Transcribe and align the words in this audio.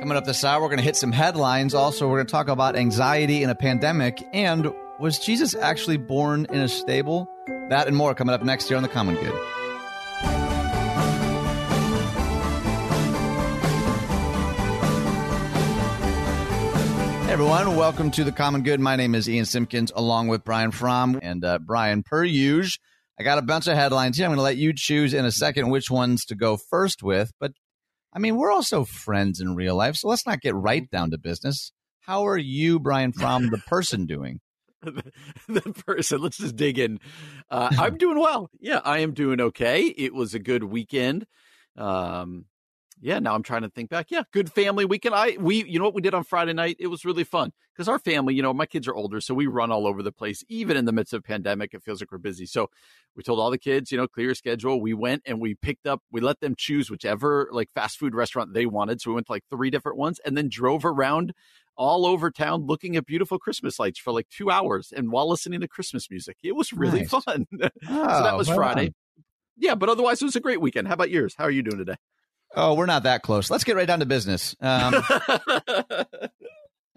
Coming 0.00 0.18
up 0.18 0.26
this 0.26 0.44
hour, 0.44 0.60
we're 0.60 0.68
going 0.68 0.76
to 0.76 0.84
hit 0.84 0.94
some 0.94 1.10
headlines. 1.10 1.72
Also, 1.72 2.06
we're 2.06 2.18
going 2.18 2.26
to 2.26 2.30
talk 2.30 2.48
about 2.48 2.76
anxiety 2.76 3.42
in 3.42 3.48
a 3.48 3.54
pandemic 3.54 4.22
and 4.34 4.70
was 5.00 5.18
Jesus 5.18 5.54
actually 5.54 5.96
born 5.96 6.46
in 6.50 6.60
a 6.60 6.68
stable? 6.68 7.26
That 7.70 7.86
and 7.86 7.96
more 7.96 8.14
coming 8.14 8.34
up 8.34 8.42
next 8.42 8.68
year 8.68 8.76
on 8.76 8.82
The 8.82 8.90
Common 8.90 9.14
Good. 9.14 9.32
Hey 17.24 17.32
everyone, 17.32 17.74
welcome 17.74 18.10
to 18.10 18.22
The 18.22 18.32
Common 18.32 18.64
Good. 18.64 18.80
My 18.80 18.96
name 18.96 19.14
is 19.14 19.30
Ian 19.30 19.46
Simpkins 19.46 19.90
along 19.96 20.28
with 20.28 20.44
Brian 20.44 20.72
Fromm. 20.72 21.18
And 21.22 21.42
uh, 21.42 21.58
Brian, 21.58 22.02
per 22.02 22.22
usual, 22.22 22.78
I 23.18 23.22
got 23.22 23.38
a 23.38 23.42
bunch 23.42 23.66
of 23.66 23.74
headlines 23.74 24.18
here. 24.18 24.26
I'm 24.26 24.30
going 24.30 24.36
to 24.36 24.42
let 24.42 24.58
you 24.58 24.74
choose 24.74 25.14
in 25.14 25.24
a 25.24 25.32
second 25.32 25.70
which 25.70 25.90
ones 25.90 26.26
to 26.26 26.34
go 26.34 26.58
first 26.58 27.02
with. 27.02 27.32
But 27.40 27.52
I 28.16 28.18
mean, 28.18 28.36
we're 28.36 28.50
also 28.50 28.86
friends 28.86 29.42
in 29.42 29.54
real 29.54 29.76
life, 29.76 29.96
so 29.96 30.08
let's 30.08 30.26
not 30.26 30.40
get 30.40 30.54
right 30.54 30.90
down 30.90 31.10
to 31.10 31.18
business. 31.18 31.70
How 32.00 32.26
are 32.26 32.38
you, 32.38 32.80
Brian 32.80 33.12
Fromm, 33.12 33.50
the 33.50 33.58
person, 33.58 34.06
doing? 34.06 34.40
the 34.82 35.82
person. 35.86 36.22
Let's 36.22 36.38
just 36.38 36.56
dig 36.56 36.78
in. 36.78 36.98
Uh, 37.50 37.68
I'm 37.78 37.98
doing 37.98 38.18
well. 38.18 38.48
Yeah, 38.58 38.80
I 38.82 39.00
am 39.00 39.12
doing 39.12 39.38
okay. 39.42 39.82
It 39.88 40.14
was 40.14 40.32
a 40.32 40.38
good 40.38 40.64
weekend. 40.64 41.26
Um, 41.76 42.46
yeah, 43.00 43.18
now 43.18 43.34
I'm 43.34 43.42
trying 43.42 43.62
to 43.62 43.68
think 43.68 43.90
back. 43.90 44.10
Yeah, 44.10 44.22
good 44.32 44.50
family 44.50 44.84
weekend. 44.84 45.14
I 45.14 45.36
we 45.38 45.64
you 45.64 45.78
know 45.78 45.84
what 45.84 45.94
we 45.94 46.00
did 46.00 46.14
on 46.14 46.24
Friday 46.24 46.54
night? 46.54 46.76
It 46.78 46.86
was 46.86 47.04
really 47.04 47.24
fun 47.24 47.52
because 47.74 47.88
our 47.88 47.98
family, 47.98 48.34
you 48.34 48.42
know, 48.42 48.54
my 48.54 48.64
kids 48.64 48.88
are 48.88 48.94
older, 48.94 49.20
so 49.20 49.34
we 49.34 49.46
run 49.46 49.70
all 49.70 49.86
over 49.86 50.02
the 50.02 50.12
place. 50.12 50.42
Even 50.48 50.76
in 50.76 50.86
the 50.86 50.92
midst 50.92 51.12
of 51.12 51.22
pandemic, 51.22 51.74
it 51.74 51.82
feels 51.82 52.00
like 52.00 52.10
we're 52.10 52.18
busy. 52.18 52.46
So 52.46 52.70
we 53.14 53.22
told 53.22 53.38
all 53.38 53.50
the 53.50 53.58
kids, 53.58 53.92
you 53.92 53.98
know, 53.98 54.08
clear 54.08 54.26
your 54.26 54.34
schedule. 54.34 54.80
We 54.80 54.94
went 54.94 55.22
and 55.26 55.40
we 55.40 55.54
picked 55.54 55.86
up. 55.86 56.02
We 56.10 56.22
let 56.22 56.40
them 56.40 56.54
choose 56.56 56.90
whichever 56.90 57.48
like 57.52 57.70
fast 57.74 57.98
food 57.98 58.14
restaurant 58.14 58.54
they 58.54 58.64
wanted. 58.64 59.00
So 59.02 59.10
we 59.10 59.14
went 59.16 59.26
to 59.26 59.32
like 59.32 59.44
three 59.50 59.70
different 59.70 59.98
ones 59.98 60.18
and 60.24 60.36
then 60.36 60.48
drove 60.48 60.84
around 60.84 61.34
all 61.76 62.06
over 62.06 62.30
town 62.30 62.62
looking 62.66 62.96
at 62.96 63.04
beautiful 63.04 63.38
Christmas 63.38 63.78
lights 63.78 63.98
for 63.98 64.10
like 64.10 64.28
two 64.30 64.50
hours 64.50 64.90
and 64.96 65.12
while 65.12 65.28
listening 65.28 65.60
to 65.60 65.68
Christmas 65.68 66.10
music. 66.10 66.38
It 66.42 66.56
was 66.56 66.72
really 66.72 67.00
nice. 67.00 67.10
fun. 67.10 67.46
Oh, 67.52 67.58
so 67.60 67.68
that 67.88 68.32
oh, 68.32 68.38
was 68.38 68.48
well 68.48 68.56
Friday. 68.56 68.94
Yeah, 69.58 69.74
but 69.74 69.90
otherwise 69.90 70.22
it 70.22 70.24
was 70.24 70.36
a 70.36 70.40
great 70.40 70.60
weekend. 70.60 70.88
How 70.88 70.94
about 70.94 71.10
yours? 71.10 71.34
How 71.36 71.44
are 71.44 71.50
you 71.50 71.62
doing 71.62 71.78
today? 71.78 71.96
Oh, 72.56 72.74
we're 72.74 72.86
not 72.86 73.02
that 73.02 73.22
close. 73.22 73.50
Let's 73.50 73.64
get 73.64 73.76
right 73.76 73.86
down 73.86 74.00
to 74.00 74.06
business. 74.06 74.56
Um, 74.60 74.94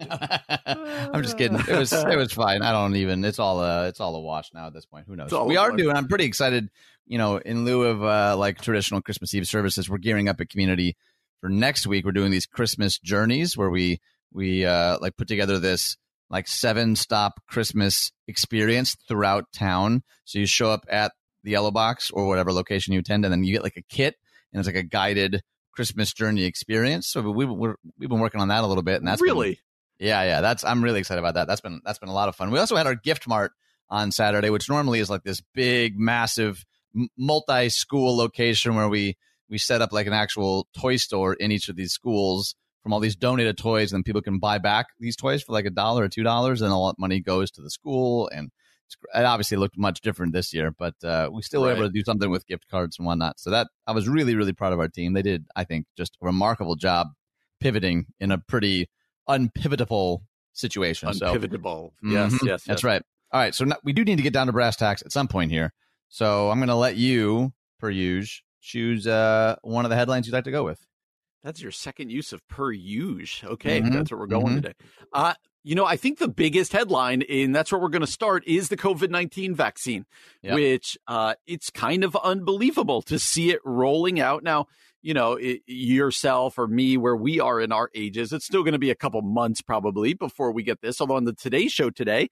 I'm 0.00 1.22
just 1.22 1.36
kidding. 1.36 1.58
It 1.58 1.78
was 1.78 1.92
it 1.92 2.16
was 2.16 2.32
fine. 2.32 2.62
I 2.62 2.72
don't 2.72 2.96
even. 2.96 3.22
It's 3.24 3.38
all 3.38 3.60
uh 3.60 3.86
it's 3.86 4.00
all 4.00 4.16
a 4.16 4.20
wash 4.20 4.50
now 4.54 4.66
at 4.66 4.72
this 4.72 4.86
point. 4.86 5.06
Who 5.06 5.16
knows? 5.16 5.30
We 5.32 5.58
are 5.58 5.70
doing. 5.72 5.94
I'm 5.94 6.08
pretty 6.08 6.24
excited. 6.24 6.70
You 7.06 7.18
know, 7.18 7.36
in 7.36 7.66
lieu 7.66 7.82
of 7.82 8.02
uh 8.02 8.36
like 8.38 8.62
traditional 8.62 9.02
Christmas 9.02 9.34
Eve 9.34 9.46
services, 9.46 9.90
we're 9.90 9.98
gearing 9.98 10.28
up 10.28 10.40
a 10.40 10.46
community 10.46 10.96
for 11.42 11.50
next 11.50 11.86
week. 11.86 12.06
We're 12.06 12.12
doing 12.12 12.30
these 12.30 12.46
Christmas 12.46 12.98
journeys 12.98 13.56
where 13.56 13.68
we 13.68 14.00
we 14.32 14.64
uh 14.64 14.96
like 15.00 15.18
put 15.18 15.28
together 15.28 15.58
this 15.58 15.98
like 16.30 16.48
seven 16.48 16.96
stop 16.96 17.38
Christmas 17.46 18.12
experience 18.26 18.96
throughout 19.06 19.52
town. 19.52 20.02
So 20.24 20.38
you 20.38 20.46
show 20.46 20.70
up 20.70 20.86
at 20.88 21.12
the 21.44 21.50
yellow 21.50 21.70
box 21.70 22.10
or 22.10 22.26
whatever 22.26 22.52
location 22.52 22.94
you 22.94 23.00
attend, 23.00 23.26
and 23.26 23.32
then 23.32 23.44
you 23.44 23.52
get 23.52 23.62
like 23.62 23.76
a 23.76 23.82
kit 23.82 24.16
and 24.52 24.60
it's 24.60 24.66
like 24.66 24.76
a 24.76 24.82
guided 24.82 25.42
Christmas 25.72 26.12
journey 26.12 26.44
experience. 26.44 27.08
So 27.08 27.22
we 27.22 27.44
we're, 27.44 27.76
we've 27.98 28.08
been 28.08 28.20
working 28.20 28.40
on 28.40 28.48
that 28.48 28.64
a 28.64 28.66
little 28.66 28.82
bit, 28.82 28.96
and 28.96 29.08
that's 29.08 29.22
really 29.22 29.50
been, 29.98 30.06
yeah 30.08 30.22
yeah 30.22 30.40
that's 30.40 30.64
I'm 30.64 30.82
really 30.82 31.00
excited 31.00 31.20
about 31.20 31.34
that. 31.34 31.46
That's 31.46 31.60
been 31.60 31.80
that's 31.84 31.98
been 31.98 32.08
a 32.08 32.14
lot 32.14 32.28
of 32.28 32.36
fun. 32.36 32.50
We 32.50 32.58
also 32.58 32.76
had 32.76 32.86
our 32.86 32.94
gift 32.94 33.28
mart 33.28 33.52
on 33.88 34.12
Saturday, 34.12 34.50
which 34.50 34.68
normally 34.68 35.00
is 35.00 35.10
like 35.10 35.22
this 35.24 35.42
big 35.54 35.98
massive 35.98 36.64
multi 37.16 37.68
school 37.68 38.16
location 38.16 38.74
where 38.74 38.88
we 38.88 39.16
we 39.48 39.58
set 39.58 39.82
up 39.82 39.92
like 39.92 40.06
an 40.06 40.12
actual 40.12 40.68
toy 40.78 40.96
store 40.96 41.34
in 41.34 41.52
each 41.52 41.68
of 41.68 41.76
these 41.76 41.92
schools 41.92 42.54
from 42.82 42.92
all 42.92 43.00
these 43.00 43.16
donated 43.16 43.58
toys, 43.58 43.92
and 43.92 43.98
then 43.98 44.04
people 44.04 44.22
can 44.22 44.38
buy 44.38 44.58
back 44.58 44.86
these 44.98 45.16
toys 45.16 45.42
for 45.42 45.52
like 45.52 45.66
a 45.66 45.70
dollar 45.70 46.04
or 46.04 46.08
two 46.08 46.22
dollars, 46.22 46.62
and 46.62 46.72
all 46.72 46.86
that 46.86 46.98
money 46.98 47.20
goes 47.20 47.50
to 47.50 47.62
the 47.62 47.70
school 47.70 48.28
and 48.32 48.50
it 49.14 49.24
obviously 49.24 49.56
looked 49.56 49.78
much 49.78 50.00
different 50.00 50.32
this 50.32 50.52
year, 50.52 50.72
but 50.76 50.94
uh, 51.04 51.28
we 51.32 51.42
still 51.42 51.62
right. 51.62 51.68
were 51.68 51.84
able 51.84 51.88
to 51.88 51.92
do 51.92 52.04
something 52.04 52.30
with 52.30 52.46
gift 52.46 52.68
cards 52.68 52.98
and 52.98 53.06
whatnot. 53.06 53.38
So 53.40 53.50
that 53.50 53.68
I 53.86 53.92
was 53.92 54.08
really, 54.08 54.34
really 54.34 54.52
proud 54.52 54.72
of 54.72 54.78
our 54.78 54.88
team. 54.88 55.12
They 55.12 55.22
did, 55.22 55.46
I 55.56 55.64
think, 55.64 55.86
just 55.96 56.16
a 56.22 56.26
remarkable 56.26 56.76
job 56.76 57.08
pivoting 57.60 58.06
in 58.18 58.30
a 58.30 58.38
pretty 58.38 58.88
unpivotable 59.28 60.20
situation. 60.52 61.08
Unpivotable. 61.08 61.90
So, 61.90 61.92
yes, 62.02 62.32
mm-hmm, 62.32 62.46
yes, 62.46 62.64
that's 62.64 62.82
yes. 62.82 62.84
right. 62.84 63.02
All 63.32 63.40
right, 63.40 63.54
so 63.54 63.64
now, 63.64 63.76
we 63.84 63.92
do 63.92 64.04
need 64.04 64.16
to 64.16 64.22
get 64.22 64.32
down 64.32 64.48
to 64.48 64.52
brass 64.52 64.76
tacks 64.76 65.02
at 65.02 65.12
some 65.12 65.28
point 65.28 65.52
here. 65.52 65.72
So 66.08 66.50
I'm 66.50 66.58
going 66.58 66.68
to 66.68 66.74
let 66.74 66.96
you, 66.96 67.52
per 67.78 67.90
usual, 67.90 68.42
choose 68.60 69.06
uh, 69.06 69.56
one 69.62 69.84
of 69.84 69.90
the 69.90 69.96
headlines 69.96 70.26
you'd 70.26 70.32
like 70.32 70.44
to 70.44 70.50
go 70.50 70.64
with. 70.64 70.84
That's 71.42 71.62
your 71.62 71.72
second 71.72 72.10
use 72.10 72.32
of 72.32 72.46
per 72.48 72.70
usual. 72.70 73.52
Okay, 73.52 73.80
mm-hmm. 73.80 73.94
that's 73.94 74.10
where 74.10 74.18
we're 74.18 74.26
going 74.26 74.46
mm-hmm. 74.46 74.56
today. 74.56 74.74
Uh, 75.12 75.34
you 75.62 75.74
know, 75.74 75.84
I 75.84 75.96
think 75.96 76.18
the 76.18 76.28
biggest 76.28 76.72
headline, 76.72 77.22
and 77.22 77.54
that's 77.54 77.70
where 77.70 77.80
we're 77.80 77.88
going 77.88 78.00
to 78.00 78.10
start, 78.10 78.46
is 78.46 78.68
the 78.68 78.76
COVID 78.76 79.10
19 79.10 79.54
vaccine, 79.54 80.06
yep. 80.42 80.54
which 80.54 80.96
uh, 81.06 81.34
it's 81.46 81.70
kind 81.70 82.04
of 82.04 82.16
unbelievable 82.16 83.02
to 83.02 83.18
see 83.18 83.50
it 83.50 83.60
rolling 83.64 84.20
out. 84.20 84.42
Now, 84.42 84.66
you 85.02 85.14
know, 85.14 85.34
it, 85.34 85.60
yourself 85.66 86.58
or 86.58 86.66
me, 86.66 86.96
where 86.96 87.16
we 87.16 87.40
are 87.40 87.60
in 87.60 87.72
our 87.72 87.90
ages, 87.94 88.32
it's 88.32 88.46
still 88.46 88.62
going 88.62 88.72
to 88.72 88.78
be 88.78 88.90
a 88.90 88.94
couple 88.94 89.20
months 89.22 89.62
probably 89.62 90.14
before 90.14 90.52
we 90.52 90.62
get 90.62 90.80
this. 90.80 91.00
Although 91.00 91.16
on 91.16 91.24
the 91.24 91.34
Today 91.34 91.68
Show 91.68 91.90
today, 91.90 92.28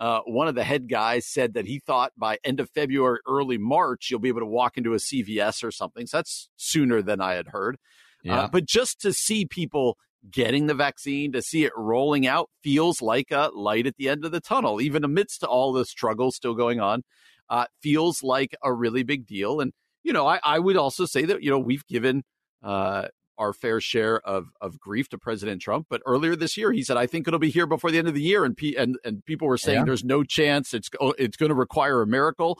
uh, 0.00 0.20
one 0.26 0.48
of 0.48 0.56
the 0.56 0.64
head 0.64 0.88
guys 0.88 1.26
said 1.26 1.54
that 1.54 1.66
he 1.66 1.78
thought 1.78 2.12
by 2.16 2.38
end 2.44 2.58
of 2.58 2.68
February, 2.70 3.20
early 3.26 3.58
March, 3.58 4.10
you'll 4.10 4.20
be 4.20 4.28
able 4.28 4.40
to 4.40 4.46
walk 4.46 4.76
into 4.76 4.94
a 4.94 4.98
CVS 4.98 5.62
or 5.62 5.70
something. 5.70 6.06
So 6.06 6.18
that's 6.18 6.48
sooner 6.56 7.02
than 7.02 7.20
I 7.20 7.34
had 7.34 7.48
heard. 7.48 7.76
Uh, 8.24 8.32
yeah. 8.32 8.40
Uh, 8.42 8.48
but 8.48 8.64
just 8.64 9.00
to 9.00 9.12
see 9.12 9.44
people 9.44 9.96
getting 10.30 10.66
the 10.66 10.74
vaccine, 10.74 11.32
to 11.32 11.42
see 11.42 11.64
it 11.64 11.72
rolling 11.76 12.26
out, 12.26 12.48
feels 12.62 13.02
like 13.02 13.30
a 13.30 13.50
light 13.54 13.86
at 13.86 13.96
the 13.96 14.08
end 14.08 14.24
of 14.24 14.30
the 14.30 14.40
tunnel, 14.40 14.80
even 14.80 15.04
amidst 15.04 15.42
all 15.42 15.72
the 15.72 15.84
struggles 15.84 16.36
still 16.36 16.54
going 16.54 16.80
on. 16.80 17.02
Uh, 17.48 17.66
feels 17.82 18.22
like 18.22 18.54
a 18.62 18.72
really 18.72 19.02
big 19.02 19.26
deal. 19.26 19.60
And, 19.60 19.72
you 20.02 20.12
know, 20.12 20.26
I, 20.26 20.40
I 20.42 20.58
would 20.58 20.76
also 20.76 21.04
say 21.04 21.24
that, 21.26 21.42
you 21.42 21.50
know, 21.50 21.58
we've 21.58 21.86
given 21.86 22.22
uh, 22.62 23.08
our 23.36 23.52
fair 23.52 23.80
share 23.80 24.20
of, 24.20 24.46
of 24.60 24.78
grief 24.78 25.08
to 25.10 25.18
President 25.18 25.60
Trump. 25.60 25.86
But 25.90 26.00
earlier 26.06 26.34
this 26.34 26.56
year, 26.56 26.72
he 26.72 26.82
said, 26.82 26.96
I 26.96 27.06
think 27.06 27.28
it'll 27.28 27.40
be 27.40 27.50
here 27.50 27.66
before 27.66 27.90
the 27.90 27.98
end 27.98 28.08
of 28.08 28.14
the 28.14 28.22
year. 28.22 28.44
And, 28.44 28.56
and, 28.78 28.96
and 29.04 29.24
people 29.24 29.48
were 29.48 29.58
saying 29.58 29.80
yeah. 29.80 29.84
there's 29.84 30.04
no 30.04 30.22
chance 30.22 30.72
it's, 30.72 30.88
it's 31.18 31.36
going 31.36 31.50
to 31.50 31.54
require 31.54 32.00
a 32.00 32.06
miracle 32.06 32.58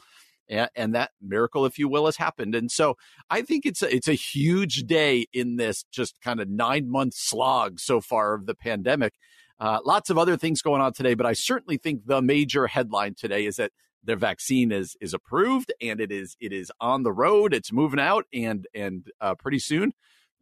and, 0.52 0.70
and 0.76 0.94
that 0.94 1.10
miracle, 1.20 1.64
if 1.64 1.78
you 1.78 1.88
will, 1.88 2.04
has 2.04 2.16
happened. 2.16 2.54
And 2.54 2.70
so 2.70 2.96
I 3.30 3.42
think 3.42 3.64
it's 3.64 3.82
a, 3.82 3.92
it's 3.92 4.08
a 4.08 4.14
huge 4.14 4.84
day 4.84 5.26
in 5.32 5.56
this 5.56 5.84
just 5.90 6.20
kind 6.20 6.40
of 6.40 6.48
nine 6.48 6.90
month 6.90 7.14
slog 7.14 7.80
so 7.80 8.00
far 8.00 8.34
of 8.34 8.46
the 8.46 8.54
pandemic. 8.54 9.14
Uh, 9.58 9.78
lots 9.84 10.10
of 10.10 10.18
other 10.18 10.36
things 10.36 10.60
going 10.60 10.82
on 10.82 10.92
today, 10.92 11.14
but 11.14 11.24
I 11.24 11.32
certainly 11.32 11.78
think 11.78 12.06
the 12.06 12.20
major 12.20 12.66
headline 12.66 13.14
today 13.14 13.46
is 13.46 13.56
that 13.56 13.72
the 14.04 14.16
vaccine 14.16 14.72
is 14.72 14.96
is 15.00 15.14
approved 15.14 15.72
and 15.80 16.00
it 16.00 16.10
is 16.10 16.36
it 16.40 16.52
is 16.52 16.72
on 16.80 17.04
the 17.04 17.12
road. 17.12 17.54
It's 17.54 17.72
moving 17.72 18.00
out, 18.00 18.26
and 18.34 18.66
and 18.74 19.06
uh, 19.20 19.36
pretty 19.36 19.60
soon, 19.60 19.92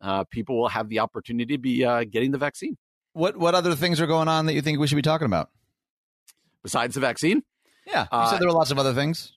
uh, 0.00 0.24
people 0.24 0.58
will 0.58 0.68
have 0.68 0.88
the 0.88 1.00
opportunity 1.00 1.54
to 1.54 1.60
be 1.60 1.84
uh, 1.84 2.04
getting 2.04 2.30
the 2.30 2.38
vaccine. 2.38 2.78
What 3.12 3.36
what 3.36 3.54
other 3.54 3.74
things 3.74 4.00
are 4.00 4.06
going 4.06 4.28
on 4.28 4.46
that 4.46 4.54
you 4.54 4.62
think 4.62 4.78
we 4.78 4.86
should 4.86 4.96
be 4.96 5.02
talking 5.02 5.26
about 5.26 5.50
besides 6.62 6.94
the 6.94 7.00
vaccine? 7.00 7.42
Yeah, 7.86 8.04
you 8.04 8.28
said 8.28 8.36
uh, 8.36 8.38
there 8.38 8.48
were 8.48 8.54
lots 8.54 8.70
of 8.70 8.78
other 8.78 8.94
things. 8.94 9.34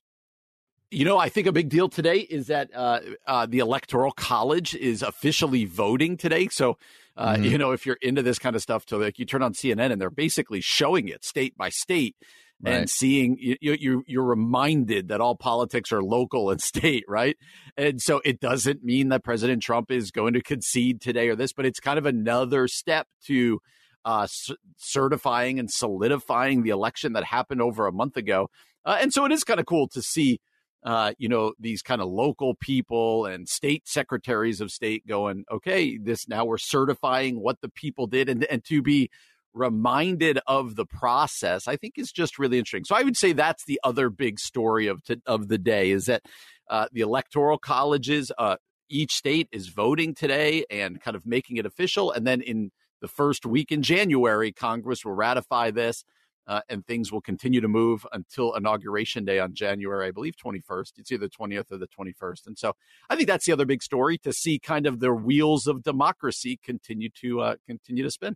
You 0.93 1.05
know, 1.05 1.17
I 1.17 1.29
think 1.29 1.47
a 1.47 1.51
big 1.51 1.69
deal 1.69 1.89
today 1.89 2.17
is 2.17 2.47
that 2.47 2.69
uh, 2.73 2.99
uh, 3.25 3.47
the 3.47 3.59
Electoral 3.59 4.11
College 4.11 4.75
is 4.75 5.01
officially 5.01 5.65
voting 5.65 6.17
today. 6.17 6.49
So, 6.49 6.77
uh, 7.17 7.33
mm-hmm. 7.33 7.45
you 7.45 7.57
know, 7.57 7.71
if 7.71 7.87
you're 7.87 7.97
into 8.01 8.21
this 8.21 8.37
kind 8.37 8.55
of 8.55 8.61
stuff, 8.61 8.85
to 8.87 8.97
like 8.97 9.17
you 9.17 9.25
turn 9.25 9.41
on 9.41 9.53
CNN 9.53 9.91
and 9.91 9.99
they're 9.99 10.11
basically 10.11 10.61
showing 10.61 11.07
it 11.07 11.25
state 11.25 11.57
by 11.57 11.69
state 11.69 12.15
right. 12.61 12.75
and 12.75 12.89
seeing 12.89 13.37
you, 13.39 13.57
you 13.59 14.03
you're 14.05 14.23
reminded 14.23 15.07
that 15.07 15.19
all 15.19 15.35
politics 15.35 15.91
are 15.91 16.03
local 16.03 16.51
and 16.51 16.61
state, 16.61 17.05
right? 17.07 17.37
And 17.75 17.99
so 17.99 18.21
it 18.23 18.39
doesn't 18.39 18.83
mean 18.83 19.09
that 19.09 19.23
President 19.23 19.63
Trump 19.63 19.89
is 19.89 20.11
going 20.11 20.33
to 20.33 20.43
concede 20.43 21.01
today 21.01 21.27
or 21.27 21.35
this, 21.35 21.53
but 21.53 21.65
it's 21.65 21.79
kind 21.79 21.97
of 21.97 22.05
another 22.05 22.67
step 22.67 23.07
to 23.25 23.59
uh, 24.05 24.27
c- 24.27 24.55
certifying 24.77 25.57
and 25.57 25.71
solidifying 25.71 26.61
the 26.61 26.69
election 26.69 27.13
that 27.13 27.23
happened 27.23 27.63
over 27.63 27.87
a 27.87 27.91
month 27.91 28.15
ago. 28.15 28.49
Uh, 28.85 28.97
and 29.01 29.11
so 29.11 29.25
it 29.25 29.31
is 29.31 29.43
kind 29.43 29.59
of 29.59 29.65
cool 29.65 29.87
to 29.87 30.01
see 30.01 30.39
uh, 30.85 31.13
you 31.17 31.29
know, 31.29 31.53
these 31.59 31.81
kind 31.81 32.01
of 32.01 32.09
local 32.09 32.55
people 32.55 33.25
and 33.25 33.47
state 33.47 33.87
secretaries 33.87 34.59
of 34.59 34.71
state 34.71 35.07
going, 35.07 35.45
okay, 35.49 35.97
this 35.97 36.27
now 36.27 36.43
we're 36.45 36.57
certifying 36.57 37.39
what 37.39 37.61
the 37.61 37.69
people 37.69 38.07
did 38.07 38.27
and, 38.27 38.43
and 38.45 38.63
to 38.65 38.81
be 38.81 39.09
reminded 39.53 40.39
of 40.47 40.75
the 40.75 40.85
process, 40.85 41.67
I 41.67 41.75
think 41.77 41.93
is 41.97 42.11
just 42.11 42.39
really 42.39 42.57
interesting. 42.57 42.85
So 42.85 42.95
I 42.95 43.03
would 43.03 43.15
say 43.15 43.33
that's 43.33 43.65
the 43.65 43.79
other 43.83 44.09
big 44.09 44.39
story 44.39 44.87
of, 44.87 45.03
to, 45.05 45.21
of 45.25 45.47
the 45.47 45.57
day 45.57 45.91
is 45.91 46.05
that 46.07 46.23
uh, 46.69 46.87
the 46.91 47.01
electoral 47.01 47.57
colleges, 47.57 48.31
uh, 48.37 48.57
each 48.89 49.13
state 49.13 49.47
is 49.51 49.67
voting 49.69 50.13
today 50.13 50.65
and 50.69 50.99
kind 51.01 51.15
of 51.15 51.25
making 51.25 51.57
it 51.57 51.65
official. 51.65 52.11
And 52.11 52.27
then 52.27 52.41
in 52.41 52.71
the 53.01 53.07
first 53.07 53.45
week 53.45 53.71
in 53.71 53.83
January, 53.83 54.51
Congress 54.51 55.05
will 55.05 55.13
ratify 55.13 55.71
this. 55.71 56.03
Uh, 56.47 56.61
and 56.69 56.85
things 56.85 57.11
will 57.11 57.21
continue 57.21 57.61
to 57.61 57.67
move 57.67 58.05
until 58.11 58.53
inauguration 58.55 59.25
day 59.25 59.39
on 59.39 59.53
January, 59.53 60.07
I 60.07 60.11
believe, 60.11 60.35
21st. 60.35 60.93
It's 60.97 61.11
either 61.11 61.27
the 61.27 61.29
20th 61.29 61.71
or 61.71 61.77
the 61.77 61.87
21st. 61.87 62.47
And 62.47 62.57
so 62.57 62.73
I 63.09 63.15
think 63.15 63.27
that's 63.27 63.45
the 63.45 63.53
other 63.53 63.65
big 63.65 63.81
story 63.81 64.17
to 64.19 64.33
see 64.33 64.59
kind 64.59 64.85
of 64.85 64.99
the 64.99 65.13
wheels 65.13 65.67
of 65.67 65.83
democracy 65.83 66.59
continue 66.63 67.09
to 67.21 67.41
uh, 67.41 67.55
continue 67.65 68.03
to 68.03 68.11
spin. 68.11 68.35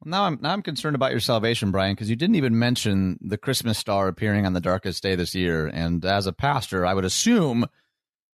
Well, 0.00 0.10
now 0.10 0.24
I'm 0.24 0.38
now 0.40 0.52
I'm 0.52 0.62
concerned 0.62 0.96
about 0.96 1.10
your 1.10 1.20
salvation, 1.20 1.70
Brian, 1.70 1.94
because 1.94 2.08
you 2.08 2.16
didn't 2.16 2.36
even 2.36 2.58
mention 2.58 3.18
the 3.20 3.36
Christmas 3.36 3.76
star 3.76 4.08
appearing 4.08 4.46
on 4.46 4.54
the 4.54 4.60
darkest 4.60 5.02
day 5.02 5.14
this 5.14 5.34
year. 5.34 5.66
And 5.66 6.04
as 6.04 6.26
a 6.26 6.32
pastor, 6.32 6.86
I 6.86 6.94
would 6.94 7.04
assume 7.04 7.66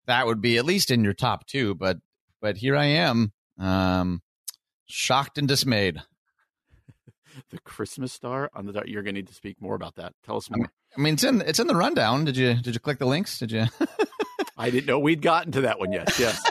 that 0.06 0.26
would 0.26 0.42
be 0.42 0.58
at 0.58 0.66
least 0.66 0.92
in 0.92 1.04
your 1.04 1.14
top 1.14 1.48
two. 1.48 1.76
But 1.76 2.00
but 2.42 2.58
here 2.58 2.76
I 2.76 2.86
am, 2.86 3.32
um, 3.58 4.22
shocked 4.88 5.38
and 5.38 5.48
dismayed. 5.48 6.02
The 7.50 7.60
Christmas 7.60 8.14
star 8.14 8.50
on 8.54 8.66
the. 8.66 8.84
You're 8.86 9.04
going 9.04 9.16
to 9.16 9.22
need 9.22 9.28
to 9.28 9.34
speak 9.34 9.62
more 9.62 9.76
about 9.76 9.96
that. 9.96 10.14
Tell 10.26 10.38
us 10.38 10.50
more. 10.50 10.70
I 10.98 11.02
mean, 11.02 11.16
it's 11.16 11.24
in 11.24 11.42
it's 11.42 11.60
in 11.60 11.68
the 11.68 11.76
rundown. 11.76 12.26
Did 12.26 12.38
you 12.38 12.56
did 12.56 12.74
you 12.74 12.80
click 12.80 13.00
the 13.00 13.06
links? 13.06 13.40
Did 13.40 13.52
you? 13.52 13.66
I 14.58 14.70
didn't 14.70 14.86
know 14.86 15.00
we'd 15.00 15.22
gotten 15.22 15.52
to 15.54 15.62
that 15.62 15.80
one 15.80 15.92
yet. 15.92 16.18
Yes. 16.20 16.42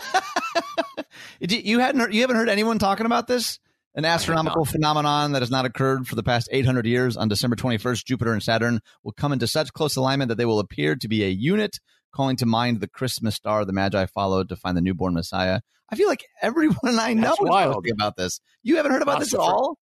you 1.41 1.79
hadn't 1.79 2.01
heard, 2.01 2.15
you 2.15 2.23
haven't 2.23 2.37
heard 2.37 2.49
anyone 2.49 2.79
talking 2.79 3.07
about 3.07 3.27
this? 3.27 3.59
An 3.95 4.05
astronomical 4.07 4.65
phenomenon 4.65 5.33
that 5.33 5.43
has 5.43 5.51
not 5.51 5.67
occurred 5.67 6.09
for 6.09 6.15
the 6.15 6.23
past 6.23 6.49
800 6.51 6.87
years. 6.87 7.17
On 7.17 7.29
December 7.29 7.57
21st, 7.57 8.05
Jupiter 8.07 8.33
and 8.33 8.43
Saturn 8.43 8.81
will 9.05 9.13
come 9.13 9.33
into 9.33 9.47
such 9.47 9.73
close 9.75 9.97
alignment 9.97 10.31
that 10.31 10.37
they 10.37 10.47
will 10.47 10.61
appear 10.61 10.97
to 10.97 11.09
be 11.09 11.25
a 11.25 11.29
unit, 11.29 11.79
calling 12.11 12.37
to 12.37 12.47
mind 12.47 12.81
the 12.81 12.89
Christmas 12.89 13.35
star 13.35 13.65
the 13.67 13.73
Magi 13.73 14.07
followed 14.07 14.49
to 14.49 14.57
find 14.57 14.77
the 14.77 14.81
newborn 14.81 15.13
Messiah. 15.13 15.61
I 15.91 15.97
feel 15.97 16.09
like 16.09 16.25
everyone 16.41 16.99
I 16.99 17.13
know 17.13 17.29
That's 17.29 17.41
is 17.41 17.49
wild. 17.49 17.75
talking 17.75 17.93
about 17.93 18.17
this. 18.17 18.41
You 18.63 18.77
haven't 18.77 18.93
heard 18.93 19.03
about 19.03 19.21
this 19.21 19.35
at 19.35 19.41
all? 19.41 19.77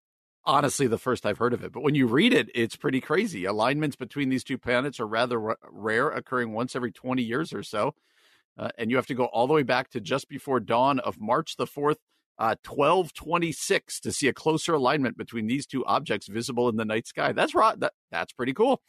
Honestly 0.45 0.87
the 0.87 0.99
first 0.99 1.27
I've 1.27 1.39
heard 1.39 1.55
of 1.55 1.65
it. 1.65 1.73
But 1.73 1.83
when 1.83 1.95
you 1.95 2.07
read 2.07 2.33
it, 2.33 2.51
it's 2.55 2.77
pretty 2.77 3.01
crazy. 3.01 3.45
Alignments 3.45 3.97
between 3.97 4.29
these 4.29 4.45
two 4.45 4.59
planets 4.59 5.01
are 5.01 5.07
rather 5.07 5.51
r- 5.51 5.59
rare, 5.71 6.11
occurring 6.11 6.53
once 6.53 6.75
every 6.75 6.93
20 6.93 7.23
years 7.23 7.53
or 7.53 7.63
so. 7.63 7.95
Uh, 8.59 8.69
and 8.77 8.91
you 8.91 8.97
have 8.97 9.07
to 9.07 9.15
go 9.15 9.25
all 9.27 9.47
the 9.47 9.55
way 9.55 9.63
back 9.63 9.91
to 9.91 10.01
just 10.01 10.29
before 10.29 10.61
dawn 10.61 10.99
of 11.01 11.21
March 11.21 11.57
the 11.57 11.67
4th, 11.67 11.97
uh, 12.39 12.57
1226 12.67 14.01
to 14.01 14.13
see 14.13 14.29
a 14.29 14.33
closer 14.33 14.75
alignment 14.75 15.17
between 15.17 15.47
these 15.47 15.67
two 15.67 15.85
objects 15.85 16.27
visible 16.29 16.69
in 16.69 16.77
the 16.77 16.85
night 16.85 17.07
sky. 17.07 17.33
That's 17.33 17.55
right. 17.55 17.79
That, 17.81 17.93
that's 18.11 18.33
pretty 18.33 18.53
cool. 18.53 18.83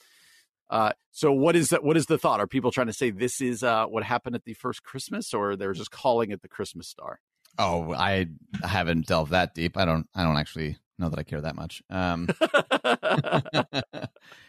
Uh, 0.69 0.93
so 1.11 1.33
what 1.33 1.55
is 1.57 1.69
that? 1.69 1.83
What 1.83 1.97
is 1.97 2.05
the 2.05 2.17
thought? 2.17 2.39
Are 2.39 2.47
people 2.47 2.71
trying 2.71 2.87
to 2.87 2.93
say 2.93 3.11
this 3.11 3.41
is 3.41 3.61
uh, 3.61 3.85
what 3.85 4.03
happened 4.03 4.35
at 4.35 4.45
the 4.45 4.53
first 4.53 4.83
Christmas, 4.83 5.33
or 5.33 5.57
they're 5.57 5.73
just 5.73 5.91
calling 5.91 6.31
it 6.31 6.41
the 6.41 6.47
Christmas 6.47 6.87
star? 6.87 7.19
Oh, 7.57 7.93
I 7.93 8.27
haven't 8.63 9.05
delved 9.05 9.31
that 9.31 9.53
deep. 9.53 9.75
I 9.75 9.83
don't. 9.83 10.07
I 10.15 10.23
don't 10.23 10.37
actually 10.37 10.77
know 11.01 11.09
that 11.09 11.19
I 11.19 11.23
care 11.23 11.41
that 11.41 11.55
much. 11.55 11.81
Um, 11.89 12.27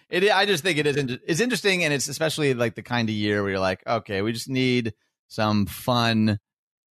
it, 0.08 0.31
I 0.31 0.46
just 0.46 0.62
think 0.62 0.78
it 0.78 0.87
is. 0.87 1.19
It's 1.26 1.40
interesting, 1.40 1.84
and 1.84 1.93
it's 1.93 2.08
especially 2.08 2.54
like 2.54 2.75
the 2.75 2.82
kind 2.82 3.08
of 3.08 3.14
year 3.14 3.43
where 3.43 3.52
you're 3.52 3.60
like, 3.60 3.82
okay, 3.87 4.22
we 4.22 4.32
just 4.32 4.49
need 4.49 4.94
some 5.28 5.66
fun, 5.66 6.38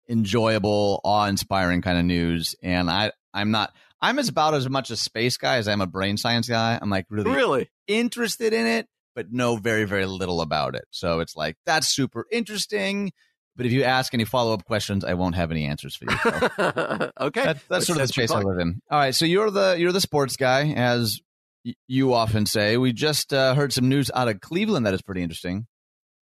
enjoyable, 0.08 1.00
awe-inspiring 1.04 1.82
kind 1.82 1.98
of 1.98 2.04
news. 2.04 2.54
And 2.62 2.90
I, 2.90 3.12
I'm 3.32 3.50
not. 3.50 3.72
I'm 4.00 4.18
as 4.18 4.28
about 4.28 4.52
as 4.52 4.68
much 4.68 4.90
a 4.90 4.96
space 4.96 5.38
guy 5.38 5.56
as 5.56 5.66
I'm 5.66 5.80
a 5.80 5.86
brain 5.86 6.18
science 6.18 6.48
guy. 6.48 6.78
I'm 6.80 6.90
like 6.90 7.06
really, 7.08 7.30
really 7.30 7.70
interested 7.86 8.52
in 8.52 8.66
it, 8.66 8.86
but 9.14 9.32
know 9.32 9.56
very, 9.56 9.84
very 9.84 10.04
little 10.04 10.42
about 10.42 10.74
it. 10.74 10.84
So 10.90 11.20
it's 11.20 11.36
like 11.36 11.56
that's 11.64 11.88
super 11.88 12.26
interesting. 12.30 13.12
But 13.56 13.66
if 13.66 13.72
you 13.72 13.84
ask 13.84 14.12
any 14.14 14.24
follow 14.24 14.52
up 14.52 14.64
questions, 14.64 15.04
I 15.04 15.14
won't 15.14 15.36
have 15.36 15.50
any 15.50 15.66
answers 15.66 15.94
for 15.94 16.06
you. 16.10 16.16
So. 16.18 17.10
okay, 17.20 17.44
that, 17.44 17.58
that's 17.68 17.86
sort 17.86 18.00
of 18.00 18.06
the 18.06 18.08
space 18.08 18.30
I 18.30 18.40
live 18.40 18.58
in. 18.58 18.80
All 18.90 18.98
right, 18.98 19.14
so 19.14 19.24
you're 19.24 19.50
the 19.50 19.76
you're 19.78 19.92
the 19.92 20.00
sports 20.00 20.36
guy, 20.36 20.72
as 20.72 21.20
y- 21.64 21.74
you 21.86 22.12
often 22.14 22.46
say. 22.46 22.76
We 22.76 22.92
just 22.92 23.32
uh, 23.32 23.54
heard 23.54 23.72
some 23.72 23.88
news 23.88 24.10
out 24.14 24.28
of 24.28 24.40
Cleveland 24.40 24.86
that 24.86 24.94
is 24.94 25.02
pretty 25.02 25.22
interesting. 25.22 25.66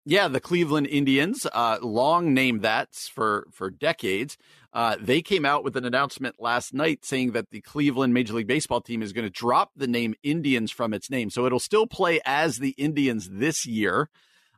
Yeah, 0.06 0.28
the 0.28 0.40
Cleveland 0.40 0.87
Indians, 0.87 1.46
uh, 1.52 1.78
long 1.82 2.32
named 2.32 2.62
that 2.62 2.94
for 2.94 3.46
for 3.52 3.70
decades. 3.70 4.38
Uh, 4.73 4.96
they 4.99 5.20
came 5.20 5.44
out 5.44 5.62
with 5.62 5.76
an 5.76 5.84
announcement 5.84 6.37
last 6.38 6.73
night 6.73 7.05
saying 7.05 7.32
that 7.32 7.50
the 7.50 7.61
Cleveland 7.61 8.14
Major 8.14 8.34
League 8.34 8.46
Baseball 8.46 8.81
team 8.81 9.02
is 9.02 9.12
going 9.12 9.26
to 9.26 9.31
drop 9.31 9.73
the 9.76 9.87
name 9.87 10.14
Indians 10.23 10.70
from 10.70 10.94
its 10.94 11.11
name, 11.11 11.28
so 11.28 11.44
it'll 11.44 11.58
still 11.58 11.87
play 11.87 12.20
as 12.25 12.58
the 12.58 12.70
Indians 12.70 13.28
this 13.31 13.66
year. 13.66 14.08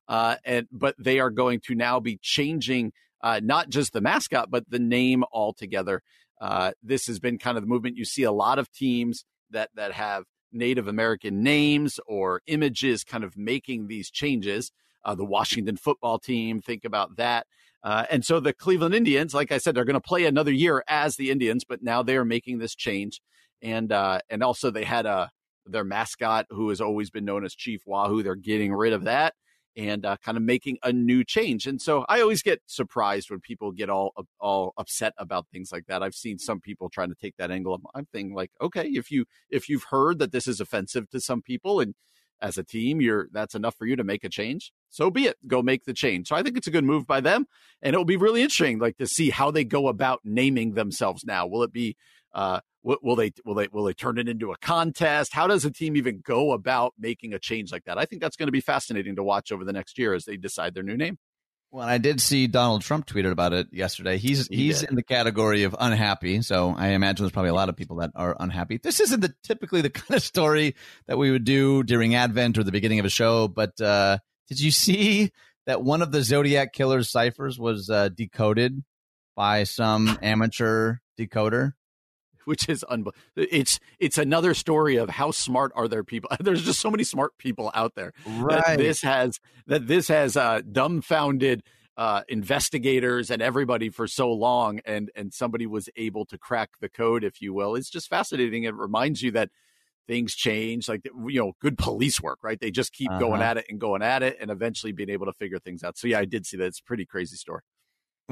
Uh, 0.08 0.36
and 0.44 0.66
but 0.72 0.94
they 0.98 1.20
are 1.20 1.30
going 1.30 1.60
to 1.60 1.74
now 1.74 2.00
be 2.00 2.18
changing 2.20 2.92
uh, 3.22 3.40
not 3.42 3.68
just 3.68 3.92
the 3.92 4.00
mascot 4.00 4.50
but 4.50 4.64
the 4.68 4.78
name 4.78 5.24
altogether. 5.32 6.02
Uh, 6.40 6.72
this 6.82 7.06
has 7.06 7.20
been 7.20 7.38
kind 7.38 7.56
of 7.56 7.62
the 7.62 7.68
movement. 7.68 7.96
You 7.96 8.04
see 8.04 8.24
a 8.24 8.32
lot 8.32 8.58
of 8.58 8.70
teams 8.72 9.24
that 9.50 9.70
that 9.74 9.92
have 9.92 10.24
Native 10.52 10.88
American 10.88 11.42
names 11.42 11.98
or 12.06 12.42
images, 12.46 13.04
kind 13.04 13.24
of 13.24 13.36
making 13.36 13.86
these 13.86 14.10
changes. 14.10 14.72
Uh, 15.04 15.14
the 15.14 15.24
Washington 15.24 15.76
football 15.76 16.18
team, 16.18 16.60
think 16.60 16.84
about 16.84 17.16
that. 17.16 17.46
Uh, 17.82 18.04
and 18.10 18.24
so 18.24 18.38
the 18.38 18.52
Cleveland 18.52 18.94
Indians, 18.94 19.34
like 19.34 19.50
I 19.50 19.58
said, 19.58 19.74
they're 19.74 19.84
going 19.84 19.94
to 19.94 20.00
play 20.00 20.24
another 20.24 20.52
year 20.52 20.84
as 20.86 21.16
the 21.16 21.30
Indians, 21.30 21.64
but 21.64 21.82
now 21.82 22.02
they 22.02 22.16
are 22.16 22.24
making 22.24 22.58
this 22.58 22.76
change. 22.76 23.20
And 23.60 23.92
uh, 23.92 24.20
and 24.28 24.42
also 24.42 24.70
they 24.70 24.84
had 24.84 25.06
a 25.06 25.30
their 25.66 25.84
mascot 25.84 26.46
who 26.50 26.68
has 26.70 26.80
always 26.80 27.10
been 27.10 27.24
known 27.24 27.44
as 27.44 27.54
Chief 27.54 27.82
Wahoo. 27.86 28.22
They're 28.22 28.34
getting 28.34 28.72
rid 28.72 28.92
of 28.92 29.04
that 29.04 29.34
and 29.76 30.04
uh, 30.04 30.16
kind 30.18 30.36
of 30.36 30.42
making 30.42 30.78
a 30.82 30.92
new 30.92 31.24
change. 31.24 31.66
And 31.66 31.80
so 31.80 32.04
I 32.08 32.20
always 32.20 32.42
get 32.42 32.60
surprised 32.66 33.30
when 33.30 33.40
people 33.40 33.72
get 33.72 33.88
all 33.90 34.12
all 34.38 34.72
upset 34.76 35.14
about 35.18 35.46
things 35.52 35.70
like 35.72 35.86
that. 35.86 36.02
I've 36.02 36.14
seen 36.14 36.38
some 36.38 36.60
people 36.60 36.88
trying 36.88 37.08
to 37.08 37.14
take 37.14 37.36
that 37.38 37.50
angle. 37.50 37.80
I'm 37.94 38.06
thinking 38.12 38.34
like, 38.34 38.50
okay, 38.60 38.86
if 38.88 39.10
you 39.10 39.24
if 39.50 39.68
you've 39.68 39.84
heard 39.90 40.18
that 40.18 40.32
this 40.32 40.46
is 40.46 40.60
offensive 40.60 41.08
to 41.10 41.20
some 41.20 41.42
people 41.42 41.80
and 41.80 41.94
as 42.42 42.58
a 42.58 42.64
team, 42.64 43.00
you're 43.00 43.28
that's 43.32 43.54
enough 43.54 43.76
for 43.78 43.86
you 43.86 43.94
to 43.96 44.04
make 44.04 44.24
a 44.24 44.28
change. 44.28 44.72
So 44.90 45.10
be 45.10 45.26
it. 45.26 45.36
Go 45.46 45.62
make 45.62 45.84
the 45.84 45.94
change. 45.94 46.28
So 46.28 46.36
I 46.36 46.42
think 46.42 46.56
it's 46.56 46.66
a 46.66 46.72
good 46.72 46.84
move 46.84 47.06
by 47.06 47.20
them, 47.20 47.46
and 47.80 47.94
it'll 47.94 48.04
be 48.04 48.16
really 48.16 48.42
interesting, 48.42 48.80
like 48.80 48.98
to 48.98 49.06
see 49.06 49.30
how 49.30 49.52
they 49.52 49.64
go 49.64 49.86
about 49.86 50.20
naming 50.24 50.74
themselves 50.74 51.24
now. 51.24 51.46
Will 51.46 51.62
it 51.62 51.72
be 51.72 51.96
uh, 52.34 52.60
will 52.82 53.16
they 53.16 53.32
will 53.44 53.54
they 53.54 53.68
will 53.68 53.84
they 53.84 53.92
turn 53.92 54.18
it 54.18 54.28
into 54.28 54.52
a 54.52 54.56
contest? 54.58 55.32
How 55.32 55.46
does 55.46 55.64
a 55.64 55.70
team 55.70 55.96
even 55.96 56.20
go 56.24 56.52
about 56.52 56.94
making 56.98 57.32
a 57.34 57.38
change 57.38 57.72
like 57.72 57.84
that? 57.84 57.98
I 57.98 58.04
think 58.04 58.22
that's 58.22 58.36
going 58.36 58.48
to 58.48 58.52
be 58.52 58.60
fascinating 58.60 59.16
to 59.16 59.22
watch 59.22 59.52
over 59.52 59.64
the 59.64 59.72
next 59.72 59.98
year 59.98 60.14
as 60.14 60.24
they 60.24 60.36
decide 60.36 60.74
their 60.74 60.82
new 60.82 60.96
name. 60.96 61.18
Well, 61.72 61.88
I 61.88 61.96
did 61.96 62.20
see 62.20 62.48
Donald 62.48 62.82
Trump 62.82 63.06
tweeted 63.06 63.30
about 63.30 63.54
it 63.54 63.68
yesterday. 63.72 64.18
He's 64.18 64.46
he 64.48 64.56
he's 64.56 64.80
did. 64.80 64.90
in 64.90 64.96
the 64.96 65.02
category 65.02 65.62
of 65.62 65.74
unhappy, 65.80 66.42
so 66.42 66.74
I 66.76 66.88
imagine 66.88 67.24
there's 67.24 67.32
probably 67.32 67.48
a 67.48 67.54
lot 67.54 67.70
of 67.70 67.76
people 67.76 67.96
that 67.96 68.10
are 68.14 68.36
unhappy. 68.38 68.76
This 68.76 69.00
isn't 69.00 69.20
the 69.20 69.34
typically 69.42 69.80
the 69.80 69.90
kind 69.90 70.16
of 70.16 70.22
story 70.22 70.76
that 71.06 71.16
we 71.16 71.30
would 71.30 71.44
do 71.44 71.82
during 71.82 72.14
Advent 72.14 72.58
or 72.58 72.64
the 72.64 72.72
beginning 72.72 72.98
of 72.98 73.06
a 73.06 73.10
show. 73.10 73.48
But 73.48 73.80
uh, 73.80 74.18
did 74.48 74.60
you 74.60 74.70
see 74.70 75.32
that 75.66 75.82
one 75.82 76.02
of 76.02 76.12
the 76.12 76.22
Zodiac 76.22 76.74
killer's 76.74 77.10
ciphers 77.10 77.58
was 77.58 77.88
uh, 77.88 78.10
decoded 78.10 78.82
by 79.34 79.64
some 79.64 80.18
amateur 80.20 80.96
decoder? 81.18 81.72
which 82.44 82.68
is 82.68 82.84
unbelievable. 82.84 83.20
It's 83.36 83.80
it's 83.98 84.18
another 84.18 84.54
story 84.54 84.96
of 84.96 85.10
how 85.10 85.30
smart 85.30 85.72
are 85.74 85.88
there 85.88 86.04
people. 86.04 86.30
There's 86.40 86.64
just 86.64 86.80
so 86.80 86.90
many 86.90 87.04
smart 87.04 87.36
people 87.38 87.70
out 87.74 87.94
there. 87.94 88.12
Right. 88.26 88.64
That 88.66 88.78
this 88.78 89.02
has 89.02 89.40
that 89.66 89.86
this 89.86 90.08
has 90.08 90.36
uh, 90.36 90.60
dumbfounded 90.70 91.62
uh, 91.96 92.22
investigators 92.28 93.30
and 93.30 93.42
everybody 93.42 93.90
for 93.90 94.06
so 94.06 94.32
long, 94.32 94.80
and 94.84 95.10
and 95.14 95.32
somebody 95.32 95.66
was 95.66 95.88
able 95.96 96.24
to 96.26 96.38
crack 96.38 96.70
the 96.80 96.88
code, 96.88 97.24
if 97.24 97.40
you 97.40 97.52
will. 97.52 97.74
It's 97.74 97.90
just 97.90 98.08
fascinating. 98.08 98.64
It 98.64 98.74
reminds 98.74 99.22
you 99.22 99.30
that 99.32 99.50
things 100.08 100.34
change 100.34 100.88
like 100.88 101.02
you 101.28 101.40
know 101.40 101.52
good 101.60 101.78
police 101.78 102.20
work 102.20 102.40
right 102.42 102.58
they 102.60 102.70
just 102.70 102.92
keep 102.92 103.08
uh-huh. 103.08 103.20
going 103.20 103.40
at 103.40 103.56
it 103.56 103.64
and 103.68 103.78
going 103.80 104.02
at 104.02 104.22
it 104.22 104.36
and 104.40 104.50
eventually 104.50 104.92
being 104.92 105.08
able 105.08 105.26
to 105.26 105.32
figure 105.32 105.60
things 105.60 105.84
out 105.84 105.96
so 105.96 106.08
yeah 106.08 106.18
i 106.18 106.24
did 106.24 106.44
see 106.44 106.56
that 106.56 106.66
it's 106.66 106.80
a 106.80 106.82
pretty 106.82 107.06
crazy 107.06 107.36
story 107.36 107.62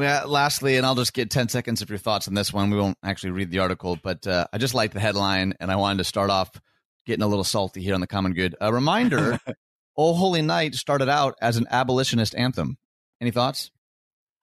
yeah, 0.01 0.25
lastly, 0.25 0.77
and 0.77 0.87
I'll 0.87 0.95
just 0.95 1.13
get 1.15 1.31
10 1.31 1.49
seconds 1.49 1.83
of 1.83 1.91
your 1.91 1.99
thoughts 1.99 2.29
on 2.29 2.35
this 2.35 2.53
one. 2.53 2.71
We 2.71 2.79
won't 2.79 2.99
actually 3.05 3.31
read 3.31 3.51
the 3.51 3.61
article, 3.61 3.99
but 4.03 4.27
uh, 4.27 4.47
I 4.53 4.59
just 4.59 4.75
like 4.75 4.93
the 4.93 5.01
headline, 5.01 5.55
and 5.61 5.71
I 5.71 5.77
wanted 5.77 5.99
to 5.99 6.05
start 6.05 6.31
off 6.31 6.51
getting 7.07 7.23
a 7.23 7.29
little 7.29 7.45
salty 7.45 7.83
here 7.83 7.95
on 7.95 8.01
the 8.01 8.07
common 8.07 8.35
good. 8.35 8.55
A 8.61 8.73
reminder 8.73 9.39
Oh 9.97 10.15
Holy 10.15 10.43
Night 10.43 10.75
started 10.75 11.09
out 11.09 11.35
as 11.43 11.57
an 11.57 11.67
abolitionist 11.71 12.35
anthem. 12.35 12.79
Any 13.21 13.31
thoughts? 13.31 13.71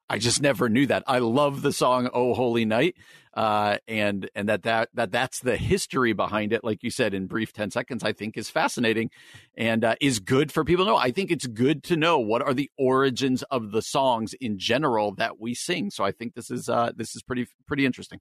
I 0.09 0.19
just 0.19 0.41
never 0.41 0.69
knew 0.69 0.85
that. 0.87 1.03
I 1.05 1.19
love 1.19 1.61
the 1.61 1.73
song 1.73 2.09
"Oh 2.13 2.33
Holy 2.33 2.63
Night," 2.65 2.95
uh, 3.33 3.77
and 3.87 4.29
and 4.35 4.47
that 4.47 4.63
that 4.63 4.89
that 4.93 5.11
that's 5.11 5.39
the 5.39 5.57
history 5.57 6.13
behind 6.13 6.53
it. 6.53 6.63
Like 6.63 6.83
you 6.83 6.89
said 6.89 7.13
in 7.13 7.27
brief 7.27 7.51
ten 7.51 7.71
seconds, 7.71 8.03
I 8.03 8.13
think 8.13 8.37
is 8.37 8.49
fascinating, 8.49 9.09
and 9.55 9.83
uh, 9.83 9.95
is 9.99 10.19
good 10.19 10.51
for 10.51 10.63
people 10.63 10.85
to 10.85 10.91
know. 10.91 10.97
I 10.97 11.11
think 11.11 11.29
it's 11.29 11.47
good 11.47 11.83
to 11.85 11.97
know 11.97 12.19
what 12.19 12.41
are 12.41 12.53
the 12.53 12.71
origins 12.77 13.43
of 13.43 13.71
the 13.71 13.81
songs 13.81 14.33
in 14.39 14.57
general 14.57 15.13
that 15.15 15.39
we 15.39 15.53
sing. 15.53 15.89
So 15.89 16.03
I 16.03 16.11
think 16.11 16.35
this 16.35 16.49
is 16.49 16.69
uh, 16.69 16.91
this 16.95 17.15
is 17.15 17.21
pretty 17.21 17.47
pretty 17.67 17.85
interesting. 17.85 18.19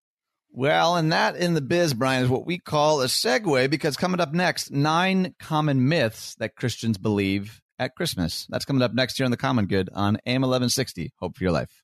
Well, 0.50 0.97
and 0.97 1.12
that 1.12 1.37
in 1.37 1.55
the 1.55 1.61
biz, 1.61 1.93
Brian, 1.93 2.25
is 2.25 2.31
what 2.31 2.47
we 2.47 2.59
call 2.59 3.02
a 3.02 3.07
segue 3.07 3.69
because 3.69 3.97
coming 3.97 4.21
up 4.21 4.33
next, 4.33 4.73
nine 4.73 5.35
common 5.38 5.88
myths 5.88 6.35
that 6.37 6.57
Christians 6.57 6.99
believe 6.99 7.61
at 7.78 7.95
Christmas. 7.95 8.47
That's 8.49 8.64
coming 8.64 8.83
up 8.83 8.95
next 8.95 9.18
year 9.18 9.25
on 9.25 9.30
The 9.30 9.37
Common 9.37 9.66
Good 9.66 9.90
on 9.95 10.18
AM 10.26 10.42
1160. 10.42 11.12
Hope 11.18 11.37
for 11.37 11.45
your 11.45 11.52
life. 11.52 11.83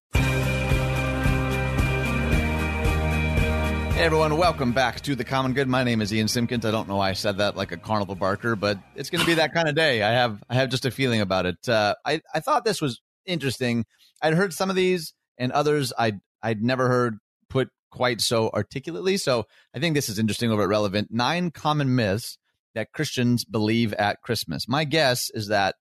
Hey 3.94 4.06
everyone, 4.06 4.36
welcome 4.36 4.72
back 4.72 5.00
to 5.02 5.14
the 5.14 5.22
Common 5.22 5.52
Good. 5.52 5.68
My 5.68 5.84
name 5.84 6.00
is 6.00 6.12
Ian 6.12 6.26
Simpkins. 6.26 6.64
I 6.64 6.70
don't 6.70 6.88
know 6.88 6.96
why 6.96 7.10
I 7.10 7.12
said 7.12 7.38
that 7.38 7.56
like 7.56 7.72
a 7.72 7.76
carnival 7.76 8.14
barker, 8.14 8.56
but 8.56 8.78
it's 8.96 9.10
going 9.10 9.20
to 9.20 9.26
be 9.26 9.34
that 9.34 9.54
kind 9.54 9.68
of 9.68 9.76
day. 9.76 10.02
I 10.02 10.10
have 10.10 10.42
I 10.48 10.54
have 10.54 10.70
just 10.70 10.86
a 10.86 10.90
feeling 10.90 11.20
about 11.20 11.46
it. 11.46 11.68
Uh, 11.68 11.94
I 12.04 12.20
I 12.34 12.40
thought 12.40 12.64
this 12.64 12.80
was 12.80 13.00
interesting. 13.26 13.84
I'd 14.20 14.34
heard 14.34 14.52
some 14.52 14.70
of 14.70 14.76
these 14.76 15.14
and 15.38 15.52
others 15.52 15.92
I'd 15.96 16.20
I'd 16.42 16.62
never 16.62 16.88
heard 16.88 17.18
put 17.48 17.68
quite 17.92 18.20
so 18.20 18.50
articulately. 18.50 19.18
So 19.18 19.46
I 19.74 19.78
think 19.78 19.94
this 19.94 20.08
is 20.08 20.18
interesting 20.18 20.50
over 20.50 20.62
at 20.62 20.68
Relevant. 20.68 21.08
Nine 21.12 21.50
common 21.50 21.94
myths 21.94 22.38
that 22.74 22.92
Christians 22.92 23.44
believe 23.44 23.92
at 23.94 24.20
Christmas. 24.22 24.68
My 24.68 24.84
guess 24.84 25.30
is 25.34 25.48
that 25.48 25.74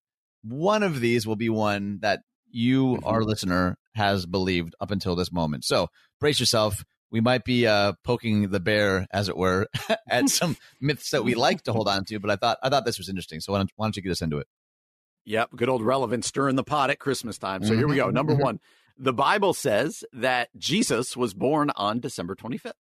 one 0.44 0.84
of 0.84 1.00
these 1.00 1.26
will 1.26 1.36
be 1.36 1.50
one 1.50 2.00
that 2.02 2.22
you, 2.50 2.96
mm-hmm. 2.96 3.06
our 3.06 3.24
listener, 3.24 3.78
has 3.96 4.26
believed 4.26 4.76
up 4.80 4.92
until 4.92 5.16
this 5.16 5.32
moment. 5.32 5.66
So 5.66 5.88
brace 6.20 6.40
yourself 6.40 6.84
we 7.12 7.20
might 7.20 7.44
be 7.44 7.68
uh, 7.68 7.94
poking 8.04 8.50
the 8.50 8.60
bear, 8.60 9.06
as 9.12 9.30
it 9.30 9.38
were, 9.38 9.68
at 10.10 10.30
some 10.30 10.58
myths 10.80 11.12
that 11.12 11.24
we 11.24 11.36
like 11.36 11.64
to 11.64 11.74
hold 11.74 11.88
on 11.88 12.06
to. 12.06 12.20
But 12.20 12.32
I 12.32 12.36
thought 12.38 12.58
I 12.64 12.70
thought 12.70 12.86
this 12.86 12.98
was 12.98 13.10
interesting. 13.10 13.42
So 13.42 13.52
why 13.52 13.60
don't, 13.60 13.72
why 13.76 13.86
don't 13.86 13.96
you 13.96 14.02
get 14.02 14.12
us 14.12 14.22
into 14.22 14.38
it? 14.38 14.48
Yep, 15.26 15.52
good 15.56 15.70
old 15.70 15.84
relevant 15.84 16.26
stirring 16.26 16.56
the 16.56 16.64
pot 16.64 16.90
at 16.90 16.98
Christmas 16.98 17.38
time. 17.38 17.64
So 17.64 17.76
here 17.76 17.88
we 17.88 17.98
go. 17.98 18.06
Mm-hmm. 18.06 18.16
Number 18.16 18.34
mm-hmm. 18.34 18.42
one, 18.42 18.60
the 18.98 19.14
Bible 19.14 19.54
says 19.54 20.04
that 20.14 20.50
Jesus 20.58 21.16
was 21.16 21.36
born 21.36 21.70
on 21.76 22.00
December 22.00 22.36
25th. 22.36 22.72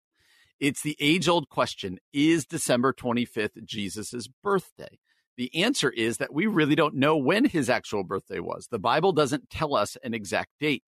It's 0.60 0.82
the 0.82 0.96
age 1.00 1.26
old 1.26 1.48
question 1.48 1.98
Is 2.12 2.44
December 2.44 2.92
25th 2.92 3.64
Jesus' 3.64 4.28
birthday? 4.42 4.98
The 5.38 5.64
answer 5.64 5.88
is 5.88 6.18
that 6.18 6.34
we 6.34 6.46
really 6.46 6.74
don't 6.74 6.96
know 6.96 7.16
when 7.16 7.46
his 7.46 7.70
actual 7.70 8.04
birthday 8.04 8.40
was. 8.40 8.68
The 8.70 8.78
Bible 8.78 9.12
doesn't 9.12 9.48
tell 9.48 9.74
us 9.74 9.96
an 10.04 10.12
exact 10.12 10.50
date. 10.60 10.82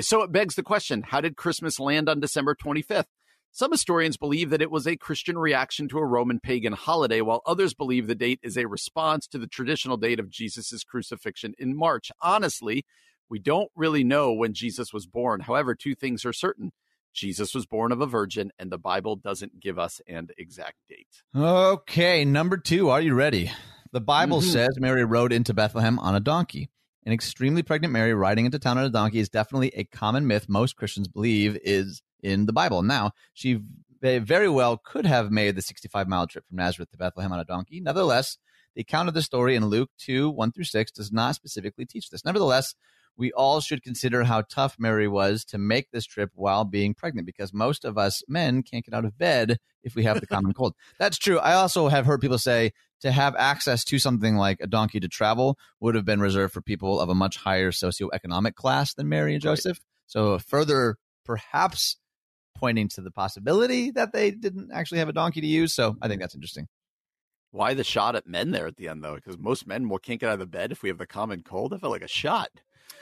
So 0.00 0.22
it 0.22 0.32
begs 0.32 0.56
the 0.56 0.64
question 0.64 1.04
how 1.06 1.20
did 1.20 1.36
Christmas 1.36 1.78
land 1.78 2.08
on 2.08 2.18
December 2.18 2.56
25th? 2.56 3.04
Some 3.52 3.70
historians 3.70 4.16
believe 4.16 4.50
that 4.50 4.62
it 4.62 4.72
was 4.72 4.84
a 4.84 4.96
Christian 4.96 5.38
reaction 5.38 5.86
to 5.90 5.98
a 5.98 6.04
Roman 6.04 6.40
pagan 6.40 6.72
holiday, 6.72 7.20
while 7.20 7.40
others 7.46 7.72
believe 7.72 8.08
the 8.08 8.16
date 8.16 8.40
is 8.42 8.58
a 8.58 8.66
response 8.66 9.28
to 9.28 9.38
the 9.38 9.46
traditional 9.46 9.96
date 9.96 10.18
of 10.18 10.28
Jesus' 10.28 10.82
crucifixion 10.82 11.54
in 11.56 11.76
March. 11.76 12.10
Honestly, 12.20 12.84
we 13.30 13.38
don't 13.38 13.70
really 13.76 14.02
know 14.02 14.32
when 14.32 14.54
Jesus 14.54 14.92
was 14.92 15.06
born. 15.06 15.38
However, 15.38 15.76
two 15.76 15.94
things 15.94 16.24
are 16.24 16.32
certain. 16.32 16.72
Jesus 17.14 17.54
was 17.54 17.64
born 17.64 17.92
of 17.92 18.00
a 18.00 18.06
virgin, 18.06 18.50
and 18.58 18.70
the 18.70 18.78
Bible 18.78 19.16
doesn't 19.16 19.60
give 19.60 19.78
us 19.78 20.00
an 20.06 20.28
exact 20.36 20.76
date. 20.88 21.22
Okay, 21.34 22.24
number 22.24 22.56
two, 22.56 22.90
are 22.90 23.00
you 23.00 23.14
ready? 23.14 23.50
The 23.92 24.00
Bible 24.00 24.40
mm-hmm. 24.40 24.50
says 24.50 24.78
Mary 24.78 25.04
rode 25.04 25.32
into 25.32 25.54
Bethlehem 25.54 25.98
on 26.00 26.14
a 26.14 26.20
donkey. 26.20 26.68
An 27.06 27.12
extremely 27.12 27.62
pregnant 27.62 27.92
Mary 27.92 28.14
riding 28.14 28.46
into 28.46 28.58
town 28.58 28.78
on 28.78 28.84
a 28.84 28.90
donkey 28.90 29.20
is 29.20 29.28
definitely 29.28 29.68
a 29.68 29.84
common 29.84 30.26
myth 30.26 30.46
most 30.48 30.76
Christians 30.76 31.06
believe 31.06 31.56
is 31.62 32.02
in 32.22 32.46
the 32.46 32.52
Bible. 32.52 32.82
Now, 32.82 33.12
she 33.34 33.60
very 34.02 34.48
well 34.48 34.76
could 34.76 35.06
have 35.06 35.30
made 35.30 35.56
the 35.56 35.62
65 35.62 36.08
mile 36.08 36.26
trip 36.26 36.44
from 36.48 36.56
Nazareth 36.56 36.90
to 36.90 36.98
Bethlehem 36.98 37.32
on 37.32 37.40
a 37.40 37.44
donkey. 37.44 37.80
Nevertheless, 37.80 38.38
the 38.74 38.80
account 38.80 39.08
of 39.08 39.14
the 39.14 39.22
story 39.22 39.54
in 39.54 39.66
Luke 39.66 39.90
2 39.98 40.30
1 40.30 40.52
through 40.52 40.64
6 40.64 40.90
does 40.92 41.12
not 41.12 41.34
specifically 41.34 41.86
teach 41.86 42.10
this. 42.10 42.24
Nevertheless, 42.24 42.74
we 43.16 43.32
all 43.32 43.60
should 43.60 43.82
consider 43.82 44.24
how 44.24 44.42
tough 44.42 44.76
Mary 44.78 45.06
was 45.08 45.44
to 45.46 45.58
make 45.58 45.90
this 45.90 46.04
trip 46.04 46.30
while 46.34 46.64
being 46.64 46.94
pregnant 46.94 47.26
because 47.26 47.52
most 47.52 47.84
of 47.84 47.96
us 47.96 48.22
men 48.28 48.62
can't 48.62 48.84
get 48.84 48.94
out 48.94 49.04
of 49.04 49.16
bed 49.16 49.58
if 49.82 49.94
we 49.94 50.04
have 50.04 50.20
the 50.20 50.26
common 50.26 50.52
cold. 50.54 50.74
That's 50.98 51.18
true. 51.18 51.38
I 51.38 51.54
also 51.54 51.88
have 51.88 52.06
heard 52.06 52.20
people 52.20 52.38
say 52.38 52.72
to 53.02 53.12
have 53.12 53.36
access 53.36 53.84
to 53.84 53.98
something 53.98 54.36
like 54.36 54.60
a 54.60 54.66
donkey 54.66 55.00
to 55.00 55.08
travel 55.08 55.58
would 55.80 55.94
have 55.94 56.04
been 56.04 56.20
reserved 56.20 56.52
for 56.52 56.62
people 56.62 57.00
of 57.00 57.08
a 57.08 57.14
much 57.14 57.36
higher 57.36 57.70
socioeconomic 57.70 58.54
class 58.54 58.94
than 58.94 59.08
Mary 59.08 59.34
and 59.34 59.42
Joseph. 59.42 59.78
Right. 59.78 59.82
So 60.06 60.38
further 60.38 60.96
perhaps 61.24 61.96
pointing 62.54 62.88
to 62.88 63.00
the 63.00 63.10
possibility 63.10 63.90
that 63.90 64.12
they 64.12 64.30
didn't 64.30 64.70
actually 64.72 64.98
have 64.98 65.08
a 65.08 65.12
donkey 65.12 65.40
to 65.40 65.46
use. 65.46 65.74
So 65.74 65.96
I 66.00 66.08
think 66.08 66.20
that's 66.20 66.34
interesting. 66.34 66.68
Why 67.50 67.74
the 67.74 67.84
shot 67.84 68.16
at 68.16 68.26
men 68.26 68.50
there 68.50 68.66
at 68.66 68.76
the 68.76 68.88
end 68.88 69.04
though? 69.04 69.14
Because 69.14 69.38
most 69.38 69.66
men 69.66 69.88
can't 70.02 70.20
get 70.20 70.28
out 70.28 70.34
of 70.34 70.38
the 70.40 70.46
bed 70.46 70.72
if 70.72 70.82
we 70.82 70.88
have 70.88 70.98
the 70.98 71.06
common 71.06 71.42
cold. 71.42 71.72
I 71.72 71.78
felt 71.78 71.92
like 71.92 72.02
a 72.02 72.08
shot. 72.08 72.48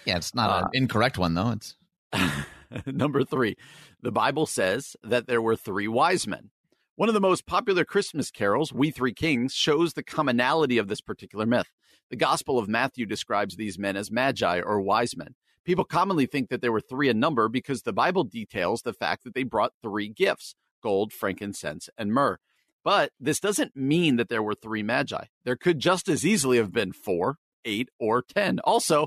Yeah, 0.04 0.16
it's 0.16 0.34
not 0.34 0.50
uh, 0.50 0.64
an 0.66 0.70
incorrect 0.74 1.18
one 1.18 1.34
though. 1.34 1.50
It's 1.50 1.76
number 2.86 3.24
three. 3.24 3.56
The 4.02 4.12
Bible 4.12 4.46
says 4.46 4.96
that 5.02 5.26
there 5.26 5.42
were 5.42 5.56
three 5.56 5.88
wise 5.88 6.26
men. 6.26 6.50
One 6.96 7.08
of 7.08 7.14
the 7.14 7.20
most 7.20 7.46
popular 7.46 7.84
Christmas 7.84 8.30
carols, 8.30 8.72
We 8.72 8.90
Three 8.90 9.14
Kings, 9.14 9.54
shows 9.54 9.94
the 9.94 10.02
commonality 10.02 10.76
of 10.76 10.88
this 10.88 11.00
particular 11.00 11.46
myth. 11.46 11.68
The 12.10 12.16
Gospel 12.16 12.58
of 12.58 12.68
Matthew 12.68 13.06
describes 13.06 13.56
these 13.56 13.78
men 13.78 13.96
as 13.96 14.10
magi 14.10 14.60
or 14.60 14.80
wise 14.80 15.16
men. 15.16 15.34
People 15.64 15.84
commonly 15.84 16.26
think 16.26 16.50
that 16.50 16.60
there 16.60 16.72
were 16.72 16.80
three 16.80 17.08
in 17.08 17.18
number 17.18 17.48
because 17.48 17.82
the 17.82 17.92
Bible 17.92 18.24
details 18.24 18.82
the 18.82 18.92
fact 18.92 19.24
that 19.24 19.34
they 19.34 19.44
brought 19.44 19.72
three 19.82 20.08
gifts 20.08 20.54
gold, 20.82 21.12
frankincense, 21.12 21.88
and 21.96 22.12
myrrh. 22.12 22.38
But 22.84 23.12
this 23.20 23.38
doesn't 23.38 23.76
mean 23.76 24.16
that 24.16 24.28
there 24.28 24.42
were 24.42 24.54
three 24.54 24.82
magi. 24.82 25.26
There 25.44 25.56
could 25.56 25.78
just 25.78 26.08
as 26.08 26.26
easily 26.26 26.58
have 26.58 26.72
been 26.72 26.92
four, 26.92 27.36
eight, 27.64 27.88
or 27.98 28.22
ten. 28.22 28.58
Also, 28.60 29.06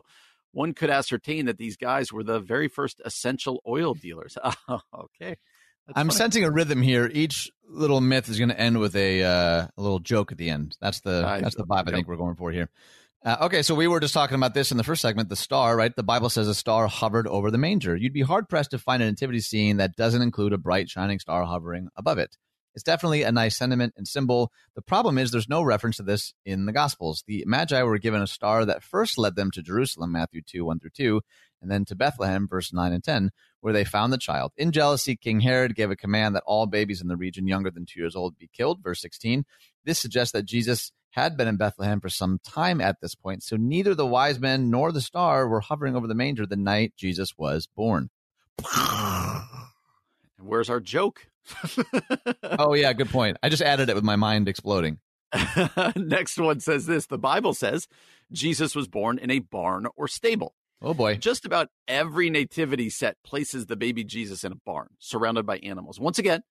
one 0.56 0.74
could 0.74 0.90
ascertain 0.90 1.48
that 1.48 1.58
these 1.58 1.76
guys 1.76 2.14
were 2.14 2.24
the 2.24 2.40
very 2.40 2.70
first 2.70 3.02
essential 3.04 3.62
oil 3.68 3.94
dealers. 3.94 4.38
okay. 4.70 5.36
That's 5.86 5.98
I'm 5.98 6.08
funny. 6.08 6.18
sensing 6.18 6.44
a 6.46 6.50
rhythm 6.50 6.82
here. 6.82 7.12
Each 7.14 7.52
little 7.68 8.00
myth 8.00 8.30
is 8.30 8.40
going 8.40 8.50
to 8.50 8.60
end 8.60 8.80
with 8.80 8.96
a, 8.96 9.22
uh, 9.22 9.68
a 9.78 9.82
little 9.82 10.00
joke 10.00 10.32
at 10.32 10.38
the 10.38 10.50
end. 10.50 10.78
That's 10.80 11.02
the 11.02 11.26
I, 11.28 11.42
that's 11.42 11.56
the 11.56 11.66
vibe 11.66 11.90
I 11.90 11.92
think 11.92 12.08
we're 12.08 12.16
going 12.16 12.36
for 12.36 12.52
here. 12.52 12.70
Uh, 13.24 13.38
okay, 13.42 13.64
so 13.64 13.76
we 13.76 13.88
were 13.88 14.00
just 14.00 14.14
talking 14.14 14.36
about 14.36 14.54
this 14.54 14.72
in 14.72 14.78
the 14.78 14.84
first 14.84 15.02
segment. 15.02 15.28
The 15.28 15.36
star, 15.36 15.76
right? 15.76 15.94
The 15.94 16.04
Bible 16.04 16.30
says 16.30 16.48
a 16.48 16.56
star 16.56 16.88
hovered 16.88 17.28
over 17.28 17.52
the 17.52 17.58
manger. 17.58 17.96
You'd 17.96 18.14
be 18.14 18.22
hard 18.22 18.48
pressed 18.48 18.72
to 18.72 18.80
find 18.80 19.04
a 19.04 19.08
nativity 19.08 19.42
scene 19.42 19.78
that 19.78 19.96
doesn't 19.96 20.22
include 20.22 20.54
a 20.54 20.58
bright 20.58 20.90
shining 20.90 21.20
star 21.20 21.44
hovering 21.44 21.90
above 21.98 22.18
it. 22.18 22.38
It's 22.76 22.84
definitely 22.84 23.24
a 23.24 23.32
nice 23.32 23.56
sentiment 23.56 23.94
and 23.96 24.06
symbol. 24.08 24.52
The 24.76 24.82
problem 24.82 25.18
is 25.18 25.32
there's 25.32 25.48
no 25.48 25.64
reference 25.64 25.98
to 25.98 26.04
this 26.04 26.34
in 26.46 26.66
the 26.66 26.74
Gospels. 26.74 27.24
The 27.26 27.44
Magi 27.48 27.82
were 27.84 27.98
given 27.98 28.22
a 28.22 28.28
star 28.28 28.66
that 28.66 28.84
first 28.84 29.18
led 29.18 29.36
them 29.36 29.50
to 29.52 29.62
Jerusalem, 29.62 30.12
Matthew 30.12 30.42
2, 30.46 30.66
1 30.66 30.80
through 30.80 30.90
2, 30.92 31.22
and 31.62 31.72
then 31.72 31.86
to 31.86 31.96
Bethlehem, 31.96 32.48
verse 32.50 32.74
9 32.74 32.92
and 32.92 33.04
10, 33.04 33.32
where 33.62 33.74
they 33.74 33.86
found 33.86 34.12
the 34.12 34.18
child. 34.18 34.52
In 34.58 34.74
jealousy, 34.74 35.16
King 35.16 35.40
Herod 35.40 35.74
gave 35.76 35.90
a 35.90 35.96
command 35.96 36.36
that 36.36 36.44
all 36.46 36.66
babies 36.66 37.02
in 37.02 37.08
the 37.08 37.16
region 37.16 37.48
younger 37.48 37.72
than 37.72 37.86
two 37.86 38.02
years 38.02 38.16
old 38.16 38.38
be 38.38 38.50
killed, 38.54 38.84
verse 38.84 39.02
16. 39.02 39.46
This 39.86 39.98
suggests 39.98 40.34
that 40.34 40.46
Jesus 40.46 40.92
had 41.12 41.38
been 41.38 41.48
in 41.48 41.56
Bethlehem 41.56 42.02
for 42.02 42.10
some 42.10 42.40
time 42.44 42.82
at 42.82 43.00
this 43.02 43.16
point, 43.16 43.42
so 43.42 43.56
neither 43.56 43.96
the 43.96 44.06
wise 44.06 44.38
men 44.38 44.70
nor 44.70 44.92
the 44.92 45.00
star 45.00 45.48
were 45.48 45.62
hovering 45.62 45.96
over 45.96 46.08
the 46.08 46.14
manger 46.14 46.46
the 46.46 46.58
night 46.58 46.92
Jesus 46.98 47.38
was 47.38 47.68
born. 47.68 48.10
And 50.38 50.48
where's 50.48 50.70
our 50.70 50.82
joke? 50.82 51.28
oh 52.60 52.74
yeah, 52.74 52.94
good 52.94 53.10
point. 53.10 53.38
I 53.44 53.50
just 53.50 53.62
added 53.62 53.90
it 53.90 53.96
with 53.96 54.04
my 54.04 54.16
mind 54.16 54.48
exploding. 54.48 55.00
Next 55.96 56.38
one 56.38 56.60
says 56.60 56.86
this: 56.86 57.06
the 57.06 57.18
Bible 57.18 57.54
says 57.54 57.88
Jesus 58.32 58.76
was 58.76 58.88
born 58.88 59.18
in 59.18 59.32
a 59.32 59.40
barn 59.40 59.88
or 59.96 60.08
stable. 60.08 60.56
Oh 60.82 60.94
boy. 60.94 61.16
Just 61.16 61.46
about 61.46 61.70
every 61.88 62.30
nativity 62.30 62.90
set 62.90 63.18
places 63.24 63.66
the 63.66 63.76
baby 63.76 64.04
Jesus 64.04 64.44
in 64.44 64.52
a 64.52 64.58
barn, 64.66 64.90
surrounded 65.00 65.46
by 65.46 65.58
animals. 65.60 66.00
Once 66.00 66.20
again, 66.20 66.42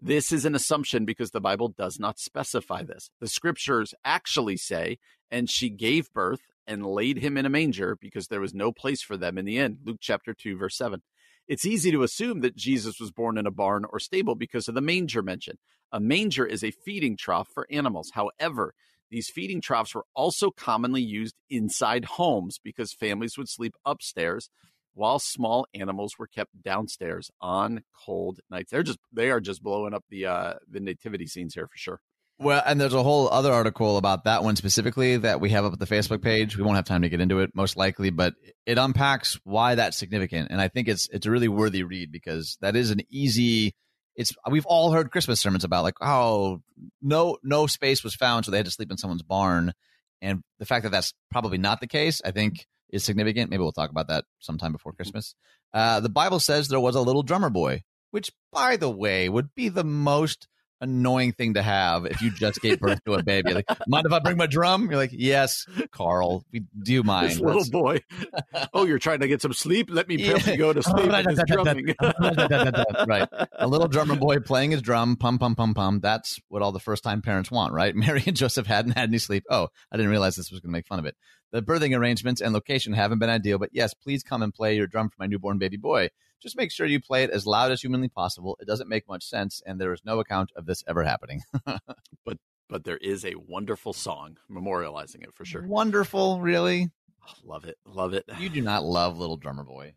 this 0.00 0.32
is 0.32 0.44
an 0.44 0.54
assumption 0.54 1.04
because 1.04 1.30
the 1.30 1.40
Bible 1.40 1.68
does 1.68 1.98
not 1.98 2.18
specify 2.18 2.82
this. 2.82 3.10
The 3.20 3.28
scriptures 3.28 3.94
actually 4.04 4.56
say, 4.56 4.98
and 5.30 5.48
she 5.48 5.70
gave 5.70 6.12
birth 6.12 6.40
and 6.66 6.84
laid 6.84 7.18
him 7.18 7.36
in 7.36 7.46
a 7.46 7.50
manger 7.50 7.96
because 8.00 8.28
there 8.28 8.40
was 8.40 8.54
no 8.54 8.72
place 8.72 9.02
for 9.02 9.16
them 9.16 9.38
in 9.38 9.44
the 9.44 9.58
inn. 9.58 9.78
Luke 9.84 9.98
chapter 10.00 10.34
2, 10.34 10.56
verse 10.56 10.76
7 10.76 11.02
it's 11.48 11.66
easy 11.66 11.90
to 11.90 12.02
assume 12.02 12.40
that 12.40 12.56
Jesus 12.56 12.98
was 13.00 13.10
born 13.10 13.38
in 13.38 13.46
a 13.46 13.50
barn 13.50 13.84
or 13.90 13.98
stable 13.98 14.34
because 14.34 14.68
of 14.68 14.74
the 14.74 14.80
manger 14.80 15.22
mention. 15.22 15.58
A 15.92 16.00
manger 16.00 16.46
is 16.46 16.64
a 16.64 16.70
feeding 16.70 17.16
trough 17.16 17.48
for 17.52 17.66
animals. 17.70 18.10
However, 18.14 18.74
these 19.10 19.28
feeding 19.28 19.60
troughs 19.60 19.94
were 19.94 20.06
also 20.14 20.50
commonly 20.50 21.02
used 21.02 21.36
inside 21.48 22.04
homes 22.04 22.58
because 22.62 22.92
families 22.92 23.38
would 23.38 23.48
sleep 23.48 23.74
upstairs 23.84 24.48
while 24.94 25.18
small 25.18 25.66
animals 25.74 26.14
were 26.18 26.26
kept 26.26 26.62
downstairs 26.62 27.30
on 27.40 27.82
cold 27.94 28.40
nights. 28.50 28.70
They're 28.70 28.82
just 28.82 28.98
they 29.12 29.30
are 29.30 29.40
just 29.40 29.62
blowing 29.62 29.92
up 29.94 30.04
the 30.08 30.26
uh 30.26 30.54
the 30.68 30.80
nativity 30.80 31.26
scenes 31.26 31.54
here 31.54 31.66
for 31.66 31.76
sure. 31.76 32.00
Well, 32.38 32.62
and 32.66 32.80
there's 32.80 32.94
a 32.94 33.02
whole 33.02 33.28
other 33.28 33.52
article 33.52 33.96
about 33.96 34.24
that 34.24 34.42
one 34.42 34.56
specifically 34.56 35.16
that 35.18 35.40
we 35.40 35.50
have 35.50 35.64
up 35.64 35.72
at 35.72 35.78
the 35.78 35.86
Facebook 35.86 36.20
page. 36.20 36.56
We 36.56 36.64
won't 36.64 36.76
have 36.76 36.84
time 36.84 37.02
to 37.02 37.08
get 37.08 37.20
into 37.20 37.38
it, 37.38 37.50
most 37.54 37.76
likely, 37.76 38.10
but 38.10 38.34
it 38.66 38.76
unpacks 38.76 39.38
why 39.44 39.76
that's 39.76 39.96
significant. 39.96 40.48
And 40.50 40.60
I 40.60 40.68
think 40.68 40.88
it's 40.88 41.08
it's 41.12 41.26
a 41.26 41.30
really 41.30 41.48
worthy 41.48 41.84
read 41.84 42.10
because 42.10 42.58
that 42.60 42.74
is 42.74 42.90
an 42.90 43.02
easy. 43.08 43.74
It's 44.16 44.32
we've 44.50 44.66
all 44.66 44.90
heard 44.90 45.12
Christmas 45.12 45.40
sermons 45.40 45.64
about 45.64 45.84
like, 45.84 45.94
oh, 46.00 46.60
no 47.00 47.38
no 47.44 47.68
space 47.68 48.02
was 48.02 48.16
found, 48.16 48.44
so 48.44 48.50
they 48.50 48.56
had 48.56 48.66
to 48.66 48.72
sleep 48.72 48.90
in 48.90 48.98
someone's 48.98 49.22
barn. 49.22 49.72
And 50.20 50.42
the 50.58 50.66
fact 50.66 50.82
that 50.82 50.90
that's 50.90 51.12
probably 51.30 51.58
not 51.58 51.80
the 51.80 51.86
case, 51.86 52.20
I 52.24 52.32
think, 52.32 52.66
is 52.90 53.04
significant. 53.04 53.50
Maybe 53.50 53.62
we'll 53.62 53.72
talk 53.72 53.90
about 53.90 54.08
that 54.08 54.24
sometime 54.40 54.72
before 54.72 54.92
Christmas. 54.92 55.34
Uh, 55.72 56.00
the 56.00 56.08
Bible 56.08 56.40
says 56.40 56.66
there 56.66 56.80
was 56.80 56.96
a 56.96 57.00
little 57.00 57.22
drummer 57.22 57.50
boy, 57.50 57.82
which, 58.10 58.30
by 58.52 58.76
the 58.76 58.90
way, 58.90 59.28
would 59.28 59.54
be 59.54 59.68
the 59.68 59.84
most 59.84 60.48
annoying 60.84 61.32
thing 61.32 61.54
to 61.54 61.62
have 61.62 62.06
if 62.06 62.22
you 62.22 62.30
just 62.30 62.60
gave 62.60 62.78
birth 62.78 63.02
to 63.04 63.14
a 63.14 63.22
baby. 63.22 63.54
Like, 63.54 63.66
mind 63.88 64.06
if 64.06 64.12
I 64.12 64.20
bring 64.20 64.36
my 64.36 64.46
drum? 64.46 64.88
You're 64.90 64.96
like, 64.96 65.10
yes, 65.12 65.66
Carl. 65.90 66.44
We 66.52 66.62
do 66.82 67.02
mind. 67.02 67.30
This 67.30 67.40
little 67.40 67.68
boy. 67.70 68.00
oh, 68.74 68.84
you're 68.84 68.98
trying 68.98 69.20
to 69.20 69.28
get 69.28 69.42
some 69.42 69.52
sleep? 69.52 69.88
Let 69.90 70.08
me 70.08 70.16
you 70.16 70.56
go 70.56 70.72
to 70.72 70.82
sleep 70.82 71.10
drumming. 71.46 71.94
right. 73.06 73.28
A 73.58 73.66
little 73.66 73.88
drummer 73.88 74.16
boy 74.16 74.38
playing 74.40 74.70
his 74.70 74.82
drum, 74.82 75.16
pum 75.16 75.38
pum 75.38 75.54
pum 75.54 75.74
pum. 75.74 76.00
That's 76.00 76.38
what 76.48 76.62
all 76.62 76.72
the 76.72 76.80
first 76.80 77.02
time 77.02 77.22
parents 77.22 77.50
want, 77.50 77.72
right? 77.72 77.94
Mary 78.04 78.22
and 78.26 78.36
Joseph 78.36 78.66
hadn't 78.66 78.92
had 78.92 79.08
any 79.08 79.18
sleep. 79.18 79.44
Oh, 79.50 79.68
I 79.90 79.96
didn't 79.96 80.10
realize 80.10 80.36
this 80.36 80.50
was 80.50 80.60
going 80.60 80.70
to 80.70 80.76
make 80.76 80.86
fun 80.86 80.98
of 80.98 81.06
it. 81.06 81.16
The 81.52 81.62
birthing 81.62 81.96
arrangements 81.96 82.40
and 82.40 82.52
location 82.52 82.92
haven't 82.92 83.20
been 83.20 83.30
ideal, 83.30 83.58
but 83.58 83.70
yes, 83.72 83.94
please 83.94 84.22
come 84.22 84.42
and 84.42 84.52
play 84.52 84.76
your 84.76 84.88
drum 84.88 85.08
for 85.08 85.16
my 85.20 85.26
newborn 85.26 85.58
baby 85.58 85.76
boy 85.76 86.10
just 86.44 86.56
make 86.56 86.70
sure 86.70 86.86
you 86.86 87.00
play 87.00 87.24
it 87.24 87.30
as 87.30 87.46
loud 87.46 87.72
as 87.72 87.80
humanly 87.80 88.08
possible. 88.08 88.56
It 88.60 88.66
doesn't 88.66 88.88
make 88.88 89.08
much 89.08 89.24
sense, 89.24 89.62
and 89.66 89.80
there 89.80 89.92
is 89.92 90.02
no 90.04 90.20
account 90.20 90.52
of 90.54 90.66
this 90.66 90.84
ever 90.86 91.02
happening. 91.02 91.40
but 92.24 92.38
but 92.68 92.84
there 92.84 92.98
is 92.98 93.24
a 93.24 93.34
wonderful 93.34 93.92
song 93.92 94.36
memorializing 94.50 95.22
it 95.22 95.34
for 95.34 95.44
sure. 95.44 95.66
Wonderful, 95.66 96.40
really. 96.40 96.90
Oh, 97.26 97.32
love 97.44 97.64
it, 97.64 97.78
love 97.86 98.12
it. 98.12 98.24
You 98.38 98.50
do 98.50 98.60
not 98.60 98.84
love 98.84 99.18
Little 99.18 99.38
Drummer 99.38 99.64
Boy. 99.64 99.94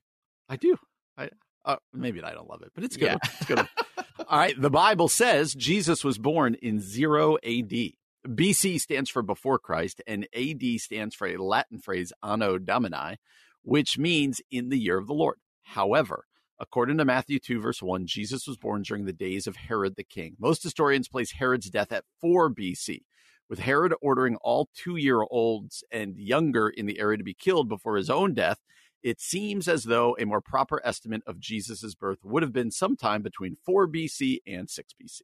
I 0.48 0.56
do. 0.56 0.78
I 1.18 1.30
uh, 1.66 1.76
maybe 1.94 2.24
I 2.24 2.34
don't 2.34 2.50
love 2.50 2.62
it, 2.62 2.72
but 2.74 2.86
it's 2.86 2.96
good. 2.96 3.08
Yeah. 3.08 3.18
It's 3.24 3.46
good. 3.46 3.60
All 4.28 4.40
right. 4.40 4.60
The 4.60 4.70
Bible 4.70 5.10
says 5.10 5.54
Jesus 5.54 6.04
was 6.04 6.18
born 6.18 6.56
in 6.56 6.80
zero 6.80 7.38
A.D. 7.44 7.98
BC 8.26 8.80
stands 8.80 9.10
for 9.10 9.22
before 9.22 9.60
Christ, 9.60 10.02
and 10.08 10.28
AD 10.34 10.64
stands 10.80 11.14
for 11.14 11.28
a 11.28 11.38
Latin 11.38 11.80
phrase 11.80 12.14
anno 12.24 12.58
Domini, 12.58 13.18
which 13.64 13.98
means 13.98 14.42
in 14.50 14.70
the 14.70 14.80
year 14.80 14.98
of 14.98 15.08
the 15.08 15.14
Lord. 15.14 15.38
However, 15.64 16.27
According 16.60 16.98
to 16.98 17.06
Matthew 17.06 17.38
2, 17.40 17.62
verse 17.62 17.84
1, 17.84 18.08
Jesus 18.08 18.48
was 18.48 18.58
born 18.58 18.82
during 18.82 19.06
the 19.06 19.14
days 19.14 19.46
of 19.46 19.56
Herod 19.56 19.96
the 19.96 20.04
king. 20.04 20.36
Most 20.40 20.64
historians 20.64 21.08
place 21.08 21.34
Herod's 21.34 21.70
death 21.70 21.92
at 21.92 22.06
4 22.20 22.50
BC, 22.52 23.02
with 23.48 23.60
Herod 23.60 23.94
ordering 24.02 24.38
all 24.38 24.70
two 24.76 24.96
year 24.96 25.24
olds 25.30 25.84
and 25.92 26.18
younger 26.18 26.68
in 26.68 26.88
the 26.88 27.00
area 27.00 27.18
to 27.18 27.24
be 27.24 27.36
killed 27.36 27.70
before 27.70 27.96
his 27.96 28.10
own 28.10 28.34
death. 28.34 28.58
It 29.04 29.22
seems 29.22 29.68
as 29.68 29.84
though 29.84 30.18
a 30.20 30.26
more 30.26 30.42
proper 30.42 30.82
estimate 30.84 31.22
of 31.28 31.40
Jesus' 31.40 31.94
birth 31.94 32.20
would 32.24 32.42
have 32.42 32.54
been 32.54 32.72
sometime 32.72 33.22
between 33.22 33.58
4 33.64 33.88
BC 33.88 34.40
and 34.48 34.68
6 34.68 34.94
BC. 35.00 35.22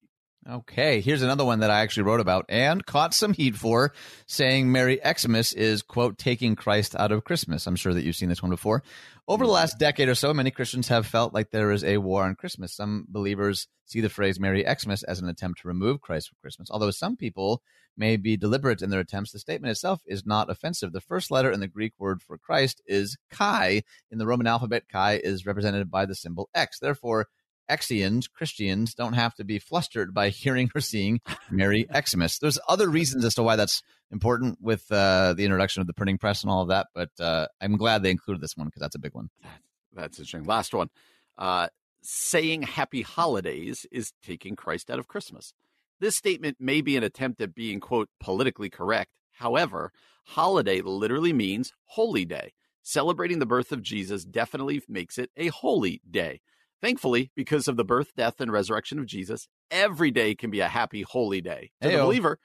Okay, 0.50 1.00
here's 1.00 1.22
another 1.22 1.46
one 1.46 1.60
that 1.60 1.70
I 1.70 1.80
actually 1.80 2.04
wrote 2.04 2.20
about 2.20 2.46
and 2.50 2.86
caught 2.86 3.14
some 3.14 3.32
heat 3.32 3.56
for, 3.56 3.94
saying 4.28 4.70
Merry 4.70 5.00
Xmas 5.02 5.54
is, 5.54 5.82
quote, 5.82 6.18
taking 6.18 6.58
Christ 6.58 6.98
out 6.98 7.14
of 7.14 7.24
Christmas. 7.24 7.66
I'm 7.66 7.78
sure 7.78 7.94
that 7.94 8.04
you've 8.04 8.18
seen 8.18 8.28
this 8.28 8.44
one 8.44 8.50
before. 8.50 8.84
Over 9.26 9.46
the 9.46 9.52
last 9.52 9.80
decade 9.80 10.10
or 10.10 10.16
so, 10.16 10.34
many 10.34 10.52
Christians 10.52 10.90
have 10.90 11.08
felt 11.08 11.34
like 11.34 11.52
there 11.52 11.72
is 11.72 11.86
a 11.86 11.96
war 11.98 12.26
on 12.26 12.36
Christmas. 12.36 12.76
Some 12.76 13.06
believers 13.08 13.70
see 13.86 14.02
the 14.02 14.10
phrase 14.10 14.38
Merry 14.38 14.66
Xmas 14.66 15.04
as 15.04 15.22
an 15.22 15.30
attempt 15.30 15.62
to 15.62 15.70
remove 15.70 16.02
Christ 16.02 16.28
from 16.28 16.40
Christmas. 16.42 16.70
Although 16.70 16.92
some 16.92 17.16
people 17.16 17.62
may 17.96 18.18
be 18.18 18.36
deliberate 18.36 18.82
in 18.82 18.90
their 18.90 19.00
attempts, 19.00 19.32
the 19.32 19.40
statement 19.40 19.72
itself 19.72 20.02
is 20.08 20.26
not 20.26 20.50
offensive. 20.50 20.92
The 20.92 21.00
first 21.00 21.32
letter 21.32 21.52
in 21.52 21.62
the 21.62 21.68
Greek 21.70 21.94
word 21.98 22.22
for 22.22 22.38
Christ 22.38 22.82
is 22.86 23.16
chi. 23.32 23.84
In 24.12 24.18
the 24.18 24.28
Roman 24.28 24.48
alphabet, 24.48 24.90
chi 24.92 25.22
is 25.24 25.46
represented 25.46 25.90
by 25.90 26.06
the 26.06 26.16
symbol 26.16 26.50
X. 26.54 26.80
Therefore, 26.80 27.28
Exians, 27.70 28.29
Christians, 28.32 28.93
don't 28.93 29.13
have 29.13 29.34
to 29.36 29.43
be 29.43 29.60
flustered 29.60 30.13
by 30.13 30.29
hearing 30.29 30.70
or 30.75 30.82
seeing 30.82 31.22
Merry 31.50 31.88
Xmas. 32.08 32.39
There's 32.39 32.60
other 32.67 32.89
reasons 32.89 33.25
as 33.25 33.36
to 33.36 33.43
why 33.43 33.55
that's 33.55 33.82
important 34.12 34.60
with 34.62 34.91
uh, 34.91 35.34
the 35.34 35.46
introduction 35.46 35.82
of 35.82 35.88
the 35.88 35.93
printing 35.93 36.17
press 36.17 36.43
and 36.43 36.51
all 36.51 36.63
of 36.63 36.70
that, 36.70 36.88
but 36.93 37.10
uh, 37.20 37.48
I'm 37.62 37.77
glad 37.77 38.03
they 38.03 38.12
included 38.12 38.41
this 38.41 38.55
one 38.55 38.67
because 38.67 38.82
that's 38.82 38.96
a 38.96 39.00
big 39.00 39.13
one. 39.13 39.29
That's 39.93 40.20
interesting. 40.20 40.43
Last 40.46 40.74
one. 40.74 40.89
Uh, 41.38 41.67
saying 42.01 42.63
happy 42.63 43.01
holidays 43.01 43.86
is 43.91 44.13
taking 44.24 44.55
Christ 44.55 44.91
out 44.91 45.00
of 45.00 45.08
Christmas. 45.08 45.53
This 46.00 46.15
statement 46.15 46.58
may 46.60 46.82
be 46.82 46.98
an 46.98 47.03
attempt 47.03 47.41
at 47.41 47.55
being, 47.55 47.79
quote, 47.79 48.10
politically 48.20 48.70
correct. 48.70 49.12
However, 49.32 49.91
holiday 50.25 50.82
literally 50.82 51.34
means 51.34 51.72
holy 51.86 52.25
day. 52.25 52.53
Celebrating 52.82 53.39
the 53.39 53.46
birth 53.46 53.72
of 53.72 53.82
Jesus 53.82 54.25
definitely 54.25 54.82
makes 54.89 55.17
it 55.17 55.32
a 55.38 55.48
holy 55.48 56.01
day. 56.10 56.41
Thankfully, 56.84 57.32
because 57.34 57.70
of 57.70 57.78
the 57.78 57.86
birth, 57.86 58.13
death, 58.18 58.42
and 58.42 58.52
resurrection 58.52 59.00
of 59.00 59.06
Jesus, 59.06 59.48
every 59.72 60.12
day 60.12 60.36
can 60.36 60.52
be 60.52 60.60
a 60.60 60.68
happy, 60.68 61.04
holy 61.04 61.40
day. 61.40 61.72
To 61.82 61.88
Hey-o. 61.88 61.98
the 61.98 62.04
believer, 62.04 62.40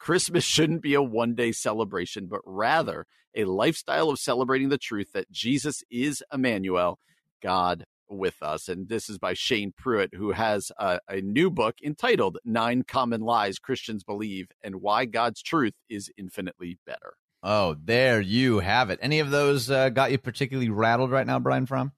Christmas 0.00 0.42
shouldn't 0.44 0.82
be 0.82 0.94
a 0.94 1.02
one 1.02 1.36
day 1.36 1.52
celebration, 1.52 2.26
but 2.26 2.40
rather 2.44 3.06
a 3.36 3.44
lifestyle 3.44 4.10
of 4.10 4.18
celebrating 4.18 4.68
the 4.68 4.78
truth 4.78 5.12
that 5.12 5.30
Jesus 5.30 5.84
is 5.92 6.24
Emmanuel, 6.32 6.98
God 7.40 7.84
with 8.08 8.42
us. 8.42 8.68
And 8.68 8.88
this 8.88 9.08
is 9.08 9.18
by 9.18 9.32
Shane 9.32 9.72
Pruitt, 9.76 10.14
who 10.14 10.32
has 10.32 10.72
a, 10.76 10.98
a, 11.08 11.20
new 11.20 11.48
book 11.48 11.76
entitled 11.80 12.38
Nine 12.44 12.82
Common 12.82 13.20
Lies 13.20 13.60
Christians 13.60 14.02
Believe 14.02 14.48
and 14.60 14.82
Why 14.82 15.04
God's 15.04 15.40
Truth 15.40 15.74
is 15.88 16.10
Infinitely 16.18 16.78
Better. 16.84 17.14
Oh, 17.44 17.76
there 17.80 18.20
you 18.20 18.58
have 18.58 18.90
it. 18.90 18.98
Any 19.00 19.20
of 19.20 19.30
those 19.30 19.70
uh, 19.70 19.90
got 19.90 20.10
you 20.10 20.18
particularly 20.18 20.70
rattled 20.70 21.12
right 21.12 21.26
now, 21.26 21.38
Brian 21.38 21.66
Fromm? 21.66 21.92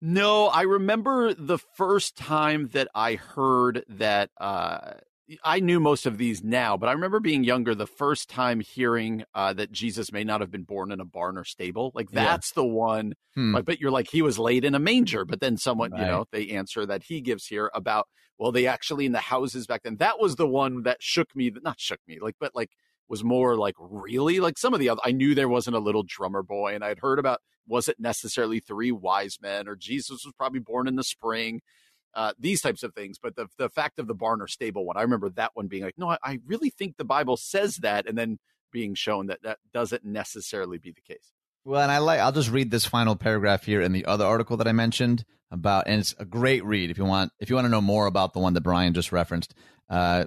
No, 0.00 0.46
I 0.46 0.62
remember 0.62 1.34
the 1.34 1.58
first 1.58 2.16
time 2.16 2.68
that 2.72 2.88
I 2.94 3.14
heard 3.14 3.84
that. 3.88 4.30
Uh, 4.40 4.92
I 5.44 5.60
knew 5.60 5.78
most 5.78 6.06
of 6.06 6.16
these 6.16 6.42
now, 6.42 6.78
but 6.78 6.88
I 6.88 6.92
remember 6.92 7.20
being 7.20 7.44
younger 7.44 7.74
the 7.74 7.86
first 7.86 8.30
time 8.30 8.60
hearing 8.60 9.24
uh, 9.34 9.52
that 9.52 9.70
Jesus 9.70 10.10
may 10.10 10.24
not 10.24 10.40
have 10.40 10.50
been 10.50 10.62
born 10.62 10.90
in 10.90 11.00
a 11.00 11.04
barn 11.04 11.36
or 11.36 11.44
stable. 11.44 11.92
Like 11.94 12.10
that's 12.10 12.50
yeah. 12.50 12.62
the 12.62 12.64
one. 12.64 13.12
Hmm. 13.34 13.54
Like, 13.54 13.66
but 13.66 13.78
you're 13.78 13.90
like 13.90 14.08
he 14.10 14.22
was 14.22 14.38
laid 14.38 14.64
in 14.64 14.74
a 14.74 14.78
manger. 14.78 15.26
But 15.26 15.40
then 15.40 15.58
someone, 15.58 15.90
right. 15.90 16.00
you 16.00 16.06
know, 16.06 16.24
they 16.32 16.48
answer 16.50 16.86
that 16.86 17.02
he 17.02 17.20
gives 17.20 17.46
here 17.46 17.70
about 17.74 18.06
well, 18.38 18.52
they 18.52 18.66
actually 18.66 19.04
in 19.04 19.12
the 19.12 19.18
houses 19.18 19.66
back 19.66 19.82
then. 19.82 19.96
That 19.96 20.20
was 20.20 20.36
the 20.36 20.46
one 20.46 20.84
that 20.84 21.02
shook 21.02 21.34
me. 21.34 21.52
Not 21.62 21.80
shook 21.80 22.00
me, 22.06 22.18
like, 22.20 22.36
but 22.38 22.54
like 22.54 22.70
was 23.08 23.24
more 23.24 23.56
like 23.56 23.74
really 23.78 24.40
like 24.40 24.58
some 24.58 24.74
of 24.74 24.80
the 24.80 24.88
other. 24.88 25.00
I 25.04 25.12
knew 25.12 25.34
there 25.34 25.48
wasn't 25.48 25.76
a 25.76 25.80
little 25.80 26.04
drummer 26.06 26.42
boy, 26.42 26.74
and 26.74 26.84
I'd 26.84 26.98
heard 27.00 27.18
about 27.18 27.40
wasn't 27.66 28.00
necessarily 28.00 28.60
three 28.60 28.92
wise 28.92 29.38
men 29.40 29.68
or 29.68 29.76
Jesus 29.76 30.22
was 30.24 30.32
probably 30.36 30.60
born 30.60 30.88
in 30.88 30.96
the 30.96 31.04
spring. 31.04 31.60
Uh, 32.14 32.32
these 32.38 32.62
types 32.62 32.82
of 32.82 32.94
things, 32.94 33.18
but 33.22 33.36
the 33.36 33.46
the 33.58 33.68
fact 33.68 33.98
of 33.98 34.06
the 34.06 34.14
barn 34.14 34.40
or 34.40 34.48
stable 34.48 34.84
one, 34.84 34.96
I 34.96 35.02
remember 35.02 35.28
that 35.30 35.50
one 35.54 35.68
being 35.68 35.84
like, 35.84 35.98
no, 35.98 36.10
I, 36.10 36.18
I 36.24 36.38
really 36.46 36.70
think 36.70 36.96
the 36.96 37.04
Bible 37.04 37.36
says 37.36 37.76
that, 37.76 38.08
and 38.08 38.16
then 38.16 38.38
being 38.72 38.94
shown 38.94 39.26
that 39.26 39.42
that 39.42 39.58
doesn't 39.72 40.04
necessarily 40.04 40.78
be 40.78 40.90
the 40.90 41.00
case. 41.00 41.32
Well, 41.64 41.82
and 41.82 41.92
I 41.92 41.98
like 41.98 42.20
I'll 42.20 42.32
just 42.32 42.50
read 42.50 42.70
this 42.70 42.86
final 42.86 43.14
paragraph 43.14 43.64
here 43.64 43.82
in 43.82 43.92
the 43.92 44.06
other 44.06 44.24
article 44.24 44.56
that 44.56 44.66
I 44.66 44.72
mentioned 44.72 45.24
about, 45.50 45.84
and 45.86 46.00
it's 46.00 46.14
a 46.18 46.24
great 46.24 46.64
read 46.64 46.90
if 46.90 46.98
you 46.98 47.04
want 47.04 47.30
if 47.40 47.50
you 47.50 47.56
want 47.56 47.66
to 47.66 47.70
know 47.70 47.82
more 47.82 48.06
about 48.06 48.32
the 48.32 48.40
one 48.40 48.54
that 48.54 48.62
Brian 48.62 48.94
just 48.94 49.12
referenced. 49.12 49.54
Uh, 49.90 50.24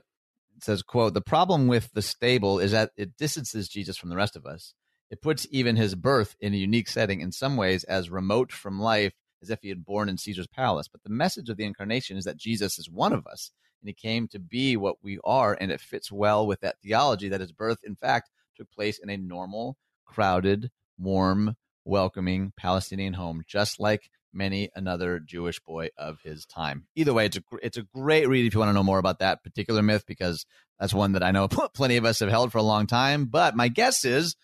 says, 0.63 0.83
"quote 0.83 1.13
The 1.13 1.21
problem 1.21 1.67
with 1.67 1.91
the 1.93 2.01
stable 2.01 2.59
is 2.59 2.71
that 2.71 2.91
it 2.95 3.17
distances 3.17 3.67
Jesus 3.67 3.97
from 3.97 4.09
the 4.09 4.15
rest 4.15 4.35
of 4.35 4.45
us. 4.45 4.73
It 5.09 5.21
puts 5.21 5.47
even 5.51 5.75
his 5.75 5.95
birth 5.95 6.35
in 6.39 6.53
a 6.53 6.57
unique 6.57 6.87
setting, 6.87 7.19
in 7.21 7.31
some 7.31 7.57
ways 7.57 7.83
as 7.83 8.09
remote 8.09 8.51
from 8.51 8.79
life 8.79 9.13
as 9.41 9.49
if 9.49 9.59
he 9.61 9.69
had 9.69 9.85
born 9.85 10.07
in 10.07 10.17
Caesar's 10.17 10.47
palace. 10.47 10.87
But 10.87 11.03
the 11.03 11.09
message 11.09 11.49
of 11.49 11.57
the 11.57 11.65
incarnation 11.65 12.17
is 12.17 12.25
that 12.25 12.37
Jesus 12.37 12.77
is 12.77 12.89
one 12.89 13.11
of 13.11 13.27
us, 13.27 13.51
and 13.81 13.89
he 13.89 13.93
came 13.93 14.27
to 14.29 14.39
be 14.39 14.77
what 14.77 15.03
we 15.03 15.19
are, 15.23 15.57
and 15.59 15.71
it 15.71 15.81
fits 15.81 16.11
well 16.11 16.45
with 16.45 16.61
that 16.61 16.79
theology 16.81 17.27
that 17.29 17.41
his 17.41 17.51
birth, 17.51 17.79
in 17.83 17.95
fact, 17.95 18.29
took 18.55 18.71
place 18.71 18.99
in 18.99 19.09
a 19.09 19.17
normal, 19.17 19.77
crowded, 20.05 20.69
warm, 20.97 21.55
welcoming 21.83 22.53
Palestinian 22.55 23.13
home, 23.13 23.43
just 23.47 23.79
like 23.79 24.09
many 24.33 24.69
another 24.75 25.19
Jewish 25.19 25.59
boy 25.59 25.89
of 25.97 26.19
his 26.21 26.45
time. 26.45 26.85
Either 26.95 27.13
way, 27.13 27.25
it's 27.25 27.37
a 27.37 27.43
it's 27.61 27.77
a 27.77 27.83
great 27.93 28.27
read 28.27 28.45
if 28.45 28.53
you 28.53 28.59
want 28.59 28.69
to 28.69 28.73
know 28.73 28.83
more 28.83 28.99
about 28.99 29.19
that 29.19 29.43
particular 29.43 29.81
myth 29.81 30.05
because 30.07 30.45
that's 30.79 30.93
one 30.93 31.13
that 31.13 31.23
I 31.23 31.31
know 31.31 31.47
plenty 31.73 31.97
of 31.97 32.05
us 32.05 32.19
have 32.19 32.29
held 32.29 32.51
for 32.51 32.57
a 32.57 32.63
long 32.63 32.87
time. 32.87 33.25
But 33.25 33.55
my 33.55 33.67
guess 33.67 34.05
is 34.05 34.35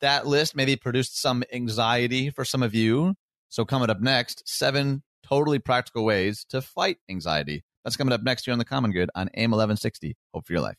that 0.00 0.26
list 0.26 0.54
maybe 0.54 0.76
produced 0.76 1.20
some 1.20 1.42
anxiety 1.52 2.30
for 2.30 2.44
some 2.44 2.62
of 2.62 2.74
you. 2.74 3.14
So, 3.48 3.64
coming 3.64 3.90
up 3.90 4.00
next, 4.00 4.48
seven 4.48 5.02
totally 5.22 5.58
practical 5.58 6.04
ways 6.04 6.44
to 6.50 6.60
fight 6.60 6.98
anxiety. 7.08 7.64
That's 7.84 7.96
coming 7.96 8.12
up 8.12 8.22
next 8.22 8.44
here 8.44 8.52
on 8.52 8.58
The 8.58 8.64
Common 8.64 8.92
Good 8.92 9.10
on 9.14 9.28
AM 9.34 9.50
1160. 9.50 10.16
Hope 10.32 10.46
for 10.46 10.52
your 10.52 10.62
life. 10.62 10.76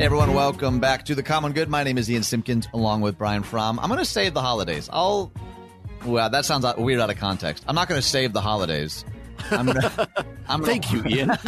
Hey 0.00 0.06
everyone, 0.06 0.32
welcome 0.32 0.80
back 0.80 1.04
to 1.04 1.14
The 1.14 1.22
Common 1.22 1.52
Good. 1.52 1.68
My 1.68 1.84
name 1.84 1.98
is 1.98 2.10
Ian 2.10 2.22
Simpkins 2.22 2.66
along 2.72 3.02
with 3.02 3.18
Brian 3.18 3.42
Fromm. 3.42 3.78
I'm 3.78 3.88
going 3.88 3.98
to 3.98 4.06
save 4.06 4.32
the 4.32 4.40
holidays. 4.40 4.88
I'll. 4.90 5.30
Well, 6.06 6.30
that 6.30 6.46
sounds 6.46 6.64
weird 6.78 7.00
out 7.00 7.10
of 7.10 7.18
context. 7.18 7.64
I'm 7.68 7.74
not 7.74 7.86
going 7.86 8.00
to 8.00 8.06
save 8.06 8.32
the 8.32 8.40
holidays. 8.40 9.04
I'm 9.50 9.66
gonna, 9.66 10.08
I'm 10.48 10.64
Thank 10.64 10.90
you, 10.90 11.04
Ian. 11.04 11.32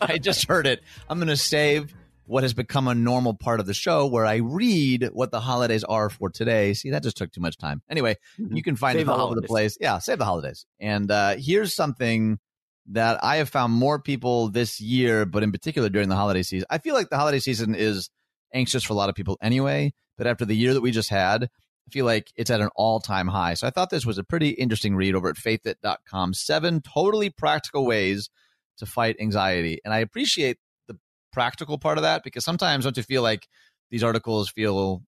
I 0.00 0.18
just 0.20 0.48
heard 0.48 0.66
it. 0.66 0.82
I'm 1.08 1.18
going 1.18 1.28
to 1.28 1.36
save 1.36 1.94
what 2.26 2.42
has 2.42 2.54
become 2.54 2.88
a 2.88 2.94
normal 2.96 3.34
part 3.34 3.60
of 3.60 3.66
the 3.66 3.74
show 3.74 4.08
where 4.08 4.26
I 4.26 4.38
read 4.38 5.08
what 5.12 5.30
the 5.30 5.38
holidays 5.38 5.84
are 5.84 6.10
for 6.10 6.30
today. 6.30 6.74
See, 6.74 6.90
that 6.90 7.04
just 7.04 7.16
took 7.16 7.30
too 7.30 7.40
much 7.40 7.56
time. 7.56 7.82
Anyway, 7.88 8.16
mm-hmm. 8.36 8.56
you 8.56 8.64
can 8.64 8.74
find 8.74 8.98
save 8.98 9.08
it 9.08 9.12
all 9.12 9.26
over 9.28 9.36
the 9.36 9.46
place. 9.46 9.78
Yeah, 9.80 10.00
save 10.00 10.18
the 10.18 10.24
holidays. 10.24 10.66
And 10.80 11.08
uh, 11.08 11.36
here's 11.38 11.72
something 11.72 12.40
that 12.88 13.22
I 13.22 13.36
have 13.36 13.48
found 13.48 13.72
more 13.72 14.00
people 14.00 14.48
this 14.48 14.80
year, 14.80 15.26
but 15.26 15.42
in 15.42 15.52
particular 15.52 15.88
during 15.88 16.08
the 16.08 16.16
holiday 16.16 16.42
season. 16.42 16.66
I 16.70 16.78
feel 16.78 16.94
like 16.94 17.10
the 17.10 17.18
holiday 17.18 17.38
season 17.38 17.74
is 17.74 18.10
anxious 18.54 18.82
for 18.82 18.94
a 18.94 18.96
lot 18.96 19.08
of 19.08 19.14
people 19.14 19.36
anyway. 19.42 19.92
But 20.16 20.26
after 20.26 20.44
the 20.44 20.56
year 20.56 20.74
that 20.74 20.80
we 20.80 20.90
just 20.90 21.10
had, 21.10 21.44
I 21.44 21.90
feel 21.90 22.04
like 22.04 22.32
it's 22.36 22.50
at 22.50 22.60
an 22.60 22.70
all 22.74 23.00
time 23.00 23.28
high. 23.28 23.54
So 23.54 23.66
I 23.66 23.70
thought 23.70 23.90
this 23.90 24.06
was 24.06 24.18
a 24.18 24.24
pretty 24.24 24.50
interesting 24.50 24.96
read 24.96 25.14
over 25.14 25.28
at 25.28 25.36
faithit.com. 25.36 26.34
Seven 26.34 26.80
totally 26.80 27.30
practical 27.30 27.86
ways 27.86 28.30
to 28.78 28.86
fight 28.86 29.16
anxiety. 29.20 29.80
And 29.84 29.92
I 29.94 29.98
appreciate 29.98 30.58
the 30.86 30.98
practical 31.32 31.78
part 31.78 31.98
of 31.98 32.02
that 32.02 32.24
because 32.24 32.44
sometimes 32.44 32.84
don't 32.84 32.96
you 32.96 33.02
feel 33.02 33.22
like 33.22 33.46
these 33.90 34.02
articles 34.02 34.50
feel 34.50 35.02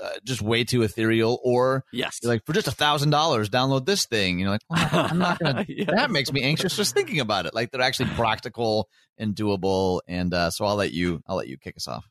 uh, 0.00 0.10
just 0.24 0.42
way 0.42 0.64
too 0.64 0.82
ethereal 0.82 1.40
or 1.42 1.84
yes. 1.92 2.20
like 2.22 2.44
for 2.44 2.52
just 2.52 2.68
a 2.68 2.72
thousand 2.72 3.10
dollars 3.10 3.50
download 3.50 3.86
this 3.86 4.06
thing. 4.06 4.38
You 4.38 4.46
know 4.46 4.50
like 4.52 4.62
well, 4.68 4.88
i'm 4.92 5.18
not 5.18 5.38
gonna 5.38 5.64
yes. 5.68 5.88
that 5.94 6.10
makes 6.10 6.32
me 6.32 6.42
anxious 6.42 6.76
just 6.76 6.94
thinking 6.94 7.20
about 7.20 7.46
it. 7.46 7.54
Like 7.54 7.70
they're 7.70 7.80
actually 7.80 8.10
practical 8.10 8.88
and 9.18 9.34
doable 9.34 10.00
and 10.08 10.32
uh, 10.34 10.50
so 10.50 10.64
i'll 10.64 10.76
let 10.76 10.92
you 10.92 11.22
i'll 11.26 11.36
let 11.36 11.48
you 11.48 11.56
kick 11.58 11.76
us 11.76 11.88
off 11.88 12.04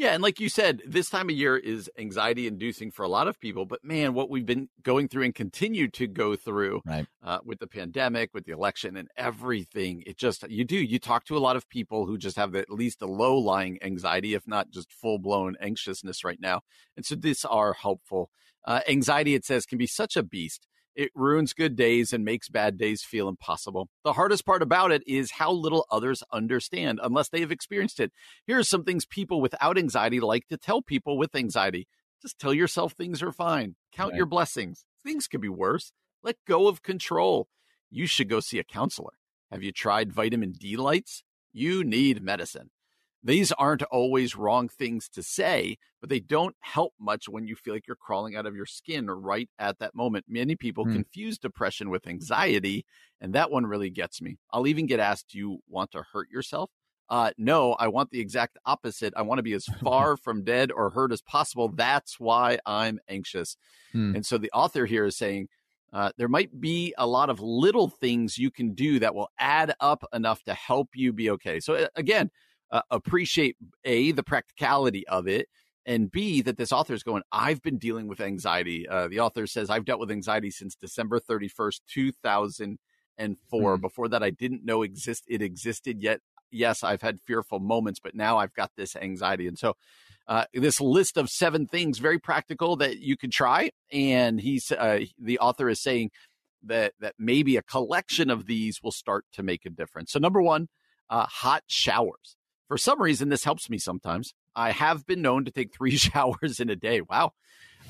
yeah, 0.00 0.14
and 0.14 0.22
like 0.22 0.40
you 0.40 0.48
said, 0.48 0.80
this 0.86 1.10
time 1.10 1.28
of 1.28 1.36
year 1.36 1.58
is 1.58 1.90
anxiety 1.98 2.46
inducing 2.46 2.90
for 2.90 3.02
a 3.02 3.08
lot 3.08 3.28
of 3.28 3.38
people. 3.38 3.66
But 3.66 3.84
man, 3.84 4.14
what 4.14 4.30
we've 4.30 4.46
been 4.46 4.70
going 4.82 5.08
through 5.08 5.24
and 5.24 5.34
continue 5.34 5.88
to 5.88 6.06
go 6.06 6.36
through 6.36 6.80
right. 6.86 7.06
uh, 7.22 7.40
with 7.44 7.58
the 7.58 7.66
pandemic, 7.66 8.30
with 8.32 8.46
the 8.46 8.52
election, 8.52 8.96
and 8.96 9.08
everything, 9.14 10.02
it 10.06 10.16
just 10.16 10.48
you 10.48 10.64
do 10.64 10.76
you 10.76 10.98
talk 10.98 11.26
to 11.26 11.36
a 11.36 11.38
lot 11.38 11.56
of 11.56 11.68
people 11.68 12.06
who 12.06 12.16
just 12.16 12.38
have 12.38 12.54
at 12.54 12.70
least 12.70 13.02
a 13.02 13.06
low 13.06 13.36
lying 13.36 13.78
anxiety, 13.82 14.32
if 14.32 14.48
not 14.48 14.70
just 14.70 14.90
full 14.90 15.18
blown 15.18 15.54
anxiousness 15.60 16.24
right 16.24 16.40
now. 16.40 16.62
And 16.96 17.04
so 17.04 17.14
these 17.14 17.44
are 17.44 17.74
helpful. 17.74 18.30
Uh, 18.64 18.80
anxiety, 18.88 19.34
it 19.34 19.44
says, 19.44 19.66
can 19.66 19.76
be 19.76 19.86
such 19.86 20.16
a 20.16 20.22
beast. 20.22 20.66
It 20.94 21.10
ruins 21.14 21.52
good 21.52 21.76
days 21.76 22.12
and 22.12 22.24
makes 22.24 22.48
bad 22.48 22.76
days 22.76 23.02
feel 23.02 23.28
impossible. 23.28 23.88
The 24.04 24.14
hardest 24.14 24.44
part 24.44 24.62
about 24.62 24.92
it 24.92 25.02
is 25.06 25.32
how 25.32 25.52
little 25.52 25.86
others 25.90 26.22
understand 26.32 27.00
unless 27.02 27.28
they 27.28 27.40
have 27.40 27.52
experienced 27.52 28.00
it. 28.00 28.12
Here 28.46 28.58
are 28.58 28.64
some 28.64 28.84
things 28.84 29.06
people 29.06 29.40
without 29.40 29.78
anxiety 29.78 30.20
like 30.20 30.48
to 30.48 30.56
tell 30.56 30.82
people 30.82 31.16
with 31.16 31.34
anxiety. 31.34 31.86
Just 32.20 32.38
tell 32.38 32.52
yourself 32.52 32.92
things 32.92 33.22
are 33.22 33.32
fine. 33.32 33.76
Count 33.92 34.12
right. 34.12 34.16
your 34.18 34.26
blessings. 34.26 34.84
Things 35.04 35.26
could 35.26 35.40
be 35.40 35.48
worse. 35.48 35.92
Let 36.22 36.36
go 36.46 36.68
of 36.68 36.82
control. 36.82 37.48
You 37.90 38.06
should 38.06 38.28
go 38.28 38.40
see 38.40 38.58
a 38.58 38.64
counselor. 38.64 39.12
Have 39.50 39.62
you 39.62 39.72
tried 39.72 40.12
vitamin 40.12 40.52
D 40.52 40.76
lights? 40.76 41.22
You 41.52 41.82
need 41.82 42.22
medicine. 42.22 42.70
These 43.22 43.52
aren't 43.52 43.82
always 43.84 44.34
wrong 44.34 44.68
things 44.68 45.08
to 45.10 45.22
say, 45.22 45.76
but 46.00 46.08
they 46.08 46.20
don't 46.20 46.56
help 46.60 46.94
much 46.98 47.28
when 47.28 47.46
you 47.46 47.54
feel 47.54 47.74
like 47.74 47.86
you're 47.86 47.96
crawling 47.96 48.34
out 48.34 48.46
of 48.46 48.56
your 48.56 48.66
skin 48.66 49.10
right 49.10 49.48
at 49.58 49.78
that 49.78 49.94
moment. 49.94 50.24
Many 50.26 50.56
people 50.56 50.86
mm. 50.86 50.94
confuse 50.94 51.38
depression 51.38 51.90
with 51.90 52.06
anxiety, 52.06 52.86
and 53.20 53.34
that 53.34 53.50
one 53.50 53.66
really 53.66 53.90
gets 53.90 54.22
me. 54.22 54.38
I'll 54.52 54.66
even 54.66 54.86
get 54.86 55.00
asked, 55.00 55.28
Do 55.30 55.38
you 55.38 55.58
want 55.68 55.90
to 55.92 56.02
hurt 56.12 56.30
yourself? 56.30 56.70
Uh, 57.10 57.32
no, 57.36 57.72
I 57.74 57.88
want 57.88 58.10
the 58.10 58.20
exact 58.20 58.56
opposite. 58.64 59.12
I 59.16 59.22
want 59.22 59.38
to 59.38 59.42
be 59.42 59.52
as 59.52 59.66
far 59.82 60.16
from 60.16 60.44
dead 60.44 60.72
or 60.72 60.90
hurt 60.90 61.12
as 61.12 61.20
possible. 61.20 61.68
That's 61.68 62.18
why 62.18 62.58
I'm 62.64 63.00
anxious. 63.08 63.56
Mm. 63.94 64.14
And 64.14 64.26
so 64.26 64.38
the 64.38 64.50
author 64.52 64.86
here 64.86 65.04
is 65.04 65.16
saying, 65.16 65.48
uh, 65.92 66.12
there 66.16 66.28
might 66.28 66.60
be 66.60 66.94
a 66.98 67.06
lot 67.06 67.30
of 67.30 67.40
little 67.40 67.88
things 67.88 68.38
you 68.38 68.50
can 68.50 68.74
do 68.74 69.00
that 69.00 69.14
will 69.14 69.28
add 69.40 69.74
up 69.80 70.04
enough 70.12 70.42
to 70.44 70.54
help 70.54 70.90
you 70.94 71.12
be 71.12 71.30
okay. 71.30 71.58
So, 71.58 71.88
again, 71.96 72.30
uh, 72.70 72.82
appreciate 72.90 73.56
a 73.84 74.12
the 74.12 74.22
practicality 74.22 75.06
of 75.08 75.26
it 75.26 75.48
and 75.86 76.10
b 76.10 76.42
that 76.42 76.56
this 76.56 76.72
author 76.72 76.94
is 76.94 77.02
going 77.02 77.22
i've 77.32 77.62
been 77.62 77.78
dealing 77.78 78.06
with 78.06 78.20
anxiety. 78.20 78.88
Uh, 78.88 79.08
the 79.08 79.20
author 79.20 79.46
says 79.46 79.70
i've 79.70 79.84
dealt 79.84 80.00
with 80.00 80.10
anxiety 80.10 80.50
since 80.50 80.74
december 80.74 81.20
31st 81.20 81.80
2004 81.88 83.76
mm. 83.76 83.80
before 83.80 84.08
that 84.08 84.22
i 84.22 84.30
didn't 84.30 84.64
know 84.64 84.82
exist 84.82 85.24
it 85.28 85.42
existed 85.42 86.02
yet. 86.02 86.20
Yes 86.52 86.82
i've 86.82 87.02
had 87.02 87.20
fearful 87.20 87.60
moments 87.60 88.00
but 88.00 88.14
now 88.14 88.38
i've 88.38 88.54
got 88.54 88.70
this 88.76 88.96
anxiety. 88.96 89.46
And 89.46 89.58
so 89.58 89.76
uh, 90.28 90.44
this 90.54 90.80
list 90.80 91.16
of 91.16 91.28
seven 91.28 91.66
things 91.66 91.98
very 91.98 92.18
practical 92.18 92.76
that 92.76 93.00
you 93.00 93.16
could 93.16 93.32
try 93.32 93.70
and 93.92 94.40
he's 94.40 94.70
uh, 94.70 95.00
the 95.18 95.38
author 95.40 95.68
is 95.68 95.82
saying 95.82 96.10
that 96.62 96.92
that 97.00 97.14
maybe 97.18 97.56
a 97.56 97.62
collection 97.62 98.30
of 98.30 98.46
these 98.46 98.80
will 98.82 98.92
start 98.92 99.24
to 99.32 99.42
make 99.42 99.64
a 99.64 99.70
difference. 99.70 100.12
So 100.12 100.18
number 100.18 100.42
one 100.42 100.68
uh, 101.08 101.26
hot 101.26 101.64
showers 101.66 102.36
for 102.70 102.78
some 102.78 103.02
reason, 103.02 103.30
this 103.30 103.42
helps 103.42 103.68
me 103.68 103.78
sometimes. 103.78 104.32
I 104.54 104.70
have 104.70 105.04
been 105.04 105.22
known 105.22 105.44
to 105.44 105.50
take 105.50 105.74
three 105.74 105.96
showers 105.96 106.60
in 106.60 106.70
a 106.70 106.76
day. 106.76 107.00
Wow. 107.00 107.32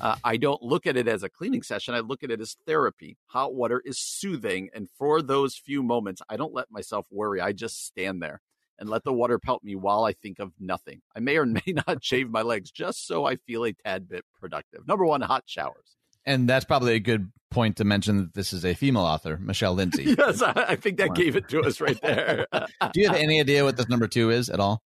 Uh, 0.01 0.17
I 0.25 0.39
don't 0.39 0.63
look 0.63 0.87
at 0.87 0.97
it 0.97 1.07
as 1.07 1.23
a 1.23 1.29
cleaning 1.29 1.63
session. 1.63 1.95
I 1.95 2.01
look 2.01 2.23
at 2.23 2.31
it 2.31 2.41
as 2.41 2.57
therapy. 2.67 3.19
Hot 3.27 3.55
water 3.55 3.83
is 3.85 3.99
soothing. 3.99 4.71
And 4.73 4.89
for 4.97 5.21
those 5.21 5.55
few 5.55 5.83
moments, 5.83 6.23
I 6.31 6.39
don't 6.39 6.55
let 6.55 6.71
myself 6.71 7.05
worry. 7.11 7.43
I 7.43 7.53
just 7.53 7.85
stand 7.85 8.23
there 8.23 8.41
and 8.79 8.89
let 8.89 9.05
the 9.05 9.13
water 9.13 9.39
pelt 9.39 9.63
me 9.63 9.77
while 9.77 10.05
I 10.05 10.15
think 10.15 10.39
of 10.39 10.53
nothing. 10.59 11.03
I 11.15 11.21
may 11.21 11.37
or 11.37 11.45
may 11.67 11.75
not 11.87 12.03
shave 12.03 12.31
my 12.31 12.41
legs 12.41 12.71
just 12.71 13.07
so 13.07 13.27
I 13.27 13.37
feel 13.37 13.67
a 13.67 13.75
tad 13.75 14.09
bit 14.09 14.25
productive. 14.41 14.89
Number 14.89 15.05
one, 15.05 15.21
hot 15.21 15.43
showers. 15.45 15.99
And 16.27 16.49
that's 16.49 16.65
probably 16.65 16.95
a 16.95 17.01
good 17.01 17.31
point 17.51 17.77
to 17.77 17.85
mention 17.85 18.19
that 18.19 18.35
this 18.35 18.53
is 18.53 18.65
a 18.65 18.75
female 18.75 19.03
author, 19.03 19.39
Michelle 19.39 19.75
Lindsey. 19.75 20.05
yes, 20.19 20.43
I 20.43 20.77
think 20.77 20.99
that 20.99 21.15
gave 21.15 21.37
it 21.37 21.49
to 21.49 21.63
us 21.63 21.81
right 21.81 22.01
there. 22.01 22.47
do 22.93 23.01
you 23.01 23.09
have 23.09 23.17
any 23.17 23.41
idea 23.41 23.65
what 23.65 23.77
this 23.77 23.89
number 23.89 24.07
two 24.07 24.31
is 24.31 24.49
at 24.49 24.61
all? 24.61 24.83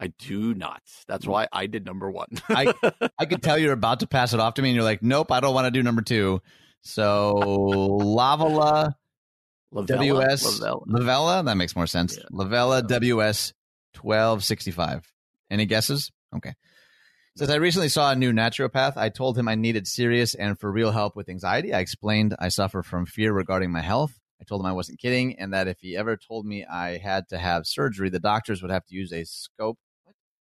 I 0.00 0.08
do 0.18 0.52
not. 0.54 0.82
That's 1.06 1.28
why 1.28 1.46
I 1.52 1.66
did 1.66 1.86
number 1.86 2.10
one. 2.10 2.26
I 2.48 2.74
I 3.18 3.24
could 3.24 3.40
tell 3.40 3.56
you're 3.56 3.72
about 3.72 4.00
to 4.00 4.08
pass 4.08 4.34
it 4.34 4.40
off 4.40 4.54
to 4.54 4.62
me, 4.62 4.70
and 4.70 4.74
you're 4.74 4.84
like, 4.84 5.00
"Nope, 5.00 5.30
I 5.30 5.38
don't 5.38 5.54
want 5.54 5.66
to 5.66 5.70
do 5.70 5.80
number 5.80 6.02
two. 6.02 6.42
So 6.80 7.34
Lavala, 8.00 8.94
WS 9.72 10.60
Lavela. 10.60 10.86
Lavela. 10.88 11.44
That 11.44 11.56
makes 11.56 11.76
more 11.76 11.86
sense. 11.86 12.16
Yeah. 12.16 12.24
Lavela 12.32 12.82
WS 12.82 13.52
twelve 13.94 14.42
sixty 14.42 14.72
five. 14.72 15.06
Any 15.52 15.66
guesses? 15.66 16.10
Okay. 16.34 16.54
Says 17.34 17.48
I 17.48 17.54
recently 17.54 17.88
saw 17.88 18.12
a 18.12 18.16
new 18.16 18.30
naturopath. 18.30 18.98
I 18.98 19.08
told 19.08 19.38
him 19.38 19.48
I 19.48 19.54
needed 19.54 19.86
serious 19.86 20.34
and 20.34 20.58
for 20.58 20.70
real 20.70 20.90
help 20.90 21.16
with 21.16 21.30
anxiety. 21.30 21.72
I 21.72 21.80
explained 21.80 22.36
I 22.38 22.48
suffer 22.48 22.82
from 22.82 23.06
fear 23.06 23.32
regarding 23.32 23.72
my 23.72 23.80
health. 23.80 24.20
I 24.38 24.44
told 24.44 24.60
him 24.60 24.66
I 24.66 24.72
wasn't 24.72 24.98
kidding 24.98 25.38
and 25.38 25.54
that 25.54 25.66
if 25.66 25.78
he 25.80 25.96
ever 25.96 26.18
told 26.18 26.44
me 26.44 26.66
I 26.66 26.98
had 26.98 27.28
to 27.30 27.38
have 27.38 27.66
surgery, 27.66 28.10
the 28.10 28.20
doctors 28.20 28.60
would 28.60 28.70
have 28.70 28.84
to 28.84 28.94
use 28.94 29.14
a 29.14 29.24
scope 29.24 29.78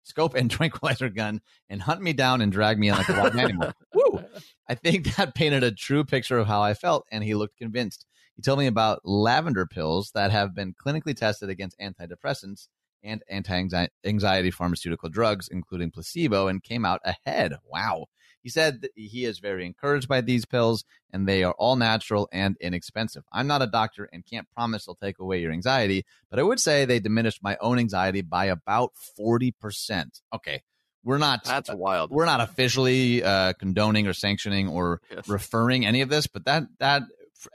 scope 0.04 0.34
and 0.34 0.50
tranquilizer 0.52 1.10
gun 1.10 1.42
and 1.70 1.82
hunt 1.82 2.02
me 2.02 2.14
down 2.14 2.40
and 2.40 2.54
drag 2.54 2.80
me 2.80 2.88
in 2.88 2.96
like 2.96 3.10
a 3.10 3.14
wild 3.14 3.36
animal. 3.36 3.74
Woo! 3.94 4.24
I 4.70 4.76
think 4.76 5.14
that 5.18 5.36
painted 5.36 5.64
a 5.66 5.72
true 5.74 6.06
picture 6.06 6.38
of 6.38 6.48
how 6.48 6.62
I 6.62 6.74
felt, 6.74 7.06
and 7.12 7.22
he 7.22 7.36
looked 7.36 7.58
convinced. 7.58 8.06
He 8.38 8.42
told 8.42 8.60
me 8.60 8.68
about 8.68 9.02
lavender 9.04 9.66
pills 9.66 10.12
that 10.14 10.32
have 10.32 10.56
been 10.56 10.74
clinically 10.74 11.16
tested 11.16 11.50
against 11.50 11.78
antidepressants 11.80 12.68
and 13.04 13.24
anti 13.30 13.68
anxiety 14.06 14.52
pharmaceutical 14.52 15.10
drugs, 15.10 15.48
including 15.50 15.92
placebo, 15.92 16.48
and 16.48 16.64
came 16.64 16.86
out 16.86 17.02
ahead. 17.04 17.54
Wow. 17.66 18.06
He 18.44 18.50
said 18.50 18.82
that 18.82 18.92
he 18.96 19.26
is 19.26 19.40
very 19.40 19.66
encouraged 19.66 20.08
by 20.08 20.22
these 20.22 20.46
pills 20.46 20.86
and 21.12 21.28
they 21.28 21.44
are 21.44 21.54
all 21.58 21.76
natural 21.76 22.30
and 22.32 22.56
inexpensive. 22.62 23.24
I'm 23.34 23.48
not 23.48 23.62
a 23.62 23.68
doctor 23.68 24.08
and 24.14 24.26
can't 24.26 24.48
promise 24.56 24.86
they'll 24.86 24.96
take 24.96 25.20
away 25.20 25.42
your 25.42 25.52
anxiety, 25.52 26.06
but 26.30 26.40
I 26.40 26.44
would 26.44 26.60
say 26.60 26.86
they 26.86 27.00
diminished 27.00 27.44
my 27.44 27.58
own 27.60 27.78
anxiety 27.78 28.22
by 28.22 28.46
about 28.46 28.94
40%. 29.20 30.22
Okay. 30.34 30.62
We're 31.04 31.18
not 31.18 31.44
That's 31.44 31.74
wild. 31.74 32.12
We're 32.12 32.26
not 32.26 32.42
officially 32.42 33.24
uh, 33.24 33.54
condoning 33.60 34.08
or 34.08 34.14
sanctioning 34.14 34.68
or 34.68 35.02
yes. 35.10 35.28
referring 35.28 35.86
any 35.86 36.02
of 36.02 36.10
this, 36.10 36.28
but 36.28 36.46
that 36.46 36.64
that 36.80 37.04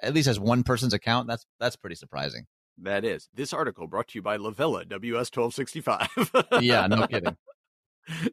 at 0.03 0.15
least 0.15 0.29
as 0.29 0.41
one 0.41 0.63
person's 0.63 0.95
account, 0.95 1.29
that's 1.29 1.45
that's 1.61 1.77
pretty 1.77 1.97
surprising. 1.97 2.47
That 2.79 3.05
is. 3.05 3.29
This 3.35 3.53
article 3.53 3.87
brought 3.87 4.09
to 4.09 4.19
you 4.19 4.23
by 4.23 4.39
Lavela 4.39 4.85
WS1265. 4.87 6.63
yeah, 6.63 6.87
no 6.87 7.07
kidding. 7.09 7.37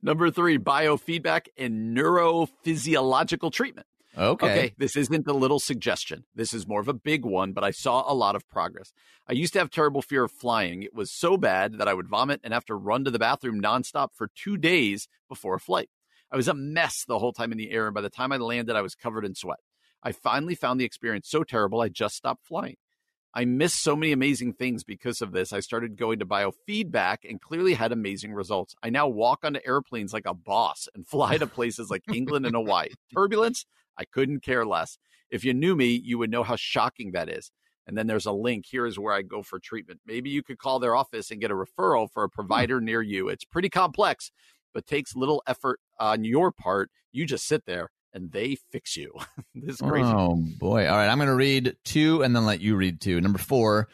Number 0.02 0.32
three, 0.32 0.58
biofeedback 0.58 1.48
and 1.58 1.96
neurophysiological 1.96 3.52
treatment. 3.52 3.88
Okay. 4.18 4.46
Okay. 4.46 4.74
This 4.78 4.96
isn't 4.96 5.28
a 5.28 5.34
little 5.34 5.60
suggestion. 5.60 6.26
This 6.34 6.54
is 6.54 6.68
more 6.68 6.82
of 6.82 6.88
a 6.88 6.94
big 6.94 7.26
one, 7.26 7.54
but 7.54 7.64
I 7.64 7.72
saw 7.72 8.12
a 8.12 8.14
lot 8.14 8.36
of 8.36 8.50
progress. 8.50 8.92
I 9.28 9.34
used 9.34 9.54
to 9.54 9.60
have 9.60 9.70
terrible 9.70 10.02
fear 10.02 10.24
of 10.24 10.32
flying. 10.32 10.82
It 10.84 10.96
was 10.96 11.12
so 11.12 11.38
bad 11.38 11.78
that 11.78 11.88
I 11.88 11.94
would 11.94 12.08
vomit 12.08 12.42
and 12.44 12.54
have 12.54 12.66
to 12.66 12.76
run 12.76 13.06
to 13.06 13.12
the 13.12 13.20
bathroom 13.20 13.62
nonstop 13.62 14.10
for 14.16 14.30
two 14.36 14.58
days 14.58 15.08
before 15.28 15.56
a 15.56 15.60
flight. 15.60 15.90
I 16.32 16.36
was 16.38 16.48
a 16.48 16.54
mess 16.54 17.06
the 17.08 17.20
whole 17.20 17.34
time 17.34 17.52
in 17.52 17.58
the 17.58 17.72
air, 17.72 17.88
and 17.88 17.94
by 17.94 18.02
the 18.02 18.10
time 18.10 18.32
I 18.32 18.38
landed, 18.38 18.76
I 18.76 18.82
was 18.82 18.96
covered 18.96 19.26
in 19.26 19.36
sweat. 19.36 19.60
I 20.04 20.12
finally 20.12 20.56
found 20.56 20.80
the 20.80 20.86
experience 20.86 21.30
so 21.30 21.44
terrible, 21.44 21.82
I 21.82 21.90
just 21.90 22.16
stopped 22.16 22.46
flying. 22.46 22.78
I 23.34 23.46
missed 23.46 23.84
so 23.84 23.96
many 23.96 24.12
amazing 24.12 24.54
things 24.54 24.84
because 24.84 25.22
of 25.22 25.32
this. 25.32 25.54
I 25.54 25.60
started 25.60 25.98
going 25.98 26.20
to 26.20 26.26
biofeedback 26.26 27.18
and 27.30 27.40
clearly 27.40 27.76
had 27.76 27.92
amazing 27.92 28.34
results. 28.34 28.76
I 28.82 28.90
now 28.90 29.08
walk 29.08 29.40
onto 29.44 29.60
airplanes 29.66 30.14
like 30.14 30.26
a 30.26 30.34
boss 30.34 30.88
and 30.96 31.08
fly 31.08 31.38
to 31.38 31.48
places 31.48 31.90
like 31.90 32.04
England 32.14 32.46
and 32.46 32.56
Hawaii. 32.56 32.90
Turbulence, 33.14 33.66
I 33.98 34.06
couldn't 34.06 34.42
care 34.42 34.66
less. 34.66 34.98
If 35.30 35.46
you 35.46 35.54
knew 35.54 35.76
me, 35.76 36.02
you 36.04 36.18
would 36.18 36.32
know 36.32 36.44
how 36.44 36.56
shocking 36.56 37.12
that 37.12 37.30
is. 37.30 37.52
And 37.86 37.98
then 37.98 38.08
there's 38.08 38.26
a 38.26 38.32
link. 38.32 38.66
Here 38.68 38.86
is 38.86 39.00
where 39.00 39.14
I 39.14 39.22
go 39.22 39.44
for 39.44 39.60
treatment. 39.60 40.00
Maybe 40.06 40.30
you 40.30 40.44
could 40.44 40.58
call 40.58 40.80
their 40.80 40.96
office 40.96 41.32
and 41.32 41.42
get 41.42 41.52
a 41.52 41.56
referral 41.56 42.08
for 42.12 42.24
a 42.24 42.28
hmm. 42.28 42.34
provider 42.34 42.82
near 42.82 43.02
you. 43.02 43.30
It's 43.30 43.46
pretty 43.46 43.70
complex, 43.70 44.32
but 44.74 44.88
takes 44.88 45.16
little 45.16 45.44
effort 45.46 45.80
on 46.00 46.24
your 46.24 46.52
part. 46.52 46.90
You 47.12 47.26
just 47.26 47.48
sit 47.48 47.66
there 47.66 47.90
and 48.14 48.32
they 48.32 48.56
fix 48.72 48.96
you. 48.98 49.14
this 49.56 49.76
is 49.76 49.82
crazy. 49.82 50.10
Oh 50.10 50.36
boy! 50.36 50.88
All 50.88 50.98
right, 50.98 51.10
I'm 51.10 51.18
going 51.18 51.30
to 51.30 51.36
read 51.36 51.76
two 51.84 52.24
and 52.24 52.36
then 52.36 52.46
let 52.46 52.62
you 52.62 52.76
read 52.76 53.02
two. 53.02 53.20
Number 53.22 53.40
four, 53.40 53.88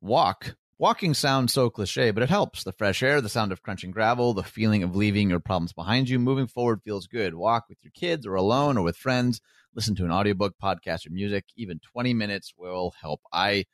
walk 0.00 0.54
Walking 0.80 1.12
sounds 1.12 1.52
so 1.52 1.68
cliche, 1.68 2.10
but 2.10 2.22
it 2.22 2.30
helps. 2.30 2.64
The 2.64 2.72
fresh 2.72 3.02
air, 3.02 3.20
the 3.20 3.28
sound 3.28 3.52
of 3.52 3.60
crunching 3.60 3.90
gravel, 3.90 4.32
the 4.32 4.42
feeling 4.42 4.82
of 4.82 4.96
leaving 4.96 5.28
your 5.28 5.38
problems 5.38 5.74
behind 5.74 6.08
you. 6.08 6.18
Moving 6.18 6.46
forward 6.46 6.80
feels 6.82 7.06
good. 7.06 7.34
Walk 7.34 7.66
with 7.68 7.84
your 7.84 7.90
kids 7.90 8.26
or 8.26 8.34
alone 8.34 8.78
or 8.78 8.82
with 8.82 8.96
friends. 8.96 9.42
Listen 9.74 9.94
to 9.96 10.06
an 10.06 10.10
audiobook, 10.10 10.54
podcast, 10.56 11.06
or 11.06 11.10
music. 11.10 11.44
Even 11.54 11.80
20 11.80 12.14
minutes 12.14 12.54
will 12.56 12.94
help. 12.98 13.20
I 13.30 13.66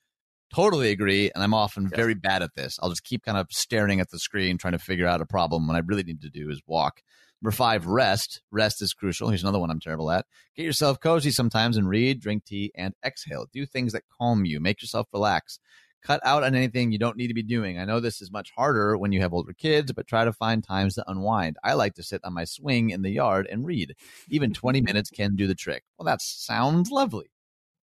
totally 0.53 0.91
agree. 0.91 1.31
And 1.33 1.45
I'm 1.45 1.55
often 1.55 1.89
very 1.89 2.15
bad 2.15 2.43
at 2.43 2.57
this. 2.57 2.77
I'll 2.83 2.91
just 2.91 3.05
keep 3.05 3.25
kind 3.25 3.39
of 3.39 3.47
staring 3.53 4.01
at 4.01 4.11
the 4.11 4.19
screen, 4.19 4.59
trying 4.59 4.73
to 4.73 4.81
figure 4.81 5.07
out 5.07 5.21
a 5.21 5.27
problem 5.27 5.69
when 5.69 5.77
I 5.77 5.83
really 5.87 6.03
need 6.03 6.23
to 6.23 6.29
do 6.29 6.51
is 6.51 6.61
walk. 6.67 7.03
Number 7.43 7.55
five, 7.55 7.87
rest. 7.87 8.41
Rest 8.51 8.81
is 8.83 8.95
crucial. 8.95 9.29
Here's 9.29 9.43
another 9.43 9.59
one 9.59 9.71
I'm 9.71 9.81
terrible 9.81 10.11
at. 10.11 10.27
Get 10.57 10.65
yourself 10.65 11.01
cozy 11.01 11.31
sometimes 11.31 11.77
and 11.77 11.89
read, 11.89 12.21
drink 12.21 12.45
tea, 12.45 12.73
and 12.75 12.95
exhale. 13.05 13.47
Do 13.53 13.67
things 13.67 13.93
that 13.93 14.05
calm 14.19 14.45
you. 14.45 14.59
Make 14.61 14.81
yourself 14.81 15.07
relax 15.13 15.59
cut 16.07 16.21
out 16.25 16.45
on 16.45 16.55
anything 16.55 16.93
you 16.93 16.99
don't 16.99 17.17
need 17.17 17.29
to 17.29 17.35
be 17.35 17.43
doing. 17.43 17.79
I 17.79 17.85
know 17.85 17.99
this 17.99 18.23
is 18.23 18.31
much 18.31 18.53
harder 18.57 18.97
when 18.97 19.13
you 19.13 19.21
have 19.21 19.33
older 19.33 19.53
kids, 19.53 19.93
but 19.93 20.07
try 20.07 20.25
to 20.25 20.33
find 20.33 20.63
times 20.63 20.95
to 20.95 21.11
unwind. 21.11 21.57
I 21.65 21.75
like 21.75 21.95
to 21.95 22.03
sit 22.03 22.21
on 22.23 22.33
my 22.33 22.45
swing 22.45 22.91
in 22.91 23.03
the 23.03 23.11
yard 23.11 23.49
and 23.51 23.67
read. 23.67 23.95
Even 24.29 24.53
20 24.53 24.81
minutes 24.83 25.11
can 25.11 25.35
do 25.35 25.47
the 25.47 25.55
trick. 25.55 25.83
Well, 25.99 26.07
that 26.07 26.23
sounds 26.23 26.91
lovely. 26.91 27.31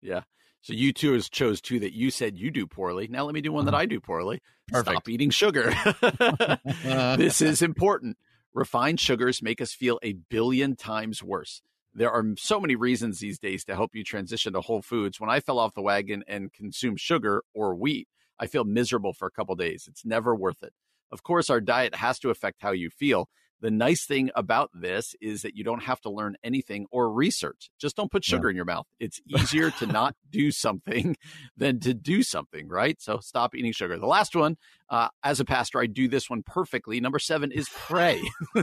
Yeah. 0.02 0.22
So 0.62 0.74
you 0.74 0.94
two 0.94 1.14
has 1.14 1.30
chose 1.30 1.62
two 1.62 1.80
that 1.82 1.94
you 1.94 2.10
said 2.10 2.38
you 2.38 2.50
do 2.50 2.66
poorly. 2.66 3.08
Now 3.08 3.26
let 3.26 3.36
me 3.36 3.42
do 3.42 3.52
one 3.52 3.66
that 3.66 3.74
uh-huh. 3.76 3.84
I 3.84 3.86
do 3.86 4.00
poorly. 4.00 4.42
Perfect. 4.68 4.96
Stop 4.96 5.10
eating 5.10 5.30
sugar. 5.30 5.74
this 7.18 7.42
is 7.42 7.62
important. 7.62 8.18
Refined 8.56 9.00
sugars 9.00 9.44
make 9.44 9.62
us 9.62 9.74
feel 9.74 10.00
a 10.02 10.14
billion 10.14 10.76
times 10.76 11.22
worse 11.22 11.62
there 11.96 12.12
are 12.12 12.26
so 12.38 12.60
many 12.60 12.76
reasons 12.76 13.20
these 13.20 13.40
days 13.40 13.64
to 13.64 13.74
help 13.76 13.96
you 13.96 14.04
transition 14.04 14.54
to 14.54 14.62
whole 14.62 14.82
foods. 14.82 15.20
When 15.20 15.30
I 15.30 15.40
fell 15.40 15.58
off 15.58 15.74
the 15.74 15.82
wagon 15.82 16.24
and 16.28 16.52
consumed 16.52 17.00
sugar 17.00 17.42
or 17.54 17.74
wheat, 17.74 18.10
I 18.38 18.48
feel 18.48 18.66
miserable 18.66 19.14
for 19.14 19.28
a 19.28 19.32
couple 19.32 19.56
days. 19.56 19.88
It's 19.90 20.06
never 20.06 20.36
worth 20.36 20.62
it. 20.62 20.74
Of 21.10 21.24
course, 21.24 21.50
our 21.50 21.62
diet 21.62 21.96
has 21.96 22.20
to 22.20 22.30
affect 22.30 22.62
how 22.62 22.72
you 22.72 22.90
feel. 22.90 23.30
The 23.62 23.72
nice 23.72 24.06
thing 24.06 24.30
about 24.36 24.70
this 24.74 25.16
is 25.22 25.42
that 25.42 25.56
you 25.56 25.64
don't 25.64 25.84
have 25.84 26.02
to 26.02 26.10
learn 26.10 26.36
anything 26.44 26.86
or 26.92 27.12
research. 27.12 27.70
Just 27.80 27.96
don't 27.96 28.12
put 28.12 28.24
sugar 28.24 28.48
yeah. 28.48 28.52
in 28.52 28.56
your 28.56 28.66
mouth. 28.66 28.86
It's 29.00 29.22
easier 29.28 29.72
to 29.72 29.86
not 29.88 30.16
do 30.30 30.52
something 30.52 31.16
than 31.58 31.80
to 31.82 31.94
do 31.94 32.24
something, 32.24 32.68
right? 32.68 33.02
So 33.02 33.20
stop 33.20 33.56
eating 33.56 33.72
sugar. 33.72 33.98
The 33.98 34.06
last 34.06 34.36
one, 34.36 34.58
uh, 34.90 35.10
as 35.24 35.40
a 35.40 35.46
pastor, 35.46 35.80
I 35.80 35.88
do 35.88 36.08
this 36.08 36.30
one 36.30 36.44
perfectly. 36.44 37.00
Number 37.00 37.20
seven 37.20 37.52
is 37.52 37.68
pray. 37.70 38.22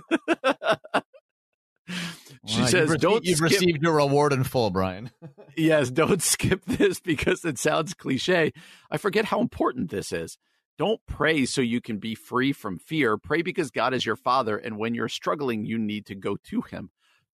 She 2.47 2.61
wow, 2.61 2.67
says, 2.67 2.91
you've 2.91 3.01
"Don't." 3.01 3.25
You've 3.25 3.37
skip- 3.39 3.51
received 3.51 3.83
your 3.83 3.97
reward 3.97 4.33
in 4.33 4.43
full, 4.45 4.71
Brian. 4.71 5.11
yes, 5.57 5.91
don't 5.91 6.23
skip 6.23 6.65
this 6.65 6.99
because 6.99 7.45
it 7.45 7.59
sounds 7.59 7.95
cliche. 7.95 8.53
I 8.91 8.97
forget 8.97 9.27
how 9.27 9.41
important 9.41 9.91
this 9.91 10.13
is. 10.13 10.39
Don't 10.83 11.07
pray 11.07 11.47
so 11.47 11.61
you 11.61 11.81
can 11.81 11.99
be 11.99 12.17
free 12.17 12.53
from 12.53 12.77
fear. 12.77 13.17
Pray 13.17 13.43
because 13.43 13.71
God 13.71 13.95
is 13.95 14.05
your 14.05 14.17
Father, 14.17 14.59
and 14.59 14.77
when 14.77 14.95
you're 14.95 15.09
struggling, 15.09 15.65
you 15.65 15.79
need 15.79 16.07
to 16.07 16.17
go 16.17 16.37
to 16.49 16.61
Him. 16.63 16.91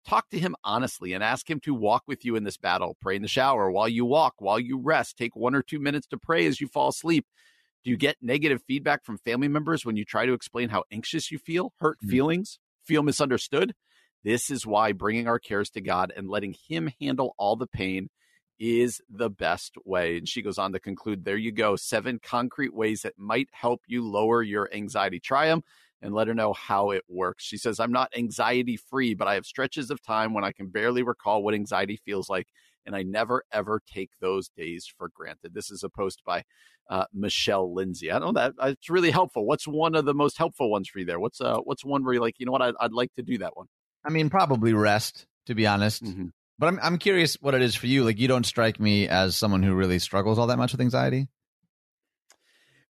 Talk 0.07 0.29
to 0.33 0.39
Him 0.39 0.55
honestly 0.65 1.15
and 1.15 1.25
ask 1.25 1.49
Him 1.49 1.59
to 1.61 1.73
walk 1.73 2.03
with 2.07 2.27
you 2.27 2.37
in 2.37 2.45
this 2.45 2.59
battle. 2.59 2.99
Pray 3.01 3.17
in 3.17 3.23
the 3.23 3.27
shower 3.27 3.71
while 3.71 3.89
you 3.89 4.05
walk, 4.05 4.35
while 4.37 4.61
you 4.61 4.79
rest. 4.79 5.17
Take 5.17 5.35
one 5.35 5.55
or 5.55 5.63
two 5.63 5.81
minutes 5.81 6.07
to 6.09 6.19
pray 6.19 6.45
as 6.45 6.61
you 6.61 6.69
fall 6.69 6.89
asleep. 6.89 7.25
Do 7.85 7.91
you 7.91 7.97
get 7.97 8.19
negative 8.21 8.61
feedback 8.67 9.03
from 9.03 9.17
family 9.17 9.49
members 9.49 9.83
when 9.83 9.97
you 9.97 10.05
try 10.05 10.27
to 10.27 10.35
explain 10.35 10.69
how 10.69 10.85
anxious 10.93 11.31
you 11.31 11.39
feel, 11.39 11.73
hurt 11.81 11.97
mm-hmm. 12.03 12.11
feelings, 12.11 12.59
feel 12.85 13.03
misunderstood? 13.03 13.73
This 14.25 14.51
is 14.51 14.67
why 14.67 14.93
bringing 14.93 15.27
our 15.27 15.39
cares 15.39 15.71
to 15.71 15.81
God 15.81 16.13
and 16.15 16.29
letting 16.29 16.55
Him 16.69 16.91
handle 17.01 17.35
all 17.39 17.57
the 17.57 17.67
pain 17.67 18.11
is 18.59 19.01
the 19.09 19.31
best 19.31 19.77
way. 19.85 20.19
And 20.19 20.29
she 20.29 20.43
goes 20.43 20.59
on 20.59 20.73
to 20.73 20.81
conclude 20.81 21.25
there 21.25 21.37
you 21.37 21.53
go, 21.53 21.77
seven 21.77 22.19
concrete 22.23 22.75
ways 22.75 23.03
that 23.03 23.19
might 23.19 23.49
help 23.53 23.83
you 23.87 24.07
lower 24.07 24.43
your 24.43 24.69
anxiety. 24.73 25.21
Try 25.21 25.47
them 25.47 25.63
and 26.01 26.15
let 26.15 26.29
her 26.29 26.35
know 26.35 26.53
how 26.53 26.91
it 26.91 27.03
works. 27.09 27.45
She 27.45 27.57
says, 27.57 27.81
I'm 27.81 27.93
not 27.93 28.13
anxiety 28.17 28.77
free, 28.77 29.15
but 29.15 29.29
I 29.29 29.35
have 29.35 29.47
stretches 29.47 29.91
of 29.91 30.03
time 30.03 30.33
when 30.33 30.45
I 30.45 30.53
can 30.53 30.69
barely 30.69 31.03
recall 31.03 31.43
what 31.43 31.55
anxiety 31.55 31.99
feels 32.05 32.29
like. 32.29 32.49
And 32.87 32.97
I 32.97 33.03
never, 33.03 33.43
ever 33.53 33.83
take 33.93 34.11
those 34.21 34.49
days 34.49 34.91
for 34.97 35.11
granted. 35.13 35.53
This 35.53 35.71
is 35.71 35.83
a 35.83 35.91
post 35.91 36.23
by 36.25 36.45
uh, 36.89 37.05
Michelle 37.13 37.75
Lindsey. 37.75 38.11
I 38.11 38.19
know 38.19 38.33
that 38.33 38.55
uh, 38.59 38.69
it's 38.69 38.89
really 38.89 39.11
helpful. 39.11 39.45
What's 39.45 39.69
one 39.69 39.95
of 39.95 40.07
the 40.07 40.15
most 40.15 40.39
helpful 40.39 40.71
ones 40.71 40.89
for 40.89 41.01
you 41.01 41.05
there? 41.05 41.21
What's 41.21 41.41
uh, 41.41 41.59
what's 41.59 41.85
one 41.85 42.03
where 42.03 42.15
you're 42.15 42.23
like, 42.23 42.37
you 42.39 42.47
know 42.47 42.53
what, 42.53 42.63
I'd, 42.63 42.75
I'd 42.81 42.93
like 42.93 43.13
to 43.17 43.23
do 43.23 43.39
that 43.39 43.57
one? 43.57 43.67
I 44.05 44.11
mean, 44.11 44.31
probably 44.31 44.73
rest, 44.73 45.27
to 45.47 45.55
be 45.55 45.67
honest. 45.67 46.03
Mm-hmm. 46.03 46.29
But 46.59 46.67
I'm 46.69 46.81
I'm 46.83 46.99
curious 46.99 47.37
what 47.41 47.55
it 47.55 47.63
is 47.63 47.75
for 47.75 47.87
you. 47.87 48.05
Like, 48.05 48.19
you 48.19 48.29
don't 48.29 48.47
strike 48.47 48.81
me 48.81 49.09
as 49.09 49.37
someone 49.37 49.63
who 49.63 49.75
really 49.75 49.99
struggles 49.99 50.39
all 50.39 50.49
that 50.49 50.59
much 50.59 50.73
with 50.73 50.81
anxiety. 50.81 51.29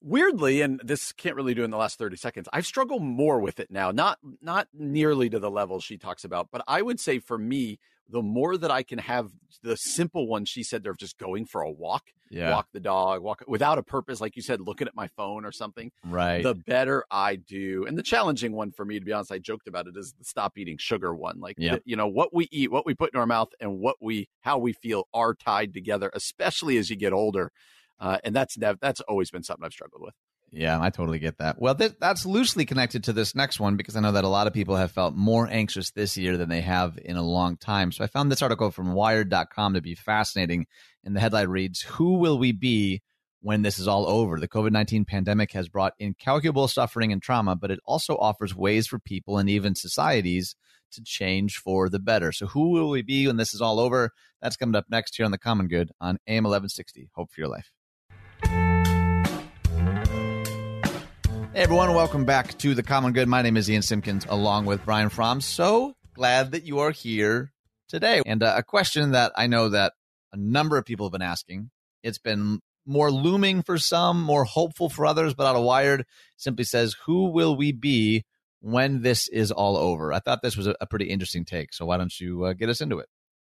Weirdly, 0.01 0.63
and 0.63 0.81
this 0.85 1.13
can't 1.13 1.35
really 1.35 1.55
do 1.55 1.65
in 1.65 1.71
the 1.71 1.77
last 1.77 1.99
30 1.99 2.17
seconds. 2.17 2.49
I've 2.53 2.67
struggled 2.67 3.03
more 3.03 3.41
with 3.41 3.59
it 3.59 3.71
now. 3.71 3.91
Not 3.91 4.19
not 4.41 4.69
nearly 4.73 5.29
to 5.29 5.39
the 5.39 5.51
level 5.51 5.81
she 5.81 5.99
talks 5.99 6.25
about, 6.25 6.49
but 6.51 6.63
I 6.69 6.83
would 6.83 7.01
say 7.01 7.19
for 7.19 7.37
me, 7.37 7.79
the 8.09 8.23
more 8.23 8.57
that 8.57 8.71
I 8.71 8.83
can 8.83 8.99
have 8.99 9.31
the 9.63 9.77
simple 9.77 10.27
ones, 10.27 10.49
she 10.49 10.63
said 10.63 10.83
they're 10.83 10.95
just 10.95 11.19
going 11.19 11.45
for 11.45 11.61
a 11.61 11.71
walk, 11.71 12.05
yeah. 12.31 12.51
walk 12.51 12.69
the 12.73 12.81
dog, 12.81 13.23
walk 13.23 13.43
without 13.47 13.79
a 13.79 13.83
purpose, 13.83 14.21
like 14.21 14.37
you 14.37 14.43
said, 14.43 14.61
looking 14.61 14.89
at 14.89 14.95
my 14.95 15.09
phone 15.09 15.45
or 15.45 15.53
something. 15.53 15.91
Right. 16.05 16.43
The 16.43 16.55
better 16.55 17.05
I 17.11 17.37
do. 17.37 17.85
And 17.87 17.99
the 17.99 18.03
challenging 18.03 18.53
one 18.53 18.73
for 18.73 18.85
me, 18.85 18.99
to 18.99 19.05
be 19.05 19.13
honest, 19.13 19.33
I 19.33 19.39
joked 19.39 19.69
about 19.69 19.87
it 19.87 19.97
is 19.97 20.15
the 20.19 20.25
stop 20.25 20.57
eating 20.57 20.79
sugar 20.79 21.15
one. 21.15 21.41
Like, 21.41 21.57
yep. 21.59 21.77
the, 21.77 21.91
you 21.91 21.97
know, 21.97 22.07
what 22.07 22.35
we 22.35 22.49
eat, 22.51 22.71
what 22.71 22.87
we 22.87 22.95
put 22.95 23.13
in 23.13 23.21
our 23.21 23.27
mouth, 23.27 23.49
and 23.61 23.79
what 23.79 23.97
we, 24.01 24.29
how 24.41 24.59
we 24.59 24.73
feel 24.73 25.07
are 25.13 25.35
tied 25.35 25.75
together, 25.75 26.11
especially 26.15 26.79
as 26.79 26.89
you 26.89 26.97
get 26.97 27.13
older. 27.13 27.53
Uh, 28.01 28.19
and 28.23 28.35
that's 28.35 28.57
that's 28.81 29.01
always 29.03 29.31
been 29.31 29.43
something 29.43 29.65
I've 29.65 29.73
struggled 29.73 30.03
with. 30.03 30.15
Yeah, 30.51 30.81
I 30.81 30.91
totally 30.91 31.19
get 31.19 31.39
that. 31.39 31.61
Well, 31.61 31.75
th- 31.75 31.97
that's 32.01 32.25
loosely 32.25 32.65
connected 32.65 33.05
to 33.05 33.13
this 33.13 33.35
next 33.35 33.61
one 33.61 33.77
because 33.77 33.97
I 33.97 34.01
know 34.01 34.13
that 34.13 34.25
a 34.25 34.29
lot 34.29 34.47
of 34.47 34.55
people 34.55 34.77
have 34.77 34.93
felt 34.93 35.15
more 35.15 35.47
anxious 35.51 35.91
this 35.91 36.17
year 36.17 36.37
than 36.37 36.49
they 36.49 36.63
have 36.63 36.99
in 37.05 37.17
a 37.17 37.23
long 37.23 37.57
time. 37.57 37.93
So 37.93 38.03
I 38.03 38.07
found 38.07 38.33
this 38.33 38.43
article 38.43 38.71
from 38.71 38.95
wired.com 38.95 39.75
to 39.75 39.83
be 39.83 39.95
fascinating. 39.95 40.67
And 41.05 41.15
the 41.15 41.21
headline 41.21 41.49
reads 41.49 41.83
Who 41.83 42.15
will 42.15 42.39
we 42.39 42.53
be 42.53 43.03
when 43.41 43.63
this 43.63 43.79
is 43.79 43.87
all 43.87 44.07
over? 44.07 44.41
The 44.41 44.49
COVID 44.49 44.73
19 44.73 45.05
pandemic 45.05 45.53
has 45.53 45.69
brought 45.69 45.95
incalculable 45.99 46.69
suffering 46.69 47.13
and 47.13 47.23
trauma, 47.23 47.55
but 47.55 47.71
it 47.71 47.81
also 47.85 48.17
offers 48.17 48.55
ways 48.55 48.87
for 48.87 48.99
people 48.99 49.37
and 49.37 49.51
even 49.51 49.75
societies 49.75 50.57
to 50.93 51.03
change 51.03 51.57
for 51.57 51.91
the 51.91 51.99
better. 51.99 52.33
So 52.33 52.47
who 52.47 52.71
will 52.71 52.89
we 52.89 53.03
be 53.03 53.27
when 53.27 53.37
this 53.37 53.53
is 53.53 53.61
all 53.61 53.79
over? 53.79 54.13
That's 54.41 54.57
coming 54.57 54.77
up 54.77 54.87
next 54.91 55.17
here 55.17 55.27
on 55.27 55.33
The 55.33 55.39
Common 55.39 55.69
Good 55.69 55.91
on 56.01 56.19
AM 56.27 56.45
1160. 56.45 57.11
Hope 57.15 57.31
for 57.31 57.41
your 57.41 57.51
life. 57.51 57.71
Hey 61.59 61.65
everyone, 61.65 61.93
welcome 61.93 62.25
back 62.25 62.57
to 62.59 62.73
the 62.73 62.85
Common 62.85 63.13
Good. 63.13 63.27
My 63.27 63.43
name 63.43 63.57
is 63.57 63.69
Ian 63.69 63.83
Simpkins, 63.83 64.25
along 64.29 64.67
with 64.67 64.85
Brian 64.85 65.09
Fromm. 65.09 65.41
So 65.41 65.97
glad 66.15 66.53
that 66.53 66.63
you 66.63 66.79
are 66.79 66.93
here 66.93 67.53
today. 67.89 68.23
And 68.25 68.45
uh, 68.45 68.55
a 68.59 68.63
question 68.63 69.11
that 69.11 69.33
I 69.35 69.49
know 69.49 69.71
that 69.71 69.95
a 70.33 70.37
number 70.37 70.79
of 70.79 70.85
people 70.85 71.07
have 71.07 71.13
been 71.13 71.21
asking. 71.21 71.71
It's 72.05 72.19
been 72.19 72.61
more 72.87 73.11
looming 73.11 73.63
for 73.63 73.77
some, 73.77 74.23
more 74.23 74.45
hopeful 74.45 74.89
for 74.89 75.05
others, 75.05 75.35
but 75.35 75.49
out 75.49 75.57
of 75.57 75.65
Wired 75.65 76.07
simply 76.37 76.63
says, 76.63 76.95
"Who 77.07 77.33
will 77.33 77.57
we 77.57 77.73
be 77.73 78.25
when 78.61 79.03
this 79.03 79.27
is 79.27 79.51
all 79.51 79.77
over?" 79.77 80.13
I 80.13 80.21
thought 80.21 80.43
this 80.43 80.57
was 80.57 80.69
a, 80.69 80.77
a 80.81 80.87
pretty 80.87 81.07
interesting 81.07 81.45
take. 81.45 81.75
So 81.75 81.87
why 81.87 81.97
don't 81.97 82.21
you 82.21 82.45
uh, 82.45 82.53
get 82.53 82.69
us 82.69 82.81
into 82.81 83.01
it? 83.01 83.09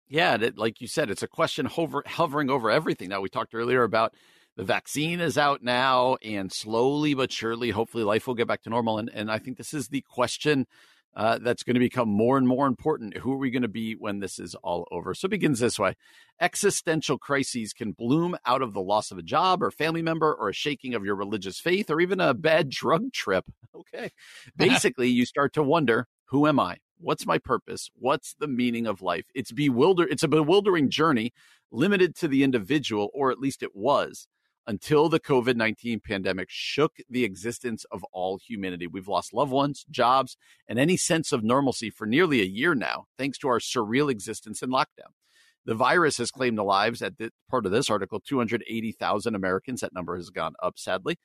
Yeah, 0.07 0.39
like 0.55 0.81
you 0.81 0.87
said, 0.87 1.11
it's 1.11 1.25
a 1.25 1.29
question 1.29 1.67
hover, 1.67 2.05
hovering 2.07 2.49
over 2.49 2.71
everything. 2.71 3.09
Now 3.09 3.23
we 3.23 3.29
talked 3.29 3.57
earlier 3.57 3.83
about 3.83 4.15
the 4.59 4.65
vaccine 4.65 5.21
is 5.21 5.39
out 5.39 5.63
now, 5.63 6.17
and 6.21 6.53
slowly 6.53 7.15
but 7.15 7.31
surely, 7.31 7.71
hopefully, 7.71 8.03
life 8.03 8.27
will 8.27 8.35
get 8.35 8.49
back 8.49 8.63
to 8.63 8.71
normal. 8.71 8.99
And, 8.99 9.09
and 9.15 9.31
I 9.31 9.39
think 9.39 9.57
this 9.57 9.73
is 9.73 9.87
the 9.87 10.01
question 10.01 10.67
uh, 11.15 11.39
that's 11.39 11.63
going 11.63 11.75
to 11.75 11.81
become 11.81 12.09
more 12.09 12.37
and 12.37 12.49
more 12.49 12.67
important. 12.67 13.19
Who 13.19 13.33
are 13.33 13.39
we 13.39 13.53
going 13.53 13.63
to 13.63 13.69
be 13.69 13.93
when 13.93 14.19
this 14.19 14.41
is 14.41 14.57
all 14.57 14.89
over? 14.91 15.15
So 15.15 15.27
it 15.27 15.31
begins 15.31 15.61
this 15.61 15.79
way 15.79 15.95
Existential 16.41 17.19
crises 17.19 17.73
can 17.73 17.93
bloom 17.93 18.37
out 18.45 18.61
of 18.61 18.73
the 18.73 18.81
loss 18.81 19.13
of 19.13 19.19
a 19.19 19.23
job 19.23 19.63
or 19.63 19.71
family 19.71 20.03
member 20.03 20.35
or 20.35 20.49
a 20.49 20.53
shaking 20.53 20.93
of 20.93 21.05
your 21.05 21.15
religious 21.15 21.61
faith 21.61 21.89
or 21.89 22.01
even 22.01 22.21
a 22.21 22.35
bad 22.35 22.69
drug 22.69 23.13
trip. 23.13 23.45
Okay. 23.95 24.11
Basically, 24.57 25.09
you 25.09 25.25
start 25.25 25.53
to 25.53 25.63
wonder 25.63 26.09
who 26.25 26.49
am 26.49 26.59
I? 26.59 26.79
What's 26.99 27.27
my 27.27 27.39
purpose? 27.39 27.91
What's 27.95 28.35
the 28.35 28.49
meaning 28.49 28.89
of 28.89 29.03
life? 29.03 29.27
It's 29.37 29.53
bewilder 29.53 30.05
it's 30.09 30.25
a 30.25 30.29
bewildering 30.29 30.91
journey 30.91 31.33
limited 31.71 32.17
to 32.17 32.27
the 32.27 32.43
individual 32.43 33.09
or 33.15 33.31
at 33.31 33.39
least 33.39 33.63
it 33.63 33.77
was 33.77 34.27
until 34.69 35.09
the 35.09 35.19
COVID 35.19 35.57
19 35.57 36.01
pandemic 36.01 36.49
shook 36.51 36.99
the 37.09 37.25
existence 37.25 37.85
of 37.91 38.05
all 38.13 38.39
humanity. 38.39 38.87
We've 38.87 39.09
lost 39.09 39.33
loved 39.33 39.51
ones, 39.51 39.87
jobs, 39.91 40.37
and 40.69 40.79
any 40.79 40.99
sense 40.99 41.33
of 41.33 41.43
normalcy 41.43 41.89
for 41.89 42.07
nearly 42.07 42.43
a 42.43 42.45
year 42.45 42.75
now, 42.75 43.07
thanks 43.17 43.39
to 43.39 43.49
our 43.49 43.61
surreal 43.61 44.11
existence 44.11 44.63
in 44.63 44.69
lockdown. 44.69 45.15
The 45.65 45.75
virus 45.75 46.19
has 46.19 46.31
claimed 46.31 46.59
the 46.59 46.65
lives, 46.65 47.03
at 47.03 47.17
the, 47.17 47.31
part 47.51 47.65
of 47.65 47.73
this 47.73 47.91
article, 47.91 48.21
280,000 48.21 49.35
Americans. 49.35 49.81
That 49.81 49.95
number 49.95 50.17
has 50.17 50.31
gone 50.31 50.55
up, 50.63 50.79
sadly. 50.79 51.19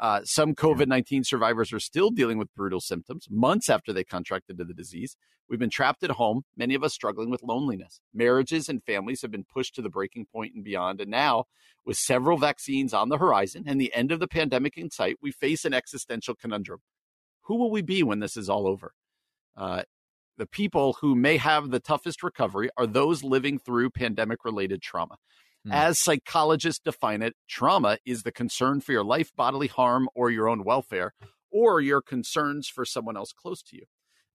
Uh, 0.00 0.22
some 0.24 0.54
COVID 0.54 0.86
19 0.86 1.24
survivors 1.24 1.74
are 1.74 1.78
still 1.78 2.10
dealing 2.10 2.38
with 2.38 2.54
brutal 2.54 2.80
symptoms 2.80 3.26
months 3.30 3.68
after 3.68 3.92
they 3.92 4.02
contracted 4.02 4.56
the 4.56 4.64
disease. 4.64 5.14
We've 5.46 5.60
been 5.60 5.68
trapped 5.68 6.02
at 6.02 6.12
home, 6.12 6.42
many 6.56 6.74
of 6.74 6.82
us 6.82 6.94
struggling 6.94 7.28
with 7.28 7.42
loneliness. 7.42 8.00
Marriages 8.14 8.68
and 8.68 8.82
families 8.82 9.20
have 9.20 9.30
been 9.30 9.44
pushed 9.44 9.74
to 9.74 9.82
the 9.82 9.90
breaking 9.90 10.26
point 10.32 10.54
and 10.54 10.64
beyond. 10.64 11.00
And 11.02 11.10
now, 11.10 11.44
with 11.84 11.98
several 11.98 12.38
vaccines 12.38 12.94
on 12.94 13.10
the 13.10 13.18
horizon 13.18 13.64
and 13.66 13.78
the 13.78 13.92
end 13.92 14.10
of 14.10 14.20
the 14.20 14.28
pandemic 14.28 14.78
in 14.78 14.90
sight, 14.90 15.16
we 15.20 15.32
face 15.32 15.66
an 15.66 15.74
existential 15.74 16.34
conundrum. 16.34 16.80
Who 17.42 17.56
will 17.56 17.70
we 17.70 17.82
be 17.82 18.02
when 18.02 18.20
this 18.20 18.38
is 18.38 18.48
all 18.48 18.66
over? 18.66 18.94
Uh, 19.54 19.82
the 20.38 20.46
people 20.46 20.96
who 21.02 21.14
may 21.14 21.36
have 21.36 21.70
the 21.70 21.80
toughest 21.80 22.22
recovery 22.22 22.70
are 22.78 22.86
those 22.86 23.22
living 23.22 23.58
through 23.58 23.90
pandemic 23.90 24.44
related 24.46 24.80
trauma. 24.80 25.16
Hmm. 25.64 25.72
As 25.72 25.98
psychologists 25.98 26.80
define 26.82 27.22
it, 27.22 27.34
trauma 27.48 27.98
is 28.06 28.22
the 28.22 28.32
concern 28.32 28.80
for 28.80 28.92
your 28.92 29.04
life, 29.04 29.30
bodily 29.36 29.66
harm, 29.66 30.08
or 30.14 30.30
your 30.30 30.48
own 30.48 30.64
welfare, 30.64 31.12
or 31.50 31.80
your 31.80 32.00
concerns 32.00 32.68
for 32.68 32.84
someone 32.84 33.16
else 33.16 33.32
close 33.32 33.62
to 33.64 33.76
you. 33.76 33.84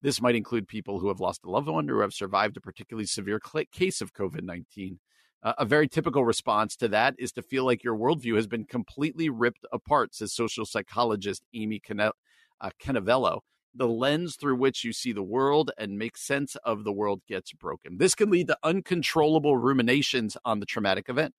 This 0.02 0.22
might 0.22 0.36
include 0.36 0.68
people 0.68 1.00
who 1.00 1.08
have 1.08 1.20
lost 1.20 1.44
a 1.44 1.50
loved 1.50 1.68
one 1.68 1.90
or 1.90 1.96
who 1.96 2.02
have 2.02 2.14
survived 2.14 2.58
a 2.58 2.62
particularly 2.62 3.08
severe 3.08 3.40
case 3.72 4.02
of 4.02 4.14
COVID 4.14 4.44
19. 4.44 5.00
Uh, 5.42 5.54
a 5.58 5.66
very 5.66 5.88
typical 5.88 6.26
response 6.26 6.76
to 6.76 6.88
that 6.88 7.16
is 7.18 7.32
to 7.32 7.42
feel 7.42 7.66
like 7.66 7.84
your 7.84 7.96
worldview 7.96 8.36
has 8.36 8.48
been 8.48 8.66
completely 8.66 9.30
ripped 9.30 9.66
apart, 9.72 10.14
says 10.14 10.34
social 10.34 10.66
psychologist 10.66 11.44
Amy 11.54 11.82
uh, 12.00 12.70
Canevello 12.82 13.40
the 13.76 13.88
lens 13.88 14.36
through 14.36 14.56
which 14.56 14.84
you 14.84 14.94
see 14.94 15.12
the 15.12 15.24
world 15.24 15.72
and 15.78 15.98
make 15.98 16.18
sense 16.18 16.56
of 16.64 16.84
the 16.84 16.92
world 16.92 17.22
gets 17.28 17.52
broken. 17.54 17.98
This 17.98 18.16
can 18.16 18.30
lead 18.30 18.48
to 18.48 18.58
uncontrollable 18.64 19.58
ruminations 19.58 20.38
on 20.46 20.60
the 20.60 20.66
traumatic 20.66 21.10
event. 21.10 21.34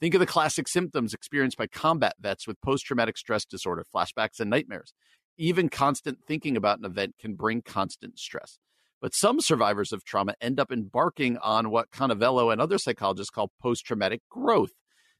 Think 0.00 0.14
of 0.14 0.20
the 0.20 0.26
classic 0.26 0.66
symptoms 0.66 1.14
experienced 1.14 1.56
by 1.56 1.68
combat 1.68 2.14
vets 2.20 2.46
with 2.46 2.60
post 2.60 2.86
traumatic 2.86 3.16
stress 3.16 3.44
disorder, 3.44 3.84
flashbacks, 3.94 4.40
and 4.40 4.50
nightmares. 4.50 4.94
Even 5.38 5.68
constant 5.68 6.18
thinking 6.26 6.56
about 6.56 6.78
an 6.78 6.84
event 6.84 7.14
can 7.20 7.34
bring 7.34 7.62
constant 7.62 8.18
stress. 8.18 8.58
But 9.00 9.14
some 9.14 9.40
survivors 9.40 9.92
of 9.92 10.04
trauma 10.04 10.34
end 10.40 10.60
up 10.60 10.70
embarking 10.70 11.36
on 11.38 11.70
what 11.70 11.90
Canevello 11.90 12.52
and 12.52 12.60
other 12.60 12.78
psychologists 12.78 13.30
call 13.30 13.52
post 13.60 13.84
traumatic 13.84 14.22
growth. 14.30 14.72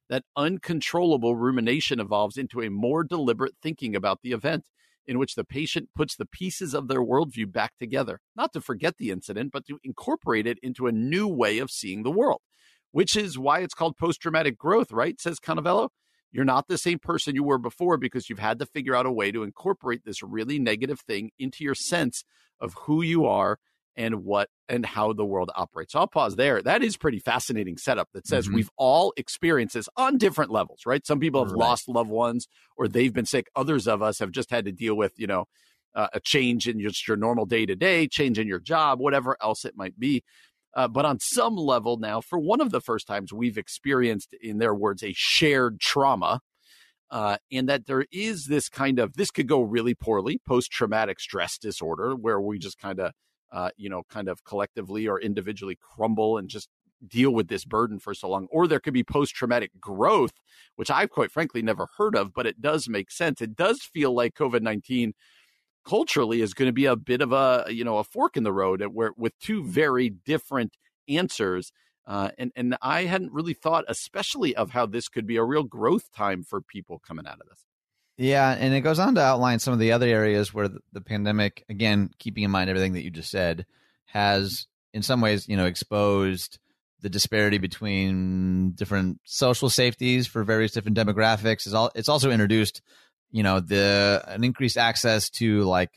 That 0.09 0.25
uncontrollable 0.37 1.37
rumination 1.37 1.99
evolves 1.99 2.37
into 2.37 2.61
a 2.61 2.71
more 2.71 3.03
deliberate 3.03 3.55
thinking 3.63 3.97
about 3.97 4.21
the 4.23 4.33
event 4.33 4.67
in 5.07 5.19
which 5.19 5.35
the 5.35 5.45
patient 5.45 5.89
puts 5.95 6.17
the 6.17 6.27
pieces 6.27 6.75
of 6.75 6.89
their 6.89 7.03
worldview 7.03 7.51
back 7.51 7.73
together, 7.79 8.21
not 8.37 8.53
to 8.53 8.61
forget 8.61 8.97
the 8.99 9.11
incident, 9.11 9.53
but 9.53 9.67
to 9.67 9.79
incorporate 9.83 10.47
it 10.47 10.59
into 10.63 10.87
a 10.87 10.93
new 10.93 11.27
way 11.27 11.59
of 11.59 11.71
seeing 11.71 12.03
the 12.03 12.11
world, 12.11 12.41
which 12.91 13.17
is 13.17 13.39
why 13.39 13.61
it's 13.61 13.75
called 13.75 13.97
post 13.97 14.21
traumatic 14.21 14.57
growth, 14.59 14.93
right? 14.93 15.21
Says 15.21 15.39
Canevello. 15.41 15.89
You're 16.35 16.47
not 16.47 16.67
the 16.67 16.79
same 16.79 16.99
person 16.99 17.35
you 17.35 17.45
were 17.45 17.59
before 17.59 17.99
because 17.99 18.31
you've 18.31 18.39
had 18.39 18.59
to 18.61 18.67
figure 18.67 18.95
out 18.95 19.05
a 19.05 19.13
way 19.13 19.31
to 19.33 19.43
incorporate 19.43 20.07
this 20.07 20.23
really 20.23 20.59
negative 20.59 21.01
thing 21.01 21.31
into 21.39 21.63
your 21.63 21.75
sense 21.75 22.25
of 22.59 22.73
who 22.73 23.03
you 23.03 23.27
are 23.27 23.59
and 23.97 24.25
what 24.25 24.49
and 24.69 24.87
how 24.87 25.13
the 25.13 25.25
world 25.25 25.51
operates. 25.55 25.93
So 25.93 26.01
I'll 26.01 26.07
pause 26.07 26.37
there. 26.37 26.63
That 26.63 26.83
is 26.83 26.97
pretty 26.97 27.19
fascinating 27.19 27.77
setup 27.77 28.09
that 28.15 28.27
says 28.27 28.47
mm-hmm. 28.47 28.57
we've 28.57 28.71
all 28.77 29.13
experienced 29.17 29.75
this 29.75 29.89
on 29.97 30.19
different 30.19 30.51
levels, 30.51 30.81
right? 30.87 31.07
Some 31.07 31.21
people 31.21 31.45
have 31.45 31.53
right. 31.53 31.61
lost 31.61 31.89
loved 31.89 32.11
ones 32.11 32.49
or 32.77 32.89
they've 32.89 33.13
been 33.13 33.27
sick. 33.27 33.49
Others 33.55 33.87
of 33.87 34.03
us 34.03 34.19
have 34.19 34.31
just 34.31 34.51
had 34.51 34.65
to 34.65 34.73
deal 34.73 34.95
with, 34.95 35.13
you 35.19 35.27
know, 35.27 35.45
uh, 35.95 36.09
a 36.15 36.21
change 36.21 36.67
in 36.67 36.81
just 36.81 37.07
your 37.07 37.17
normal 37.17 37.45
day 37.45 37.67
to 37.67 37.77
day, 37.77 38.09
change 38.09 38.39
in 38.39 38.49
your 38.49 38.61
job, 38.61 38.99
whatever 38.99 39.37
else 39.43 39.65
it 39.65 39.77
might 39.77 39.99
be. 39.99 40.23
Uh, 40.75 40.89
but 40.89 41.05
on 41.05 41.19
some 41.21 41.55
level 41.55 41.99
now, 41.99 42.21
for 42.23 42.39
one 42.39 42.61
of 42.61 42.71
the 42.71 42.81
first 42.81 43.07
times 43.07 43.31
we've 43.31 43.59
experienced, 43.59 44.35
in 44.41 44.59
their 44.59 44.75
words, 44.75 45.03
a 45.03 45.13
shared 45.15 45.81
trauma. 45.81 46.41
Uh, 47.11 47.37
and 47.53 47.69
that 47.69 47.85
there 47.85 48.07
is 48.11 48.47
this 48.47 48.71
kind 48.71 48.99
of 48.99 49.13
this 49.19 49.31
could 49.31 49.47
go 49.47 49.61
really 49.61 49.95
poorly 49.95 50.41
post 50.49 50.71
traumatic 50.71 51.21
stress 51.21 51.59
disorder 51.59 52.17
where 52.17 52.41
we 52.41 52.59
just 52.59 52.79
kind 52.79 52.99
of 52.99 53.13
uh, 53.53 53.71
you 53.77 53.89
know, 53.89 54.03
kind 54.09 54.29
of 54.29 54.45
collectively 54.45 55.07
or 55.07 55.21
individually 55.21 55.79
crumble 55.81 56.39
and 56.39 56.49
just 56.49 56.69
deal 57.07 57.31
with 57.33 57.49
this 57.49 57.65
burden 57.65 57.99
for 57.99 58.15
so 58.15 58.29
long. 58.29 58.49
Or 58.51 58.67
there 58.67 58.81
could 58.81 58.95
be 58.95 59.05
post 59.05 59.35
traumatic 59.35 59.73
growth, 59.81 60.33
which 60.77 60.91
I've 60.91 61.11
quite 61.11 61.31
frankly 61.31 61.63
never 61.63 61.89
heard 61.99 62.17
of, 62.17 62.33
but 62.33 62.47
it 62.47 62.61
does 62.61 62.89
make 62.89 63.11
sense. 63.11 63.41
It 63.41 63.57
does 63.57 63.83
feel 63.83 64.15
like 64.15 64.35
COVID 64.35 64.63
19 64.63 65.13
culturally 65.85 66.41
is 66.41 66.55
going 66.55 66.69
to 66.69 66.73
be 66.73 66.87
a 66.87 66.97
bit 66.97 67.21
of 67.21 67.33
a, 67.33 67.67
you 67.69 67.85
know, 67.85 67.99
a 67.99 68.05
fork 68.05 68.37
in 68.37 68.45
the 68.45 68.53
road 68.53 68.83
where 68.93 69.13
with 69.17 69.39
two 69.39 69.65
very 69.65 70.09
different 70.09 70.77
answers. 71.09 71.73
Uh, 72.07 72.31
and 72.39 72.51
and 72.57 72.77
I 72.83 73.05
hadn't 73.05 73.33
really 73.33 73.55
thought, 73.55 73.85
especially 73.87 74.57
of 74.57 74.71
how 74.71 74.87
this 74.87 75.09
could 75.09 75.27
be 75.27 75.37
a 75.37 75.45
real 75.45 75.63
growth 75.63 76.11
time 76.13 76.43
for 76.43 76.61
people 76.61 76.99
coming 76.99 77.27
out 77.27 77.41
of 77.41 77.49
this. 77.49 77.65
Yeah, 78.19 78.51
and 78.59 78.75
it 78.75 78.83
goes 78.83 78.99
on 78.99 79.15
to 79.15 79.23
outline 79.23 79.59
some 79.59 79.73
of 79.73 79.81
the 79.81 79.93
other 79.93 80.07
areas 80.07 80.53
where 80.53 80.69
the, 80.69 80.81
the 80.93 81.01
pandemic, 81.01 81.65
again, 81.69 82.11
keeping 82.19 82.45
in 82.45 82.51
mind 82.51 82.69
everything 82.69 82.93
that 82.93 83.03
you 83.03 83.11
just 83.11 83.31
said, 83.31 83.67
has 84.07 84.67
in 84.93 85.03
some 85.03 85.21
ways, 85.21 85.49
you 85.49 85.57
know, 85.57 85.67
exposed 85.67 86.59
the 87.01 87.09
disparity 87.09 87.59
between 87.59 88.73
different 88.73 89.21
social 89.25 89.69
safeties 89.69 90.27
for 90.27 90.45
various 90.45 90.73
different 90.73 90.97
demographics. 90.97 91.67
Is 91.67 91.75
all 91.75 91.91
it's 91.95 92.09
also 92.09 92.31
introduced, 92.31 92.83
you 93.31 93.43
know, 93.43 93.61
the 93.61 94.23
an 94.27 94.45
increased 94.45 94.77
access 94.77 95.31
to 95.31 95.63
like 95.65 95.91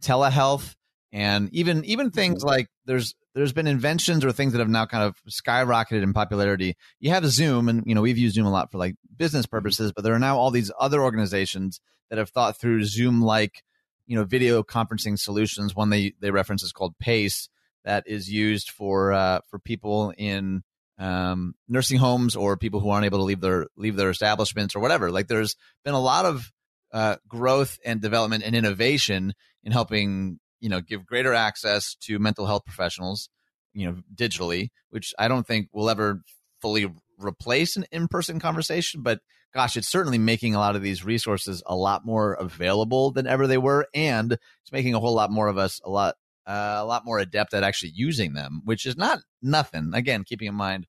telehealth 0.00 0.74
and 1.12 1.52
even 1.54 1.84
even 1.84 2.10
things 2.10 2.40
mm-hmm. 2.40 2.48
like 2.48 2.68
there's 2.84 3.14
there's 3.38 3.52
been 3.52 3.68
inventions 3.68 4.24
or 4.24 4.32
things 4.32 4.52
that 4.52 4.58
have 4.58 4.68
now 4.68 4.84
kind 4.84 5.04
of 5.04 5.16
skyrocketed 5.30 6.02
in 6.02 6.12
popularity. 6.12 6.76
You 6.98 7.10
have 7.10 7.24
Zoom, 7.26 7.68
and 7.68 7.84
you 7.86 7.94
know 7.94 8.02
we've 8.02 8.18
used 8.18 8.34
Zoom 8.34 8.46
a 8.46 8.50
lot 8.50 8.72
for 8.72 8.78
like 8.78 8.96
business 9.16 9.46
mm-hmm. 9.46 9.56
purposes, 9.56 9.92
but 9.92 10.02
there 10.02 10.12
are 10.12 10.18
now 10.18 10.38
all 10.38 10.50
these 10.50 10.72
other 10.78 11.00
organizations 11.00 11.80
that 12.10 12.18
have 12.18 12.30
thought 12.30 12.58
through 12.58 12.84
Zoom 12.84 13.22
like 13.22 13.62
you 14.08 14.16
know 14.16 14.24
video 14.24 14.64
conferencing 14.64 15.16
solutions. 15.16 15.76
One 15.76 15.90
they 15.90 16.14
they 16.20 16.32
reference 16.32 16.64
is 16.64 16.72
called 16.72 16.98
Pace 16.98 17.48
that 17.84 18.04
is 18.08 18.28
used 18.28 18.70
for 18.70 19.12
uh, 19.12 19.40
for 19.48 19.60
people 19.60 20.12
in 20.18 20.64
um, 20.98 21.54
nursing 21.68 21.98
homes 21.98 22.34
or 22.34 22.56
people 22.56 22.80
who 22.80 22.90
aren't 22.90 23.06
able 23.06 23.18
to 23.18 23.24
leave 23.24 23.40
their 23.40 23.68
leave 23.76 23.94
their 23.94 24.10
establishments 24.10 24.74
or 24.74 24.80
whatever. 24.80 25.12
Like 25.12 25.28
there's 25.28 25.54
been 25.84 25.94
a 25.94 26.00
lot 26.00 26.24
of 26.24 26.52
uh, 26.92 27.16
growth 27.28 27.78
and 27.84 28.00
development 28.00 28.42
and 28.44 28.56
innovation 28.56 29.34
in 29.62 29.70
helping 29.70 30.40
you 30.60 30.68
know 30.68 30.80
give 30.80 31.06
greater 31.06 31.34
access 31.34 31.94
to 32.00 32.18
mental 32.18 32.46
health 32.46 32.64
professionals 32.64 33.28
you 33.72 33.86
know 33.86 33.96
digitally 34.14 34.68
which 34.90 35.14
i 35.18 35.28
don't 35.28 35.46
think 35.46 35.68
will 35.72 35.90
ever 35.90 36.22
fully 36.60 36.86
replace 37.18 37.76
an 37.76 37.84
in-person 37.92 38.38
conversation 38.38 39.02
but 39.02 39.20
gosh 39.54 39.76
it's 39.76 39.88
certainly 39.88 40.18
making 40.18 40.54
a 40.54 40.58
lot 40.58 40.76
of 40.76 40.82
these 40.82 41.04
resources 41.04 41.62
a 41.66 41.76
lot 41.76 42.04
more 42.04 42.34
available 42.34 43.10
than 43.10 43.26
ever 43.26 43.46
they 43.46 43.58
were 43.58 43.86
and 43.94 44.32
it's 44.32 44.72
making 44.72 44.94
a 44.94 45.00
whole 45.00 45.14
lot 45.14 45.30
more 45.30 45.48
of 45.48 45.58
us 45.58 45.80
a 45.84 45.90
lot 45.90 46.14
uh, 46.46 46.78
a 46.78 46.84
lot 46.84 47.04
more 47.04 47.18
adept 47.18 47.52
at 47.52 47.62
actually 47.62 47.92
using 47.94 48.32
them 48.32 48.62
which 48.64 48.86
is 48.86 48.96
not 48.96 49.18
nothing. 49.42 49.90
Again 49.92 50.24
keeping 50.24 50.48
in 50.48 50.54
mind 50.54 50.86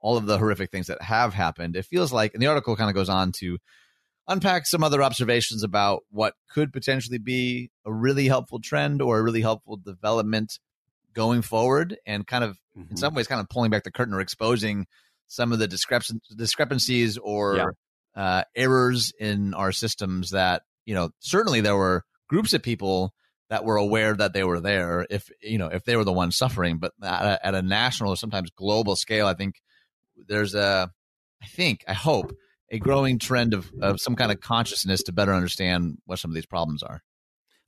all 0.00 0.16
of 0.16 0.26
the 0.26 0.38
horrific 0.38 0.70
things 0.70 0.86
that 0.88 1.00
have 1.02 1.34
happened 1.34 1.76
it 1.76 1.84
feels 1.84 2.12
like 2.12 2.34
and 2.34 2.42
the 2.42 2.46
article 2.46 2.76
kind 2.76 2.90
of 2.90 2.94
goes 2.94 3.08
on 3.08 3.32
to 3.32 3.58
unpack 4.28 4.66
some 4.66 4.84
other 4.84 5.02
observations 5.02 5.64
about 5.64 6.04
what 6.10 6.34
could 6.50 6.72
potentially 6.72 7.18
be 7.18 7.70
a 7.84 7.92
really 7.92 8.28
helpful 8.28 8.60
trend 8.60 9.02
or 9.02 9.18
a 9.18 9.22
really 9.22 9.40
helpful 9.40 9.76
development 9.76 10.58
going 11.14 11.42
forward 11.42 11.96
and 12.06 12.26
kind 12.26 12.44
of 12.44 12.58
mm-hmm. 12.78 12.90
in 12.90 12.96
some 12.96 13.14
ways 13.14 13.26
kind 13.26 13.40
of 13.40 13.48
pulling 13.48 13.70
back 13.70 13.82
the 13.82 13.90
curtain 13.90 14.14
or 14.14 14.20
exposing 14.20 14.86
some 15.26 15.52
of 15.52 15.58
the 15.58 15.66
discrepan- 15.66 16.20
discrepancies 16.36 17.18
or 17.18 17.56
yeah. 17.56 17.66
uh, 18.14 18.44
errors 18.54 19.12
in 19.18 19.54
our 19.54 19.72
systems 19.72 20.30
that 20.30 20.62
you 20.84 20.94
know 20.94 21.10
certainly 21.18 21.60
there 21.60 21.76
were 21.76 22.04
groups 22.28 22.52
of 22.52 22.62
people 22.62 23.12
that 23.48 23.64
were 23.64 23.76
aware 23.76 24.14
that 24.14 24.34
they 24.34 24.44
were 24.44 24.60
there 24.60 25.06
if 25.08 25.30
you 25.42 25.58
know 25.58 25.68
if 25.68 25.84
they 25.84 25.96
were 25.96 26.04
the 26.04 26.12
ones 26.12 26.36
suffering 26.36 26.78
but 26.78 26.92
at 27.02 27.24
a, 27.24 27.46
at 27.46 27.54
a 27.54 27.62
national 27.62 28.10
or 28.10 28.16
sometimes 28.16 28.50
global 28.50 28.94
scale 28.94 29.26
i 29.26 29.34
think 29.34 29.56
there's 30.28 30.54
a 30.54 30.90
i 31.42 31.46
think 31.46 31.82
i 31.88 31.94
hope 31.94 32.32
a 32.70 32.78
growing 32.78 33.18
trend 33.18 33.54
of, 33.54 33.70
of 33.80 34.00
some 34.00 34.16
kind 34.16 34.30
of 34.30 34.40
consciousness 34.40 35.02
to 35.04 35.12
better 35.12 35.32
understand 35.32 35.98
what 36.06 36.18
some 36.18 36.30
of 36.30 36.34
these 36.34 36.46
problems 36.46 36.82
are. 36.82 37.02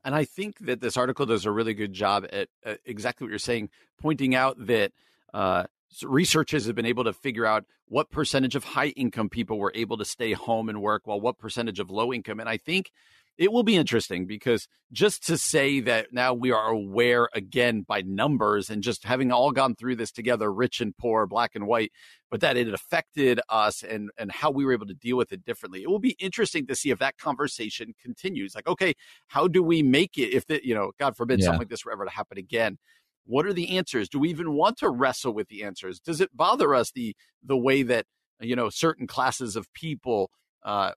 And 0.04 0.14
I 0.14 0.24
think 0.24 0.58
that 0.60 0.80
this 0.80 0.96
article 0.96 1.26
does 1.26 1.44
a 1.44 1.50
really 1.50 1.74
good 1.74 1.92
job 1.92 2.26
at, 2.32 2.48
exactly 2.84 3.24
what 3.24 3.30
you're 3.30 3.38
saying, 3.38 3.68
pointing 4.00 4.34
out 4.34 4.56
that 4.66 4.92
uh, 5.34 5.64
researchers 6.02 6.66
have 6.66 6.74
been 6.74 6.86
able 6.86 7.04
to 7.04 7.12
figure 7.12 7.44
out 7.44 7.64
what 7.86 8.10
percentage 8.10 8.54
of 8.54 8.64
high 8.64 8.88
income 8.88 9.28
people 9.28 9.58
were 9.58 9.72
able 9.74 9.96
to 9.98 10.04
stay 10.04 10.32
home 10.32 10.68
and 10.68 10.80
work, 10.80 11.06
while 11.06 11.20
what 11.20 11.38
percentage 11.38 11.80
of 11.80 11.90
low 11.90 12.12
income. 12.12 12.40
And 12.40 12.48
I 12.48 12.56
think 12.56 12.92
it 13.40 13.50
will 13.50 13.62
be 13.62 13.76
interesting 13.76 14.26
because 14.26 14.68
just 14.92 15.26
to 15.26 15.38
say 15.38 15.80
that 15.80 16.08
now 16.12 16.34
we 16.34 16.52
are 16.52 16.68
aware 16.68 17.30
again 17.32 17.80
by 17.88 18.02
numbers 18.02 18.68
and 18.68 18.82
just 18.82 19.04
having 19.04 19.32
all 19.32 19.50
gone 19.50 19.74
through 19.74 19.96
this 19.96 20.12
together, 20.12 20.52
rich 20.52 20.82
and 20.82 20.94
poor, 20.98 21.26
black 21.26 21.52
and 21.54 21.66
white, 21.66 21.90
but 22.30 22.42
that 22.42 22.58
it 22.58 22.68
affected 22.72 23.40
us 23.48 23.82
and 23.82 24.10
and 24.18 24.30
how 24.30 24.50
we 24.50 24.62
were 24.62 24.74
able 24.74 24.84
to 24.84 24.94
deal 24.94 25.16
with 25.16 25.32
it 25.32 25.42
differently. 25.42 25.82
It 25.82 25.88
will 25.88 25.98
be 25.98 26.16
interesting 26.20 26.66
to 26.66 26.76
see 26.76 26.90
if 26.90 26.98
that 26.98 27.16
conversation 27.16 27.94
continues. 27.98 28.54
Like, 28.54 28.68
okay, 28.68 28.92
how 29.28 29.48
do 29.48 29.62
we 29.62 29.82
make 29.82 30.18
it 30.18 30.34
if 30.34 30.46
the, 30.46 30.60
you 30.62 30.74
know, 30.74 30.92
God 31.00 31.16
forbid 31.16 31.40
yeah. 31.40 31.46
something 31.46 31.60
like 31.60 31.70
this 31.70 31.82
were 31.82 31.92
ever 31.92 32.04
to 32.04 32.10
happen 32.10 32.36
again? 32.36 32.76
What 33.24 33.46
are 33.46 33.54
the 33.54 33.78
answers? 33.78 34.10
Do 34.10 34.18
we 34.18 34.28
even 34.28 34.52
want 34.52 34.76
to 34.78 34.90
wrestle 34.90 35.32
with 35.32 35.48
the 35.48 35.64
answers? 35.64 35.98
Does 35.98 36.20
it 36.20 36.36
bother 36.36 36.74
us 36.74 36.90
the 36.90 37.16
the 37.42 37.56
way 37.56 37.84
that 37.84 38.04
you 38.38 38.54
know 38.54 38.68
certain 38.68 39.06
classes 39.06 39.56
of 39.56 39.72
people 39.72 40.30
uh, 40.62 40.92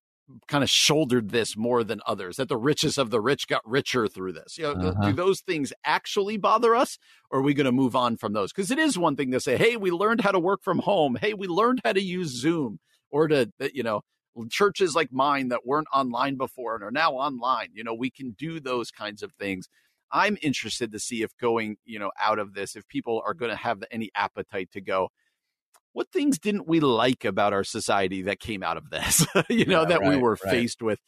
kind 0.47 0.63
of 0.63 0.69
shouldered 0.69 1.29
this 1.29 1.57
more 1.57 1.83
than 1.83 2.01
others, 2.07 2.37
that 2.37 2.49
the 2.49 2.57
richest 2.57 2.97
of 2.97 3.09
the 3.09 3.21
rich 3.21 3.47
got 3.47 3.61
richer 3.65 4.07
through 4.07 4.33
this. 4.33 4.57
You 4.57 4.73
know, 4.73 4.89
uh-huh. 4.89 5.07
do 5.07 5.13
those 5.13 5.41
things 5.41 5.73
actually 5.85 6.37
bother 6.37 6.75
us 6.75 6.97
or 7.29 7.39
are 7.39 7.43
we 7.43 7.53
going 7.53 7.65
to 7.65 7.71
move 7.71 7.95
on 7.95 8.17
from 8.17 8.33
those? 8.33 8.51
Because 8.53 8.71
it 8.71 8.79
is 8.79 8.97
one 8.97 9.15
thing 9.15 9.31
to 9.31 9.39
say, 9.39 9.57
hey, 9.57 9.77
we 9.77 9.91
learned 9.91 10.21
how 10.21 10.31
to 10.31 10.39
work 10.39 10.63
from 10.63 10.79
home. 10.79 11.17
Hey, 11.19 11.33
we 11.33 11.47
learned 11.47 11.81
how 11.83 11.93
to 11.93 12.01
use 12.01 12.29
Zoom 12.29 12.79
or 13.11 13.27
to, 13.27 13.51
you 13.73 13.83
know, 13.83 14.01
churches 14.49 14.95
like 14.95 15.11
mine 15.11 15.49
that 15.49 15.65
weren't 15.65 15.87
online 15.93 16.37
before 16.37 16.75
and 16.75 16.83
are 16.83 16.91
now 16.91 17.11
online. 17.11 17.69
You 17.73 17.83
know, 17.83 17.93
we 17.93 18.09
can 18.09 18.31
do 18.31 18.59
those 18.59 18.91
kinds 18.91 19.21
of 19.21 19.31
things. 19.33 19.67
I'm 20.11 20.37
interested 20.41 20.91
to 20.91 20.99
see 20.99 21.21
if 21.23 21.35
going, 21.37 21.77
you 21.85 21.99
know, 21.99 22.11
out 22.19 22.39
of 22.39 22.53
this, 22.53 22.75
if 22.75 22.87
people 22.87 23.21
are 23.25 23.33
going 23.33 23.51
to 23.51 23.57
have 23.57 23.83
any 23.91 24.09
appetite 24.15 24.69
to 24.73 24.81
go, 24.81 25.09
what 25.93 26.11
things 26.11 26.39
didn't 26.39 26.67
we 26.67 26.79
like 26.79 27.23
about 27.23 27.53
our 27.53 27.63
society 27.63 28.23
that 28.23 28.39
came 28.39 28.63
out 28.63 28.77
of 28.77 28.89
this? 28.89 29.25
you 29.49 29.65
know, 29.65 29.81
yeah, 29.81 29.87
that 29.87 30.01
right, 30.01 30.09
we 30.09 30.17
were 30.17 30.37
right. 30.43 30.51
faced 30.51 30.81
with. 30.81 30.99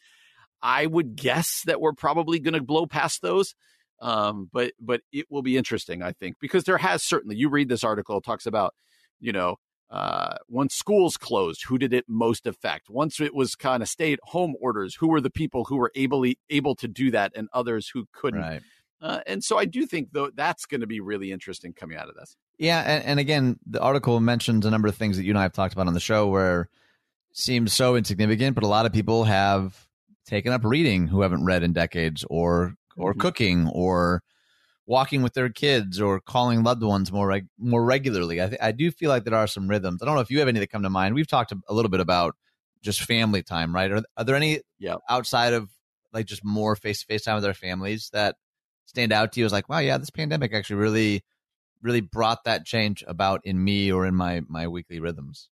I 0.62 0.86
would 0.86 1.16
guess 1.16 1.62
that 1.66 1.80
we're 1.80 1.92
probably 1.92 2.38
going 2.38 2.54
to 2.54 2.62
blow 2.62 2.86
past 2.86 3.20
those. 3.22 3.54
Um, 4.00 4.50
but 4.52 4.72
but 4.80 5.00
it 5.12 5.26
will 5.30 5.42
be 5.42 5.56
interesting, 5.56 6.02
I 6.02 6.12
think, 6.12 6.36
because 6.40 6.64
there 6.64 6.78
has 6.78 7.02
certainly. 7.02 7.36
You 7.36 7.48
read 7.48 7.68
this 7.68 7.84
article, 7.84 8.18
it 8.18 8.24
talks 8.24 8.46
about, 8.46 8.74
you 9.20 9.32
know, 9.32 9.56
uh, 9.90 10.36
once 10.48 10.74
schools 10.74 11.16
closed, 11.16 11.64
who 11.64 11.78
did 11.78 11.92
it 11.92 12.04
most 12.08 12.46
affect? 12.46 12.90
Once 12.90 13.20
it 13.20 13.34
was 13.34 13.54
kind 13.54 13.82
of 13.82 13.88
stay 13.88 14.12
at 14.12 14.18
home 14.24 14.54
orders, 14.60 14.96
who 14.96 15.08
were 15.08 15.20
the 15.20 15.30
people 15.30 15.64
who 15.64 15.76
were 15.76 15.92
able 15.94 16.26
able 16.50 16.74
to 16.76 16.88
do 16.88 17.10
that, 17.10 17.32
and 17.34 17.48
others 17.52 17.90
who 17.92 18.06
couldn't. 18.12 18.40
Right. 18.40 18.62
Uh, 19.00 19.20
and 19.26 19.44
so 19.44 19.58
I 19.58 19.66
do 19.66 19.86
think 19.86 20.08
though 20.12 20.30
that's 20.34 20.64
going 20.64 20.80
to 20.80 20.86
be 20.86 21.00
really 21.00 21.30
interesting 21.30 21.72
coming 21.72 21.98
out 21.98 22.08
of 22.08 22.14
this. 22.14 22.36
Yeah, 22.58 22.80
and, 22.80 23.04
and, 23.04 23.20
again, 23.20 23.58
the 23.66 23.80
article 23.80 24.18
mentions 24.20 24.64
a 24.64 24.70
number 24.70 24.88
of 24.88 24.96
things 24.96 25.18
that 25.18 25.24
you 25.24 25.30
and 25.30 25.38
I 25.38 25.42
have 25.42 25.52
talked 25.52 25.74
about 25.74 25.88
on 25.88 25.92
the 25.94 26.00
show 26.00 26.28
where 26.28 26.70
seems 27.32 27.74
so 27.74 27.96
insignificant, 27.96 28.54
but 28.54 28.64
a 28.64 28.68
lot 28.68 28.86
of 28.86 28.94
people 28.94 29.24
have 29.24 29.86
taken 30.24 30.52
up 30.52 30.64
reading 30.64 31.06
who 31.06 31.20
haven't 31.20 31.44
read 31.44 31.62
in 31.62 31.74
decades, 31.74 32.24
or 32.30 32.74
or 32.96 33.12
mm-hmm. 33.12 33.20
cooking, 33.20 33.68
or 33.68 34.22
walking 34.86 35.20
with 35.20 35.34
their 35.34 35.50
kids, 35.50 36.00
or 36.00 36.18
calling 36.18 36.62
loved 36.62 36.82
ones 36.82 37.12
more 37.12 37.26
reg- 37.26 37.48
more 37.58 37.84
regularly. 37.84 38.40
I 38.40 38.46
th- 38.46 38.60
I 38.62 38.72
do 38.72 38.90
feel 38.90 39.10
like 39.10 39.24
there 39.24 39.34
are 39.34 39.46
some 39.46 39.68
rhythms. 39.68 40.02
I 40.02 40.06
don't 40.06 40.14
know 40.14 40.22
if 40.22 40.30
you 40.30 40.38
have 40.38 40.48
any 40.48 40.60
that 40.60 40.70
come 40.70 40.82
to 40.82 40.90
mind. 40.90 41.14
We've 41.14 41.28
talked 41.28 41.52
a 41.52 41.74
little 41.74 41.90
bit 41.90 42.00
about 42.00 42.34
just 42.82 43.02
family 43.02 43.42
time, 43.42 43.74
right? 43.74 43.90
Are, 43.90 44.02
are 44.16 44.24
there 44.24 44.36
any 44.36 44.60
yeah. 44.78 44.94
outside 45.10 45.52
of 45.52 45.68
like 46.12 46.24
just 46.24 46.44
more 46.44 46.74
face 46.74 47.00
to 47.00 47.06
face 47.06 47.24
time 47.24 47.34
with 47.34 47.44
our 47.44 47.52
families 47.52 48.08
that 48.14 48.36
stand 48.86 49.12
out 49.12 49.32
to 49.32 49.40
you 49.40 49.46
as 49.46 49.52
like, 49.52 49.68
wow, 49.68 49.78
yeah, 49.78 49.98
this 49.98 50.10
pandemic 50.10 50.54
actually 50.54 50.76
really 50.76 51.22
really 51.82 52.00
brought 52.00 52.44
that 52.44 52.64
change 52.64 53.04
about 53.06 53.40
in 53.44 53.62
me 53.62 53.92
or 53.92 54.06
in 54.06 54.14
my 54.14 54.42
my 54.48 54.66
weekly 54.66 55.00
rhythms. 55.00 55.48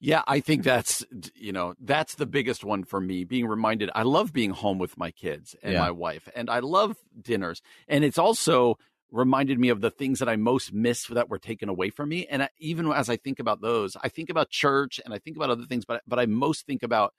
Yeah, 0.00 0.22
I 0.26 0.40
think 0.40 0.64
that's 0.64 1.04
you 1.34 1.52
know 1.52 1.74
that's 1.80 2.16
the 2.16 2.26
biggest 2.26 2.64
one 2.64 2.84
for 2.84 3.00
me. 3.00 3.24
Being 3.24 3.46
reminded, 3.46 3.90
I 3.94 4.02
love 4.02 4.32
being 4.32 4.50
home 4.50 4.78
with 4.78 4.98
my 4.98 5.10
kids 5.10 5.54
and 5.62 5.74
yeah. 5.74 5.80
my 5.80 5.90
wife, 5.90 6.28
and 6.34 6.50
I 6.50 6.60
love 6.60 6.96
dinners. 7.20 7.62
And 7.86 8.04
it's 8.04 8.18
also 8.18 8.78
reminded 9.12 9.60
me 9.60 9.68
of 9.68 9.80
the 9.80 9.90
things 9.90 10.18
that 10.18 10.28
I 10.28 10.36
most 10.36 10.72
miss 10.72 11.06
that 11.06 11.28
were 11.28 11.38
taken 11.38 11.68
away 11.68 11.90
from 11.90 12.08
me. 12.08 12.26
And 12.26 12.44
I, 12.44 12.48
even 12.58 12.90
as 12.90 13.10
I 13.10 13.16
think 13.16 13.38
about 13.38 13.60
those, 13.60 13.96
I 14.02 14.08
think 14.08 14.30
about 14.30 14.50
church 14.50 14.98
and 15.04 15.12
I 15.12 15.18
think 15.18 15.36
about 15.36 15.50
other 15.50 15.66
things, 15.66 15.84
but 15.84 16.02
but 16.06 16.18
I 16.18 16.26
most 16.26 16.66
think 16.66 16.82
about 16.82 17.14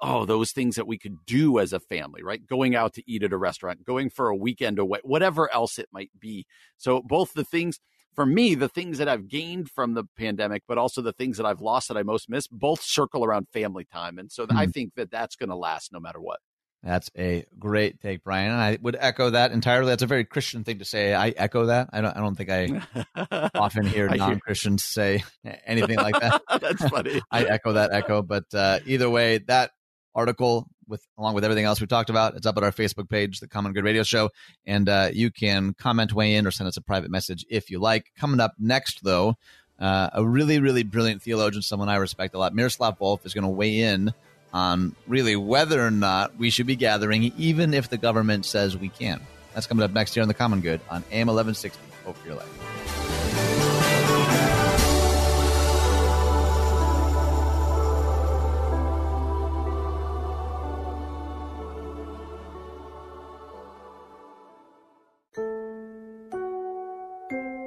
oh, 0.00 0.24
those 0.24 0.52
things 0.52 0.76
that 0.76 0.86
we 0.86 0.98
could 0.98 1.24
do 1.26 1.58
as 1.58 1.72
a 1.72 1.80
family, 1.80 2.22
right? 2.22 2.46
Going 2.46 2.74
out 2.74 2.94
to 2.94 3.02
eat 3.10 3.22
at 3.22 3.32
a 3.32 3.36
restaurant, 3.36 3.84
going 3.84 4.10
for 4.10 4.28
a 4.28 4.36
weekend 4.36 4.78
away, 4.78 5.00
whatever 5.02 5.52
else 5.52 5.78
it 5.78 5.88
might 5.92 6.10
be. 6.18 6.46
So, 6.76 7.02
both 7.02 7.32
the 7.34 7.44
things 7.44 7.80
for 8.14 8.26
me, 8.26 8.54
the 8.54 8.68
things 8.68 8.98
that 8.98 9.08
I've 9.08 9.28
gained 9.28 9.70
from 9.70 9.94
the 9.94 10.04
pandemic, 10.16 10.62
but 10.66 10.78
also 10.78 11.02
the 11.02 11.12
things 11.12 11.36
that 11.36 11.46
I've 11.46 11.60
lost 11.60 11.88
that 11.88 11.96
I 11.96 12.02
most 12.02 12.30
miss, 12.30 12.46
both 12.46 12.82
circle 12.82 13.24
around 13.24 13.48
family 13.52 13.84
time. 13.84 14.18
And 14.18 14.30
so, 14.30 14.46
mm. 14.46 14.56
I 14.56 14.66
think 14.66 14.94
that 14.96 15.10
that's 15.10 15.36
going 15.36 15.50
to 15.50 15.56
last 15.56 15.92
no 15.92 16.00
matter 16.00 16.20
what. 16.20 16.40
That's 16.82 17.10
a 17.18 17.44
great 17.58 18.00
take, 18.00 18.22
Brian. 18.22 18.52
And 18.52 18.60
I 18.60 18.78
would 18.80 18.96
echo 18.98 19.30
that 19.30 19.50
entirely. 19.50 19.88
That's 19.88 20.04
a 20.04 20.06
very 20.06 20.24
Christian 20.24 20.62
thing 20.62 20.78
to 20.78 20.84
say. 20.84 21.14
I 21.14 21.30
echo 21.30 21.66
that. 21.66 21.90
I 21.92 22.00
don't 22.00 22.16
I 22.16 22.20
don't 22.20 22.36
think 22.36 22.48
I 22.48 23.48
often 23.54 23.86
hear 23.86 24.08
non 24.08 24.38
Christians 24.38 24.84
say 24.84 25.24
anything 25.66 25.96
like 25.96 26.20
that. 26.20 26.42
That's 26.60 26.88
funny. 26.88 27.20
I 27.30 27.44
echo 27.44 27.72
that 27.72 27.92
echo. 27.92 28.22
But 28.22 28.44
uh, 28.54 28.78
either 28.86 29.10
way, 29.10 29.38
that 29.48 29.72
article 30.16 30.66
with 30.88 31.06
along 31.18 31.34
with 31.34 31.44
everything 31.44 31.64
else 31.64 31.80
we 31.80 31.86
talked 31.86 32.10
about. 32.10 32.34
It's 32.34 32.46
up 32.46 32.56
at 32.56 32.64
our 32.64 32.72
Facebook 32.72 33.08
page, 33.08 33.40
the 33.40 33.48
Common 33.48 33.72
Good 33.72 33.84
Radio 33.84 34.02
Show, 34.02 34.30
and 34.66 34.88
uh, 34.88 35.10
you 35.12 35.30
can 35.30 35.74
comment, 35.74 36.12
weigh 36.12 36.34
in, 36.34 36.46
or 36.46 36.50
send 36.50 36.66
us 36.66 36.76
a 36.76 36.80
private 36.80 37.10
message 37.10 37.44
if 37.48 37.70
you 37.70 37.78
like. 37.78 38.12
Coming 38.16 38.40
up 38.40 38.54
next, 38.58 39.04
though, 39.04 39.36
uh, 39.78 40.10
a 40.12 40.24
really, 40.24 40.58
really 40.58 40.82
brilliant 40.82 41.22
theologian, 41.22 41.62
someone 41.62 41.88
I 41.88 41.96
respect 41.96 42.34
a 42.34 42.38
lot, 42.38 42.54
Miroslav 42.54 42.98
Volf, 42.98 43.24
is 43.26 43.34
going 43.34 43.44
to 43.44 43.50
weigh 43.50 43.80
in 43.80 44.12
on 44.52 44.96
really 45.06 45.36
whether 45.36 45.84
or 45.84 45.90
not 45.90 46.36
we 46.38 46.50
should 46.50 46.66
be 46.66 46.76
gathering, 46.76 47.24
even 47.36 47.74
if 47.74 47.90
the 47.90 47.98
government 47.98 48.46
says 48.46 48.76
we 48.76 48.88
can. 48.88 49.20
That's 49.54 49.66
coming 49.66 49.84
up 49.84 49.90
next 49.90 50.14
here 50.14 50.22
on 50.22 50.28
the 50.28 50.34
Common 50.34 50.60
Good 50.60 50.80
on 50.88 51.02
AM 51.10 51.28
1160. 51.28 51.80
Hope 52.04 52.16
for 52.16 52.26
your 52.26 52.36
life. 52.36 52.75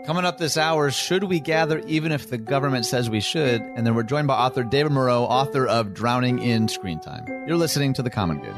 Coming 0.10 0.26
up 0.26 0.40
this 0.40 0.58
hour, 0.58 0.90
should 0.90 1.26
we 1.26 1.40
gather 1.40 1.84
even 1.86 2.12
if 2.12 2.32
the 2.32 2.40
government 2.40 2.88
says 2.88 3.12
we 3.12 3.20
should? 3.20 3.62
And 3.62 3.86
then 3.86 3.94
we're 3.94 4.02
joined 4.02 4.28
by 4.28 4.34
author 4.34 4.64
David 4.64 4.92
Murrow, 4.92 5.22
author 5.22 5.68
of 5.68 5.94
Drowning 5.94 6.40
in 6.40 6.68
Screen 6.68 7.00
Time. 7.00 7.28
You're 7.48 7.58
listening 7.58 7.94
to 7.94 8.02
The 8.02 8.10
Common 8.10 8.40
Good. 8.40 8.56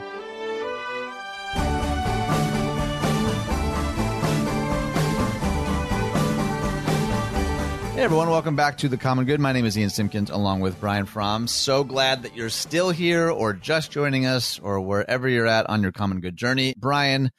Hey 7.95 8.01
everyone, 8.01 8.29
welcome 8.29 8.55
back 8.55 8.77
to 8.77 8.87
The 8.87 8.95
Common 8.95 9.25
Good. 9.25 9.41
My 9.41 9.51
name 9.51 9.65
is 9.65 9.77
Ian 9.77 9.89
Simpkins 9.89 10.29
along 10.29 10.61
with 10.61 10.79
Brian 10.79 11.05
Fromm. 11.05 11.49
So 11.49 11.83
glad 11.83 12.23
that 12.23 12.33
you're 12.33 12.47
still 12.47 12.91
here 12.91 13.29
or 13.29 13.51
just 13.51 13.91
joining 13.91 14.25
us 14.25 14.57
or 14.57 14.79
wherever 14.79 15.27
you're 15.27 15.47
at 15.47 15.69
on 15.69 15.83
your 15.83 15.91
Common 15.91 16.21
Good 16.21 16.37
journey. 16.37 16.73
Brian, 16.77 17.29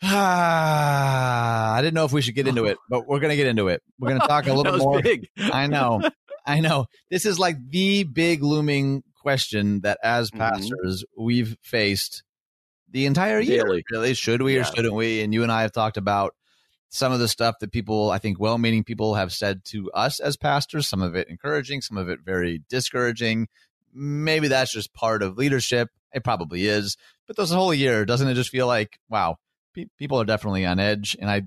I 0.02 1.78
didn't 1.80 1.94
know 1.94 2.04
if 2.04 2.12
we 2.12 2.22
should 2.22 2.34
get 2.34 2.46
into 2.46 2.66
it, 2.66 2.78
but 2.88 3.08
we're 3.08 3.18
going 3.18 3.30
to 3.30 3.36
get 3.36 3.46
into 3.46 3.68
it. 3.68 3.82
We're 3.98 4.10
going 4.10 4.20
to 4.20 4.26
talk 4.26 4.46
a 4.46 4.54
little 4.54 4.72
bit 4.78 4.82
more. 4.82 5.02
Big. 5.02 5.28
I 5.36 5.66
know. 5.66 6.02
I 6.46 6.60
know. 6.60 6.86
This 7.10 7.26
is 7.26 7.38
like 7.38 7.56
the 7.68 8.04
big 8.04 8.42
looming 8.42 9.02
question 9.20 9.80
that 9.80 9.98
as 10.02 10.30
mm-hmm. 10.30 10.38
pastors 10.38 11.02
mm-hmm. 11.02 11.24
we've 11.24 11.56
faced 11.62 12.22
the 12.90 13.06
entire 13.06 13.40
year. 13.40 13.64
Daily. 13.64 13.84
Really, 13.90 14.14
should 14.14 14.40
we 14.42 14.54
yeah. 14.54 14.60
or 14.60 14.64
shouldn't 14.64 14.94
we? 14.94 15.20
And 15.22 15.34
you 15.34 15.42
and 15.42 15.52
I 15.52 15.62
have 15.62 15.72
talked 15.72 15.96
about 15.96 16.34
some 16.90 17.12
of 17.12 17.18
the 17.18 17.28
stuff 17.28 17.56
that 17.60 17.72
people, 17.72 18.10
I 18.10 18.18
think, 18.18 18.40
well-meaning 18.40 18.84
people 18.84 19.14
have 19.14 19.32
said 19.32 19.64
to 19.66 19.90
us 19.92 20.20
as 20.20 20.36
pastors. 20.36 20.88
Some 20.88 21.02
of 21.02 21.14
it 21.14 21.28
encouraging, 21.28 21.82
some 21.82 21.98
of 21.98 22.08
it 22.08 22.20
very 22.24 22.62
discouraging. 22.70 23.48
Maybe 23.92 24.48
that's 24.48 24.72
just 24.72 24.94
part 24.94 25.22
of 25.22 25.36
leadership. 25.36 25.90
It 26.12 26.24
probably 26.24 26.66
is. 26.66 26.96
But 27.26 27.36
this 27.36 27.50
whole 27.50 27.74
year, 27.74 28.06
doesn't 28.06 28.28
it 28.28 28.34
just 28.34 28.50
feel 28.50 28.66
like, 28.66 28.98
wow, 29.10 29.36
people 29.98 30.20
are 30.20 30.24
definitely 30.24 30.66
on 30.66 30.78
edge, 30.78 31.16
and 31.20 31.30
I 31.30 31.42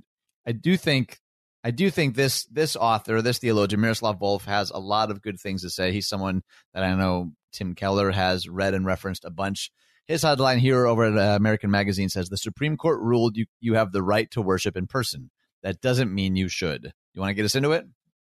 I 0.46 0.52
do 0.52 0.78
think 0.78 1.20
I 1.64 1.72
do 1.72 1.90
think 1.90 2.16
this 2.16 2.46
this 2.46 2.76
author, 2.76 3.22
this 3.22 3.40
theologian, 3.40 3.82
Miroslav 3.82 4.20
Volf, 4.20 4.46
has 4.46 4.72
a 4.72 4.80
lot 4.80 5.12
of 5.12 5.22
good 5.22 5.40
things 5.40 5.62
to 5.62 5.70
say. 5.70 5.92
He's 5.92 6.08
someone 6.08 6.42
that 6.74 6.84
I 6.84 6.96
know 6.96 7.32
Tim 7.52 7.76
Keller 7.76 8.12
has 8.12 8.50
read 8.50 8.74
and 8.74 8.86
referenced 8.86 9.26
a 9.26 9.30
bunch. 9.30 9.72
His 10.08 10.24
headline 10.24 10.60
here 10.60 10.88
over 10.88 11.06
at 11.06 11.18
uh, 11.18 11.36
American 11.36 11.70
Magazine 11.70 12.10
says 12.10 12.30
the 12.30 12.38
Supreme 12.38 12.78
Court 12.78 13.00
ruled 13.00 13.38
you 13.38 13.46
you 13.60 13.76
have 13.76 13.92
the 13.92 14.04
right 14.04 14.30
to 14.32 14.42
worship 14.42 14.76
in 14.76 14.88
person. 14.88 15.30
That 15.64 15.82
doesn't 15.82 16.14
mean 16.14 16.36
you 16.36 16.50
should. 16.50 16.94
You 17.14 17.22
want 17.22 17.30
to 17.30 17.36
get 17.36 17.46
us 17.46 17.56
into 17.56 17.72
it? 17.72 17.86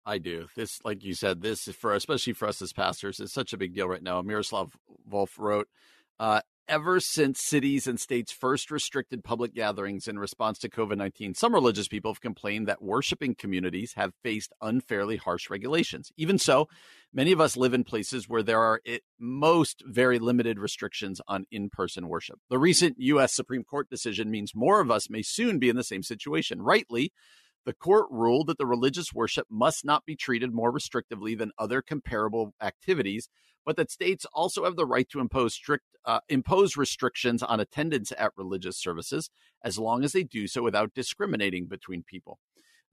I 0.05 0.19
do. 0.19 0.49
This, 0.57 0.81
like 0.85 1.05
you 1.05 1.15
said, 1.15 1.41
this 1.41 1.69
is 1.69 1.77
for 1.77 1.95
especially 1.95 2.33
for 2.33 2.49
us 2.49 2.61
as 2.61 2.73
pastors, 2.73 3.21
is 3.21 3.33
such 3.33 3.53
a 3.53 3.59
big 3.59 3.75
deal 3.75 3.89
right 3.89 4.03
now. 4.03 4.21
Miroslav 4.23 4.77
Volf 5.09 5.39
wrote, 5.39 5.69
uh, 6.19 6.41
ever 6.71 7.01
since 7.01 7.43
cities 7.43 7.89
and 7.89 7.99
states 7.99 8.31
first 8.31 8.71
restricted 8.71 9.25
public 9.25 9.53
gatherings 9.53 10.07
in 10.07 10.19
response 10.19 10.57
to 10.61 10.71
COVID 10.71 10.97
19, 10.97 11.35
some 11.35 11.53
religious 11.53 11.89
people 11.89 12.13
have 12.13 12.21
complained 12.21 12.69
that 12.69 12.81
worshiping 12.81 13.35
communities 13.35 13.95
have 13.95 14.15
faced 14.23 14.53
unfairly 14.63 15.17
harsh 15.17 15.51
regulations. 15.51 16.13
Even 16.17 16.39
so, 16.39 16.69
many 17.13 17.33
of 17.33 17.41
us 17.41 17.57
live 17.57 17.75
in 17.75 17.83
places 17.83 18.29
where 18.29 18.45
there 18.45 18.61
are 18.61 18.81
at 18.87 19.01
most 19.19 19.83
very 19.85 20.21
limited 20.21 20.61
restrictions 20.61 21.21
on 21.27 21.45
in 21.51 21.71
person 21.71 22.07
worship. 22.07 22.39
The 22.49 22.59
recent 22.59 22.97
U.S. 22.99 23.35
Supreme 23.35 23.65
Court 23.65 23.91
decision 23.91 24.31
means 24.31 24.53
more 24.55 24.81
of 24.81 24.93
us 24.93 25.11
may 25.11 25.23
soon 25.23 25.59
be 25.59 25.69
in 25.69 25.77
the 25.77 25.85
same 25.85 26.05
situation. 26.05 26.63
Rightly, 26.63 27.13
the 27.67 27.75
court 27.75 28.07
ruled 28.11 28.47
that 28.47 28.59
the 28.59 28.67
religious 28.67 29.13
worship 29.13 29.47
must 29.51 29.85
not 29.85 30.05
be 30.05 30.17
treated 30.17 30.53
more 30.53 30.73
restrictively 30.73 31.37
than 31.37 31.53
other 31.59 31.83
comparable 31.83 32.55
activities 32.61 33.29
but 33.65 33.77
that 33.77 33.91
states 33.91 34.27
also 34.33 34.65
have 34.65 34.77
the 34.77 34.87
right 34.87 35.09
to 35.11 35.21
impose 35.21 35.55
strict 35.55 35.85
uh, 36.05 36.21
impose 36.29 36.77
restrictions 36.77 37.43
on 37.43 37.61
attendance 37.61 38.13
at 38.17 38.33
religious 38.37 38.79
services 38.79 39.31
as 39.63 39.79
long 39.79 40.03
as 40.03 40.13
they 40.13 40.23
do 40.23 40.47
so 40.47 40.63
without 40.63 40.95
discriminating 40.95 41.67
between 41.67 42.03
people. 42.03 42.39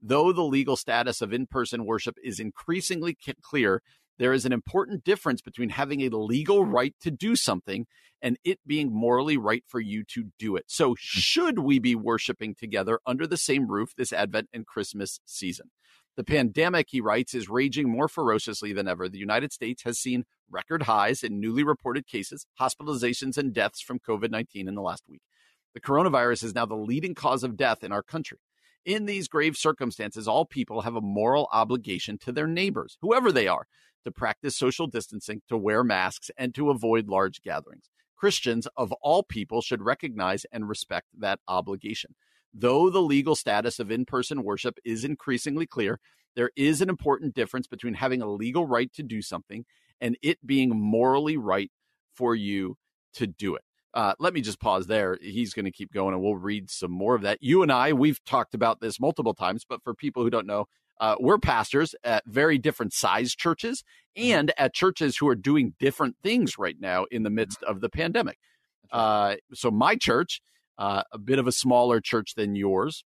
Though 0.00 0.32
the 0.32 0.44
legal 0.44 0.76
status 0.76 1.22
of 1.22 1.32
in-person 1.32 1.86
worship 1.86 2.16
is 2.22 2.38
increasingly 2.38 3.16
clear, 3.42 3.82
there 4.18 4.32
is 4.32 4.44
an 4.44 4.52
important 4.52 5.04
difference 5.04 5.40
between 5.40 5.70
having 5.70 6.02
a 6.02 6.16
legal 6.16 6.64
right 6.64 6.94
to 7.00 7.10
do 7.10 7.36
something 7.36 7.86
and 8.20 8.36
it 8.44 8.58
being 8.66 8.92
morally 8.92 9.36
right 9.36 9.62
for 9.66 9.80
you 9.80 10.04
to 10.04 10.30
do 10.38 10.56
it. 10.56 10.64
So, 10.66 10.90
hmm. 10.90 10.94
should 10.98 11.58
we 11.60 11.78
be 11.78 11.94
worshiping 11.94 12.54
together 12.54 13.00
under 13.06 13.26
the 13.26 13.36
same 13.36 13.68
roof 13.68 13.94
this 13.96 14.12
Advent 14.12 14.48
and 14.52 14.66
Christmas 14.66 15.20
season? 15.24 15.70
The 16.16 16.24
pandemic, 16.24 16.88
he 16.90 17.00
writes, 17.00 17.32
is 17.32 17.48
raging 17.48 17.88
more 17.88 18.08
ferociously 18.08 18.72
than 18.72 18.88
ever. 18.88 19.08
The 19.08 19.18
United 19.18 19.52
States 19.52 19.84
has 19.84 20.00
seen 20.00 20.24
record 20.50 20.82
highs 20.82 21.22
in 21.22 21.38
newly 21.38 21.62
reported 21.62 22.08
cases, 22.08 22.44
hospitalizations, 22.60 23.38
and 23.38 23.54
deaths 23.54 23.80
from 23.80 24.00
COVID 24.00 24.30
19 24.30 24.66
in 24.66 24.74
the 24.74 24.82
last 24.82 25.04
week. 25.08 25.22
The 25.74 25.80
coronavirus 25.80 26.42
is 26.42 26.54
now 26.56 26.66
the 26.66 26.74
leading 26.74 27.14
cause 27.14 27.44
of 27.44 27.56
death 27.56 27.84
in 27.84 27.92
our 27.92 28.02
country. 28.02 28.38
In 28.84 29.06
these 29.06 29.28
grave 29.28 29.56
circumstances, 29.56 30.26
all 30.26 30.44
people 30.44 30.82
have 30.82 30.96
a 30.96 31.00
moral 31.00 31.48
obligation 31.52 32.18
to 32.18 32.32
their 32.32 32.46
neighbors, 32.46 32.96
whoever 33.02 33.30
they 33.30 33.46
are, 33.46 33.66
to 34.04 34.10
practice 34.10 34.56
social 34.56 34.86
distancing, 34.86 35.42
to 35.48 35.56
wear 35.56 35.84
masks, 35.84 36.30
and 36.36 36.54
to 36.54 36.70
avoid 36.70 37.08
large 37.08 37.42
gatherings. 37.42 37.90
Christians 38.16 38.66
of 38.76 38.92
all 39.02 39.22
people 39.22 39.60
should 39.62 39.82
recognize 39.82 40.44
and 40.50 40.68
respect 40.68 41.06
that 41.18 41.40
obligation. 41.46 42.14
Though 42.52 42.90
the 42.90 43.02
legal 43.02 43.36
status 43.36 43.78
of 43.78 43.90
in 43.90 44.04
person 44.04 44.42
worship 44.42 44.78
is 44.84 45.04
increasingly 45.04 45.66
clear, 45.66 46.00
there 46.34 46.50
is 46.56 46.80
an 46.80 46.88
important 46.88 47.34
difference 47.34 47.66
between 47.66 47.94
having 47.94 48.22
a 48.22 48.30
legal 48.30 48.66
right 48.66 48.92
to 48.94 49.02
do 49.02 49.22
something 49.22 49.64
and 50.00 50.16
it 50.22 50.44
being 50.46 50.70
morally 50.70 51.36
right 51.36 51.70
for 52.14 52.34
you 52.34 52.76
to 53.14 53.26
do 53.26 53.54
it. 53.54 53.62
Uh, 53.98 54.14
let 54.20 54.32
me 54.32 54.40
just 54.40 54.60
pause 54.60 54.86
there. 54.86 55.18
He's 55.20 55.52
going 55.52 55.64
to 55.64 55.72
keep 55.72 55.92
going 55.92 56.14
and 56.14 56.22
we'll 56.22 56.36
read 56.36 56.70
some 56.70 56.92
more 56.92 57.16
of 57.16 57.22
that. 57.22 57.38
You 57.40 57.64
and 57.64 57.72
I, 57.72 57.92
we've 57.92 58.22
talked 58.22 58.54
about 58.54 58.80
this 58.80 59.00
multiple 59.00 59.34
times, 59.34 59.64
but 59.68 59.82
for 59.82 59.92
people 59.92 60.22
who 60.22 60.30
don't 60.30 60.46
know, 60.46 60.68
uh, 61.00 61.16
we're 61.18 61.38
pastors 61.38 61.96
at 62.04 62.22
very 62.24 62.58
different 62.58 62.92
size 62.92 63.34
churches 63.34 63.82
mm-hmm. 64.16 64.30
and 64.30 64.52
at 64.56 64.72
churches 64.72 65.16
who 65.16 65.26
are 65.26 65.34
doing 65.34 65.74
different 65.80 66.14
things 66.22 66.56
right 66.56 66.76
now 66.78 67.06
in 67.10 67.24
the 67.24 67.30
midst 67.30 67.60
of 67.64 67.80
the 67.80 67.88
pandemic. 67.88 68.38
Uh, 68.92 69.34
so, 69.52 69.68
my 69.68 69.96
church 69.96 70.42
uh, 70.78 71.02
a 71.12 71.18
bit 71.18 71.40
of 71.40 71.48
a 71.48 71.52
smaller 71.52 72.00
church 72.00 72.36
than 72.36 72.54
yours. 72.54 73.02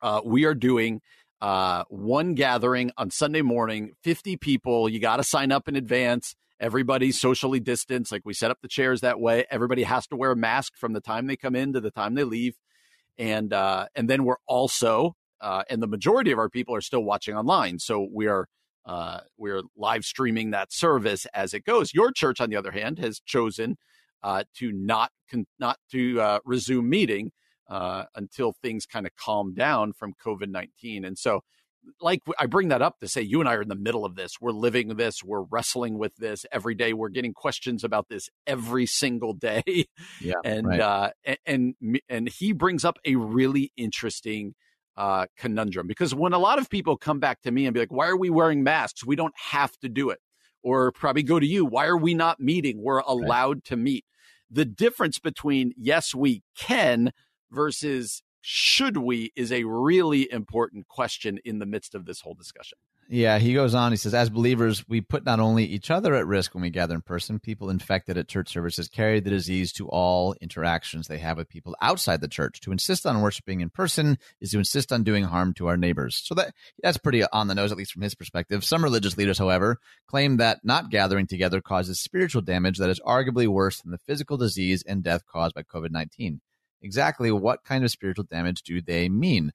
Uh, 0.00 0.22
we 0.24 0.46
are 0.46 0.54
doing 0.54 1.02
uh, 1.42 1.84
one 1.90 2.32
gathering 2.32 2.90
on 2.96 3.10
Sunday 3.10 3.42
morning, 3.42 3.92
50 4.04 4.38
people. 4.38 4.88
You 4.88 5.00
got 5.00 5.18
to 5.18 5.24
sign 5.24 5.52
up 5.52 5.68
in 5.68 5.76
advance. 5.76 6.34
Everybody's 6.62 7.20
socially 7.20 7.60
distanced. 7.60 8.12
Like 8.12 8.22
we 8.24 8.34
set 8.34 8.52
up 8.52 8.58
the 8.62 8.68
chairs 8.68 9.00
that 9.00 9.18
way. 9.18 9.44
Everybody 9.50 9.82
has 9.82 10.06
to 10.06 10.16
wear 10.16 10.30
a 10.30 10.36
mask 10.36 10.76
from 10.76 10.92
the 10.92 11.00
time 11.00 11.26
they 11.26 11.36
come 11.36 11.56
in 11.56 11.72
to 11.72 11.80
the 11.80 11.90
time 11.90 12.14
they 12.14 12.22
leave. 12.24 12.54
And 13.18 13.52
uh, 13.52 13.88
and 13.96 14.08
then 14.08 14.24
we're 14.24 14.42
also 14.46 15.16
uh, 15.40 15.64
and 15.68 15.82
the 15.82 15.88
majority 15.88 16.30
of 16.30 16.38
our 16.38 16.48
people 16.48 16.74
are 16.74 16.80
still 16.80 17.02
watching 17.02 17.34
online. 17.36 17.80
So 17.80 18.08
we 18.10 18.28
are 18.28 18.46
uh, 18.86 19.20
we're 19.36 19.62
live 19.76 20.04
streaming 20.04 20.52
that 20.52 20.72
service 20.72 21.26
as 21.34 21.52
it 21.52 21.64
goes. 21.64 21.92
Your 21.92 22.12
church, 22.12 22.40
on 22.40 22.48
the 22.48 22.56
other 22.56 22.70
hand, 22.70 22.98
has 23.00 23.20
chosen 23.20 23.76
uh, 24.22 24.44
to 24.58 24.72
not 24.72 25.10
con- 25.28 25.46
not 25.58 25.78
to 25.90 26.20
uh, 26.20 26.38
resume 26.44 26.88
meeting 26.88 27.32
uh, 27.68 28.04
until 28.14 28.54
things 28.62 28.86
kind 28.86 29.06
of 29.06 29.12
calm 29.16 29.52
down 29.52 29.92
from 29.92 30.14
COVID 30.24 30.48
nineteen. 30.48 31.04
And 31.04 31.18
so, 31.18 31.40
like 32.00 32.20
I 32.38 32.46
bring 32.46 32.68
that 32.68 32.82
up 32.82 32.98
to 33.00 33.08
say, 33.08 33.22
you 33.22 33.40
and 33.40 33.48
I 33.48 33.54
are 33.54 33.62
in 33.62 33.68
the 33.68 33.74
middle 33.74 34.04
of 34.04 34.14
this. 34.14 34.40
We're 34.40 34.52
living 34.52 34.96
this. 34.96 35.22
We're 35.24 35.42
wrestling 35.42 35.98
with 35.98 36.14
this 36.16 36.46
every 36.52 36.74
day. 36.74 36.92
We're 36.92 37.08
getting 37.08 37.32
questions 37.32 37.84
about 37.84 38.08
this 38.08 38.28
every 38.46 38.86
single 38.86 39.32
day. 39.32 39.86
Yeah, 40.20 40.34
and 40.44 40.66
right. 40.66 40.80
uh, 40.80 41.10
and 41.46 41.74
and 42.08 42.28
he 42.28 42.52
brings 42.52 42.84
up 42.84 42.98
a 43.04 43.16
really 43.16 43.72
interesting 43.76 44.54
uh, 44.96 45.26
conundrum 45.36 45.86
because 45.86 46.14
when 46.14 46.32
a 46.32 46.38
lot 46.38 46.58
of 46.58 46.68
people 46.68 46.96
come 46.96 47.18
back 47.18 47.42
to 47.42 47.50
me 47.50 47.66
and 47.66 47.74
be 47.74 47.80
like, 47.80 47.92
"Why 47.92 48.08
are 48.08 48.16
we 48.16 48.30
wearing 48.30 48.62
masks? 48.62 49.04
We 49.04 49.16
don't 49.16 49.34
have 49.50 49.76
to 49.78 49.88
do 49.88 50.10
it." 50.10 50.18
Or 50.64 50.92
probably 50.92 51.24
go 51.24 51.40
to 51.40 51.46
you. 51.46 51.64
Why 51.64 51.86
are 51.86 51.96
we 51.96 52.14
not 52.14 52.38
meeting? 52.38 52.80
We're 52.80 53.00
allowed 53.00 53.56
right. 53.56 53.64
to 53.64 53.76
meet 53.76 54.04
the 54.48 54.64
difference 54.64 55.18
between 55.18 55.72
yes, 55.76 56.14
we 56.14 56.42
can 56.56 57.12
versus 57.50 58.22
should 58.42 58.96
we 58.96 59.32
is 59.36 59.52
a 59.52 59.64
really 59.64 60.30
important 60.30 60.88
question 60.88 61.38
in 61.44 61.60
the 61.60 61.66
midst 61.66 61.94
of 61.94 62.04
this 62.04 62.20
whole 62.20 62.34
discussion. 62.34 62.76
Yeah, 63.08 63.38
he 63.38 63.52
goes 63.52 63.74
on. 63.74 63.92
He 63.92 63.96
says, 63.96 64.14
as 64.14 64.30
believers, 64.30 64.88
we 64.88 65.00
put 65.00 65.26
not 65.26 65.38
only 65.38 65.64
each 65.64 65.90
other 65.90 66.14
at 66.14 66.26
risk 66.26 66.54
when 66.54 66.62
we 66.62 66.70
gather 66.70 66.94
in 66.94 67.02
person, 67.02 67.38
people 67.38 67.68
infected 67.68 68.16
at 68.16 68.26
church 68.26 68.50
services 68.50 68.88
carry 68.88 69.20
the 69.20 69.28
disease 69.28 69.70
to 69.74 69.88
all 69.88 70.34
interactions 70.40 71.08
they 71.08 71.18
have 71.18 71.36
with 71.36 71.48
people 71.48 71.76
outside 71.82 72.20
the 72.20 72.28
church. 72.28 72.60
To 72.60 72.72
insist 72.72 73.04
on 73.04 73.20
worshiping 73.20 73.60
in 73.60 73.70
person 73.70 74.18
is 74.40 74.52
to 74.52 74.58
insist 74.58 74.92
on 74.92 75.02
doing 75.02 75.24
harm 75.24 75.52
to 75.54 75.66
our 75.66 75.76
neighbors. 75.76 76.22
So 76.24 76.34
that 76.36 76.54
that's 76.82 76.96
pretty 76.96 77.22
on 77.22 77.48
the 77.48 77.54
nose, 77.54 77.70
at 77.70 77.76
least 77.76 77.92
from 77.92 78.02
his 78.02 78.14
perspective. 78.14 78.64
Some 78.64 78.82
religious 78.82 79.18
leaders, 79.18 79.38
however, 79.38 79.78
claim 80.06 80.38
that 80.38 80.60
not 80.64 80.90
gathering 80.90 81.26
together 81.26 81.60
causes 81.60 82.00
spiritual 82.00 82.42
damage 82.42 82.78
that 82.78 82.88
is 82.88 83.00
arguably 83.00 83.46
worse 83.46 83.82
than 83.82 83.90
the 83.90 83.98
physical 83.98 84.38
disease 84.38 84.82
and 84.86 85.02
death 85.02 85.26
caused 85.26 85.54
by 85.54 85.62
COVID 85.62 85.90
19. 85.90 86.40
Exactly 86.82 87.30
what 87.30 87.64
kind 87.64 87.84
of 87.84 87.90
spiritual 87.90 88.24
damage 88.24 88.62
do 88.62 88.82
they 88.82 89.08
mean? 89.08 89.52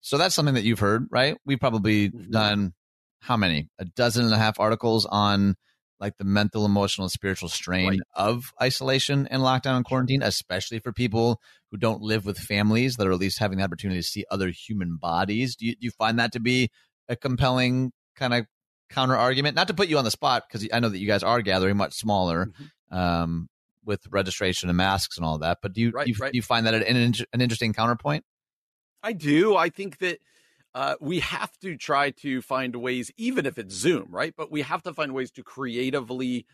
So 0.00 0.18
that's 0.18 0.34
something 0.34 0.54
that 0.54 0.64
you've 0.64 0.80
heard, 0.80 1.06
right? 1.10 1.36
We've 1.46 1.60
probably 1.60 2.10
mm-hmm. 2.10 2.30
done 2.30 2.74
how 3.20 3.36
many? 3.36 3.68
A 3.78 3.86
dozen 3.86 4.26
and 4.26 4.34
a 4.34 4.38
half 4.38 4.60
articles 4.60 5.06
on 5.06 5.56
like 6.00 6.18
the 6.18 6.24
mental, 6.24 6.66
emotional, 6.66 7.08
spiritual 7.08 7.48
strain 7.48 7.88
right. 7.88 8.00
of 8.14 8.52
isolation 8.60 9.26
and 9.28 9.40
lockdown 9.42 9.76
and 9.76 9.84
quarantine, 9.84 10.22
especially 10.22 10.78
for 10.78 10.92
people 10.92 11.40
who 11.70 11.78
don't 11.78 12.02
live 12.02 12.26
with 12.26 12.36
families 12.36 12.96
that 12.96 13.06
are 13.06 13.12
at 13.12 13.18
least 13.18 13.38
having 13.38 13.58
the 13.58 13.64
opportunity 13.64 14.00
to 14.00 14.06
see 14.06 14.24
other 14.30 14.48
human 14.50 14.96
bodies. 14.96 15.56
Do 15.56 15.66
you, 15.66 15.72
do 15.72 15.78
you 15.80 15.90
find 15.92 16.18
that 16.18 16.32
to 16.32 16.40
be 16.40 16.68
a 17.08 17.16
compelling 17.16 17.92
kind 18.16 18.34
of 18.34 18.44
counter 18.90 19.16
argument? 19.16 19.56
Not 19.56 19.68
to 19.68 19.74
put 19.74 19.88
you 19.88 19.96
on 19.96 20.04
the 20.04 20.10
spot, 20.10 20.42
because 20.46 20.68
I 20.70 20.80
know 20.80 20.90
that 20.90 20.98
you 20.98 21.06
guys 21.06 21.22
are 21.22 21.40
gathering 21.40 21.76
much 21.76 21.94
smaller 21.94 22.46
mm-hmm. 22.46 22.96
um, 22.96 23.48
with 23.84 24.06
registration 24.10 24.68
and 24.68 24.76
masks 24.76 25.16
and 25.16 25.24
all 25.26 25.38
that, 25.38 25.58
but 25.62 25.72
do 25.72 25.80
you, 25.80 25.90
right, 25.90 26.06
you, 26.06 26.14
right. 26.20 26.34
you 26.34 26.42
find 26.42 26.66
that 26.66 26.74
an, 26.74 27.14
an 27.32 27.40
interesting 27.40 27.72
counterpoint? 27.72 28.24
I 29.02 29.12
do. 29.12 29.56
I 29.56 29.68
think 29.68 29.98
that 29.98 30.18
uh, 30.74 30.96
we 31.00 31.20
have 31.20 31.52
to 31.58 31.76
try 31.76 32.10
to 32.10 32.42
find 32.42 32.74
ways, 32.76 33.10
even 33.16 33.46
if 33.46 33.58
it's 33.58 33.74
Zoom, 33.74 34.08
right? 34.10 34.34
But 34.36 34.50
we 34.50 34.62
have 34.62 34.82
to 34.84 34.92
find 34.92 35.12
ways 35.12 35.30
to 35.32 35.42
creatively 35.42 36.46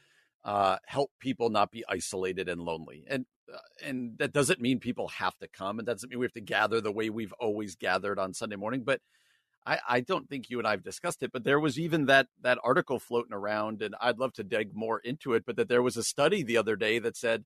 uh, 0.45 0.77
help 0.87 1.11
people 1.21 1.49
not 1.49 1.71
be 1.71 1.85
isolated 1.89 2.49
and 2.49 2.61
lonely. 2.61 3.05
And 3.09 3.25
uh, 3.53 3.59
and 3.85 4.17
that 4.19 4.33
doesn't 4.33 4.61
mean 4.61 4.79
people 4.79 5.09
have 5.09 5.37
to 5.39 5.49
come, 5.49 5.79
and 5.79 5.89
that 5.89 5.95
doesn't 5.95 6.11
mean 6.11 6.19
we 6.19 6.27
have 6.27 6.33
to 6.35 6.41
gather 6.41 6.81
the 6.81 6.93
way 6.93 7.11
we've 7.11 7.33
always 7.41 7.77
gathered 7.77 8.19
on 8.19 8.35
Sunday 8.35 8.57
morning. 8.57 8.83
But 8.85 9.01
I, 9.67 9.79
I 9.89 10.01
don't 10.01 10.29
think 10.29 10.49
you 10.49 10.59
and 10.59 10.67
I 10.67 10.73
have 10.73 10.83
discussed 10.83 11.23
it, 11.23 11.33
but 11.33 11.45
there 11.45 11.61
was 11.61 11.79
even 11.79 12.07
that 12.07 12.29
that 12.43 12.59
article 12.65 12.99
floating 12.99 13.33
around, 13.33 13.83
and 13.83 13.95
I'd 14.01 14.19
love 14.19 14.33
to 14.35 14.45
dig 14.45 14.75
more 14.75 14.99
into 14.99 15.35
it. 15.35 15.45
But 15.47 15.57
that 15.57 15.69
there 15.69 15.83
was 15.83 15.97
a 15.97 16.03
study 16.03 16.43
the 16.43 16.57
other 16.57 16.77
day 16.77 16.99
that 16.99 17.17
said 17.17 17.45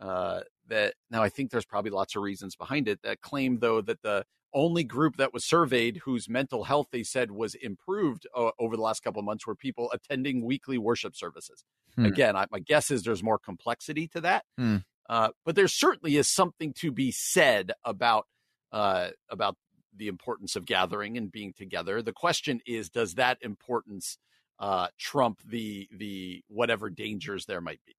uh, 0.00 0.40
that 0.68 0.94
now 1.10 1.22
I 1.22 1.28
think 1.28 1.50
there's 1.50 1.64
probably 1.64 1.90
lots 1.90 2.16
of 2.16 2.22
reasons 2.22 2.56
behind 2.56 2.88
it 2.88 3.00
that 3.02 3.20
claim 3.20 3.58
though 3.58 3.80
that 3.80 4.02
the 4.02 4.24
only 4.54 4.84
group 4.84 5.16
that 5.16 5.34
was 5.34 5.44
surveyed 5.44 5.98
whose 6.04 6.28
mental 6.28 6.64
health 6.64 6.88
they 6.90 7.02
said 7.02 7.30
was 7.30 7.54
improved 7.56 8.26
uh, 8.34 8.50
over 8.58 8.76
the 8.76 8.82
last 8.82 9.02
couple 9.02 9.20
of 9.20 9.26
months 9.26 9.46
were 9.46 9.54
people 9.54 9.90
attending 9.92 10.44
weekly 10.44 10.78
worship 10.78 11.14
services. 11.14 11.64
Hmm. 11.94 12.06
Again, 12.06 12.36
I, 12.36 12.46
my 12.50 12.60
guess 12.60 12.90
is 12.90 13.02
there's 13.02 13.22
more 13.22 13.38
complexity 13.38 14.08
to 14.08 14.20
that, 14.22 14.44
hmm. 14.56 14.78
uh, 15.08 15.30
but 15.44 15.56
there 15.56 15.68
certainly 15.68 16.16
is 16.16 16.28
something 16.28 16.72
to 16.74 16.92
be 16.92 17.10
said 17.10 17.72
about 17.84 18.26
uh, 18.72 19.10
about 19.30 19.56
the 19.96 20.08
importance 20.08 20.56
of 20.56 20.66
gathering 20.66 21.16
and 21.16 21.32
being 21.32 21.52
together. 21.52 22.02
The 22.02 22.12
question 22.12 22.60
is, 22.66 22.90
does 22.90 23.14
that 23.14 23.38
importance 23.40 24.18
uh, 24.58 24.88
trump 24.98 25.40
the 25.46 25.88
the 25.92 26.42
whatever 26.48 26.90
dangers 26.90 27.46
there 27.46 27.60
might 27.60 27.80
be? 27.86 27.94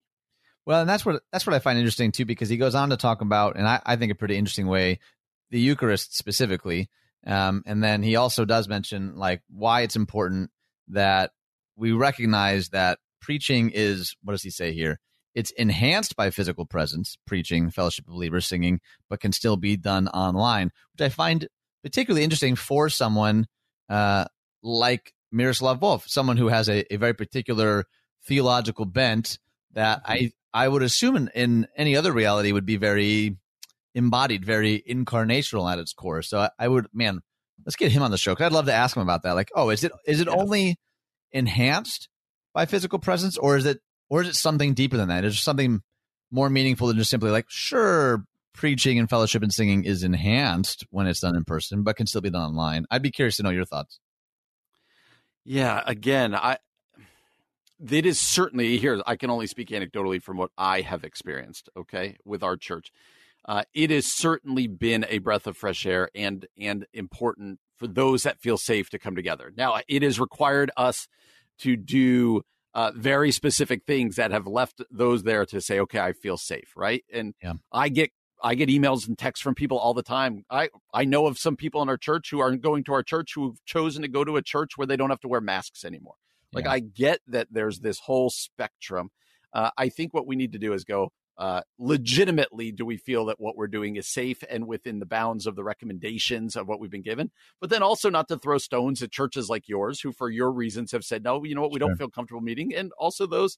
Well, 0.66 0.82
and 0.82 0.90
that's 0.90 1.06
what 1.06 1.22
that's 1.32 1.46
what 1.46 1.54
I 1.54 1.60
find 1.60 1.78
interesting 1.78 2.12
too, 2.12 2.26
because 2.26 2.50
he 2.50 2.58
goes 2.58 2.76
on 2.76 2.90
to 2.90 2.98
talk 2.98 3.22
about, 3.22 3.56
and 3.56 3.68
I, 3.68 3.82
I 3.86 3.96
think 3.96 4.12
a 4.12 4.16
pretty 4.16 4.38
interesting 4.38 4.68
way 4.68 5.00
the 5.50 5.60
Eucharist 5.60 6.16
specifically. 6.16 6.90
Um, 7.26 7.64
and 7.66 7.84
then 7.84 8.04
he 8.04 8.16
also 8.16 8.46
does 8.46 8.68
mention 8.68 9.16
like 9.16 9.42
why 9.50 9.82
it's 9.82 9.96
important 9.96 10.52
that 10.90 11.32
we 11.76 11.92
recognize 11.92 12.70
that 12.70 13.00
preaching 13.22 13.72
is 13.74 14.16
what 14.24 14.34
does 14.34 14.44
he 14.44 14.50
say 14.50 14.74
here? 14.74 15.00
It's 15.36 15.52
enhanced 15.52 16.16
by 16.16 16.32
physical 16.32 16.66
presence, 16.66 17.18
preaching, 17.28 17.70
fellowship 17.70 18.08
of 18.08 18.14
believers, 18.14 18.48
singing, 18.48 18.80
but 19.10 19.20
can 19.20 19.32
still 19.32 19.56
be 19.56 19.78
done 19.78 20.08
online, 20.08 20.72
which 20.94 21.06
I 21.06 21.10
find 21.10 21.48
particularly 21.88 22.22
interesting 22.22 22.58
for 22.58 22.90
someone 22.90 23.48
uh, 23.88 24.26
like 24.62 25.14
Miroslav 25.32 25.80
Volf, 25.80 26.06
someone 26.10 26.36
who 26.36 26.50
has 26.50 26.68
a, 26.68 26.94
a, 26.94 26.98
very 26.98 27.14
particular 27.14 27.86
theological 28.26 28.84
bent 28.84 29.40
that 29.72 30.02
I 30.04 30.34
I 30.54 30.68
would 30.68 30.84
assume 30.84 31.16
in, 31.16 31.30
in 31.34 31.68
any 31.78 31.96
other 31.96 32.12
reality 32.12 32.52
would 32.52 32.66
be 32.66 32.76
very 32.76 33.38
embodied, 33.96 34.44
very 34.44 34.84
incarnational 34.90 35.72
at 35.72 35.80
its 35.80 35.94
core. 35.94 36.22
So 36.22 36.40
I, 36.40 36.50
I 36.60 36.68
would, 36.68 36.88
man, 36.94 37.22
let's 37.66 37.78
get 37.78 37.94
him 37.94 38.04
on 38.04 38.12
the 38.12 38.18
show 38.18 38.34
because 38.34 38.48
I'd 38.48 38.52
love 38.52 38.66
to 38.66 38.74
ask 38.74 38.98
him 38.98 39.04
about 39.04 39.24
that. 39.24 39.36
Like, 39.36 39.52
oh, 39.56 39.70
is 39.70 39.86
it 39.86 39.94
is 40.06 40.20
it 40.20 40.28
yeah. 40.28 40.36
only 40.36 40.76
enhanced 41.32 42.10
by 42.54 42.66
physical 42.66 43.00
presence, 43.00 43.38
or 43.38 43.56
is 43.56 43.66
it 43.66 43.80
or 44.10 44.24
is 44.24 44.28
it 44.28 44.36
something 44.36 44.74
deeper 44.74 44.98
than 44.98 45.08
that? 45.08 45.24
Is 45.24 45.36
it 45.36 45.40
something 45.40 45.82
more 46.32 46.50
meaningful 46.50 46.90
than 46.90 46.98
just 46.98 47.10
simply 47.10 47.32
like, 47.32 47.46
sure, 47.48 48.26
preaching 48.58 49.00
and 49.00 49.10
fellowship 49.10 49.44
and 49.44 49.54
singing 49.54 49.86
is 49.86 50.04
enhanced 50.04 50.86
when 50.90 51.08
it's 51.08 51.22
done 51.22 51.36
in 51.36 51.46
person, 51.46 51.84
but 51.84 51.96
can 51.96 52.08
still 52.08 52.22
be 52.22 52.30
done 52.30 52.42
online. 52.42 52.86
I'd 52.92 53.04
be 53.04 53.12
curious 53.12 53.38
to 53.38 53.44
know 53.44 53.52
your 53.52 53.66
thoughts. 53.66 54.00
Yeah, 55.46 55.82
again, 55.86 56.36
I 56.36 56.58
it 57.90 58.06
is 58.06 58.20
certainly 58.20 58.78
here. 58.78 59.02
I 59.06 59.16
can 59.16 59.30
only 59.30 59.48
speak 59.48 59.70
anecdotally 59.70 60.22
from 60.22 60.38
what 60.38 60.52
I 60.58 60.82
have 60.82 61.04
experienced. 61.04 61.70
Okay, 61.78 62.18
with 62.26 62.44
our 62.44 62.58
church, 62.58 62.92
uh, 63.46 63.64
it 63.74 63.92
has 63.92 64.08
certainly 64.08 64.68
been 64.68 65.06
a 65.08 65.20
breath 65.20 65.48
of 65.48 65.56
fresh 65.56 65.86
air 65.86 66.10
and 66.14 66.46
and 66.60 66.86
important 66.94 67.60
for 67.78 67.88
those 67.88 68.24
that 68.24 68.42
feel 68.42 68.58
safe 68.58 68.90
to 68.90 69.00
come 69.00 69.16
together. 69.16 69.54
Now, 69.56 69.80
it 69.88 70.02
has 70.02 70.20
required 70.20 70.72
us 70.76 71.08
to 71.60 71.78
do 71.78 72.42
uh, 72.74 72.92
very 72.96 73.32
specific 73.32 73.84
things 73.86 74.16
that 74.16 74.32
have 74.32 74.48
left 74.48 74.82
those 74.92 75.24
there 75.24 75.46
to 75.46 75.62
say, 75.62 75.80
okay, 75.80 76.00
I 76.00 76.14
feel 76.14 76.38
safe, 76.38 76.74
right? 76.76 77.04
And 77.14 77.36
yeah. 77.42 77.54
I 77.72 77.90
get 77.90 78.12
I 78.42 78.56
get 78.56 78.70
emails 78.70 79.08
and 79.08 79.18
texts 79.18 79.44
from 79.44 79.56
people 79.56 79.78
all 79.78 79.94
the 79.94 80.04
time. 80.04 80.46
I 80.50 80.70
I 80.94 81.06
know 81.06 81.26
of 81.26 81.38
some 81.38 81.56
people 81.56 81.82
in 81.82 81.90
our 81.90 81.98
church 81.98 82.30
who 82.30 82.40
aren't 82.40 82.62
going 82.62 82.84
to 82.86 82.94
our 82.94 83.04
church 83.04 83.34
who've 83.36 83.64
chosen 83.66 84.02
to 84.04 84.08
go 84.08 84.24
to 84.24 84.38
a 84.38 84.42
church 84.42 84.78
where 84.78 84.88
they 84.88 84.96
don't 84.96 85.10
have 85.10 85.20
to 85.22 85.28
wear 85.28 85.42
masks 85.42 85.84
anymore. 85.84 86.16
Like 86.54 86.66
yeah. 86.66 86.72
I 86.72 86.80
get 86.80 87.20
that 87.28 87.48
there's 87.52 87.80
this 87.80 88.00
whole 88.00 88.30
spectrum. 88.30 89.10
Uh, 89.54 89.72
I 89.78 89.90
think 89.90 90.14
what 90.14 90.28
we 90.28 90.36
need 90.36 90.54
to 90.54 90.60
do 90.60 90.74
is 90.74 90.84
go 90.84 91.12
uh, 91.38 91.62
legitimately. 91.78 92.72
Do 92.72 92.86
we 92.86 92.98
feel 92.98 93.26
that 93.26 93.40
what 93.40 93.56
we're 93.56 93.68
doing 93.68 93.96
is 93.96 94.08
safe 94.08 94.44
and 94.50 94.68
within 94.68 95.00
the 95.00 95.06
bounds 95.06 95.46
of 95.46 95.56
the 95.56 95.64
recommendations 95.64 96.56
of 96.56 96.68
what 96.68 96.80
we've 96.80 96.92
been 96.92 97.02
given? 97.02 97.32
But 97.60 97.70
then 97.70 97.84
also 97.84 98.10
not 98.10 98.28
to 98.30 98.38
throw 98.38 98.58
stones 98.58 99.02
at 99.02 99.12
churches 99.12 99.50
like 99.50 99.68
yours, 99.68 100.02
who 100.02 100.12
for 100.12 100.30
your 100.30 100.52
reasons 100.52 100.92
have 100.92 101.04
said 101.04 101.24
no. 101.24 101.44
You 101.44 101.56
know 101.56 101.62
what? 101.62 101.72
We 101.72 101.80
sure. 101.80 101.90
don't 101.90 101.98
feel 101.98 102.10
comfortable 102.10 102.42
meeting, 102.42 102.74
and 102.74 102.92
also 102.98 103.28
those 103.28 103.58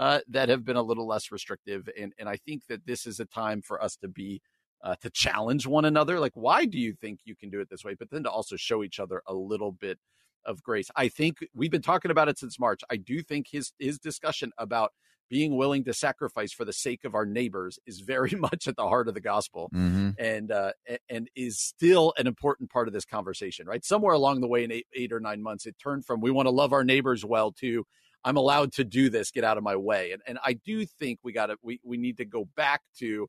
uh, 0.00 0.20
that 0.28 0.48
have 0.48 0.64
been 0.64 0.76
a 0.78 0.82
little 0.82 1.06
less 1.06 1.30
restrictive. 1.30 1.88
And 1.96 2.14
and 2.18 2.28
I 2.28 2.36
think 2.36 2.66
that 2.68 2.86
this 2.86 3.06
is 3.06 3.20
a 3.20 3.26
time 3.26 3.60
for 3.60 3.80
us 3.82 3.96
to 3.96 4.08
be 4.08 4.40
uh, 4.82 4.96
to 5.02 5.10
challenge 5.10 5.66
one 5.66 5.84
another. 5.84 6.18
Like, 6.18 6.32
why 6.34 6.64
do 6.64 6.78
you 6.78 6.94
think 6.94 7.20
you 7.24 7.36
can 7.36 7.50
do 7.50 7.60
it 7.60 7.68
this 7.68 7.84
way? 7.84 7.94
But 7.94 8.10
then 8.10 8.22
to 8.22 8.30
also 8.30 8.56
show 8.56 8.82
each 8.82 8.98
other 8.98 9.22
a 9.26 9.34
little 9.34 9.72
bit 9.72 9.98
of 10.46 10.62
grace. 10.62 10.90
I 10.96 11.08
think 11.08 11.36
we've 11.54 11.70
been 11.70 11.82
talking 11.82 12.10
about 12.10 12.30
it 12.30 12.38
since 12.38 12.58
March. 12.58 12.80
I 12.90 12.96
do 12.96 13.22
think 13.22 13.48
his 13.52 13.72
his 13.78 13.98
discussion 13.98 14.52
about 14.56 14.92
being 15.28 15.56
willing 15.56 15.84
to 15.84 15.92
sacrifice 15.92 16.50
for 16.50 16.64
the 16.64 16.72
sake 16.72 17.04
of 17.04 17.14
our 17.14 17.26
neighbors 17.26 17.78
is 17.86 18.00
very 18.00 18.30
much 18.38 18.66
at 18.66 18.76
the 18.76 18.88
heart 18.88 19.06
of 19.06 19.12
the 19.12 19.20
gospel 19.20 19.68
mm-hmm. 19.74 20.10
and 20.18 20.50
uh, 20.50 20.72
and 21.10 21.28
is 21.36 21.60
still 21.60 22.14
an 22.16 22.26
important 22.26 22.70
part 22.70 22.88
of 22.88 22.94
this 22.94 23.04
conversation 23.04 23.66
right 23.66 23.84
somewhere 23.84 24.14
along 24.14 24.40
the 24.40 24.48
way 24.48 24.64
in 24.64 24.72
eight, 24.72 24.86
eight 24.94 25.12
or 25.12 25.20
nine 25.20 25.42
months 25.42 25.66
it 25.66 25.76
turned 25.78 26.04
from 26.04 26.20
we 26.20 26.30
want 26.30 26.46
to 26.46 26.50
love 26.50 26.72
our 26.72 26.84
neighbors 26.84 27.24
well 27.24 27.52
to 27.52 27.84
i'm 28.24 28.36
allowed 28.36 28.72
to 28.72 28.84
do 28.84 29.10
this 29.10 29.30
get 29.30 29.44
out 29.44 29.56
of 29.58 29.62
my 29.62 29.76
way. 29.76 30.12
And, 30.12 30.22
and 30.26 30.38
i 30.44 30.52
do 30.52 30.84
think 30.84 31.20
we 31.22 31.32
got 31.32 31.46
to 31.46 31.56
we, 31.62 31.80
we 31.84 31.96
need 31.96 32.16
to 32.18 32.24
go 32.24 32.48
back 32.56 32.82
to 32.98 33.28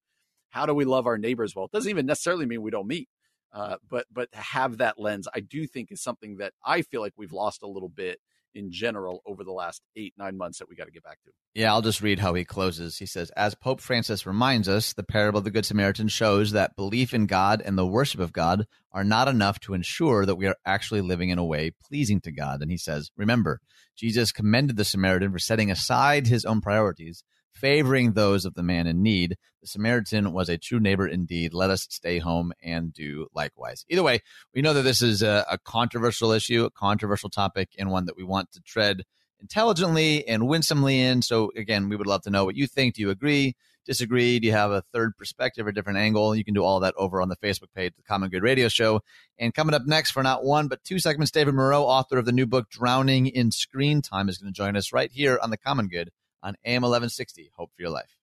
how 0.49 0.65
do 0.65 0.73
we 0.73 0.83
love 0.83 1.07
our 1.07 1.17
neighbors 1.17 1.55
well? 1.55 1.65
It 1.65 1.71
doesn't 1.71 1.89
even 1.89 2.05
necessarily 2.05 2.45
mean 2.45 2.61
we 2.61 2.71
don't 2.71 2.87
meet 2.87 3.07
uh, 3.53 3.75
but 3.89 4.05
but 4.11 4.31
to 4.31 4.37
have 4.37 4.77
that 4.77 4.99
lens, 4.99 5.27
I 5.33 5.41
do 5.41 5.67
think 5.67 5.91
is 5.91 6.01
something 6.01 6.37
that 6.37 6.53
I 6.65 6.81
feel 6.81 7.01
like 7.01 7.13
we've 7.17 7.33
lost 7.33 7.63
a 7.63 7.67
little 7.67 7.89
bit 7.89 8.19
in 8.53 8.71
general 8.71 9.21
over 9.25 9.43
the 9.43 9.51
last 9.51 9.81
eight 9.95 10.13
nine 10.17 10.37
months 10.37 10.59
that 10.59 10.69
we 10.69 10.75
got 10.75 10.85
to 10.85 10.91
get 10.91 11.03
back 11.03 11.21
to. 11.23 11.31
Yeah, 11.53 11.71
I'll 11.71 11.81
just 11.81 12.01
read 12.01 12.19
how 12.19 12.33
he 12.33 12.45
closes. 12.45 12.97
He 12.97 13.05
says, 13.05 13.31
"As 13.31 13.55
Pope 13.55 13.81
Francis 13.81 14.25
reminds 14.25 14.69
us, 14.69 14.93
the 14.93 15.03
parable 15.03 15.39
of 15.39 15.43
the 15.43 15.51
Good 15.51 15.65
Samaritan 15.65 16.07
shows 16.07 16.51
that 16.51 16.75
belief 16.75 17.13
in 17.13 17.25
God 17.25 17.61
and 17.61 17.77
the 17.77 17.85
worship 17.85 18.19
of 18.19 18.33
God 18.33 18.65
are 18.91 19.03
not 19.03 19.27
enough 19.27 19.59
to 19.61 19.73
ensure 19.73 20.25
that 20.25 20.35
we 20.35 20.47
are 20.47 20.57
actually 20.65 21.01
living 21.01 21.29
in 21.29 21.37
a 21.37 21.45
way 21.45 21.71
pleasing 21.83 22.21
to 22.21 22.31
God." 22.31 22.61
And 22.61 22.71
he 22.71 22.77
says, 22.77 23.11
"Remember, 23.15 23.59
Jesus 23.95 24.31
commended 24.31 24.77
the 24.77 24.85
Samaritan 24.85 25.31
for 25.31 25.39
setting 25.39 25.71
aside 25.71 26.27
his 26.27 26.45
own 26.45 26.61
priorities." 26.61 27.23
Favoring 27.53 28.13
those 28.13 28.45
of 28.45 28.53
the 28.55 28.63
man 28.63 28.87
in 28.87 29.03
need. 29.03 29.37
The 29.61 29.67
Samaritan 29.67 30.33
was 30.33 30.49
a 30.49 30.57
true 30.57 30.79
neighbor 30.79 31.07
indeed. 31.07 31.53
Let 31.53 31.69
us 31.69 31.85
stay 31.89 32.17
home 32.17 32.51
and 32.63 32.91
do 32.91 33.27
likewise. 33.33 33.85
Either 33.89 34.01
way, 34.01 34.21
we 34.55 34.61
know 34.61 34.73
that 34.73 34.81
this 34.81 35.01
is 35.03 35.21
a, 35.21 35.45
a 35.49 35.59
controversial 35.59 36.31
issue, 36.31 36.65
a 36.65 36.71
controversial 36.71 37.29
topic, 37.29 37.69
and 37.77 37.91
one 37.91 38.05
that 38.05 38.17
we 38.17 38.23
want 38.23 38.51
to 38.53 38.61
tread 38.61 39.03
intelligently 39.39 40.27
and 40.27 40.47
winsomely 40.47 40.99
in. 40.99 41.21
So, 41.21 41.51
again, 41.55 41.89
we 41.89 41.95
would 41.95 42.07
love 42.07 42.23
to 42.23 42.31
know 42.31 42.45
what 42.45 42.55
you 42.55 42.65
think. 42.65 42.95
Do 42.95 43.01
you 43.01 43.11
agree? 43.11 43.55
Disagree? 43.85 44.39
Do 44.39 44.47
you 44.47 44.53
have 44.53 44.71
a 44.71 44.83
third 44.93 45.17
perspective 45.17 45.65
or 45.65 45.69
a 45.69 45.73
different 45.73 45.99
angle? 45.99 46.35
You 46.35 46.43
can 46.43 46.53
do 46.53 46.63
all 46.63 46.79
that 46.81 46.93
over 46.97 47.21
on 47.21 47.29
the 47.29 47.37
Facebook 47.37 47.73
page, 47.75 47.93
The 47.95 48.03
Common 48.03 48.29
Good 48.29 48.43
Radio 48.43 48.67
Show. 48.67 49.01
And 49.39 49.53
coming 49.53 49.73
up 49.73 49.83
next 49.85 50.11
for 50.11 50.21
not 50.21 50.43
one, 50.43 50.67
but 50.67 50.83
two 50.83 50.99
segments, 50.99 51.31
David 51.31 51.55
Murrow, 51.55 51.81
author 51.81 52.17
of 52.17 52.25
the 52.25 52.31
new 52.31 52.45
book, 52.45 52.69
Drowning 52.69 53.27
in 53.27 53.51
Screen 53.51 54.01
Time, 54.01 54.29
is 54.29 54.37
going 54.37 54.53
to 54.53 54.57
join 54.57 54.75
us 54.75 54.93
right 54.93 55.11
here 55.11 55.39
on 55.41 55.49
The 55.49 55.57
Common 55.57 55.87
Good 55.87 56.11
on 56.43 56.55
AM 56.65 56.81
1160. 56.81 57.51
Hope 57.55 57.71
for 57.75 57.81
your 57.81 57.91
life. 57.91 58.17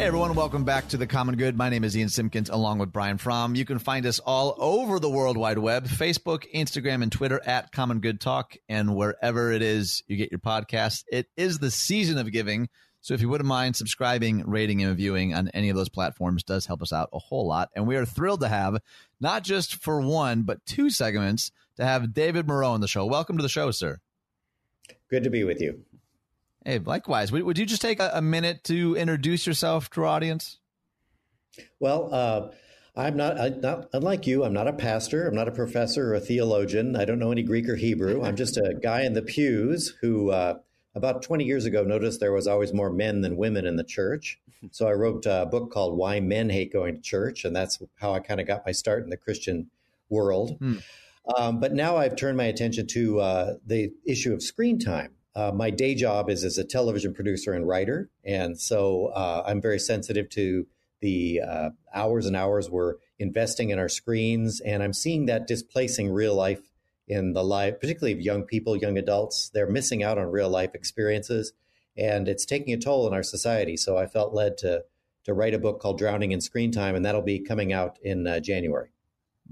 Hey 0.00 0.06
everyone, 0.06 0.34
welcome 0.34 0.64
back 0.64 0.88
to 0.88 0.96
the 0.96 1.06
Common 1.06 1.36
Good. 1.36 1.58
My 1.58 1.68
name 1.68 1.84
is 1.84 1.94
Ian 1.94 2.08
Simpkins 2.08 2.48
along 2.48 2.78
with 2.78 2.90
Brian 2.90 3.18
Fromm. 3.18 3.54
You 3.54 3.66
can 3.66 3.78
find 3.78 4.06
us 4.06 4.18
all 4.18 4.56
over 4.58 4.98
the 4.98 5.10
World 5.10 5.36
Wide 5.36 5.58
Web, 5.58 5.86
Facebook, 5.86 6.50
Instagram, 6.54 7.02
and 7.02 7.12
Twitter 7.12 7.38
at 7.44 7.70
Common 7.70 8.00
Good 8.00 8.18
Talk, 8.18 8.56
and 8.66 8.96
wherever 8.96 9.52
it 9.52 9.60
is 9.60 10.02
you 10.06 10.16
get 10.16 10.30
your 10.32 10.38
podcast. 10.38 11.04
It 11.12 11.28
is 11.36 11.58
the 11.58 11.70
season 11.70 12.16
of 12.16 12.32
giving. 12.32 12.70
So 13.02 13.12
if 13.12 13.20
you 13.20 13.28
wouldn't 13.28 13.48
mind 13.48 13.76
subscribing, 13.76 14.42
rating, 14.46 14.80
and 14.80 14.88
reviewing 14.88 15.34
on 15.34 15.48
any 15.48 15.68
of 15.68 15.76
those 15.76 15.90
platforms 15.90 16.44
does 16.44 16.64
help 16.64 16.80
us 16.80 16.94
out 16.94 17.10
a 17.12 17.18
whole 17.18 17.46
lot. 17.46 17.68
And 17.76 17.86
we 17.86 17.96
are 17.96 18.06
thrilled 18.06 18.40
to 18.40 18.48
have 18.48 18.78
not 19.20 19.44
just 19.44 19.82
for 19.82 20.00
one, 20.00 20.44
but 20.44 20.64
two 20.64 20.88
segments 20.88 21.50
to 21.76 21.84
have 21.84 22.14
David 22.14 22.46
Murrow 22.46 22.70
on 22.70 22.80
the 22.80 22.88
show. 22.88 23.06
Welcome 23.06 23.36
to 23.36 23.42
the 23.42 23.48
show, 23.48 23.70
sir. 23.70 24.00
Good 25.08 25.24
to 25.24 25.30
be 25.30 25.44
with 25.44 25.60
you. 25.60 25.84
Hey, 26.64 26.78
likewise. 26.78 27.32
Would, 27.32 27.58
you 27.58 27.66
just 27.66 27.82
take 27.82 28.00
a, 28.00 28.10
a, 28.14 28.22
minute 28.22 28.64
to 28.64 28.94
introduce 28.96 29.46
yourself 29.46 29.88
to 29.90 30.02
our 30.02 30.06
audience? 30.06 30.58
Well, 31.78 32.12
uh, 32.12 32.50
I'm 32.94 33.16
not, 33.16 33.40
I, 33.40 33.48
not 33.48 33.88
unlike 33.92 34.26
you. 34.26 34.44
I'm 34.44 34.52
not 34.52 34.68
a 34.68 34.72
pastor. 34.72 35.26
I'm 35.26 35.34
not 35.34 35.48
a 35.48 35.52
professor 35.52 36.10
or 36.10 36.14
a 36.14 36.20
theologian. 36.20 36.96
I 36.96 37.06
don't 37.06 37.18
know 37.18 37.32
any 37.32 37.42
Greek 37.42 37.68
or 37.68 37.76
Hebrew. 37.76 38.22
I'm 38.22 38.36
just 38.36 38.56
a 38.56 38.74
guy 38.80 39.02
in 39.02 39.14
the 39.14 39.22
pews 39.22 39.94
who, 40.00 40.30
uh, 40.30 40.58
about 40.94 41.22
20 41.22 41.44
years 41.44 41.64
ago, 41.64 41.82
noticed 41.82 42.20
there 42.20 42.32
was 42.32 42.46
always 42.46 42.74
more 42.74 42.90
men 42.90 43.22
than 43.22 43.36
women 43.36 43.64
in 43.64 43.76
the 43.76 43.84
church. 43.84 44.38
So 44.70 44.86
I 44.86 44.92
wrote 44.92 45.24
a 45.24 45.46
book 45.46 45.72
called 45.72 45.96
"Why 45.96 46.20
Men 46.20 46.50
Hate 46.50 46.72
Going 46.72 46.96
to 46.96 47.00
Church," 47.00 47.44
and 47.44 47.56
that's 47.56 47.82
how 47.96 48.12
I 48.12 48.20
kind 48.20 48.40
of 48.40 48.46
got 48.46 48.66
my 48.66 48.72
start 48.72 49.04
in 49.04 49.10
the 49.10 49.16
Christian 49.16 49.70
world. 50.10 50.58
Hmm. 50.58 50.78
Um, 51.36 51.60
but 51.60 51.72
now 51.72 51.96
I've 51.96 52.16
turned 52.16 52.36
my 52.36 52.44
attention 52.44 52.86
to 52.88 53.20
uh, 53.20 53.54
the 53.66 53.92
issue 54.06 54.32
of 54.32 54.42
screen 54.42 54.78
time. 54.78 55.12
Uh, 55.34 55.52
my 55.52 55.70
day 55.70 55.94
job 55.94 56.28
is 56.28 56.44
as 56.44 56.58
a 56.58 56.64
television 56.64 57.14
producer 57.14 57.52
and 57.52 57.66
writer, 57.66 58.10
and 58.24 58.58
so 58.58 59.06
uh, 59.14 59.44
I'm 59.46 59.60
very 59.60 59.78
sensitive 59.78 60.28
to 60.30 60.66
the 61.00 61.40
uh, 61.40 61.70
hours 61.94 62.26
and 62.26 62.36
hours 62.36 62.68
we're 62.68 62.96
investing 63.18 63.70
in 63.70 63.78
our 63.78 63.88
screens, 63.88 64.60
and 64.60 64.82
I'm 64.82 64.92
seeing 64.92 65.26
that 65.26 65.46
displacing 65.46 66.10
real 66.10 66.34
life 66.34 66.60
in 67.06 67.32
the 67.32 67.44
life, 67.44 67.80
particularly 67.80 68.12
of 68.12 68.20
young 68.20 68.42
people, 68.42 68.76
young 68.76 68.98
adults. 68.98 69.50
They're 69.50 69.70
missing 69.70 70.02
out 70.02 70.18
on 70.18 70.26
real 70.30 70.48
life 70.48 70.74
experiences, 70.74 71.52
and 71.96 72.28
it's 72.28 72.44
taking 72.44 72.74
a 72.74 72.78
toll 72.78 73.06
in 73.06 73.14
our 73.14 73.22
society. 73.22 73.76
So 73.76 73.96
I 73.96 74.06
felt 74.06 74.34
led 74.34 74.58
to 74.58 74.84
to 75.24 75.34
write 75.34 75.54
a 75.54 75.58
book 75.58 75.80
called 75.80 75.98
"Drowning 75.98 76.32
in 76.32 76.40
Screen 76.40 76.72
Time," 76.72 76.94
and 76.94 77.04
that'll 77.04 77.22
be 77.22 77.38
coming 77.38 77.72
out 77.72 77.98
in 78.02 78.26
uh, 78.26 78.40
January. 78.40 78.90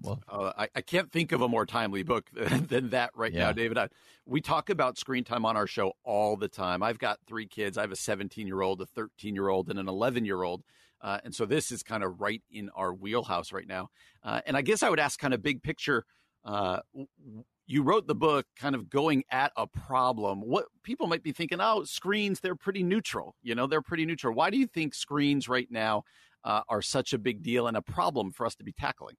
Well, 0.02 0.22
uh, 0.28 0.52
I, 0.56 0.68
I, 0.76 0.80
can't 0.80 1.10
think 1.10 1.32
of 1.32 1.40
a 1.40 1.48
more 1.48 1.66
timely 1.66 2.02
book 2.02 2.30
than 2.32 2.90
that 2.90 3.10
right 3.14 3.32
yeah. 3.32 3.46
now, 3.46 3.52
David. 3.52 3.78
I, 3.78 3.88
we 4.26 4.40
talk 4.40 4.70
about 4.70 4.98
screen 4.98 5.24
time 5.24 5.44
on 5.44 5.56
our 5.56 5.66
show 5.66 5.92
all 6.04 6.36
the 6.36 6.48
time. 6.48 6.82
I've 6.82 6.98
got 6.98 7.18
three 7.26 7.46
kids. 7.46 7.76
I 7.78 7.82
have 7.82 7.92
a 7.92 7.96
17 7.96 8.46
year 8.46 8.60
old, 8.60 8.80
a 8.80 8.86
13 8.86 9.34
year 9.34 9.48
old, 9.48 9.68
and 9.68 9.78
an 9.78 9.88
11 9.88 10.24
year 10.24 10.42
old. 10.42 10.62
Uh, 11.00 11.18
and 11.24 11.34
so 11.34 11.46
this 11.46 11.70
is 11.70 11.82
kind 11.82 12.02
of 12.02 12.20
right 12.20 12.42
in 12.50 12.70
our 12.74 12.92
wheelhouse 12.92 13.52
right 13.52 13.66
now. 13.66 13.88
Uh, 14.22 14.40
and 14.46 14.56
I 14.56 14.62
guess 14.62 14.82
I 14.82 14.90
would 14.90 15.00
ask 15.00 15.18
kind 15.18 15.34
of 15.34 15.42
big 15.42 15.62
picture. 15.62 16.04
Uh, 16.44 16.80
you 17.66 17.82
wrote 17.82 18.06
the 18.06 18.14
book 18.14 18.46
kind 18.58 18.74
of 18.74 18.88
going 18.88 19.24
at 19.30 19.52
a 19.56 19.66
problem. 19.66 20.40
What 20.40 20.66
people 20.82 21.06
might 21.06 21.22
be 21.22 21.32
thinking, 21.32 21.58
oh, 21.60 21.84
screens, 21.84 22.40
they're 22.40 22.56
pretty 22.56 22.82
neutral. 22.82 23.34
You 23.42 23.54
know, 23.54 23.66
they're 23.66 23.82
pretty 23.82 24.06
neutral. 24.06 24.34
Why 24.34 24.50
do 24.50 24.56
you 24.56 24.66
think 24.66 24.94
screens 24.94 25.48
right 25.48 25.68
now 25.70 26.02
uh, 26.44 26.62
are 26.68 26.82
such 26.82 27.12
a 27.12 27.18
big 27.18 27.42
deal 27.42 27.66
and 27.66 27.76
a 27.76 27.82
problem 27.82 28.32
for 28.32 28.46
us 28.46 28.54
to 28.56 28.64
be 28.64 28.72
tackling? 28.72 29.16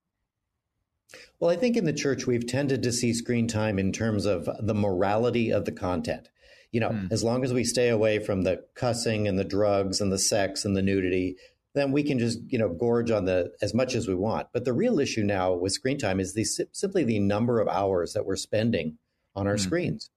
Well, 1.39 1.49
I 1.49 1.55
think 1.55 1.77
in 1.77 1.85
the 1.85 1.93
church, 1.93 2.27
we've 2.27 2.45
tended 2.45 2.83
to 2.83 2.91
see 2.91 3.13
screen 3.13 3.47
time 3.47 3.79
in 3.79 3.91
terms 3.91 4.25
of 4.25 4.49
the 4.59 4.73
morality 4.75 5.51
of 5.51 5.65
the 5.65 5.71
content. 5.71 6.29
You 6.71 6.81
know, 6.81 6.89
mm. 6.89 7.11
as 7.11 7.23
long 7.23 7.43
as 7.43 7.51
we 7.51 7.63
stay 7.63 7.89
away 7.89 8.19
from 8.19 8.43
the 8.43 8.63
cussing 8.75 9.27
and 9.27 9.39
the 9.39 9.43
drugs 9.43 10.01
and 10.01 10.11
the 10.11 10.19
sex 10.19 10.65
and 10.65 10.75
the 10.75 10.83
nudity, 10.83 11.37
then 11.73 11.91
we 11.91 12.03
can 12.03 12.19
just, 12.19 12.39
you 12.47 12.59
know, 12.59 12.69
gorge 12.69 13.09
on 13.09 13.25
the 13.25 13.51
as 13.61 13.73
much 13.73 13.95
as 13.95 14.07
we 14.07 14.13
want. 14.13 14.47
But 14.53 14.65
the 14.65 14.73
real 14.73 14.99
issue 14.99 15.23
now 15.23 15.53
with 15.53 15.71
screen 15.71 15.97
time 15.97 16.19
is 16.19 16.33
the, 16.33 16.43
simply 16.71 17.03
the 17.03 17.19
number 17.19 17.59
of 17.59 17.67
hours 17.67 18.13
that 18.13 18.25
we're 18.25 18.35
spending 18.35 18.97
on 19.35 19.47
our 19.47 19.55
mm. 19.55 19.59
screens. 19.59 20.09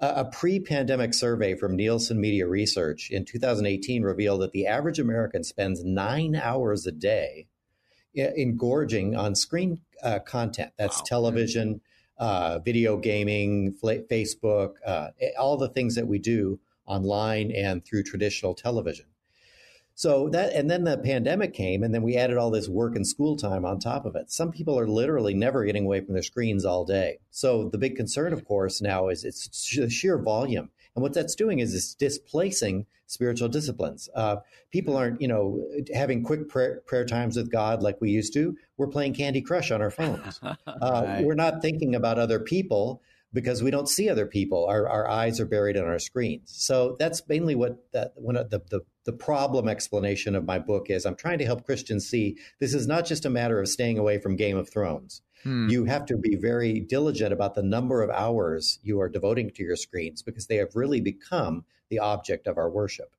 Uh, 0.00 0.12
a 0.16 0.24
pre 0.26 0.60
pandemic 0.60 1.12
survey 1.12 1.56
from 1.56 1.76
Nielsen 1.76 2.20
Media 2.20 2.46
Research 2.46 3.10
in 3.10 3.24
2018 3.24 4.02
revealed 4.02 4.40
that 4.42 4.52
the 4.52 4.66
average 4.66 5.00
American 5.00 5.42
spends 5.42 5.84
nine 5.84 6.36
hours 6.36 6.86
a 6.86 6.92
day 6.92 7.48
engorging 8.18 9.16
on 9.16 9.34
screen 9.34 9.80
uh, 10.02 10.18
content. 10.20 10.72
That's 10.76 10.98
wow. 10.98 11.04
television, 11.06 11.80
uh, 12.18 12.58
video 12.58 12.96
gaming, 12.96 13.74
Facebook, 13.82 14.74
uh, 14.84 15.08
all 15.38 15.56
the 15.56 15.68
things 15.68 15.94
that 15.94 16.06
we 16.06 16.18
do 16.18 16.58
online 16.86 17.50
and 17.52 17.84
through 17.84 18.02
traditional 18.02 18.54
television. 18.54 19.06
So 19.94 20.28
that, 20.28 20.52
and 20.52 20.70
then 20.70 20.84
the 20.84 20.96
pandemic 20.96 21.54
came, 21.54 21.82
and 21.82 21.92
then 21.92 22.02
we 22.02 22.16
added 22.16 22.36
all 22.36 22.52
this 22.52 22.68
work 22.68 22.94
and 22.94 23.04
school 23.04 23.36
time 23.36 23.64
on 23.64 23.80
top 23.80 24.06
of 24.06 24.14
it. 24.14 24.30
Some 24.30 24.52
people 24.52 24.78
are 24.78 24.86
literally 24.86 25.34
never 25.34 25.64
getting 25.64 25.86
away 25.86 26.00
from 26.00 26.14
their 26.14 26.22
screens 26.22 26.64
all 26.64 26.84
day. 26.84 27.18
So 27.32 27.68
the 27.68 27.78
big 27.78 27.96
concern, 27.96 28.32
of 28.32 28.44
course, 28.44 28.80
now 28.80 29.08
is 29.08 29.24
it's 29.24 29.66
sheer 29.92 30.16
volume. 30.16 30.70
And 30.94 31.02
what 31.02 31.14
that's 31.14 31.34
doing 31.34 31.58
is 31.58 31.74
it's 31.74 31.94
displacing 31.94 32.86
spiritual 33.06 33.48
disciplines. 33.48 34.08
Uh, 34.14 34.36
people 34.70 34.96
aren't, 34.96 35.20
you 35.20 35.28
know, 35.28 35.66
having 35.94 36.22
quick 36.22 36.48
prayer, 36.48 36.82
prayer, 36.86 37.04
times 37.04 37.36
with 37.36 37.50
God 37.50 37.82
like 37.82 38.00
we 38.00 38.10
used 38.10 38.34
to. 38.34 38.56
We're 38.76 38.88
playing 38.88 39.14
Candy 39.14 39.40
Crush 39.40 39.70
on 39.70 39.82
our 39.82 39.90
phones. 39.90 40.40
Uh, 40.66 41.02
right. 41.04 41.24
We're 41.24 41.34
not 41.34 41.60
thinking 41.60 41.94
about 41.94 42.18
other 42.18 42.38
people 42.38 43.02
because 43.32 43.62
we 43.62 43.70
don't 43.70 43.88
see 43.88 44.08
other 44.08 44.26
people. 44.26 44.66
Our, 44.66 44.88
our 44.88 45.08
eyes 45.08 45.40
are 45.40 45.46
buried 45.46 45.76
on 45.76 45.84
our 45.84 45.98
screens. 45.98 46.52
So 46.54 46.96
that's 46.98 47.26
mainly 47.28 47.54
what 47.54 47.78
that, 47.92 48.12
one 48.14 48.36
of 48.36 48.50
the, 48.50 48.60
the, 48.70 48.80
the 49.04 49.12
problem 49.12 49.68
explanation 49.68 50.34
of 50.34 50.44
my 50.44 50.58
book 50.58 50.88
is. 50.88 51.04
I'm 51.04 51.16
trying 51.16 51.38
to 51.38 51.44
help 51.44 51.64
Christians 51.64 52.08
see 52.08 52.38
this 52.60 52.74
is 52.74 52.86
not 52.86 53.06
just 53.06 53.24
a 53.24 53.30
matter 53.30 53.60
of 53.60 53.68
staying 53.68 53.98
away 53.98 54.18
from 54.18 54.36
Game 54.36 54.56
of 54.56 54.68
Thrones. 54.68 55.22
Hmm. 55.42 55.68
You 55.68 55.84
have 55.84 56.06
to 56.06 56.16
be 56.16 56.36
very 56.36 56.80
diligent 56.80 57.32
about 57.32 57.54
the 57.54 57.62
number 57.62 58.02
of 58.02 58.10
hours 58.10 58.78
you 58.82 59.00
are 59.00 59.08
devoting 59.08 59.50
to 59.50 59.62
your 59.62 59.76
screens 59.76 60.22
because 60.22 60.46
they 60.46 60.56
have 60.56 60.74
really 60.74 61.00
become 61.00 61.64
the 61.90 62.00
object 62.00 62.46
of 62.46 62.58
our 62.58 62.70
worship. 62.70 63.14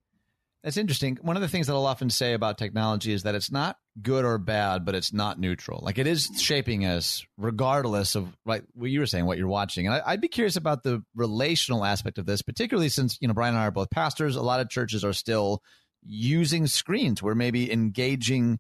That's 0.64 0.76
interesting. 0.76 1.18
One 1.22 1.38
of 1.38 1.42
the 1.42 1.48
things 1.48 1.68
that 1.68 1.74
I'll 1.74 1.86
often 1.86 2.10
say 2.10 2.34
about 2.34 2.58
technology 2.58 3.14
is 3.14 3.24
that 3.24 3.34
it's 3.34 3.50
not 3.50 3.78
good 4.02 4.26
or 4.26 4.38
bad, 4.38 4.84
but 4.84 4.94
it's 4.94 5.14
not 5.14 5.40
neutral. 5.40 5.80
Like 5.82 5.98
it 5.98 6.06
is 6.06 6.30
shaping 6.38 6.86
us 6.86 7.26
regardless 7.38 8.16
of 8.16 8.36
like 8.46 8.66
what 8.74 8.90
you 8.90 9.00
were 9.00 9.06
saying, 9.06 9.26
what 9.26 9.38
you're 9.38 9.48
watching. 9.48 9.88
And 9.88 10.02
I, 10.06 10.12
would 10.12 10.22
be 10.22 10.28
curious 10.28 10.58
about 10.58 10.84
the 10.84 11.02
relational 11.16 11.86
aspect 11.86 12.18
of 12.18 12.26
this, 12.26 12.42
particularly 12.42 12.90
since, 12.90 13.18
you 13.22 13.30
know, 13.30 13.34
Brian 13.34 13.54
and 13.54 13.62
I 13.62 13.68
are 13.68 13.72
both 13.72 13.90
pastors. 13.90 14.36
A 14.36 14.42
lot 14.42 14.60
of 14.60 14.70
churches 14.70 15.06
are 15.06 15.14
still 15.14 15.64
using 16.04 16.68
screens. 16.68 17.24
We're 17.24 17.36
maybe 17.36 17.72
engaging 17.72 18.60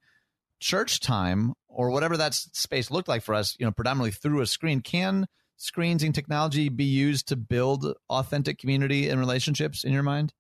church 0.59 0.99
time 0.99 1.53
or 1.67 1.89
whatever 1.89 2.17
that 2.17 2.33
space 2.33 2.91
looked 2.91 3.07
like 3.07 3.23
for 3.23 3.35
us, 3.35 3.55
you 3.59 3.65
know, 3.65 3.71
predominantly 3.71 4.11
through 4.11 4.41
a 4.41 4.47
screen. 4.47 4.81
Can 4.81 5.27
screens 5.57 6.03
and 6.03 6.15
technology 6.15 6.69
be 6.69 6.85
used 6.85 7.27
to 7.27 7.35
build 7.35 7.93
authentic 8.09 8.57
community 8.57 9.09
and 9.09 9.19
relationships 9.19 9.83
in 9.83 9.93
your 9.93 10.03
mind? 10.03 10.33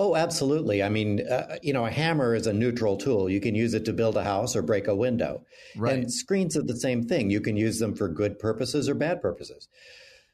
Oh, 0.00 0.14
absolutely. 0.14 0.82
I 0.82 0.88
mean, 0.88 1.26
uh, 1.28 1.56
you 1.60 1.72
know, 1.72 1.84
a 1.84 1.90
hammer 1.90 2.34
is 2.34 2.46
a 2.46 2.52
neutral 2.52 2.96
tool. 2.96 3.28
You 3.28 3.40
can 3.40 3.54
use 3.54 3.74
it 3.74 3.84
to 3.86 3.92
build 3.92 4.16
a 4.16 4.22
house 4.22 4.54
or 4.54 4.62
break 4.62 4.86
a 4.86 4.94
window. 4.94 5.44
Right. 5.76 5.94
And 5.94 6.12
screens 6.12 6.56
are 6.56 6.62
the 6.62 6.76
same 6.76 7.02
thing. 7.02 7.30
You 7.30 7.40
can 7.40 7.56
use 7.56 7.78
them 7.78 7.94
for 7.94 8.08
good 8.08 8.38
purposes 8.38 8.88
or 8.88 8.94
bad 8.94 9.20
purposes. 9.20 9.68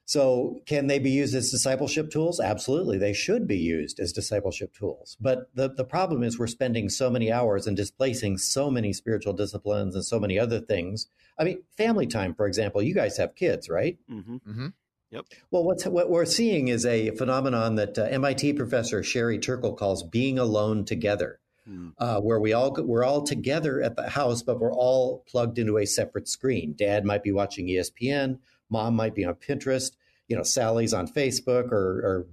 So, 0.07 0.61
can 0.67 0.87
they 0.87 0.99
be 0.99 1.11
used 1.11 1.35
as 1.35 1.51
discipleship 1.51 2.11
tools? 2.11 2.39
Absolutely. 2.39 2.99
They 2.99 3.15
should 3.15 3.47
be 3.47 3.57
used 3.57 3.99
as 3.99 4.13
discipleship 4.13 4.75
tools. 4.75 5.17
But 5.19 5.49
the, 5.55 5.71
the 5.71 5.85
problem 5.85 6.23
is 6.23 6.39
we're 6.39 6.47
spending 6.47 6.91
so 6.91 7.09
many 7.09 7.33
hours 7.33 7.67
and 7.67 7.75
displacing 7.75 8.37
so 8.37 8.71
many 8.71 8.93
spiritual 8.93 9.33
disciplines 9.33 9.95
and 9.95 10.05
so 10.05 10.21
many 10.21 10.39
other 10.39 10.61
things. 10.61 11.09
I 11.39 11.45
mean, 11.45 11.63
family 11.77 12.07
time, 12.07 12.35
for 12.35 12.47
example, 12.47 12.83
you 12.83 12.95
guys 12.95 13.17
have 13.17 13.35
kids, 13.35 13.71
right? 13.71 13.99
Mm-hmm. 14.11 14.37
Mm-hmm. 14.37 14.67
Yep. 15.15 15.27
Well, 15.51 15.65
what's, 15.65 15.87
what 15.87 16.11
we're 16.11 16.25
seeing 16.25 16.69
is 16.69 16.85
a 16.85 17.11
phenomenon 17.13 17.77
that 17.77 17.97
uh, 17.97 18.03
MIT 18.03 18.55
professor 18.55 19.03
Sherry 19.03 19.39
Turkle 19.39 19.75
calls 19.75 20.03
being 20.03 20.41
alone 20.41 20.85
together, 20.85 21.39
hmm. 21.65 21.91
uh, 21.99 22.21
where 22.21 22.41
we 22.41 22.53
all 22.53 22.75
we're 22.77 23.05
all 23.05 23.23
together 23.23 23.81
at 23.81 23.95
the 23.95 24.11
house, 24.11 24.43
but 24.43 24.59
we're 24.59 24.73
all 24.73 25.23
plugged 25.29 25.59
into 25.59 25.79
a 25.79 25.87
separate 25.87 26.29
screen. 26.29 26.75
Dad 26.77 27.05
might 27.05 27.23
be 27.23 27.31
watching 27.31 27.69
ESPN, 27.69 28.39
mom 28.75 28.95
might 28.95 29.15
be 29.15 29.25
on 29.25 29.35
Pinterest, 29.35 29.93
you 30.29 30.37
know, 30.37 30.43
Sally's 30.43 30.93
on 30.93 31.07
Facebook 31.07 31.71
or, 31.71 32.01
or 32.05 32.27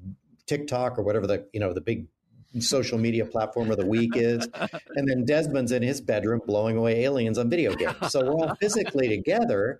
TikTok 0.47 0.97
or 0.97 1.03
whatever 1.03 1.27
the 1.27 1.47
you 1.53 1.59
know 1.59 1.71
the 1.71 1.81
big 1.81 2.07
social 2.59 2.97
media 2.97 3.25
platform 3.25 3.71
of 3.71 3.77
the 3.77 3.85
week 3.85 4.15
is. 4.15 4.47
And 4.93 5.07
then 5.07 5.23
Desmond's 5.23 5.71
in 5.71 5.81
his 5.81 6.01
bedroom 6.01 6.41
blowing 6.45 6.75
away 6.75 7.05
aliens 7.05 7.37
on 7.37 7.49
video 7.49 7.73
games. 7.73 7.95
So 8.09 8.25
we're 8.25 8.33
all 8.33 8.55
physically 8.55 9.07
together, 9.07 9.79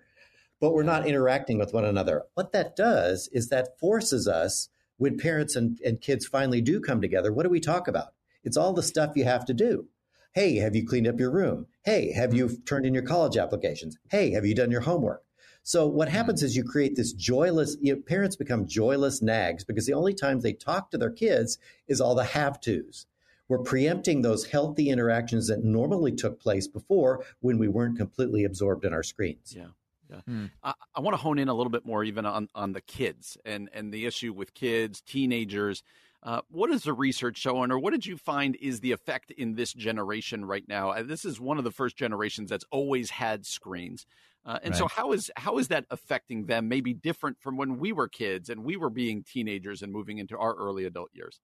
but 0.58 0.72
we're 0.72 0.82
not 0.84 1.06
interacting 1.06 1.58
with 1.58 1.74
one 1.74 1.84
another. 1.84 2.22
What 2.32 2.52
that 2.52 2.74
does 2.74 3.28
is 3.30 3.48
that 3.50 3.78
forces 3.78 4.26
us, 4.26 4.70
when 4.96 5.18
parents 5.18 5.54
and, 5.54 5.78
and 5.84 6.00
kids 6.00 6.26
finally 6.26 6.62
do 6.62 6.80
come 6.80 7.02
together, 7.02 7.30
what 7.30 7.42
do 7.42 7.50
we 7.50 7.60
talk 7.60 7.88
about? 7.88 8.14
It's 8.42 8.56
all 8.56 8.72
the 8.72 8.82
stuff 8.82 9.16
you 9.16 9.24
have 9.24 9.44
to 9.46 9.54
do. 9.54 9.88
Hey, 10.32 10.56
have 10.56 10.74
you 10.74 10.86
cleaned 10.86 11.06
up 11.06 11.20
your 11.20 11.30
room? 11.30 11.66
Hey, 11.84 12.12
have 12.12 12.32
you 12.32 12.48
turned 12.64 12.86
in 12.86 12.94
your 12.94 13.02
college 13.02 13.36
applications? 13.36 13.98
Hey, 14.10 14.30
have 14.30 14.46
you 14.46 14.54
done 14.54 14.70
your 14.70 14.80
homework? 14.80 15.22
So 15.62 15.86
what 15.86 16.08
hmm. 16.08 16.14
happens 16.14 16.42
is 16.42 16.56
you 16.56 16.64
create 16.64 16.96
this 16.96 17.12
joyless, 17.12 17.76
you 17.80 17.94
know, 17.94 18.00
parents 18.00 18.36
become 18.36 18.66
joyless 18.66 19.22
nags 19.22 19.64
because 19.64 19.86
the 19.86 19.94
only 19.94 20.14
times 20.14 20.42
they 20.42 20.52
talk 20.52 20.90
to 20.90 20.98
their 20.98 21.10
kids 21.10 21.58
is 21.88 22.00
all 22.00 22.14
the 22.14 22.24
have 22.24 22.60
tos. 22.60 23.06
We're 23.48 23.58
preempting 23.58 24.22
those 24.22 24.46
healthy 24.46 24.88
interactions 24.88 25.48
that 25.48 25.62
normally 25.62 26.12
took 26.12 26.40
place 26.40 26.66
before 26.66 27.24
when 27.40 27.58
we 27.58 27.68
weren't 27.68 27.98
completely 27.98 28.44
absorbed 28.44 28.84
in 28.84 28.92
our 28.92 29.02
screens. 29.02 29.54
Yeah. 29.56 29.68
Yeah. 30.10 30.20
Hmm. 30.26 30.46
I, 30.62 30.74
I 30.94 31.00
want 31.00 31.14
to 31.14 31.22
hone 31.22 31.38
in 31.38 31.48
a 31.48 31.54
little 31.54 31.70
bit 31.70 31.86
more 31.86 32.04
even 32.04 32.26
on, 32.26 32.48
on 32.54 32.72
the 32.72 32.80
kids 32.80 33.38
and, 33.44 33.70
and 33.72 33.92
the 33.92 34.06
issue 34.06 34.32
with 34.32 34.54
kids, 34.54 35.00
teenagers. 35.00 35.82
Uh, 36.22 36.40
what 36.50 36.70
is 36.70 36.84
the 36.84 36.92
research 36.92 37.36
showing, 37.36 37.72
or 37.72 37.78
what 37.78 37.90
did 37.90 38.06
you 38.06 38.16
find 38.16 38.56
is 38.60 38.80
the 38.80 38.92
effect 38.92 39.32
in 39.32 39.54
this 39.54 39.72
generation 39.72 40.44
right 40.44 40.68
now? 40.68 40.90
Uh, 40.90 41.02
this 41.02 41.24
is 41.24 41.40
one 41.40 41.58
of 41.58 41.64
the 41.64 41.70
first 41.70 41.96
generations 41.96 42.48
that's 42.48 42.64
always 42.70 43.10
had 43.10 43.44
screens, 43.44 44.06
uh, 44.44 44.58
and 44.62 44.72
right. 44.72 44.78
so 44.78 44.88
how 44.88 45.12
is 45.12 45.30
how 45.36 45.58
is 45.58 45.68
that 45.68 45.84
affecting 45.90 46.46
them? 46.46 46.68
Maybe 46.68 46.92
different 46.94 47.38
from 47.40 47.56
when 47.56 47.78
we 47.78 47.92
were 47.92 48.08
kids 48.08 48.48
and 48.48 48.64
we 48.64 48.76
were 48.76 48.90
being 48.90 49.22
teenagers 49.22 49.82
and 49.82 49.92
moving 49.92 50.18
into 50.18 50.36
our 50.36 50.54
early 50.54 50.84
adult 50.84 51.10
years. 51.12 51.40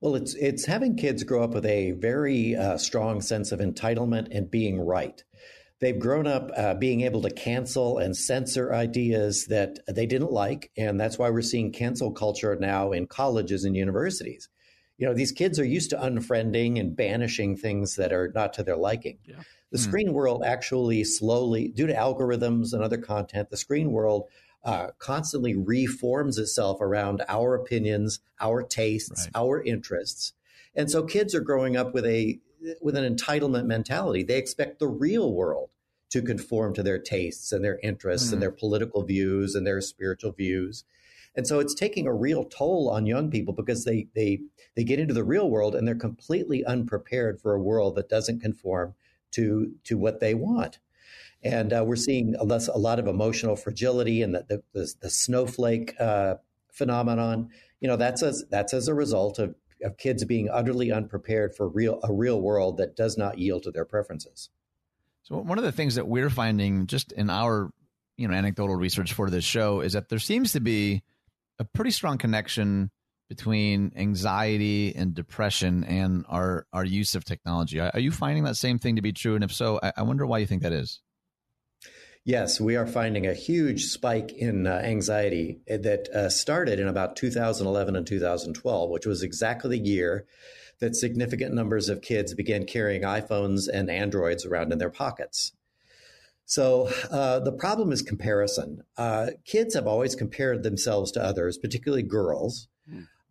Well, 0.00 0.14
it's 0.14 0.34
it's 0.34 0.66
having 0.66 0.96
kids 0.96 1.24
grow 1.24 1.42
up 1.42 1.54
with 1.54 1.66
a 1.66 1.92
very 1.92 2.54
uh, 2.54 2.78
strong 2.78 3.20
sense 3.20 3.50
of 3.50 3.60
entitlement 3.60 4.28
and 4.30 4.50
being 4.50 4.80
right. 4.80 5.22
They've 5.80 5.98
grown 5.98 6.28
up 6.28 6.52
uh, 6.56 6.74
being 6.74 7.00
able 7.00 7.22
to 7.22 7.30
cancel 7.30 7.98
and 7.98 8.16
censor 8.16 8.72
ideas 8.72 9.46
that 9.46 9.80
they 9.88 10.06
didn't 10.06 10.30
like. 10.30 10.70
And 10.76 11.00
that's 11.00 11.18
why 11.18 11.30
we're 11.30 11.42
seeing 11.42 11.72
cancel 11.72 12.12
culture 12.12 12.56
now 12.60 12.92
in 12.92 13.08
colleges 13.08 13.64
and 13.64 13.74
universities. 13.74 14.48
You 14.98 15.08
know, 15.08 15.14
these 15.14 15.32
kids 15.32 15.58
are 15.58 15.64
used 15.64 15.90
to 15.90 15.96
unfriending 15.96 16.78
and 16.78 16.94
banishing 16.94 17.56
things 17.56 17.96
that 17.96 18.12
are 18.12 18.30
not 18.32 18.52
to 18.52 18.62
their 18.62 18.76
liking. 18.76 19.18
Yeah. 19.24 19.40
The 19.72 19.78
hmm. 19.78 19.84
screen 19.84 20.12
world 20.12 20.42
actually 20.44 21.02
slowly, 21.02 21.68
due 21.68 21.86
to 21.86 21.94
algorithms 21.94 22.72
and 22.72 22.82
other 22.82 22.98
content, 22.98 23.50
the 23.50 23.56
screen 23.56 23.90
world 23.90 24.28
uh, 24.64 24.88
constantly 24.98 25.56
reforms 25.56 26.38
itself 26.38 26.80
around 26.80 27.24
our 27.28 27.54
opinions, 27.54 28.20
our 28.40 28.62
tastes, 28.62 29.26
right. 29.26 29.32
our 29.34 29.62
interests. 29.62 30.34
And 30.74 30.90
so 30.90 31.02
kids 31.02 31.34
are 31.34 31.40
growing 31.40 31.76
up 31.76 31.92
with 31.92 32.06
a 32.06 32.38
with 32.80 32.96
an 32.96 33.16
entitlement 33.16 33.66
mentality. 33.66 34.22
They 34.22 34.38
expect 34.38 34.78
the 34.78 34.86
real 34.86 35.32
world 35.32 35.70
to 36.10 36.22
conform 36.22 36.74
to 36.74 36.82
their 36.82 36.98
tastes 36.98 37.50
and 37.50 37.64
their 37.64 37.80
interests 37.82 38.28
mm. 38.28 38.34
and 38.34 38.42
their 38.42 38.52
political 38.52 39.02
views 39.02 39.54
and 39.54 39.66
their 39.66 39.80
spiritual 39.80 40.30
views. 40.30 40.84
And 41.34 41.46
so 41.46 41.58
it's 41.58 41.74
taking 41.74 42.06
a 42.06 42.14
real 42.14 42.44
toll 42.44 42.90
on 42.90 43.06
young 43.06 43.30
people 43.30 43.54
because 43.54 43.84
they 43.84 44.08
they 44.14 44.40
they 44.76 44.84
get 44.84 45.00
into 45.00 45.14
the 45.14 45.24
real 45.24 45.50
world 45.50 45.74
and 45.74 45.88
they're 45.88 45.94
completely 45.94 46.64
unprepared 46.64 47.40
for 47.40 47.54
a 47.54 47.62
world 47.62 47.96
that 47.96 48.08
doesn't 48.08 48.40
conform 48.40 48.94
to 49.32 49.72
to 49.84 49.98
what 49.98 50.20
they 50.20 50.34
want. 50.34 50.78
And 51.44 51.72
uh, 51.72 51.82
we're 51.84 51.96
seeing 51.96 52.36
a, 52.36 52.44
less, 52.44 52.68
a, 52.68 52.78
lot 52.78 53.00
of 53.00 53.08
emotional 53.08 53.56
fragility 53.56 54.22
and 54.22 54.34
the 54.34 54.44
the, 54.48 54.62
the, 54.72 54.94
the 55.00 55.10
snowflake 55.10 56.00
uh, 56.00 56.36
phenomenon. 56.72 57.50
You 57.80 57.88
know, 57.88 57.96
that's 57.96 58.22
as 58.22 58.44
that's 58.48 58.72
as 58.72 58.88
a 58.88 58.94
result 58.94 59.38
of 59.38 59.54
of 59.82 59.96
kids 59.96 60.24
being 60.24 60.48
utterly 60.50 60.92
unprepared 60.92 61.54
for 61.54 61.68
real 61.68 62.00
a 62.02 62.12
real 62.12 62.40
world 62.40 62.76
that 62.78 62.96
does 62.96 63.18
not 63.18 63.38
yield 63.38 63.64
to 63.64 63.70
their 63.70 63.84
preferences. 63.84 64.50
So 65.22 65.36
one 65.38 65.58
of 65.58 65.64
the 65.64 65.72
things 65.72 65.96
that 65.96 66.06
we're 66.06 66.30
finding 66.30 66.86
just 66.86 67.12
in 67.12 67.30
our 67.30 67.70
you 68.16 68.28
know 68.28 68.34
anecdotal 68.34 68.76
research 68.76 69.12
for 69.12 69.30
this 69.30 69.44
show 69.44 69.80
is 69.80 69.92
that 69.92 70.08
there 70.08 70.18
seems 70.18 70.52
to 70.52 70.60
be 70.60 71.02
a 71.58 71.64
pretty 71.64 71.90
strong 71.90 72.18
connection 72.18 72.90
between 73.36 73.92
anxiety 73.96 74.94
and 74.94 75.14
depression 75.14 75.84
and 75.84 76.22
our 76.28 76.66
our 76.70 76.84
use 76.84 77.14
of 77.14 77.24
technology. 77.24 77.80
Are, 77.80 77.98
you 77.98 78.10
finding 78.10 78.44
that 78.44 78.56
same 78.56 78.78
thing 78.78 78.96
to 78.96 79.02
be 79.02 79.12
true? 79.12 79.34
And 79.34 79.42
if 79.42 79.54
so, 79.54 79.80
I, 79.82 80.02
wonder 80.02 80.26
why 80.26 80.36
you 80.36 80.46
think 80.46 80.60
that 80.62 80.72
is. 80.72 81.00
Yes, 82.26 82.60
we 82.60 82.76
are 82.76 82.86
finding 82.86 83.26
a 83.26 83.32
huge 83.32 83.84
spike 83.84 84.32
in 84.32 84.66
uh, 84.66 84.82
anxiety 84.84 85.60
that 85.66 86.10
uh, 86.10 86.28
started 86.28 86.78
in 86.78 86.88
about 86.88 87.16
2011 87.16 87.96
and 87.96 88.06
2012, 88.06 88.90
which 88.90 89.06
was 89.06 89.22
exactly 89.22 89.78
the 89.78 89.82
year 89.82 90.26
that 90.80 90.94
significant 90.94 91.54
numbers 91.54 91.88
of 91.88 92.02
kids 92.02 92.34
began 92.34 92.66
carrying 92.66 93.02
iPhones 93.02 93.66
and 93.66 93.90
Androids 93.90 94.44
around 94.44 94.72
in 94.72 94.78
their 94.78 94.90
pockets. 94.90 95.52
So 96.44 96.90
uh, 97.10 97.40
the 97.40 97.52
problem 97.52 97.92
is 97.92 98.02
comparison. 98.02 98.82
Uh, 98.98 99.28
kids 99.46 99.74
have 99.74 99.86
always 99.86 100.14
compared 100.14 100.62
themselves 100.62 101.10
to 101.12 101.24
others, 101.24 101.56
particularly 101.56 102.02
girls. 102.02 102.68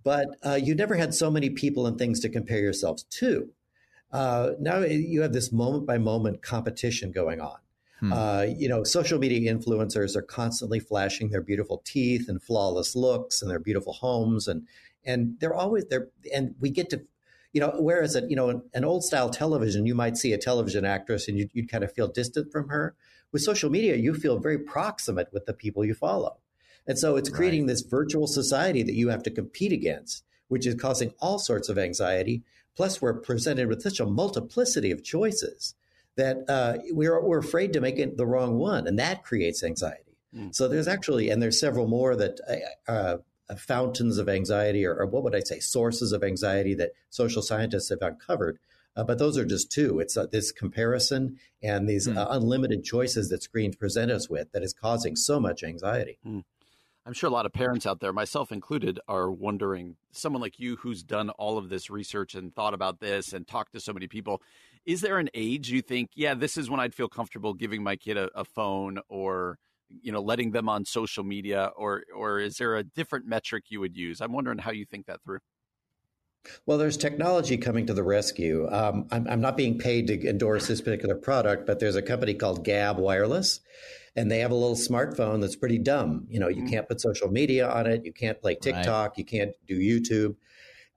But 0.03 0.27
uh, 0.45 0.59
you 0.61 0.75
never 0.75 0.95
had 0.95 1.13
so 1.13 1.29
many 1.29 1.49
people 1.49 1.85
and 1.85 1.97
things 1.97 2.19
to 2.21 2.29
compare 2.29 2.59
yourselves 2.59 3.03
to. 3.03 3.49
Uh, 4.11 4.51
now 4.59 4.79
you 4.79 5.21
have 5.21 5.33
this 5.33 5.51
moment 5.51 5.85
by 5.85 5.97
moment 5.97 6.41
competition 6.41 7.11
going 7.11 7.39
on. 7.39 7.57
Hmm. 7.99 8.13
Uh, 8.13 8.45
you 8.57 8.67
know, 8.67 8.83
social 8.83 9.19
media 9.19 9.53
influencers 9.53 10.15
are 10.15 10.23
constantly 10.23 10.79
flashing 10.79 11.29
their 11.29 11.41
beautiful 11.41 11.81
teeth 11.85 12.27
and 12.27 12.41
flawless 12.41 12.95
looks 12.95 13.41
and 13.41 13.49
their 13.49 13.59
beautiful 13.59 13.93
homes, 13.93 14.47
and 14.47 14.67
and 15.05 15.39
they're 15.39 15.53
always 15.53 15.85
there. 15.85 16.09
And 16.33 16.55
we 16.59 16.71
get 16.71 16.89
to, 16.89 17.03
you 17.53 17.61
know, 17.61 17.75
whereas 17.79 18.15
a, 18.15 18.27
you 18.27 18.35
know 18.35 18.63
an 18.73 18.83
old 18.83 19.03
style 19.03 19.29
television, 19.29 19.85
you 19.85 19.93
might 19.93 20.17
see 20.17 20.33
a 20.33 20.37
television 20.37 20.83
actress 20.83 21.27
and 21.27 21.37
you'd, 21.37 21.51
you'd 21.53 21.69
kind 21.69 21.83
of 21.83 21.93
feel 21.93 22.07
distant 22.07 22.51
from 22.51 22.69
her. 22.69 22.95
With 23.31 23.43
social 23.43 23.69
media, 23.69 23.95
you 23.95 24.13
feel 24.13 24.39
very 24.39 24.57
proximate 24.57 25.29
with 25.31 25.45
the 25.45 25.53
people 25.53 25.85
you 25.85 25.93
follow, 25.93 26.37
and 26.87 26.97
so 26.97 27.15
it's 27.15 27.29
creating 27.29 27.61
right. 27.61 27.69
this 27.69 27.81
virtual 27.81 28.27
society 28.27 28.83
that 28.83 28.93
you 28.93 29.09
have 29.09 29.23
to 29.23 29.31
compete 29.31 29.71
against, 29.71 30.23
which 30.47 30.65
is 30.65 30.75
causing 30.75 31.13
all 31.19 31.39
sorts 31.39 31.69
of 31.69 31.77
anxiety. 31.77 32.43
Plus, 32.75 33.01
we're 33.01 33.13
presented 33.13 33.67
with 33.67 33.81
such 33.81 33.99
a 33.99 34.05
multiplicity 34.05 34.91
of 34.91 35.03
choices 35.03 35.75
that 36.15 36.37
uh, 36.49 36.77
we're 36.89 37.21
we're 37.21 37.39
afraid 37.39 37.73
to 37.73 37.81
make 37.81 37.99
it 37.99 38.17
the 38.17 38.25
wrong 38.25 38.57
one, 38.57 38.87
and 38.87 38.97
that 38.99 39.23
creates 39.23 39.63
anxiety. 39.63 40.17
Mm. 40.35 40.55
So 40.55 40.67
there's 40.67 40.87
actually, 40.87 41.29
and 41.29 41.41
there's 41.41 41.59
several 41.59 41.87
more 41.87 42.15
that 42.15 42.39
uh, 42.87 42.91
uh 42.91 43.17
uh, 43.51 43.55
fountains 43.55 44.17
of 44.17 44.29
anxiety, 44.29 44.85
or, 44.85 44.95
or, 44.95 45.05
what 45.05 45.23
would 45.23 45.35
I 45.35 45.41
say, 45.41 45.59
sources 45.59 46.13
of 46.13 46.23
anxiety 46.23 46.73
that 46.75 46.91
social 47.09 47.41
scientists 47.41 47.89
have 47.89 48.01
uncovered. 48.01 48.59
Uh, 48.95 49.03
but 49.03 49.19
those 49.19 49.37
are 49.37 49.45
just 49.45 49.71
two. 49.71 49.99
It's 49.99 50.15
uh, 50.15 50.27
this 50.27 50.51
comparison 50.51 51.37
and 51.61 51.87
these 51.87 52.07
mm. 52.07 52.17
uh, 52.17 52.27
unlimited 52.29 52.83
choices 52.83 53.29
that 53.29 53.43
screens 53.43 53.75
present 53.75 54.11
us 54.11 54.29
with 54.29 54.51
that 54.51 54.63
is 54.63 54.73
causing 54.73 55.15
so 55.15 55.39
much 55.39 55.63
anxiety. 55.63 56.17
Mm. 56.25 56.43
I'm 57.05 57.13
sure 57.13 57.29
a 57.29 57.33
lot 57.33 57.47
of 57.47 57.53
parents 57.53 57.85
out 57.87 57.99
there, 57.99 58.13
myself 58.13 58.51
included, 58.51 58.99
are 59.07 59.31
wondering 59.31 59.95
someone 60.11 60.41
like 60.41 60.59
you 60.59 60.75
who's 60.75 61.01
done 61.01 61.31
all 61.31 61.57
of 61.57 61.69
this 61.69 61.89
research 61.89 62.35
and 62.35 62.53
thought 62.53 62.75
about 62.75 62.99
this 62.99 63.33
and 63.33 63.47
talked 63.47 63.73
to 63.73 63.79
so 63.79 63.91
many 63.91 64.07
people. 64.07 64.41
Is 64.85 65.01
there 65.01 65.17
an 65.17 65.29
age 65.33 65.71
you 65.71 65.81
think, 65.81 66.11
yeah, 66.15 66.35
this 66.35 66.57
is 66.57 66.69
when 66.69 66.79
I'd 66.79 66.93
feel 66.93 67.07
comfortable 67.07 67.53
giving 67.53 67.81
my 67.81 67.95
kid 67.95 68.17
a, 68.17 68.29
a 68.35 68.45
phone 68.45 68.99
or 69.09 69.57
you 70.01 70.11
know 70.11 70.21
letting 70.21 70.51
them 70.51 70.69
on 70.69 70.85
social 70.85 71.23
media 71.23 71.69
or 71.75 72.03
or 72.15 72.39
is 72.39 72.55
there 72.55 72.77
a 72.77 72.83
different 72.83 73.25
metric 73.25 73.65
you 73.67 73.81
would 73.81 73.97
use 73.97 74.21
i'm 74.21 74.31
wondering 74.31 74.57
how 74.57 74.71
you 74.71 74.85
think 74.85 75.05
that 75.05 75.21
through 75.21 75.39
well, 76.65 76.79
there's 76.79 76.97
technology 76.97 77.55
coming 77.57 77.85
to 77.85 77.93
the 77.93 78.01
rescue. 78.01 78.67
Um, 78.71 79.07
I'm, 79.11 79.27
I'm, 79.27 79.41
not 79.41 79.55
being 79.55 79.77
paid 79.77 80.07
to 80.07 80.27
endorse 80.27 80.67
this 80.67 80.81
particular 80.81 81.13
product, 81.13 81.67
but 81.67 81.79
there's 81.79 81.95
a 81.95 82.01
company 82.01 82.33
called 82.33 82.65
Gabb 82.65 82.97
Wireless, 82.97 83.59
and 84.15 84.29
they 84.29 84.39
have 84.39 84.51
a 84.51 84.55
little 84.55 84.75
smartphone 84.75 85.41
that's 85.41 85.55
pretty 85.55 85.77
dumb. 85.77 86.25
You 86.29 86.39
know, 86.39 86.47
you 86.47 86.63
mm-hmm. 86.63 86.67
can't 86.67 86.87
put 86.87 87.01
social 87.01 87.29
media 87.29 87.69
on 87.69 87.87
it, 87.87 88.05
you 88.05 88.13
can't 88.13 88.39
play 88.41 88.55
TikTok, 88.55 89.11
right. 89.11 89.17
you 89.17 89.25
can't 89.25 89.51
do 89.67 89.79
YouTube, 89.79 90.35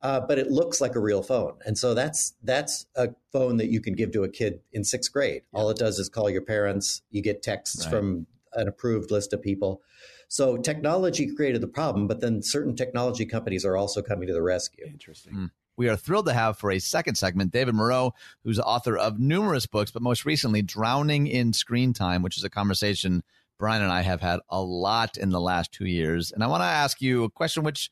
uh, 0.02 0.20
but 0.20 0.38
it 0.38 0.50
looks 0.50 0.80
like 0.80 0.94
a 0.96 1.00
real 1.00 1.22
phone. 1.22 1.54
And 1.64 1.78
so 1.78 1.94
that's 1.94 2.34
that's 2.42 2.86
a 2.96 3.10
phone 3.32 3.56
that 3.58 3.68
you 3.68 3.80
can 3.80 3.94
give 3.94 4.12
to 4.12 4.24
a 4.24 4.28
kid 4.28 4.60
in 4.72 4.84
sixth 4.84 5.12
grade. 5.12 5.42
Yeah. 5.52 5.60
All 5.60 5.70
it 5.70 5.78
does 5.78 5.98
is 5.98 6.08
call 6.08 6.28
your 6.28 6.42
parents. 6.42 7.02
You 7.10 7.22
get 7.22 7.42
texts 7.42 7.84
right. 7.84 7.90
from 7.90 8.26
an 8.54 8.68
approved 8.68 9.10
list 9.10 9.32
of 9.32 9.42
people. 9.42 9.82
So 10.28 10.56
technology 10.56 11.32
created 11.34 11.60
the 11.60 11.68
problem, 11.68 12.08
but 12.08 12.20
then 12.20 12.42
certain 12.42 12.74
technology 12.74 13.26
companies 13.26 13.64
are 13.64 13.76
also 13.76 14.02
coming 14.02 14.26
to 14.26 14.34
the 14.34 14.42
rescue. 14.42 14.84
Interesting. 14.86 15.34
Mm. 15.34 15.50
We 15.76 15.88
are 15.88 15.96
thrilled 15.96 16.26
to 16.26 16.32
have 16.32 16.58
for 16.58 16.70
a 16.70 16.78
second 16.78 17.16
segment 17.16 17.52
David 17.52 17.74
Murrow, 17.74 18.12
who's 18.44 18.60
author 18.60 18.96
of 18.96 19.18
numerous 19.18 19.66
books, 19.66 19.90
but 19.90 20.02
most 20.02 20.24
recently 20.24 20.62
Drowning 20.62 21.26
in 21.26 21.52
Screen 21.52 21.92
Time, 21.92 22.22
which 22.22 22.38
is 22.38 22.44
a 22.44 22.50
conversation 22.50 23.22
Brian 23.58 23.82
and 23.82 23.92
I 23.92 24.02
have 24.02 24.20
had 24.20 24.40
a 24.48 24.60
lot 24.60 25.16
in 25.16 25.30
the 25.30 25.40
last 25.40 25.72
two 25.72 25.86
years. 25.86 26.32
And 26.32 26.42
I 26.42 26.48
want 26.48 26.62
to 26.62 26.66
ask 26.66 27.00
you 27.00 27.24
a 27.24 27.30
question 27.30 27.62
which 27.62 27.90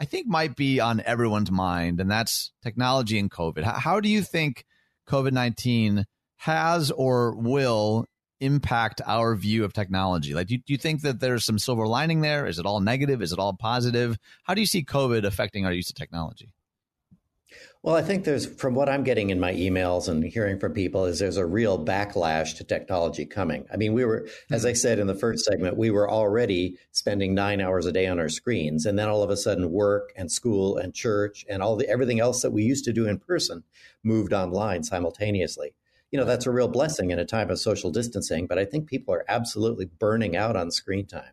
I 0.00 0.04
think 0.04 0.26
might 0.26 0.56
be 0.56 0.80
on 0.80 1.02
everyone's 1.04 1.50
mind, 1.50 2.00
and 2.00 2.10
that's 2.10 2.50
technology 2.62 3.18
and 3.18 3.30
COVID. 3.30 3.62
How, 3.62 3.78
how 3.78 4.00
do 4.00 4.08
you 4.08 4.22
think 4.22 4.64
COVID 5.08 5.32
19 5.32 6.06
has 6.38 6.90
or 6.90 7.36
will 7.36 8.06
impact 8.40 9.00
our 9.06 9.36
view 9.36 9.64
of 9.64 9.72
technology? 9.72 10.34
Like, 10.34 10.48
do 10.48 10.54
you, 10.54 10.60
do 10.66 10.72
you 10.72 10.78
think 10.78 11.02
that 11.02 11.20
there's 11.20 11.44
some 11.44 11.58
silver 11.58 11.86
lining 11.86 12.20
there? 12.20 12.46
Is 12.46 12.58
it 12.58 12.66
all 12.66 12.80
negative? 12.80 13.22
Is 13.22 13.32
it 13.32 13.38
all 13.38 13.54
positive? 13.54 14.18
How 14.42 14.54
do 14.54 14.60
you 14.60 14.66
see 14.66 14.82
COVID 14.82 15.24
affecting 15.24 15.66
our 15.66 15.72
use 15.72 15.90
of 15.90 15.94
technology? 15.94 16.52
Well, 17.82 17.96
I 17.96 18.02
think 18.02 18.24
there's, 18.24 18.46
from 18.46 18.74
what 18.74 18.88
I'm 18.88 19.02
getting 19.02 19.30
in 19.30 19.40
my 19.40 19.52
emails 19.52 20.08
and 20.08 20.22
hearing 20.22 20.60
from 20.60 20.72
people, 20.72 21.04
is 21.04 21.18
there's 21.18 21.36
a 21.36 21.44
real 21.44 21.84
backlash 21.84 22.56
to 22.58 22.64
technology 22.64 23.26
coming. 23.26 23.66
I 23.72 23.76
mean, 23.76 23.92
we 23.92 24.04
were, 24.04 24.20
mm-hmm. 24.20 24.54
as 24.54 24.64
I 24.64 24.72
said 24.72 25.00
in 25.00 25.08
the 25.08 25.14
first 25.14 25.44
segment, 25.44 25.76
we 25.76 25.90
were 25.90 26.08
already 26.08 26.78
spending 26.92 27.34
nine 27.34 27.60
hours 27.60 27.86
a 27.86 27.92
day 27.92 28.06
on 28.06 28.20
our 28.20 28.28
screens, 28.28 28.86
and 28.86 28.96
then 28.98 29.08
all 29.08 29.22
of 29.22 29.30
a 29.30 29.36
sudden, 29.36 29.72
work 29.72 30.12
and 30.16 30.30
school 30.30 30.76
and 30.76 30.94
church 30.94 31.44
and 31.48 31.62
all 31.62 31.74
the 31.74 31.88
everything 31.88 32.20
else 32.20 32.42
that 32.42 32.52
we 32.52 32.62
used 32.62 32.84
to 32.84 32.92
do 32.92 33.06
in 33.06 33.18
person 33.18 33.64
moved 34.04 34.32
online 34.32 34.82
simultaneously 34.82 35.74
you 36.12 36.18
know 36.18 36.24
that's 36.24 36.46
a 36.46 36.50
real 36.50 36.68
blessing 36.68 37.10
in 37.10 37.18
a 37.18 37.24
time 37.24 37.50
of 37.50 37.58
social 37.58 37.90
distancing 37.90 38.46
but 38.46 38.58
i 38.58 38.64
think 38.64 38.88
people 38.88 39.12
are 39.14 39.24
absolutely 39.28 39.86
burning 39.86 40.36
out 40.36 40.56
on 40.56 40.70
screen 40.70 41.06
time 41.06 41.32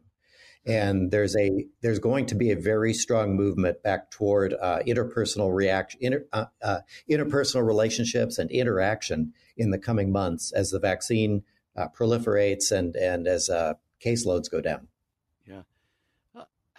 and 0.65 1.11
there's 1.11 1.35
a 1.35 1.65
there's 1.81 1.99
going 1.99 2.25
to 2.27 2.35
be 2.35 2.51
a 2.51 2.55
very 2.55 2.93
strong 2.93 3.35
movement 3.35 3.81
back 3.83 4.11
toward 4.11 4.53
uh, 4.53 4.79
interpersonal 4.85 5.53
reaction 5.53 5.99
inter, 6.01 6.25
uh, 6.33 6.45
uh, 6.61 6.79
interpersonal 7.09 7.65
relationships 7.65 8.37
and 8.37 8.51
interaction 8.51 9.33
in 9.57 9.71
the 9.71 9.77
coming 9.77 10.11
months 10.11 10.51
as 10.51 10.69
the 10.69 10.79
vaccine 10.79 11.43
uh, 11.77 11.87
proliferates 11.97 12.71
and 12.71 12.95
and 12.95 13.27
as 13.27 13.49
uh, 13.49 13.73
caseloads 14.03 14.49
go 14.49 14.61
down 14.61 14.87
Yeah. 15.45 15.61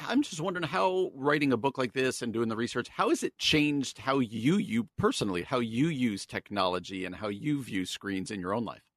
I'm 0.03 0.22
just 0.22 0.41
wondering 0.41 0.66
how 0.66 1.11
writing 1.14 1.53
a 1.53 1.59
book 1.59 1.76
like 1.76 1.93
this 1.93 2.22
and 2.22 2.33
doing 2.33 2.49
the 2.49 2.57
research, 2.57 2.89
how 2.89 3.11
has 3.11 3.22
it 3.22 3.37
changed 3.37 3.99
how 3.99 4.18
you, 4.18 4.57
you 4.57 4.89
personally, 4.97 5.43
how 5.43 5.59
you 5.59 5.89
use 5.89 6.24
technology 6.24 7.05
and 7.05 7.14
how 7.14 7.28
you 7.28 7.62
view 7.62 7.85
screens 7.85 8.31
in 8.31 8.41
your 8.41 8.55
own 8.55 8.64
life? 8.64 8.89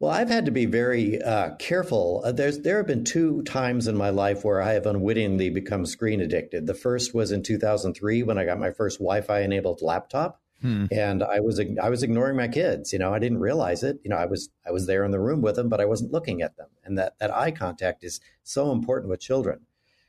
Well, 0.00 0.12
I've 0.12 0.28
had 0.28 0.44
to 0.44 0.52
be 0.52 0.66
very 0.66 1.20
uh, 1.20 1.56
careful. 1.56 2.22
Uh, 2.24 2.32
there's 2.32 2.60
there 2.60 2.76
have 2.76 2.86
been 2.86 3.04
two 3.04 3.42
times 3.42 3.88
in 3.88 3.96
my 3.96 4.10
life 4.10 4.44
where 4.44 4.62
I 4.62 4.74
have 4.74 4.86
unwittingly 4.86 5.50
become 5.50 5.86
screen 5.86 6.20
addicted. 6.20 6.66
The 6.66 6.74
first 6.74 7.14
was 7.14 7.32
in 7.32 7.42
2003 7.42 8.22
when 8.22 8.38
I 8.38 8.44
got 8.44 8.60
my 8.60 8.70
first 8.70 8.98
Wi-Fi 8.98 9.40
enabled 9.40 9.82
laptop, 9.82 10.40
Hmm. 10.60 10.86
And 10.90 11.22
I 11.22 11.40
was 11.40 11.60
I 11.80 11.88
was 11.88 12.02
ignoring 12.02 12.36
my 12.36 12.48
kids. 12.48 12.92
You 12.92 12.98
know, 12.98 13.14
I 13.14 13.18
didn't 13.18 13.38
realize 13.38 13.82
it. 13.82 14.00
You 14.02 14.10
know, 14.10 14.16
I 14.16 14.26
was 14.26 14.50
I 14.66 14.72
was 14.72 14.86
there 14.86 15.04
in 15.04 15.12
the 15.12 15.20
room 15.20 15.40
with 15.40 15.54
them, 15.54 15.68
but 15.68 15.80
I 15.80 15.84
wasn't 15.84 16.12
looking 16.12 16.42
at 16.42 16.56
them. 16.56 16.68
And 16.84 16.98
that 16.98 17.18
that 17.20 17.34
eye 17.34 17.52
contact 17.52 18.02
is 18.02 18.20
so 18.42 18.72
important 18.72 19.10
with 19.10 19.20
children. 19.20 19.60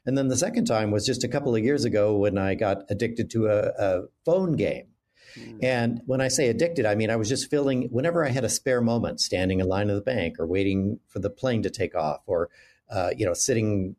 And 0.06 0.18
then 0.18 0.28
the 0.28 0.38
second 0.38 0.66
time 0.66 0.92
was 0.92 1.06
just 1.06 1.24
a 1.24 1.28
couple 1.28 1.56
of 1.56 1.64
years 1.64 1.86
ago 1.86 2.18
when 2.18 2.38
I 2.38 2.56
got 2.56 2.84
addicted 2.90 3.30
to 3.32 3.48
a, 3.48 3.60
a 3.78 4.02
phone 4.26 4.54
game. 4.56 4.88
Hmm. 5.36 5.58
And 5.62 6.02
when 6.06 6.22
I 6.22 6.28
say 6.28 6.48
addicted, 6.48 6.86
I 6.86 6.96
mean 6.96 7.10
I 7.10 7.16
was 7.16 7.30
just 7.30 7.50
feeling 7.50 7.90
whenever 7.92 8.26
I 8.26 8.30
had 8.30 8.44
a 8.44 8.50
spare 8.50 8.82
moment, 8.82 9.20
standing 9.20 9.60
in 9.60 9.68
line 9.68 9.90
at 9.90 9.96
the 9.96 10.02
bank, 10.02 10.40
or 10.40 10.48
waiting 10.48 11.00
for 11.08 11.20
the 11.20 11.30
plane 11.30 11.64
to 11.64 11.70
take 11.70 11.96
off, 11.96 12.22
or 12.26 12.50
uh, 12.90 13.12
you 13.16 13.26
know, 13.26 13.34
sitting 13.34 13.96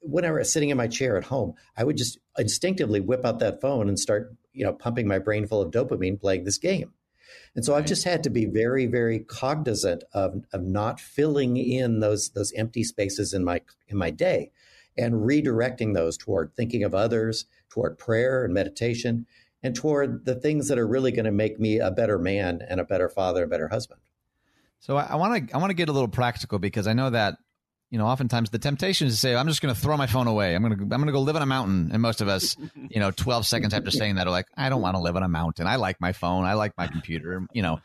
whenever 0.00 0.42
sitting 0.42 0.70
in 0.70 0.76
my 0.76 0.88
chair 0.88 1.16
at 1.16 1.24
home, 1.24 1.54
I 1.76 1.84
would 1.84 1.96
just 1.96 2.18
instinctively 2.36 3.00
whip 3.00 3.24
out 3.24 3.38
that 3.38 3.60
phone 3.60 3.88
and 3.88 3.98
start 3.98 4.34
you 4.52 4.64
know, 4.64 4.72
pumping 4.72 5.06
my 5.06 5.18
brain 5.18 5.46
full 5.46 5.62
of 5.62 5.70
dopamine 5.70 6.20
playing 6.20 6.44
this 6.44 6.58
game. 6.58 6.92
And 7.54 7.64
so 7.64 7.72
right. 7.72 7.78
I've 7.78 7.86
just 7.86 8.04
had 8.04 8.22
to 8.24 8.30
be 8.30 8.46
very, 8.46 8.86
very 8.86 9.20
cognizant 9.20 10.04
of, 10.12 10.44
of 10.52 10.62
not 10.62 11.00
filling 11.00 11.56
in 11.56 12.00
those 12.00 12.30
those 12.30 12.52
empty 12.52 12.84
spaces 12.84 13.32
in 13.32 13.44
my 13.44 13.62
in 13.88 13.96
my 13.96 14.10
day 14.10 14.50
and 14.98 15.14
redirecting 15.14 15.94
those 15.94 16.16
toward 16.16 16.54
thinking 16.54 16.82
of 16.82 16.94
others, 16.94 17.46
toward 17.68 17.98
prayer 17.98 18.44
and 18.44 18.52
meditation, 18.52 19.26
and 19.62 19.74
toward 19.74 20.24
the 20.24 20.34
things 20.34 20.68
that 20.68 20.78
are 20.78 20.86
really 20.86 21.12
going 21.12 21.24
to 21.24 21.32
make 21.32 21.60
me 21.60 21.78
a 21.78 21.90
better 21.90 22.18
man 22.18 22.60
and 22.68 22.80
a 22.80 22.84
better 22.84 23.08
father, 23.08 23.44
a 23.44 23.48
better 23.48 23.68
husband. 23.68 24.00
So 24.80 24.96
I 24.96 25.16
want 25.16 25.48
to 25.48 25.54
I 25.54 25.58
want 25.58 25.70
to 25.70 25.74
get 25.74 25.88
a 25.88 25.92
little 25.92 26.08
practical 26.08 26.58
because 26.58 26.86
I 26.86 26.94
know 26.94 27.10
that 27.10 27.36
you 27.90 27.98
know, 27.98 28.06
oftentimes 28.06 28.50
the 28.50 28.58
temptation 28.58 29.08
is 29.08 29.14
to 29.14 29.20
say, 29.20 29.34
I'm 29.34 29.48
just 29.48 29.60
going 29.60 29.74
to 29.74 29.80
throw 29.80 29.96
my 29.96 30.06
phone 30.06 30.28
away. 30.28 30.54
I'm 30.54 30.62
going 30.62 30.76
to, 30.76 30.82
I'm 30.82 30.88
going 30.88 31.06
to 31.06 31.12
go 31.12 31.20
live 31.20 31.34
on 31.34 31.42
a 31.42 31.46
mountain. 31.46 31.90
And 31.92 32.00
most 32.00 32.20
of 32.20 32.28
us, 32.28 32.56
you 32.88 33.00
know, 33.00 33.10
12 33.10 33.46
seconds 33.46 33.74
after 33.74 33.90
saying 33.90 34.14
that 34.14 34.28
are 34.28 34.30
like, 34.30 34.46
I 34.56 34.68
don't 34.68 34.80
want 34.80 34.94
to 34.94 35.02
live 35.02 35.16
on 35.16 35.24
a 35.24 35.28
mountain. 35.28 35.66
I 35.66 35.76
like 35.76 36.00
my 36.00 36.12
phone. 36.12 36.44
I 36.44 36.54
like 36.54 36.78
my 36.78 36.86
computer. 36.86 37.44
You 37.52 37.62
know, 37.62 37.80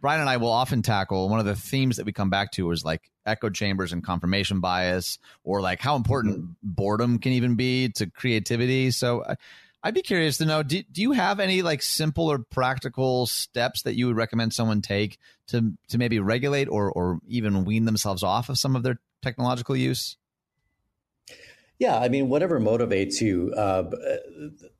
Brian 0.00 0.20
and 0.20 0.30
I 0.30 0.38
will 0.38 0.50
often 0.50 0.80
tackle 0.80 1.28
one 1.28 1.40
of 1.40 1.46
the 1.46 1.54
themes 1.54 1.98
that 1.98 2.06
we 2.06 2.12
come 2.12 2.30
back 2.30 2.52
to 2.52 2.70
is 2.70 2.86
like 2.86 3.10
echo 3.26 3.50
chambers 3.50 3.92
and 3.92 4.02
confirmation 4.02 4.60
bias 4.60 5.18
or 5.44 5.60
like 5.60 5.80
how 5.80 5.94
important 5.94 6.56
boredom 6.62 7.18
can 7.18 7.32
even 7.32 7.54
be 7.54 7.90
to 7.90 8.06
creativity. 8.06 8.90
So 8.92 9.20
uh, 9.20 9.34
I'd 9.82 9.94
be 9.94 10.02
curious 10.02 10.36
to 10.38 10.44
know, 10.44 10.62
do, 10.62 10.82
do 10.92 11.00
you 11.00 11.12
have 11.12 11.40
any 11.40 11.62
like 11.62 11.82
simple 11.82 12.30
or 12.30 12.38
practical 12.38 13.26
steps 13.26 13.82
that 13.82 13.96
you 13.96 14.06
would 14.08 14.16
recommend 14.16 14.52
someone 14.52 14.82
take 14.82 15.18
to, 15.48 15.72
to 15.88 15.98
maybe 15.98 16.18
regulate 16.18 16.68
or, 16.68 16.92
or 16.92 17.20
even 17.26 17.64
wean 17.64 17.86
themselves 17.86 18.22
off 18.22 18.50
of 18.50 18.58
some 18.58 18.76
of 18.76 18.82
their 18.82 18.98
technological 19.22 19.74
use? 19.74 20.18
Yeah, 21.78 21.98
I 21.98 22.10
mean, 22.10 22.28
whatever 22.28 22.60
motivates 22.60 23.22
you. 23.22 23.54
Uh, 23.56 23.82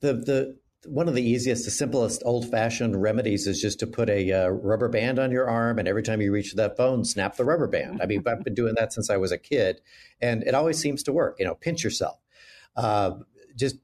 the 0.00 0.12
the 0.12 0.58
one 0.86 1.08
of 1.08 1.14
the 1.14 1.22
easiest, 1.22 1.64
the 1.64 1.70
simplest, 1.70 2.22
old-fashioned 2.24 3.00
remedies 3.00 3.46
is 3.46 3.60
just 3.60 3.80
to 3.80 3.86
put 3.86 4.08
a 4.10 4.32
uh, 4.32 4.48
rubber 4.48 4.88
band 4.88 5.18
on 5.18 5.30
your 5.30 5.48
arm, 5.48 5.78
and 5.78 5.88
every 5.88 6.02
time 6.02 6.20
you 6.20 6.30
reach 6.30 6.54
that 6.54 6.76
phone, 6.76 7.04
snap 7.04 7.36
the 7.36 7.44
rubber 7.44 7.68
band. 7.68 8.00
I 8.02 8.06
mean, 8.06 8.22
I've 8.26 8.44
been 8.44 8.54
doing 8.54 8.74
that 8.74 8.92
since 8.92 9.08
I 9.08 9.16
was 9.16 9.32
a 9.32 9.38
kid, 9.38 9.80
and 10.20 10.42
it 10.42 10.54
always 10.54 10.78
seems 10.78 11.02
to 11.04 11.12
work. 11.12 11.36
You 11.38 11.46
know, 11.46 11.54
pinch 11.54 11.82
yourself. 11.84 12.18
Uh, 12.76 13.12
just 13.56 13.76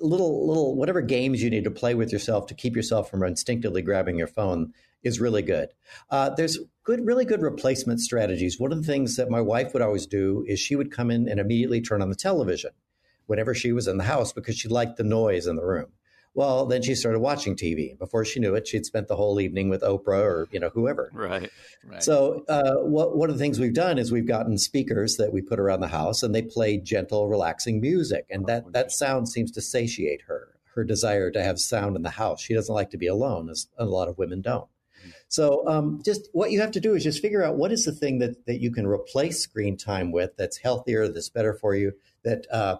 little 0.00 0.46
little 0.46 0.74
whatever 0.74 1.00
games 1.00 1.42
you 1.42 1.50
need 1.50 1.64
to 1.64 1.70
play 1.70 1.94
with 1.94 2.12
yourself 2.12 2.46
to 2.46 2.54
keep 2.54 2.74
yourself 2.74 3.08
from 3.10 3.22
instinctively 3.22 3.82
grabbing 3.82 4.18
your 4.18 4.26
phone 4.26 4.72
is 5.02 5.20
really 5.20 5.42
good. 5.42 5.68
Uh, 6.10 6.30
there's 6.30 6.58
good, 6.84 7.06
really 7.06 7.24
good 7.24 7.42
replacement 7.42 8.00
strategies. 8.00 8.58
One 8.58 8.72
of 8.72 8.78
the 8.78 8.92
things 8.92 9.16
that 9.16 9.30
my 9.30 9.40
wife 9.40 9.72
would 9.72 9.82
always 9.82 10.06
do 10.06 10.44
is 10.46 10.60
she 10.60 10.76
would 10.76 10.90
come 10.92 11.10
in 11.10 11.28
and 11.28 11.40
immediately 11.40 11.80
turn 11.80 12.02
on 12.02 12.10
the 12.10 12.16
television 12.16 12.70
whenever 13.26 13.54
she 13.54 13.72
was 13.72 13.86
in 13.86 13.96
the 13.96 14.04
house 14.04 14.32
because 14.32 14.58
she 14.58 14.68
liked 14.68 14.96
the 14.96 15.04
noise 15.04 15.46
in 15.46 15.56
the 15.56 15.64
room. 15.64 15.86
Well, 16.34 16.66
then 16.66 16.82
she 16.82 16.94
started 16.94 17.18
watching 17.18 17.56
TV. 17.56 17.98
Before 17.98 18.24
she 18.24 18.38
knew 18.38 18.54
it, 18.54 18.68
she'd 18.68 18.86
spent 18.86 19.08
the 19.08 19.16
whole 19.16 19.40
evening 19.40 19.68
with 19.68 19.82
Oprah 19.82 20.22
or 20.22 20.48
you 20.52 20.60
know 20.60 20.68
whoever. 20.68 21.10
Right. 21.12 21.50
right. 21.84 22.02
So 22.02 22.44
uh, 22.48 22.76
what, 22.76 23.16
one 23.16 23.30
of 23.30 23.36
the 23.36 23.42
things 23.42 23.58
we've 23.58 23.74
done 23.74 23.98
is 23.98 24.12
we've 24.12 24.28
gotten 24.28 24.56
speakers 24.56 25.16
that 25.16 25.32
we 25.32 25.42
put 25.42 25.58
around 25.58 25.80
the 25.80 25.88
house, 25.88 26.22
and 26.22 26.34
they 26.34 26.42
play 26.42 26.76
gentle, 26.76 27.28
relaxing 27.28 27.80
music, 27.80 28.26
and 28.30 28.46
that 28.46 28.64
oh, 28.66 28.70
that 28.70 28.92
sound 28.92 29.28
seems 29.28 29.50
to 29.52 29.60
satiate 29.60 30.22
her. 30.22 30.54
Her 30.76 30.84
desire 30.84 31.32
to 31.32 31.42
have 31.42 31.58
sound 31.58 31.96
in 31.96 32.02
the 32.02 32.10
house. 32.10 32.40
She 32.40 32.54
doesn't 32.54 32.74
like 32.74 32.90
to 32.90 32.96
be 32.96 33.08
alone, 33.08 33.50
as 33.50 33.66
a 33.76 33.84
lot 33.84 34.08
of 34.08 34.16
women 34.16 34.40
don't. 34.40 34.68
Mm-hmm. 35.00 35.10
So 35.26 35.66
um, 35.66 36.00
just 36.04 36.28
what 36.32 36.52
you 36.52 36.60
have 36.60 36.70
to 36.72 36.80
do 36.80 36.94
is 36.94 37.02
just 37.02 37.20
figure 37.20 37.42
out 37.42 37.56
what 37.56 37.72
is 37.72 37.84
the 37.84 37.92
thing 37.92 38.20
that 38.20 38.46
that 38.46 38.60
you 38.60 38.70
can 38.70 38.86
replace 38.86 39.40
screen 39.40 39.76
time 39.76 40.12
with 40.12 40.36
that's 40.36 40.58
healthier, 40.58 41.08
that's 41.08 41.28
better 41.28 41.54
for 41.54 41.74
you, 41.74 41.92
that 42.22 42.46
uh, 42.52 42.76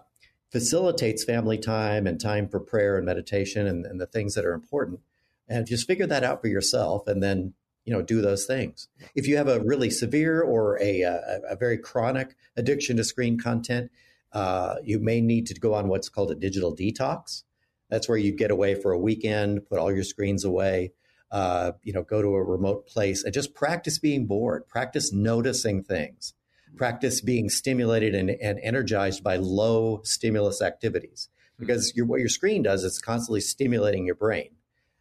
facilitates 0.51 1.23
family 1.23 1.57
time 1.57 2.05
and 2.05 2.19
time 2.19 2.47
for 2.47 2.59
prayer 2.59 2.97
and 2.97 3.05
meditation 3.05 3.65
and, 3.67 3.85
and 3.85 3.99
the 3.99 4.05
things 4.05 4.35
that 4.35 4.45
are 4.45 4.53
important. 4.53 4.99
And 5.47 5.65
just 5.65 5.87
figure 5.87 6.07
that 6.07 6.23
out 6.23 6.41
for 6.41 6.47
yourself 6.47 7.07
and 7.07 7.21
then 7.21 7.53
you 7.85 7.93
know 7.93 8.01
do 8.01 8.21
those 8.21 8.45
things. 8.45 8.87
If 9.15 9.27
you 9.27 9.37
have 9.37 9.47
a 9.47 9.59
really 9.59 9.89
severe 9.89 10.41
or 10.41 10.79
a, 10.81 11.01
a, 11.01 11.41
a 11.49 11.55
very 11.55 11.77
chronic 11.77 12.35
addiction 12.55 12.97
to 12.97 13.03
screen 13.03 13.39
content 13.39 13.91
uh, 14.33 14.75
you 14.83 14.99
may 14.99 15.19
need 15.19 15.45
to 15.47 15.59
go 15.59 15.73
on 15.73 15.87
what's 15.87 16.07
called 16.07 16.31
a 16.31 16.35
digital 16.35 16.73
detox. 16.75 17.43
That's 17.89 18.07
where 18.07 18.17
you 18.17 18.31
get 18.31 18.51
away 18.51 18.75
for 18.75 18.91
a 18.91 18.99
weekend 18.99 19.67
put 19.67 19.79
all 19.79 19.93
your 19.93 20.03
screens 20.03 20.45
away 20.45 20.93
uh, 21.31 21.71
you 21.83 21.93
know 21.93 22.03
go 22.03 22.21
to 22.21 22.27
a 22.29 22.43
remote 22.43 22.87
place 22.87 23.23
and 23.23 23.33
just 23.33 23.53
practice 23.53 23.99
being 23.99 24.25
bored 24.25 24.67
practice 24.67 25.11
noticing 25.11 25.83
things 25.83 26.33
practice 26.75 27.21
being 27.21 27.49
stimulated 27.49 28.15
and, 28.15 28.29
and 28.29 28.59
energized 28.63 29.23
by 29.23 29.37
low 29.37 30.01
stimulus 30.03 30.61
activities. 30.61 31.29
Hmm. 31.57 31.65
Because 31.65 31.93
your, 31.95 32.05
what 32.05 32.19
your 32.19 32.29
screen 32.29 32.63
does 32.63 32.83
is 32.83 32.99
constantly 32.99 33.41
stimulating 33.41 34.05
your 34.05 34.15
brain. 34.15 34.51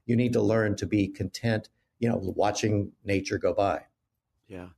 You 0.06 0.16
need 0.16 0.32
to 0.32 0.42
learn 0.42 0.76
to 0.76 0.86
be 0.86 1.08
content, 1.08 1.68
you 1.98 2.08
know, 2.08 2.16
watching 2.16 2.92
nature 3.04 3.38
go 3.38 3.52
by. 3.52 3.84
Yeah. 4.48 4.68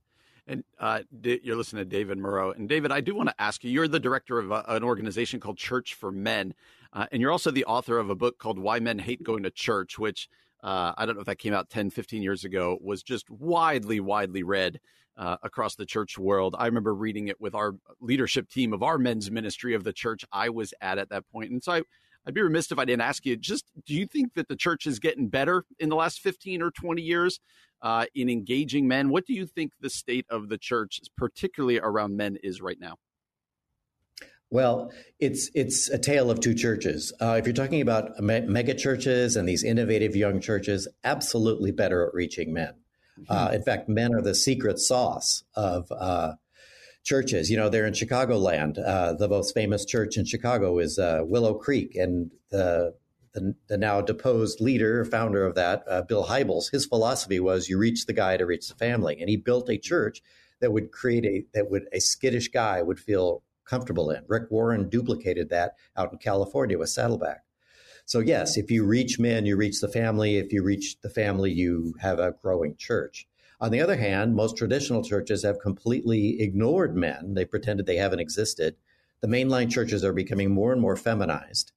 And 0.45 0.63
uh, 0.77 1.01
you're 1.23 1.55
listening 1.55 1.85
to 1.85 1.89
David 1.89 2.17
Murrow. 2.17 2.55
And 2.55 2.67
David, 2.67 2.91
I 2.91 2.99
do 3.01 3.15
want 3.15 3.29
to 3.29 3.41
ask 3.41 3.63
you 3.63 3.71
you're 3.71 3.87
the 3.87 3.99
director 3.99 4.39
of 4.39 4.51
a, 4.51 4.55
uh, 4.55 4.75
an 4.75 4.83
organization 4.83 5.39
called 5.39 5.57
Church 5.57 5.93
for 5.93 6.11
Men. 6.11 6.53
Uh, 6.91 7.07
and 7.11 7.21
you're 7.21 7.31
also 7.31 7.49
the 7.49 7.65
author 7.65 7.97
of 7.97 8.09
a 8.09 8.15
book 8.15 8.37
called 8.37 8.59
Why 8.59 8.79
Men 8.79 8.99
Hate 8.99 9.23
Going 9.23 9.43
to 9.43 9.49
Church, 9.49 9.97
which 9.97 10.29
uh, 10.61 10.93
I 10.97 11.05
don't 11.05 11.15
know 11.15 11.21
if 11.21 11.27
that 11.27 11.39
came 11.39 11.53
out 11.53 11.69
10, 11.69 11.89
15 11.89 12.21
years 12.21 12.43
ago, 12.43 12.77
was 12.81 13.03
just 13.03 13.29
widely, 13.29 13.99
widely 13.99 14.43
read 14.43 14.79
uh, 15.17 15.37
across 15.43 15.75
the 15.75 15.85
church 15.85 16.17
world. 16.17 16.55
I 16.57 16.65
remember 16.65 16.93
reading 16.93 17.27
it 17.27 17.39
with 17.39 17.55
our 17.55 17.75
leadership 17.99 18.49
team 18.49 18.73
of 18.73 18.83
our 18.83 18.97
men's 18.97 19.29
ministry 19.29 19.73
of 19.73 19.83
the 19.83 19.93
church 19.93 20.25
I 20.31 20.49
was 20.49 20.73
at 20.81 20.97
at 20.97 21.09
that 21.09 21.29
point. 21.31 21.51
And 21.51 21.63
so 21.63 21.73
I, 21.73 21.81
I'd 22.25 22.33
be 22.33 22.41
remiss 22.41 22.71
if 22.71 22.79
I 22.79 22.85
didn't 22.85 23.01
ask 23.01 23.25
you 23.25 23.35
just 23.35 23.65
do 23.85 23.93
you 23.93 24.05
think 24.05 24.33
that 24.35 24.47
the 24.47 24.55
church 24.55 24.87
is 24.87 24.99
getting 24.99 25.27
better 25.27 25.65
in 25.79 25.89
the 25.89 25.95
last 25.95 26.19
15 26.19 26.61
or 26.61 26.71
20 26.71 27.01
years 27.01 27.39
uh, 27.81 28.05
in 28.15 28.29
engaging 28.29 28.87
men? 28.87 29.09
What 29.09 29.25
do 29.25 29.33
you 29.33 29.45
think 29.45 29.73
the 29.79 29.89
state 29.89 30.25
of 30.29 30.49
the 30.49 30.57
church, 30.57 30.99
particularly 31.17 31.79
around 31.79 32.17
men, 32.17 32.37
is 32.41 32.61
right 32.61 32.79
now? 32.79 32.97
Well, 34.49 34.91
it's 35.19 35.49
it's 35.55 35.89
a 35.89 35.97
tale 35.97 36.29
of 36.29 36.39
two 36.39 36.53
churches. 36.53 37.11
Uh, 37.19 37.37
if 37.39 37.47
you're 37.47 37.55
talking 37.55 37.81
about 37.81 38.19
me- 38.19 38.41
mega 38.41 38.75
churches 38.75 39.35
and 39.35 39.49
these 39.49 39.63
innovative 39.63 40.15
young 40.15 40.39
churches, 40.41 40.87
absolutely 41.03 41.71
better 41.71 42.07
at 42.07 42.13
reaching 42.13 42.53
men. 42.53 42.75
Uh, 43.29 43.51
in 43.53 43.61
fact, 43.61 43.87
men 43.87 44.13
are 44.13 44.21
the 44.21 44.35
secret 44.35 44.79
sauce 44.79 45.43
of 45.55 45.91
uh, 45.91 46.33
churches. 47.03 47.49
You 47.49 47.57
know, 47.57 47.69
they're 47.69 47.85
in 47.85 47.93
Chicagoland. 47.93 48.77
Uh, 48.83 49.13
the 49.13 49.27
most 49.27 49.53
famous 49.53 49.85
church 49.85 50.17
in 50.17 50.25
Chicago 50.25 50.79
is 50.79 50.97
uh, 50.97 51.21
Willow 51.23 51.53
Creek, 51.53 51.95
and 51.95 52.31
the, 52.49 52.95
the, 53.33 53.55
the 53.67 53.77
now 53.77 54.01
deposed 54.01 54.61
leader, 54.61 55.05
founder 55.05 55.45
of 55.45 55.55
that, 55.55 55.83
uh, 55.87 56.01
Bill 56.01 56.25
Hybels, 56.25 56.71
his 56.71 56.85
philosophy 56.85 57.39
was 57.39 57.69
you 57.69 57.77
reach 57.77 58.05
the 58.05 58.13
guy 58.13 58.37
to 58.37 58.45
reach 58.45 58.67
the 58.67 58.75
family, 58.75 59.17
and 59.19 59.29
he 59.29 59.37
built 59.37 59.69
a 59.69 59.77
church 59.77 60.21
that 60.59 60.71
would 60.71 60.91
create 60.91 61.25
a 61.25 61.45
that 61.53 61.69
would 61.69 61.87
a 61.91 61.99
skittish 61.99 62.47
guy 62.47 62.81
would 62.81 62.99
feel 62.99 63.43
comfortable 63.65 64.09
in. 64.11 64.23
Rick 64.27 64.49
Warren 64.49 64.89
duplicated 64.89 65.49
that 65.49 65.75
out 65.97 66.11
in 66.11 66.19
California 66.19 66.77
with 66.77 66.89
Saddleback. 66.89 67.43
So, 68.05 68.19
yes, 68.19 68.57
if 68.57 68.69
you 68.69 68.85
reach 68.85 69.19
men, 69.19 69.45
you 69.45 69.55
reach 69.55 69.79
the 69.79 69.87
family. 69.87 70.37
If 70.37 70.51
you 70.51 70.63
reach 70.63 70.99
the 71.01 71.09
family, 71.09 71.51
you 71.51 71.95
have 71.99 72.19
a 72.19 72.35
growing 72.41 72.75
church. 72.75 73.27
On 73.61 73.71
the 73.71 73.79
other 73.79 73.95
hand, 73.95 74.35
most 74.35 74.57
traditional 74.57 75.03
churches 75.03 75.43
have 75.43 75.59
completely 75.59 76.41
ignored 76.41 76.97
men. 76.97 77.33
They 77.33 77.45
pretended 77.45 77.85
they 77.85 77.95
haven't 77.95 78.19
existed. 78.19 78.75
The 79.21 79.29
mainline 79.29 79.71
churches 79.71 80.03
are 80.03 80.11
becoming 80.11 80.51
more 80.51 80.73
and 80.73 80.81
more 80.81 80.97
feminized. 80.97 81.71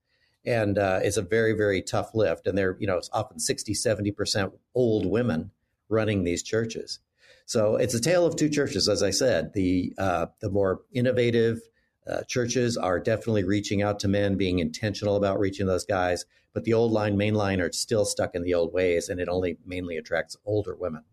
And 0.45 0.79
uh, 0.79 1.01
it's 1.03 1.17
a 1.17 1.23
very, 1.23 1.53
very 1.53 1.81
tough 1.83 2.13
lift. 2.13 2.49
And 2.49 2.59
they're, 2.59 2.77
you 2.81 2.89
know, 2.89 2.97
it's 2.97 3.11
often 3.13 3.39
60, 3.39 3.73
70% 3.73 4.53
old 4.75 5.07
women 5.07 5.53
running 5.89 6.25
these 6.25 6.43
churches. 6.43 6.99
So 7.45 7.77
it's 7.77 7.95
a 7.95 8.01
tale 8.01 8.27
of 8.27 8.35
two 8.35 8.49
churches, 8.49 8.89
as 8.89 9.03
I 9.03 9.11
said. 9.11 9.53
The, 9.55 9.93
uh, 9.97 10.27
the 10.41 10.51
more 10.51 10.81
innovative, 10.93 11.61
uh, 12.07 12.23
churches 12.29 12.77
are 12.77 12.99
definitely 12.99 13.45
reaching 13.45 13.83
out 13.83 14.01
to 14.01 14.09
men, 14.09 14.37
being 14.37 14.59
intentional 14.59 15.17
about 15.17 15.39
reaching 15.39 15.67
those 15.67 15.85
guys. 15.85 16.25
But 16.53 16.65
the 16.65 16.73
old 16.73 16.93
line, 16.93 17.17
main 17.17 17.35
line, 17.35 17.61
are 17.61 17.73
still 17.73 18.05
stuck 18.05 18.35
in 18.35 18.43
the 18.43 18.55
old 18.55 18.73
ways, 18.73 19.09
and 19.09 19.21
it 19.21 19.29
only 19.29 19.59
mainly 19.67 19.97
attracts 19.97 20.37
older 20.47 20.75
women. 20.75 21.05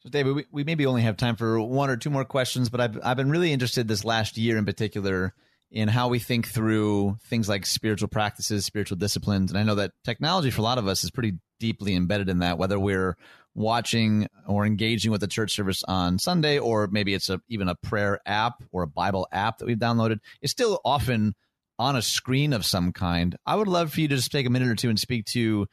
So, 0.00 0.10
David, 0.10 0.34
we, 0.34 0.44
we 0.52 0.64
maybe 0.64 0.84
only 0.84 1.00
have 1.02 1.16
time 1.16 1.36
for 1.36 1.58
one 1.58 1.88
or 1.88 1.96
two 1.96 2.10
more 2.10 2.26
questions, 2.26 2.68
but 2.68 2.80
I've, 2.80 2.98
I've 3.02 3.16
been 3.16 3.30
really 3.30 3.52
interested 3.52 3.88
this 3.88 4.04
last 4.04 4.36
year 4.36 4.58
in 4.58 4.66
particular 4.66 5.32
in 5.70 5.88
how 5.88 6.08
we 6.08 6.18
think 6.18 6.46
through 6.46 7.16
things 7.24 7.48
like 7.48 7.64
spiritual 7.64 8.08
practices, 8.08 8.66
spiritual 8.66 8.98
disciplines. 8.98 9.50
And 9.50 9.58
I 9.58 9.62
know 9.62 9.76
that 9.76 9.92
technology 10.04 10.50
for 10.50 10.60
a 10.60 10.64
lot 10.64 10.76
of 10.76 10.86
us 10.86 11.04
is 11.04 11.10
pretty 11.10 11.38
deeply 11.58 11.94
embedded 11.94 12.28
in 12.28 12.40
that, 12.40 12.58
whether 12.58 12.78
we're 12.78 13.16
watching 13.54 14.26
or 14.46 14.66
engaging 14.66 15.12
with 15.12 15.20
the 15.20 15.26
church 15.26 15.52
service 15.52 15.82
on 15.84 16.18
Sunday, 16.18 16.58
or 16.58 16.88
maybe 16.88 17.14
it's 17.14 17.28
a, 17.28 17.40
even 17.48 17.68
a 17.68 17.74
prayer 17.76 18.20
app 18.26 18.62
or 18.72 18.82
a 18.82 18.88
Bible 18.88 19.28
app 19.32 19.58
that 19.58 19.66
we've 19.66 19.78
downloaded, 19.78 20.18
it's 20.42 20.52
still 20.52 20.80
often 20.84 21.34
on 21.78 21.96
a 21.96 22.02
screen 22.02 22.52
of 22.52 22.64
some 22.64 22.92
kind. 22.92 23.36
I 23.46 23.56
would 23.56 23.68
love 23.68 23.92
for 23.92 24.00
you 24.00 24.08
to 24.08 24.16
just 24.16 24.32
take 24.32 24.46
a 24.46 24.50
minute 24.50 24.68
or 24.68 24.74
two 24.74 24.90
and 24.90 24.98
speak 24.98 25.26
to 25.26 25.66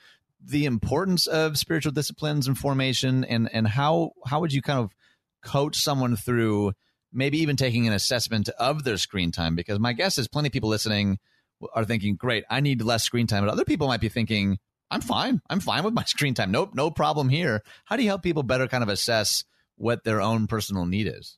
the 0.44 0.66
importance 0.66 1.28
of 1.28 1.58
spiritual 1.58 1.92
disciplines 1.92 2.48
and 2.48 2.58
formation 2.58 3.24
and, 3.24 3.50
and 3.54 3.68
how, 3.68 4.12
how 4.26 4.40
would 4.40 4.54
you 4.54 4.62
kind 4.62 4.80
of 4.80 4.92
coach 5.44 5.76
someone 5.76 6.16
through 6.16 6.74
maybe 7.14 7.40
even 7.40 7.56
taking 7.56 7.88
an 7.88 7.94
assessment 7.94 8.50
of 8.58 8.84
their 8.84 8.98
screen 8.98 9.32
time? 9.32 9.56
Because 9.56 9.80
my 9.80 9.94
guess 9.94 10.18
is 10.18 10.28
plenty 10.28 10.48
of 10.48 10.54
people 10.54 10.70
listening 10.70 11.20
are 11.74 11.86
thinking, 11.86 12.16
great, 12.16 12.44
I 12.50 12.60
need 12.60 12.82
less 12.82 13.04
screen 13.04 13.28
time. 13.28 13.46
But 13.46 13.52
other 13.52 13.66
people 13.66 13.88
might 13.88 14.02
be 14.02 14.10
thinking, 14.10 14.58
I'm 14.92 15.02
fine. 15.02 15.42
I'm 15.50 15.62
fine 15.62 15.84
with 15.84 15.94
my 15.94 16.04
screen 16.06 16.34
time. 16.34 16.52
Nope, 16.52 16.72
no 16.74 16.92
problem 16.92 17.30
here. 17.30 17.64
How 17.86 17.96
do 17.96 18.04
you 18.04 18.10
help 18.10 18.22
people 18.22 18.44
better 18.44 18.68
kind 18.68 18.84
of 18.84 18.90
assess 18.90 19.46
what 19.76 20.04
their 20.04 20.22
own 20.22 20.46
personal 20.46 20.86
need 20.86 21.08
is? 21.08 21.38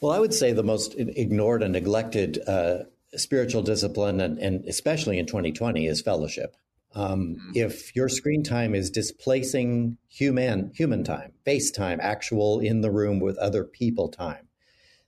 Well, 0.00 0.12
I 0.12 0.18
would 0.18 0.34
say 0.34 0.52
the 0.52 0.62
most 0.62 0.94
ignored 0.98 1.62
and 1.62 1.72
neglected 1.72 2.38
uh, 2.46 2.80
spiritual 3.14 3.62
discipline, 3.62 4.20
and, 4.20 4.38
and, 4.38 4.64
especially 4.66 5.18
in 5.18 5.24
2020, 5.24 5.86
is 5.86 6.02
fellowship. 6.02 6.56
Um, 6.94 7.36
mm-hmm. 7.36 7.50
If 7.54 7.96
your 7.96 8.08
screen 8.08 8.42
time 8.42 8.74
is 8.74 8.90
displacing 8.90 9.96
human 10.08 10.72
human 10.74 11.04
time, 11.04 11.32
face 11.44 11.70
time, 11.70 12.00
actual 12.02 12.60
in 12.60 12.82
the 12.82 12.90
room 12.90 13.18
with 13.18 13.38
other 13.38 13.64
people 13.64 14.08
time, 14.08 14.48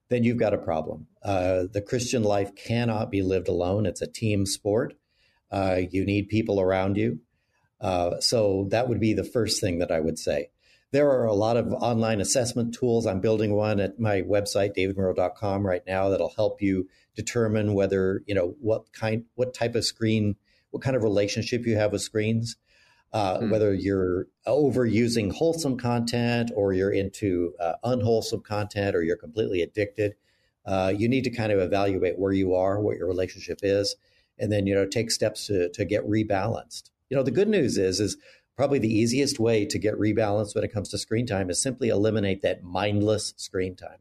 then 0.08 0.24
you've 0.24 0.38
got 0.38 0.54
a 0.54 0.58
problem. 0.58 1.08
Uh, 1.22 1.64
the 1.70 1.82
Christian 1.82 2.22
life 2.22 2.54
cannot 2.54 3.10
be 3.10 3.22
lived 3.22 3.48
alone. 3.48 3.86
It's 3.86 4.02
a 4.02 4.06
team 4.06 4.46
sport. 4.46 4.94
Uh, 5.50 5.80
you 5.90 6.04
need 6.04 6.28
people 6.28 6.60
around 6.60 6.96
you. 6.96 7.20
Uh, 7.80 8.20
so 8.20 8.66
that 8.70 8.88
would 8.88 9.00
be 9.00 9.12
the 9.12 9.24
first 9.24 9.60
thing 9.60 9.78
that 9.78 9.90
I 9.90 10.00
would 10.00 10.18
say. 10.18 10.50
There 10.92 11.10
are 11.10 11.26
a 11.26 11.34
lot 11.34 11.56
of 11.56 11.72
online 11.72 12.20
assessment 12.20 12.74
tools. 12.74 13.06
I'm 13.06 13.20
building 13.20 13.54
one 13.54 13.80
at 13.80 13.98
my 13.98 14.22
website, 14.22 14.76
davidmurrow.com, 14.76 15.66
right 15.66 15.82
now 15.86 16.08
that'll 16.08 16.32
help 16.36 16.62
you 16.62 16.88
determine 17.14 17.74
whether, 17.74 18.22
you 18.26 18.34
know, 18.34 18.54
what 18.60 18.92
kind, 18.92 19.24
what 19.34 19.52
type 19.52 19.74
of 19.74 19.84
screen, 19.84 20.36
what 20.70 20.82
kind 20.82 20.96
of 20.96 21.02
relationship 21.02 21.66
you 21.66 21.76
have 21.76 21.92
with 21.92 22.02
screens. 22.02 22.56
Uh, 23.12 23.38
mm. 23.38 23.50
Whether 23.50 23.72
you're 23.72 24.26
overusing 24.46 25.32
wholesome 25.32 25.76
content 25.76 26.50
or 26.54 26.72
you're 26.72 26.90
into 26.90 27.54
uh, 27.60 27.74
unwholesome 27.84 28.42
content 28.42 28.94
or 28.94 29.02
you're 29.02 29.16
completely 29.16 29.62
addicted, 29.62 30.14
uh, 30.66 30.92
you 30.96 31.08
need 31.08 31.24
to 31.24 31.30
kind 31.30 31.52
of 31.52 31.58
evaluate 31.58 32.18
where 32.18 32.32
you 32.32 32.54
are, 32.54 32.80
what 32.80 32.96
your 32.96 33.06
relationship 33.06 33.60
is, 33.62 33.96
and 34.38 34.52
then 34.52 34.66
you 34.66 34.74
know 34.74 34.86
take 34.86 35.10
steps 35.10 35.46
to 35.46 35.68
to 35.70 35.84
get 35.84 36.06
rebalanced. 36.06 36.90
You 37.10 37.16
know, 37.16 37.22
the 37.22 37.30
good 37.30 37.48
news 37.48 37.78
is 37.78 38.00
is 38.00 38.16
probably 38.56 38.78
the 38.78 38.92
easiest 38.92 39.38
way 39.38 39.66
to 39.66 39.78
get 39.78 39.94
rebalanced 39.94 40.54
when 40.54 40.64
it 40.64 40.72
comes 40.72 40.88
to 40.88 40.98
screen 40.98 41.26
time 41.26 41.50
is 41.50 41.60
simply 41.60 41.88
eliminate 41.88 42.42
that 42.42 42.62
mindless 42.62 43.34
screen 43.36 43.76
time. 43.76 43.98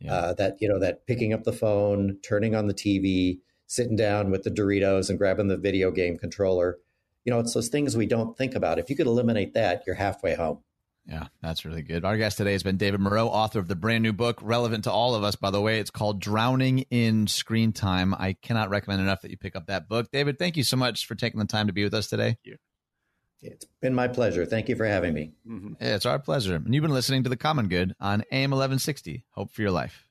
Yeah. 0.00 0.14
Uh, 0.14 0.34
that 0.34 0.58
you 0.60 0.68
know 0.68 0.78
that 0.78 1.06
picking 1.06 1.32
up 1.32 1.44
the 1.44 1.52
phone, 1.52 2.18
turning 2.22 2.54
on 2.54 2.66
the 2.66 2.74
TV, 2.74 3.40
sitting 3.66 3.96
down 3.96 4.30
with 4.30 4.44
the 4.44 4.50
Doritos 4.50 5.10
and 5.10 5.18
grabbing 5.18 5.48
the 5.48 5.56
video 5.56 5.90
game 5.90 6.18
controller. 6.18 6.78
You 7.24 7.32
know, 7.32 7.40
it's 7.40 7.54
those 7.54 7.68
things 7.68 7.96
we 7.96 8.06
don't 8.06 8.36
think 8.36 8.54
about. 8.54 8.78
If 8.78 8.88
you 8.88 8.96
could 8.96 9.06
eliminate 9.06 9.54
that, 9.54 9.82
you're 9.86 9.96
halfway 9.96 10.34
home. 10.34 10.60
Yeah, 11.08 11.28
that's 11.40 11.64
really 11.64 11.82
good. 11.82 12.04
Our 12.04 12.18
guest 12.18 12.36
today 12.36 12.52
has 12.52 12.62
been 12.62 12.76
David 12.76 13.00
Murrow, 13.00 13.28
author 13.28 13.58
of 13.58 13.66
the 13.66 13.74
brand 13.74 14.02
new 14.02 14.12
book, 14.12 14.38
relevant 14.42 14.84
to 14.84 14.92
all 14.92 15.14
of 15.14 15.24
us, 15.24 15.36
by 15.36 15.50
the 15.50 15.60
way. 15.60 15.80
It's 15.80 15.90
called 15.90 16.20
Drowning 16.20 16.80
in 16.90 17.26
Screen 17.26 17.72
Time. 17.72 18.14
I 18.14 18.34
cannot 18.34 18.68
recommend 18.68 19.00
enough 19.00 19.22
that 19.22 19.30
you 19.30 19.38
pick 19.38 19.56
up 19.56 19.68
that 19.68 19.88
book. 19.88 20.10
David, 20.12 20.38
thank 20.38 20.58
you 20.58 20.64
so 20.64 20.76
much 20.76 21.06
for 21.06 21.14
taking 21.14 21.40
the 21.40 21.46
time 21.46 21.66
to 21.68 21.72
be 21.72 21.82
with 21.82 21.94
us 21.94 22.08
today. 22.08 22.36
Thank 22.36 22.38
you. 22.44 22.56
It's 23.40 23.66
been 23.80 23.94
my 23.94 24.08
pleasure. 24.08 24.44
Thank 24.44 24.68
you 24.68 24.76
for 24.76 24.84
having 24.84 25.14
me. 25.14 25.32
Mm-hmm. 25.48 25.74
Yeah, 25.80 25.94
it's 25.94 26.06
our 26.06 26.18
pleasure. 26.18 26.56
And 26.56 26.74
you've 26.74 26.82
been 26.82 26.90
listening 26.90 27.22
to 27.22 27.30
The 27.30 27.36
Common 27.36 27.68
Good 27.68 27.94
on 28.00 28.24
AM 28.30 28.50
1160. 28.50 29.24
Hope 29.30 29.50
for 29.52 29.62
your 29.62 29.70
life. 29.70 30.07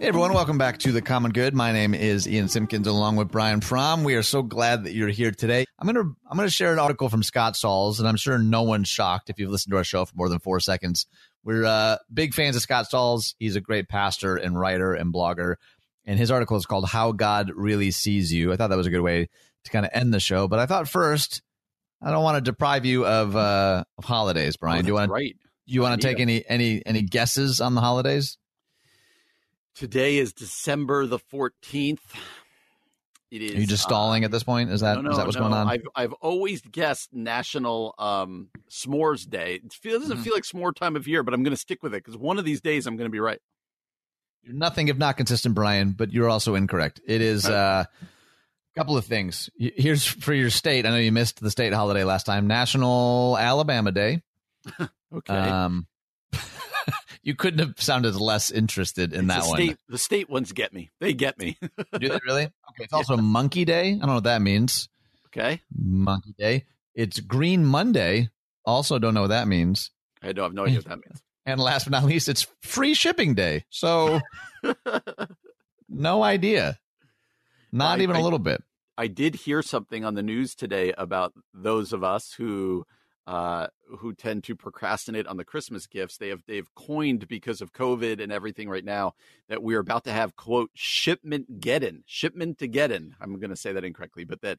Hey 0.00 0.06
everyone, 0.06 0.32
welcome 0.32 0.58
back 0.58 0.78
to 0.78 0.92
The 0.92 1.02
Common 1.02 1.32
Good. 1.32 1.54
My 1.54 1.72
name 1.72 1.92
is 1.92 2.28
Ian 2.28 2.46
Simpkins 2.46 2.86
along 2.86 3.16
with 3.16 3.32
Brian 3.32 3.60
Fromm. 3.60 4.04
We 4.04 4.14
are 4.14 4.22
so 4.22 4.42
glad 4.42 4.84
that 4.84 4.94
you're 4.94 5.08
here 5.08 5.32
today. 5.32 5.64
I'm 5.76 5.92
going 5.92 5.96
to 5.96 6.16
I'm 6.24 6.36
going 6.36 6.46
to 6.46 6.54
share 6.54 6.72
an 6.72 6.78
article 6.78 7.08
from 7.08 7.24
Scott 7.24 7.56
Sauls 7.56 7.98
and 7.98 8.08
I'm 8.08 8.14
sure 8.14 8.38
no 8.38 8.62
one's 8.62 8.86
shocked 8.86 9.28
if 9.28 9.40
you've 9.40 9.50
listened 9.50 9.72
to 9.72 9.76
our 9.76 9.82
show 9.82 10.04
for 10.04 10.14
more 10.14 10.28
than 10.28 10.38
4 10.38 10.60
seconds. 10.60 11.06
We're 11.42 11.64
uh, 11.64 11.96
big 12.14 12.32
fans 12.32 12.54
of 12.54 12.62
Scott 12.62 12.88
Sauls. 12.88 13.34
He's 13.40 13.56
a 13.56 13.60
great 13.60 13.88
pastor 13.88 14.36
and 14.36 14.56
writer 14.56 14.94
and 14.94 15.12
blogger. 15.12 15.56
And 16.06 16.16
his 16.16 16.30
article 16.30 16.56
is 16.56 16.64
called 16.64 16.88
How 16.88 17.10
God 17.10 17.50
Really 17.52 17.90
Sees 17.90 18.32
You. 18.32 18.52
I 18.52 18.56
thought 18.56 18.70
that 18.70 18.76
was 18.76 18.86
a 18.86 18.90
good 18.90 19.00
way 19.00 19.28
to 19.64 19.70
kind 19.72 19.84
of 19.84 19.90
end 19.92 20.14
the 20.14 20.20
show, 20.20 20.46
but 20.46 20.60
I 20.60 20.66
thought 20.66 20.88
first 20.88 21.42
I 22.00 22.12
don't 22.12 22.22
want 22.22 22.36
to 22.36 22.40
deprive 22.40 22.84
you 22.84 23.04
of 23.04 23.34
uh, 23.34 23.82
of 23.98 24.04
holidays, 24.04 24.56
Brian. 24.56 24.78
Oh, 24.78 24.82
do 24.82 24.88
you 24.88 24.94
want 24.94 25.08
to 25.08 25.12
right. 25.12 25.36
you 25.66 25.82
want 25.82 26.00
to 26.00 26.06
take 26.06 26.20
any 26.20 26.48
any 26.48 26.86
any 26.86 27.02
guesses 27.02 27.60
on 27.60 27.74
the 27.74 27.80
holidays? 27.80 28.38
Today 29.78 30.18
is 30.18 30.32
December 30.32 31.06
the 31.06 31.20
14th. 31.20 32.00
It 33.30 33.42
is. 33.42 33.54
Are 33.54 33.60
you 33.60 33.66
just 33.66 33.84
stalling 33.84 34.24
at 34.24 34.32
this 34.32 34.42
point? 34.42 34.70
Is 34.70 34.80
that 34.80 34.96
no, 34.96 35.02
no, 35.02 35.10
is 35.10 35.16
that 35.18 35.26
what's 35.26 35.36
no. 35.36 35.42
going 35.42 35.52
on? 35.54 35.68
I've 35.68 35.86
I've 35.94 36.12
always 36.14 36.62
guessed 36.62 37.10
National 37.12 37.94
um, 37.96 38.48
S'mores 38.68 39.28
Day. 39.28 39.60
It, 39.64 39.72
feel, 39.72 40.00
doesn't 40.00 40.18
Mhm. 40.18 40.24
feel 40.24 40.34
like 40.34 40.42
s'more 40.42 40.74
time 40.74 40.96
of 40.96 41.06
year, 41.06 41.22
but 41.22 41.32
I'm 41.32 41.44
going 41.44 41.54
to 41.54 41.60
stick 41.60 41.82
with 41.82 41.94
it 41.94 42.02
because 42.02 42.16
one 42.16 42.38
of 42.38 42.44
these 42.44 42.60
days 42.60 42.88
I'm 42.88 42.96
going 42.96 43.06
to 43.08 43.12
be 43.12 43.20
right. 43.20 43.38
You're 44.42 44.56
nothing 44.56 44.88
if 44.88 44.96
not 44.96 45.16
consistent, 45.16 45.54
Brian, 45.54 45.92
but 45.92 46.12
you're 46.12 46.28
also 46.28 46.56
incorrect. 46.56 47.00
It 47.06 47.20
is 47.20 47.46
uh, 47.48 47.84
a 47.84 48.78
couple 48.78 48.96
of 48.96 49.04
things. 49.04 49.48
Here's 49.58 50.04
for 50.04 50.34
your 50.34 50.50
state. 50.50 50.86
I 50.86 50.90
know 50.90 50.96
you 50.96 51.12
missed 51.12 51.40
the 51.40 51.52
state 51.52 51.72
holiday 51.72 52.02
last 52.02 52.24
time. 52.24 52.48
National 52.48 53.36
Alabama 53.38 53.92
Day. 53.92 54.22
Okay. 55.10 55.32
Um, 55.32 55.86
you 57.28 57.34
couldn't 57.34 57.58
have 57.58 57.74
sounded 57.78 58.14
less 58.16 58.50
interested 58.50 59.12
in 59.12 59.28
It's 59.30 59.34
that 59.34 59.42
the 59.42 59.48
one. 59.50 59.56
State, 59.58 59.76
the 59.90 59.98
state 59.98 60.30
ones 60.30 60.52
get 60.52 60.72
me. 60.72 60.90
They 60.98 61.12
get 61.12 61.38
me. 61.38 61.58
Do 61.60 62.08
they 62.08 62.18
really? 62.26 62.44
Okay. 62.70 62.84
It's 62.84 62.92
also 62.94 63.16
Monkey 63.18 63.64
Day. 63.66 63.88
I 63.88 63.98
don't 63.98 64.06
know 64.06 64.14
what 64.14 64.24
that 64.24 64.40
means. 64.40 64.88
okay. 65.26 65.60
Monkey 65.76 66.34
Day. 66.38 66.64
It's 66.94 67.20
Green 67.20 67.64
Monday. 67.66 68.30
Also, 68.64 68.98
don't 68.98 69.12
know 69.14 69.22
what 69.22 69.28
that 69.28 69.46
means. 69.48 69.90
I 70.22 70.32
don't 70.32 70.44
have 70.44 70.54
no 70.54 70.64
idea 70.64 70.76
what 70.78 70.84
that 70.86 70.98
means. 71.06 71.22
And 71.46 71.60
last 71.60 71.84
but 71.84 71.92
not 71.92 72.04
least, 72.04 72.28
it's 72.28 72.46
Free 72.60 72.92
Shipping 72.94 73.34
Day. 73.34 73.64
So, 73.70 74.20
no 75.88 76.22
idea. 76.22 76.78
Not 77.72 77.98
I- 77.98 78.02
even 78.02 78.16
a 78.16 78.20
I- 78.20 78.22
little 78.22 78.38
bit. 78.38 78.62
I 78.96 79.06
did 79.06 79.36
hear 79.36 79.62
something 79.62 80.04
on 80.04 80.14
the 80.14 80.24
news 80.24 80.56
today 80.56 80.92
about 80.98 81.32
those 81.54 81.92
of 81.92 82.02
us 82.02 82.32
who 82.32 82.84
uh, 83.28 83.66
who 83.98 84.14
tend 84.14 84.42
to 84.42 84.56
procrastinate 84.56 85.26
on 85.26 85.36
the 85.36 85.44
Christmas 85.44 85.86
gifts. 85.86 86.16
They 86.16 86.28
have 86.28 86.42
they've 86.46 86.74
coined 86.74 87.28
because 87.28 87.60
of 87.60 87.74
COVID 87.74 88.22
and 88.22 88.32
everything 88.32 88.70
right 88.70 88.84
now 88.84 89.12
that 89.50 89.62
we 89.62 89.74
are 89.74 89.80
about 89.80 90.04
to 90.04 90.12
have 90.12 90.34
quote 90.34 90.70
shipment 90.72 91.60
get 91.60 91.84
in 91.84 92.04
shipment 92.06 92.58
to 92.60 92.66
get 92.66 92.90
in. 92.90 93.14
I'm 93.20 93.38
going 93.38 93.50
to 93.50 93.56
say 93.56 93.72
that 93.72 93.84
incorrectly, 93.84 94.24
but 94.24 94.40
that. 94.40 94.58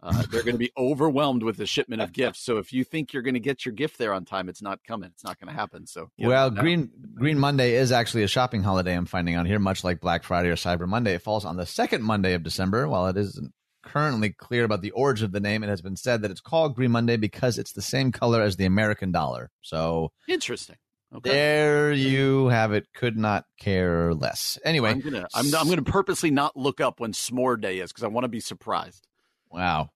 Uh, 0.00 0.22
they're 0.30 0.44
going 0.44 0.54
to 0.54 0.58
be 0.58 0.70
overwhelmed 0.78 1.42
with 1.42 1.56
the 1.56 1.66
shipment 1.66 2.00
of 2.00 2.12
gifts. 2.12 2.38
So 2.38 2.58
if 2.58 2.72
you 2.72 2.84
think 2.84 3.12
you're 3.12 3.24
going 3.24 3.34
to 3.34 3.40
get 3.40 3.66
your 3.66 3.72
gift 3.72 3.98
there 3.98 4.12
on 4.12 4.24
time, 4.24 4.48
it's 4.48 4.62
not 4.62 4.78
coming. 4.84 5.10
It's 5.12 5.24
not 5.24 5.40
going 5.40 5.52
to 5.52 5.60
happen. 5.60 5.88
So 5.88 6.08
Well. 6.16 6.50
Green 6.50 6.88
Green 7.16 7.36
Monday 7.36 7.74
is 7.74 7.90
actually 7.90 8.22
a 8.22 8.28
shopping 8.28 8.62
holiday. 8.62 8.94
I'm 8.94 9.06
finding 9.06 9.34
out 9.34 9.46
here, 9.46 9.58
much 9.58 9.82
like 9.82 9.98
Black 9.98 10.22
Friday 10.22 10.50
or 10.50 10.54
Cyber 10.54 10.86
Monday. 10.86 11.14
It 11.14 11.22
falls 11.22 11.44
on 11.44 11.56
the 11.56 11.66
second 11.66 12.04
Monday 12.04 12.34
of 12.34 12.44
December. 12.44 12.86
While 12.86 13.08
it 13.08 13.16
isn't 13.16 13.52
currently 13.92 14.30
clear 14.30 14.64
about 14.64 14.82
the 14.82 14.90
origin 14.92 15.24
of 15.24 15.32
the 15.32 15.40
name, 15.40 15.62
it 15.62 15.68
has 15.68 15.80
been 15.82 15.96
said 15.96 16.22
that 16.22 16.30
it's 16.30 16.40
called 16.40 16.74
Green 16.74 16.90
Monday 16.90 17.16
because 17.16 17.58
it's 17.58 17.72
the 17.72 17.82
same 17.82 18.12
color 18.12 18.42
as 18.42 18.56
the 18.56 18.64
American 18.66 19.12
dollar. 19.12 19.50
So 19.62 20.12
interesting. 20.28 20.76
Okay. 21.14 21.30
there 21.30 21.92
you 21.92 22.48
have 22.48 22.72
it. 22.72 22.86
Could 22.94 23.16
not 23.16 23.44
care 23.58 24.12
less. 24.12 24.58
Anyway, 24.62 24.90
I'm 24.90 25.00
gonna 25.00 25.26
I'm, 25.34 25.46
I'm 25.54 25.68
gonna 25.68 25.82
purposely 25.82 26.30
not 26.30 26.54
look 26.54 26.80
up 26.82 27.00
when 27.00 27.12
S'more 27.12 27.58
Day 27.58 27.78
is 27.78 27.90
because 27.90 28.04
I 28.04 28.08
want 28.08 28.24
to 28.24 28.28
be 28.28 28.40
surprised. 28.40 29.06
wow, 29.50 29.88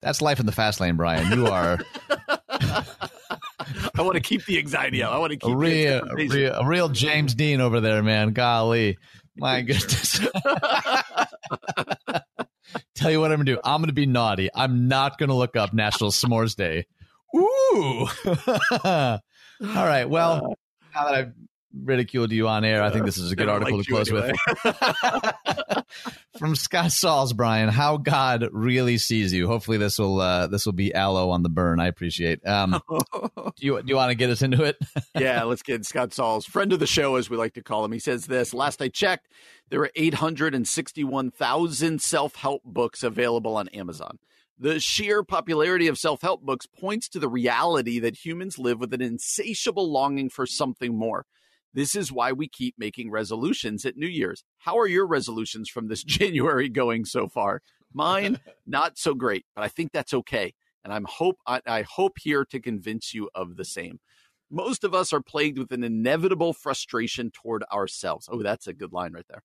that's 0.00 0.22
life 0.22 0.40
in 0.40 0.46
the 0.46 0.52
fast 0.52 0.80
lane, 0.80 0.96
Brian. 0.96 1.30
You 1.30 1.48
are 1.48 1.78
I 3.96 4.02
want 4.02 4.14
to 4.14 4.20
keep 4.20 4.44
the 4.46 4.58
anxiety 4.58 5.02
out. 5.02 5.12
I 5.12 5.18
want 5.18 5.32
to 5.32 5.36
keep 5.38 5.48
a 5.48 5.50
the 5.50 5.56
real, 5.56 6.02
a 6.08 6.14
real, 6.14 6.54
a 6.54 6.66
real 6.66 6.88
James 6.88 7.34
Dean 7.34 7.60
over 7.60 7.80
there, 7.80 8.02
man. 8.02 8.32
Golly, 8.32 8.98
my 9.36 9.60
goodness. 9.62 10.20
Tell 12.94 13.10
you 13.10 13.20
what 13.20 13.30
I'm 13.30 13.38
gonna 13.38 13.56
do. 13.56 13.60
I'm 13.64 13.80
gonna 13.80 13.92
be 13.92 14.06
naughty. 14.06 14.50
I'm 14.54 14.88
not 14.88 15.18
gonna 15.18 15.34
look 15.34 15.56
up 15.56 15.72
National 15.72 16.10
S'mores 16.10 16.56
Day. 16.56 16.86
Ooh. 17.36 18.08
All 18.84 19.20
right. 19.60 20.08
Well, 20.08 20.32
uh, 20.32 20.54
now 20.94 21.04
that 21.06 21.14
I've 21.14 21.32
ridiculed 21.82 22.32
you 22.32 22.48
on 22.48 22.64
air, 22.64 22.82
I 22.82 22.90
think 22.90 23.04
this 23.04 23.18
is 23.18 23.32
a 23.32 23.36
good 23.36 23.48
article 23.48 23.82
to 23.82 23.94
liked 23.94 24.08
you 24.08 24.12
close 24.12 24.12
with. 24.12 25.84
From 26.38 26.56
Scott 26.56 26.92
Sauls, 26.92 27.32
Brian, 27.32 27.68
how 27.68 27.96
God 27.96 28.48
really 28.52 28.98
sees 28.98 29.32
you. 29.32 29.46
Hopefully, 29.46 29.78
this 29.78 29.98
will 29.98 30.20
uh, 30.20 30.46
this 30.46 30.66
will 30.66 30.72
be 30.72 30.94
aloe 30.94 31.30
on 31.30 31.42
the 31.42 31.48
burn. 31.48 31.80
I 31.80 31.86
appreciate. 31.86 32.46
Um, 32.46 32.80
do 32.90 33.52
you 33.58 33.82
do 33.82 33.88
you 33.88 33.96
want 33.96 34.10
to 34.10 34.16
get 34.16 34.30
us 34.30 34.42
into 34.42 34.64
it? 34.64 34.76
yeah, 35.18 35.44
let's 35.44 35.62
get 35.62 35.84
Scott 35.84 36.12
Sauls, 36.12 36.46
friend 36.46 36.72
of 36.72 36.80
the 36.80 36.86
show, 36.86 37.16
as 37.16 37.30
we 37.30 37.36
like 37.36 37.54
to 37.54 37.62
call 37.62 37.84
him. 37.84 37.92
He 37.92 37.98
says 37.98 38.26
this 38.26 38.54
Last 38.54 38.82
I 38.82 38.88
checked, 38.88 39.28
there 39.70 39.80
are 39.80 39.90
861,000 39.94 42.02
self 42.02 42.36
help 42.36 42.62
books 42.64 43.02
available 43.02 43.56
on 43.56 43.68
Amazon. 43.68 44.18
The 44.58 44.78
sheer 44.78 45.24
popularity 45.24 45.88
of 45.88 45.98
self 45.98 46.22
help 46.22 46.42
books 46.42 46.66
points 46.66 47.08
to 47.10 47.18
the 47.18 47.28
reality 47.28 47.98
that 48.00 48.24
humans 48.24 48.58
live 48.58 48.78
with 48.78 48.94
an 48.94 49.02
insatiable 49.02 49.90
longing 49.90 50.30
for 50.30 50.46
something 50.46 50.96
more. 50.96 51.26
This 51.74 51.96
is 51.96 52.12
why 52.12 52.32
we 52.32 52.48
keep 52.48 52.76
making 52.78 53.10
resolutions 53.10 53.84
at 53.84 53.96
New 53.96 54.06
Year's. 54.06 54.44
How 54.58 54.78
are 54.78 54.86
your 54.86 55.06
resolutions 55.06 55.68
from 55.68 55.88
this 55.88 56.04
January 56.04 56.68
going 56.68 57.04
so 57.04 57.28
far? 57.28 57.60
Mine, 57.92 58.38
not 58.66 58.96
so 58.96 59.12
great, 59.14 59.44
but 59.54 59.64
I 59.64 59.68
think 59.68 59.92
that's 59.92 60.14
okay. 60.14 60.54
And 60.84 60.92
I'm 60.92 61.04
hope 61.04 61.38
I, 61.46 61.60
I 61.66 61.82
hope 61.82 62.18
here 62.20 62.44
to 62.44 62.60
convince 62.60 63.12
you 63.12 63.28
of 63.34 63.56
the 63.56 63.64
same. 63.64 63.98
Most 64.50 64.84
of 64.84 64.94
us 64.94 65.12
are 65.12 65.22
plagued 65.22 65.58
with 65.58 65.72
an 65.72 65.82
inevitable 65.82 66.52
frustration 66.52 67.30
toward 67.30 67.64
ourselves. 67.72 68.28
Oh, 68.30 68.42
that's 68.42 68.66
a 68.66 68.74
good 68.74 68.92
line 68.92 69.12
right 69.12 69.26
there. 69.28 69.42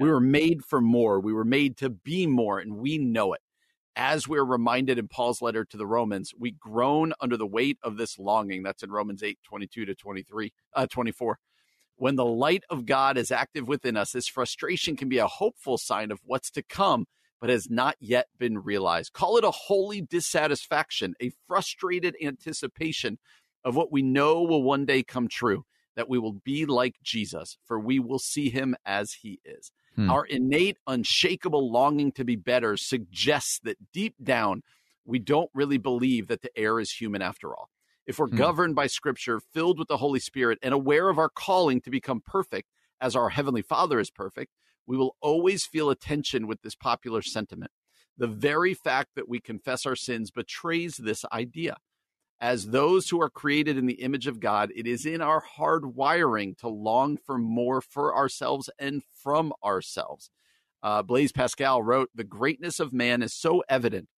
We 0.00 0.10
were 0.10 0.20
made 0.20 0.64
for 0.64 0.80
more. 0.80 1.20
We 1.20 1.32
were 1.32 1.44
made 1.44 1.76
to 1.78 1.88
be 1.88 2.26
more, 2.26 2.58
and 2.58 2.76
we 2.76 2.98
know 2.98 3.32
it. 3.32 3.40
As 3.96 4.26
we're 4.26 4.44
reminded 4.44 4.98
in 4.98 5.06
Paul's 5.06 5.40
letter 5.40 5.64
to 5.64 5.76
the 5.76 5.86
Romans, 5.86 6.32
we 6.36 6.50
groan 6.50 7.12
under 7.20 7.36
the 7.36 7.46
weight 7.46 7.78
of 7.82 7.96
this 7.96 8.18
longing. 8.18 8.64
That's 8.64 8.82
in 8.82 8.90
Romans 8.90 9.22
8, 9.22 9.38
22 9.44 9.84
to 9.84 9.94
23, 9.94 10.52
uh, 10.74 10.86
24. 10.88 11.38
When 11.96 12.16
the 12.16 12.24
light 12.24 12.64
of 12.70 12.86
God 12.86 13.16
is 13.16 13.30
active 13.30 13.68
within 13.68 13.96
us, 13.96 14.12
this 14.12 14.26
frustration 14.26 14.96
can 14.96 15.08
be 15.08 15.18
a 15.18 15.26
hopeful 15.26 15.78
sign 15.78 16.10
of 16.10 16.20
what's 16.24 16.50
to 16.52 16.62
come, 16.62 17.06
but 17.40 17.50
has 17.50 17.70
not 17.70 17.96
yet 18.00 18.26
been 18.38 18.58
realized. 18.58 19.12
Call 19.12 19.36
it 19.36 19.44
a 19.44 19.50
holy 19.50 20.00
dissatisfaction, 20.00 21.14
a 21.20 21.30
frustrated 21.46 22.16
anticipation 22.22 23.18
of 23.64 23.76
what 23.76 23.92
we 23.92 24.02
know 24.02 24.42
will 24.42 24.62
one 24.62 24.84
day 24.84 25.02
come 25.02 25.28
true, 25.28 25.64
that 25.96 26.08
we 26.08 26.18
will 26.18 26.32
be 26.32 26.66
like 26.66 26.96
Jesus, 27.02 27.58
for 27.64 27.78
we 27.78 27.98
will 27.98 28.18
see 28.18 28.50
him 28.50 28.74
as 28.84 29.12
he 29.22 29.40
is. 29.44 29.70
Hmm. 29.94 30.10
Our 30.10 30.24
innate, 30.24 30.78
unshakable 30.86 31.70
longing 31.70 32.12
to 32.12 32.24
be 32.24 32.36
better 32.36 32.76
suggests 32.76 33.60
that 33.60 33.92
deep 33.92 34.14
down, 34.22 34.62
we 35.04 35.18
don't 35.18 35.50
really 35.54 35.78
believe 35.78 36.26
that 36.28 36.42
the 36.42 36.56
air 36.58 36.80
is 36.80 36.90
human 36.90 37.22
after 37.22 37.54
all. 37.54 37.70
If 38.06 38.18
we're 38.18 38.28
Hmm. 38.28 38.36
governed 38.36 38.74
by 38.74 38.86
scripture, 38.86 39.40
filled 39.40 39.78
with 39.78 39.88
the 39.88 39.96
Holy 39.96 40.20
Spirit, 40.20 40.58
and 40.62 40.74
aware 40.74 41.08
of 41.08 41.18
our 41.18 41.30
calling 41.30 41.80
to 41.82 41.90
become 41.90 42.20
perfect 42.20 42.68
as 43.00 43.16
our 43.16 43.30
Heavenly 43.30 43.62
Father 43.62 43.98
is 43.98 44.10
perfect, 44.10 44.52
we 44.86 44.96
will 44.96 45.16
always 45.20 45.64
feel 45.64 45.90
a 45.90 45.96
tension 45.96 46.46
with 46.46 46.62
this 46.62 46.74
popular 46.74 47.22
sentiment. 47.22 47.70
The 48.16 48.26
very 48.26 48.74
fact 48.74 49.10
that 49.16 49.28
we 49.28 49.40
confess 49.40 49.86
our 49.86 49.96
sins 49.96 50.30
betrays 50.30 50.96
this 50.96 51.24
idea. 51.32 51.78
As 52.40 52.68
those 52.68 53.08
who 53.08 53.20
are 53.22 53.30
created 53.30 53.78
in 53.78 53.86
the 53.86 54.02
image 54.02 54.26
of 54.26 54.40
God, 54.40 54.70
it 54.76 54.86
is 54.86 55.06
in 55.06 55.22
our 55.22 55.40
hard 55.40 55.94
wiring 55.94 56.54
to 56.56 56.68
long 56.68 57.16
for 57.16 57.38
more 57.38 57.80
for 57.80 58.14
ourselves 58.14 58.68
and 58.78 59.02
from 59.14 59.52
ourselves. 59.64 60.30
Uh, 60.82 61.02
Blaise 61.02 61.32
Pascal 61.32 61.82
wrote, 61.82 62.10
The 62.14 62.24
greatness 62.24 62.80
of 62.80 62.92
man 62.92 63.22
is 63.22 63.32
so 63.32 63.62
evident 63.68 64.08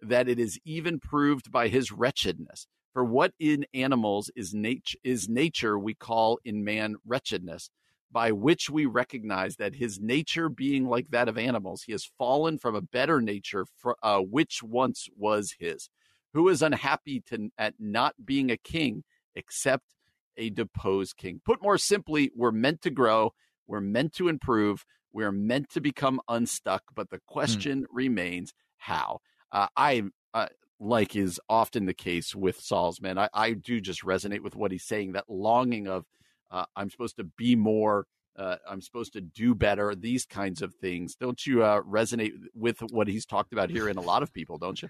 that 0.00 0.28
it 0.28 0.38
is 0.38 0.58
even 0.64 0.98
proved 0.98 1.52
by 1.52 1.68
his 1.68 1.92
wretchedness. 1.92 2.66
For 2.94 3.04
what 3.04 3.32
in 3.40 3.66
animals 3.74 4.30
is, 4.36 4.54
nat- 4.54 4.94
is 5.02 5.28
nature, 5.28 5.76
we 5.76 5.94
call 5.94 6.38
in 6.44 6.64
man 6.64 6.94
wretchedness, 7.04 7.68
by 8.10 8.30
which 8.30 8.70
we 8.70 8.86
recognize 8.86 9.56
that 9.56 9.74
his 9.74 9.98
nature 10.00 10.48
being 10.48 10.86
like 10.86 11.10
that 11.10 11.28
of 11.28 11.36
animals, 11.36 11.82
he 11.82 11.92
has 11.92 12.08
fallen 12.16 12.56
from 12.56 12.76
a 12.76 12.80
better 12.80 13.20
nature, 13.20 13.66
for, 13.76 13.96
uh, 14.04 14.20
which 14.20 14.62
once 14.62 15.08
was 15.16 15.56
his. 15.58 15.90
Who 16.34 16.48
is 16.48 16.62
unhappy 16.62 17.20
to, 17.30 17.50
at 17.58 17.74
not 17.80 18.14
being 18.24 18.50
a 18.50 18.56
king 18.56 19.02
except 19.34 19.84
a 20.36 20.50
deposed 20.50 21.16
king? 21.16 21.40
Put 21.44 21.60
more 21.60 21.78
simply, 21.78 22.30
we're 22.36 22.52
meant 22.52 22.80
to 22.82 22.90
grow, 22.90 23.32
we're 23.66 23.80
meant 23.80 24.12
to 24.14 24.28
improve, 24.28 24.84
we're 25.12 25.32
meant 25.32 25.70
to 25.70 25.80
become 25.80 26.20
unstuck. 26.28 26.84
But 26.94 27.10
the 27.10 27.16
hmm. 27.16 27.32
question 27.32 27.82
mm. 27.82 27.86
remains 27.90 28.52
how. 28.76 29.18
Uh, 29.50 29.66
I, 29.76 30.02
like 30.80 31.16
is 31.16 31.40
often 31.48 31.86
the 31.86 31.94
case 31.94 32.34
with 32.34 32.60
Saul's 32.60 33.00
men, 33.00 33.18
I, 33.18 33.28
I 33.32 33.52
do 33.52 33.80
just 33.80 34.02
resonate 34.02 34.40
with 34.40 34.56
what 34.56 34.72
he's 34.72 34.84
saying 34.84 35.12
that 35.12 35.28
longing 35.28 35.88
of, 35.88 36.04
uh, 36.50 36.66
I'm 36.76 36.90
supposed 36.90 37.16
to 37.16 37.24
be 37.24 37.56
more 37.56 38.06
uh, 38.36 38.56
I'm 38.68 38.80
supposed 38.80 39.12
to 39.12 39.20
do 39.20 39.54
better, 39.54 39.94
these 39.94 40.26
kinds 40.26 40.62
of 40.62 40.74
things. 40.74 41.14
Don't 41.14 41.46
you 41.46 41.62
uh, 41.62 41.82
resonate 41.82 42.32
with 42.54 42.80
what 42.90 43.08
he's 43.08 43.26
talked 43.26 43.52
about 43.52 43.70
here 43.70 43.88
in 43.88 43.96
a 43.96 44.00
lot 44.00 44.22
of 44.22 44.32
people, 44.32 44.58
don't 44.58 44.80
you? 44.82 44.88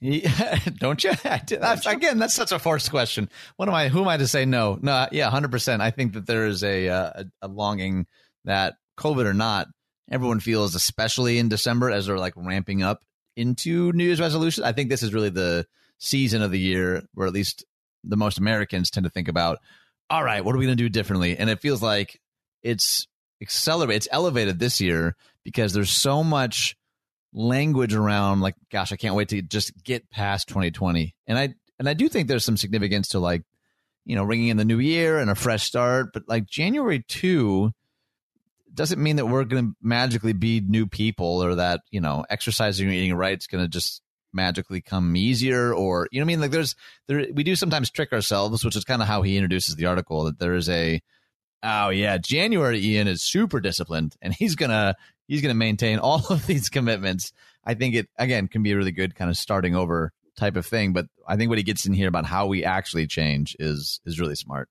Yeah, 0.00 0.58
don't 0.78 1.02
you? 1.04 1.12
That's, 1.22 1.86
again, 1.86 2.18
that's 2.18 2.34
such 2.34 2.52
a 2.52 2.58
forced 2.58 2.90
question. 2.90 3.28
What 3.56 3.68
am 3.68 3.74
I? 3.74 3.88
Who 3.88 4.00
am 4.00 4.08
I 4.08 4.16
to 4.16 4.26
say 4.26 4.44
no? 4.44 4.78
No, 4.80 5.06
yeah, 5.12 5.30
hundred 5.30 5.50
percent. 5.50 5.82
I 5.82 5.90
think 5.90 6.14
that 6.14 6.26
there 6.26 6.46
is 6.46 6.64
a, 6.64 6.88
uh, 6.88 7.12
a, 7.14 7.24
a 7.42 7.48
longing 7.48 8.06
that 8.44 8.74
COVID 8.98 9.26
or 9.26 9.34
not, 9.34 9.68
everyone 10.10 10.40
feels, 10.40 10.74
especially 10.74 11.38
in 11.38 11.48
December 11.48 11.90
as 11.90 12.06
they're 12.06 12.18
like 12.18 12.34
ramping 12.36 12.82
up 12.82 13.02
into 13.36 13.92
New 13.92 14.04
Year's 14.04 14.20
resolutions. 14.20 14.66
I 14.66 14.72
think 14.72 14.90
this 14.90 15.02
is 15.02 15.14
really 15.14 15.30
the 15.30 15.66
season 15.98 16.42
of 16.42 16.50
the 16.50 16.58
year 16.58 17.02
where 17.14 17.26
at 17.26 17.32
least 17.32 17.64
the 18.04 18.16
most 18.16 18.38
Americans 18.38 18.90
tend 18.90 19.04
to 19.04 19.10
think 19.10 19.28
about. 19.28 19.58
All 20.08 20.24
right, 20.24 20.44
what 20.44 20.54
are 20.54 20.58
we 20.58 20.64
going 20.64 20.76
to 20.76 20.82
do 20.82 20.88
differently? 20.88 21.36
And 21.36 21.48
it 21.48 21.60
feels 21.60 21.82
like 21.82 22.20
it's 22.62 23.06
accelerated, 23.40 23.96
it's 23.96 24.08
elevated 24.10 24.58
this 24.58 24.80
year 24.80 25.16
because 25.44 25.72
there's 25.72 25.90
so 25.90 26.24
much 26.24 26.76
language 27.32 27.94
around 27.94 28.40
like, 28.40 28.56
gosh, 28.70 28.92
I 28.92 28.96
can't 28.96 29.14
wait 29.14 29.28
to 29.28 29.42
just 29.42 29.72
get 29.84 30.10
past 30.10 30.48
2020. 30.48 31.14
And 31.26 31.38
I 31.38 31.54
and 31.78 31.88
I 31.88 31.94
do 31.94 32.08
think 32.08 32.28
there's 32.28 32.44
some 32.44 32.56
significance 32.56 33.08
to 33.08 33.20
like, 33.20 33.42
you 34.04 34.16
know, 34.16 34.24
ringing 34.24 34.48
in 34.48 34.56
the 34.56 34.64
new 34.64 34.78
year 34.78 35.18
and 35.18 35.30
a 35.30 35.34
fresh 35.34 35.64
start. 35.64 36.12
But 36.12 36.24
like 36.28 36.46
January 36.46 37.04
two 37.06 37.72
doesn't 38.74 39.02
mean 39.02 39.16
that 39.16 39.26
we're 39.26 39.44
going 39.44 39.68
to 39.68 39.76
magically 39.82 40.32
be 40.32 40.60
new 40.60 40.86
people 40.86 41.42
or 41.42 41.56
that 41.56 41.80
you 41.90 42.00
know 42.00 42.24
exercising 42.30 42.88
or 42.88 42.92
eating 42.92 43.14
right 43.14 43.38
is 43.38 43.46
going 43.46 43.64
to 43.64 43.68
just 43.68 44.02
magically 44.32 44.80
come 44.80 45.16
easier 45.16 45.74
or 45.74 46.08
you 46.12 46.20
know 46.20 46.24
I 46.24 46.26
mean 46.26 46.40
like 46.40 46.52
there's 46.52 46.76
there 47.08 47.26
we 47.32 47.42
do 47.42 47.56
sometimes 47.56 47.90
trick 47.90 48.12
ourselves 48.12 48.64
which 48.64 48.76
is 48.76 48.84
kind 48.84 49.02
of 49.02 49.08
how 49.08 49.22
he 49.22 49.36
introduces 49.36 49.74
the 49.74 49.86
article 49.86 50.24
that 50.24 50.38
there 50.38 50.54
is 50.54 50.68
a 50.68 51.00
Oh 51.62 51.90
yeah, 51.90 52.16
January 52.16 52.80
Ian 52.80 53.06
is 53.06 53.22
super 53.22 53.60
disciplined, 53.60 54.16
and 54.22 54.32
he's 54.32 54.56
gonna 54.56 54.96
he's 55.28 55.42
gonna 55.42 55.54
maintain 55.54 55.98
all 56.02 56.24
of 56.30 56.46
these 56.46 56.68
commitments. 56.68 57.32
I 57.64 57.74
think 57.74 57.94
it 57.94 58.08
again 58.16 58.48
can 58.48 58.62
be 58.62 58.72
a 58.72 58.76
really 58.76 58.92
good 58.92 59.14
kind 59.14 59.30
of 59.30 59.36
starting 59.36 59.76
over 59.76 60.12
type 60.36 60.56
of 60.56 60.64
thing. 60.64 60.92
But 60.92 61.06
I 61.26 61.36
think 61.36 61.50
what 61.50 61.58
he 61.58 61.64
gets 61.64 61.86
in 61.86 61.92
here 61.92 62.08
about 62.08 62.24
how 62.24 62.46
we 62.46 62.64
actually 62.64 63.06
change 63.06 63.56
is 63.58 64.00
is 64.06 64.18
really 64.18 64.36
smart. 64.36 64.68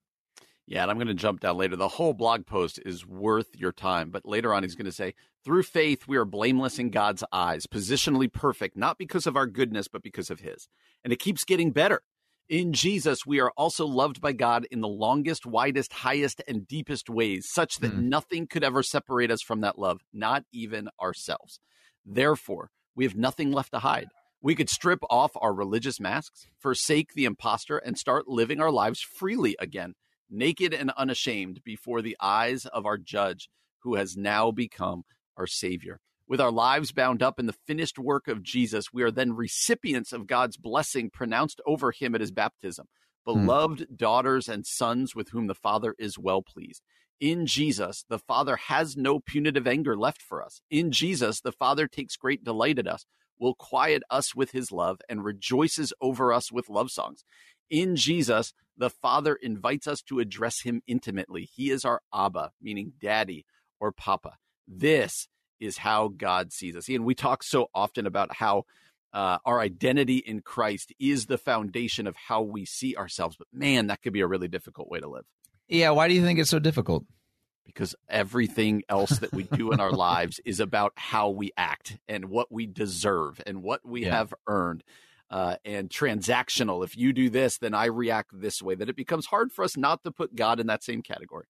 Yeah, 0.70 0.84
and 0.84 0.92
I'm 0.92 0.98
going 0.98 1.08
to 1.08 1.16
jump 1.16 1.40
down 1.40 1.58
later. 1.58 1.76
The 1.76 1.88
whole 1.88 2.14
blog 2.14 2.46
post 2.46 2.80
is 2.86 3.04
worth 3.04 3.56
your 3.56 3.72
time. 3.72 4.12
But 4.12 4.24
later 4.24 4.54
on, 4.54 4.62
he's 4.62 4.76
going 4.76 4.86
to 4.86 4.92
say, 4.92 5.16
through 5.44 5.64
faith, 5.64 6.08
we 6.08 6.16
are 6.16 6.26
blameless 6.26 6.78
in 6.78 6.92
God's 6.92 7.24
eyes, 7.32 7.66
positionally 7.66 8.32
perfect, 8.32 8.78
not 8.78 9.00
because 9.00 9.26
of 9.26 9.36
our 9.36 9.48
goodness, 9.48 9.88
but 9.88 10.04
because 10.04 10.30
of 10.30 10.42
his. 10.42 10.70
And 11.04 11.12
it 11.12 11.18
keeps 11.18 11.44
getting 11.44 11.72
better. 11.72 12.04
In 12.48 12.72
Jesus, 12.72 13.26
we 13.26 13.40
are 13.40 13.52
also 13.58 13.88
loved 13.88 14.22
by 14.22 14.32
God 14.32 14.68
in 14.70 14.82
the 14.82 14.88
longest, 14.88 15.44
widest, 15.48 15.92
highest, 15.92 16.44
and 16.48 16.68
deepest 16.68 17.10
ways, 17.10 17.48
such 17.52 17.78
that 17.78 17.94
mm. 17.94 18.04
nothing 18.04 18.46
could 18.46 18.64
ever 18.64 18.84
separate 18.84 19.32
us 19.32 19.42
from 19.42 19.62
that 19.62 19.80
love, 19.80 20.02
not 20.14 20.44
even 20.54 20.90
ourselves. 21.02 21.60
Therefore, 22.06 22.70
we 22.96 23.06
have 23.06 23.16
nothing 23.16 23.52
left 23.52 23.72
to 23.72 23.80
hide. 23.80 24.10
We 24.40 24.54
could 24.54 24.70
strip 24.70 25.00
off 25.10 25.32
our 25.36 25.54
religious 25.54 26.00
masks, 26.00 26.46
forsake 26.60 27.14
the 27.16 27.26
impostor, 27.26 27.80
and 27.80 27.98
start 27.98 28.28
living 28.28 28.62
our 28.62 28.72
lives 28.72 29.02
freely 29.02 29.56
again, 29.60 29.96
naked 30.30 30.74
and 30.74 30.92
unashamed 30.98 31.64
before 31.64 32.02
the 32.02 32.18
eyes 32.20 32.66
of 32.66 32.86
our 32.86 32.98
judge, 32.98 33.50
who 33.80 33.96
has 33.96 34.18
now 34.18 34.52
become 34.52 35.04
our 35.38 35.48
Savior. 35.48 36.00
With 36.28 36.40
our 36.40 36.52
lives 36.52 36.92
bound 36.92 37.24
up 37.24 37.40
in 37.40 37.48
the 37.48 37.56
finished 37.66 37.98
work 37.98 38.28
of 38.28 38.44
Jesus, 38.44 38.94
we 38.94 39.02
are 39.02 39.10
then 39.10 39.34
recipients 39.34 40.14
of 40.14 40.28
God's 40.28 40.58
blessing 40.58 41.10
pronounced 41.10 41.60
over 41.66 41.92
him 41.92 42.14
at 42.14 42.22
his 42.22 42.32
baptism. 42.32 42.86
Hmm. 43.26 43.34
Beloved 43.34 43.98
daughters 43.98 44.48
and 44.48 44.66
sons 44.66 45.16
with 45.16 45.30
whom 45.30 45.48
the 45.48 45.56
Father 45.56 45.96
is 45.98 46.20
well 46.20 46.44
pleased. 46.44 46.84
In 47.20 47.46
Jesus, 47.46 48.06
the 48.08 48.20
Father 48.20 48.56
has 48.56 48.96
no 48.96 49.20
punitive 49.20 49.68
anger 49.68 49.98
left 49.98 50.22
for 50.22 50.42
us. 50.44 50.62
In 50.70 50.92
Jesus, 50.92 51.42
the 51.42 51.52
Father 51.52 51.88
takes 51.88 52.16
great 52.16 52.44
delight 52.44 52.80
in 52.80 52.88
us, 52.88 53.06
will 53.40 53.56
quiet 53.56 54.04
us 54.10 54.36
with 54.36 54.52
his 54.52 54.72
love, 54.72 55.02
and 55.10 55.24
rejoices 55.24 55.92
over 56.00 56.32
us 56.32 56.52
with 56.52 56.70
love 56.70 56.92
songs. 56.92 57.24
In 57.70 57.96
Jesus, 57.96 58.54
the 58.78 58.90
Father 58.90 59.36
invites 59.36 59.88
us 59.88 60.02
to 60.04 60.20
address 60.20 60.62
him 60.62 60.82
intimately. 60.88 61.50
He 61.54 61.70
is 61.70 61.86
our 61.86 62.02
Abba, 62.14 62.52
meaning 62.62 62.94
daddy 63.02 63.46
or 63.80 63.92
papa. 63.92 64.38
This 64.68 65.28
is 65.60 65.78
how 65.78 66.08
God 66.08 66.54
sees 66.54 66.76
us. 66.76 66.88
And 66.88 67.06
we 67.06 67.16
talk 67.16 67.44
so 67.44 67.70
often 67.76 68.06
about 68.06 68.36
how 68.36 68.64
uh, 69.14 69.40
our 69.46 69.60
identity 69.60 70.18
in 70.18 70.42
Christ 70.42 70.94
is 71.00 71.26
the 71.26 71.38
foundation 71.38 72.08
of 72.08 72.16
how 72.16 72.42
we 72.42 72.66
see 72.66 72.96
ourselves. 72.96 73.36
But 73.36 73.48
man, 73.52 73.88
that 73.88 74.02
could 74.02 74.14
be 74.14 74.22
a 74.22 74.28
really 74.28 74.48
difficult 74.48 74.90
way 74.90 75.00
to 75.00 75.10
live. 75.10 75.26
Yeah. 75.68 75.92
Why 75.92 76.08
do 76.08 76.14
you 76.14 76.24
think 76.24 76.40
it's 76.40 76.50
so 76.50 76.60
difficult? 76.60 77.06
Because 77.66 77.96
everything 78.08 78.84
else 78.90 79.20
that 79.20 79.32
we 79.32 79.44
do 79.44 79.72
in 79.72 79.80
our 79.80 79.92
lives 79.92 80.40
is 80.44 80.60
about 80.60 80.94
how 80.96 81.30
we 81.30 81.52
act 81.56 81.98
and 82.08 82.26
what 82.26 82.52
we 82.52 82.66
deserve 82.66 83.42
and 83.46 83.62
what 83.62 83.86
we 83.86 84.02
yeah. 84.06 84.16
have 84.16 84.34
earned. 84.48 84.84
Uh, 85.32 85.58
and 85.64 85.92
transactional. 85.92 86.84
If 86.84 86.98
you 86.98 87.14
do 87.14 87.30
this, 87.30 87.60
then 87.60 87.76
I 87.76 87.86
react 87.86 88.32
this 88.34 88.64
way. 88.64 88.74
That 88.74 88.90
it 88.90 88.96
becomes 88.96 89.28
hard 89.28 89.52
for 89.52 89.64
us 89.64 89.78
not 89.78 90.04
to 90.04 90.12
put 90.12 90.36
God 90.36 90.60
in 90.60 90.66
that 90.68 90.84
same 90.84 91.04
category. 91.04 91.46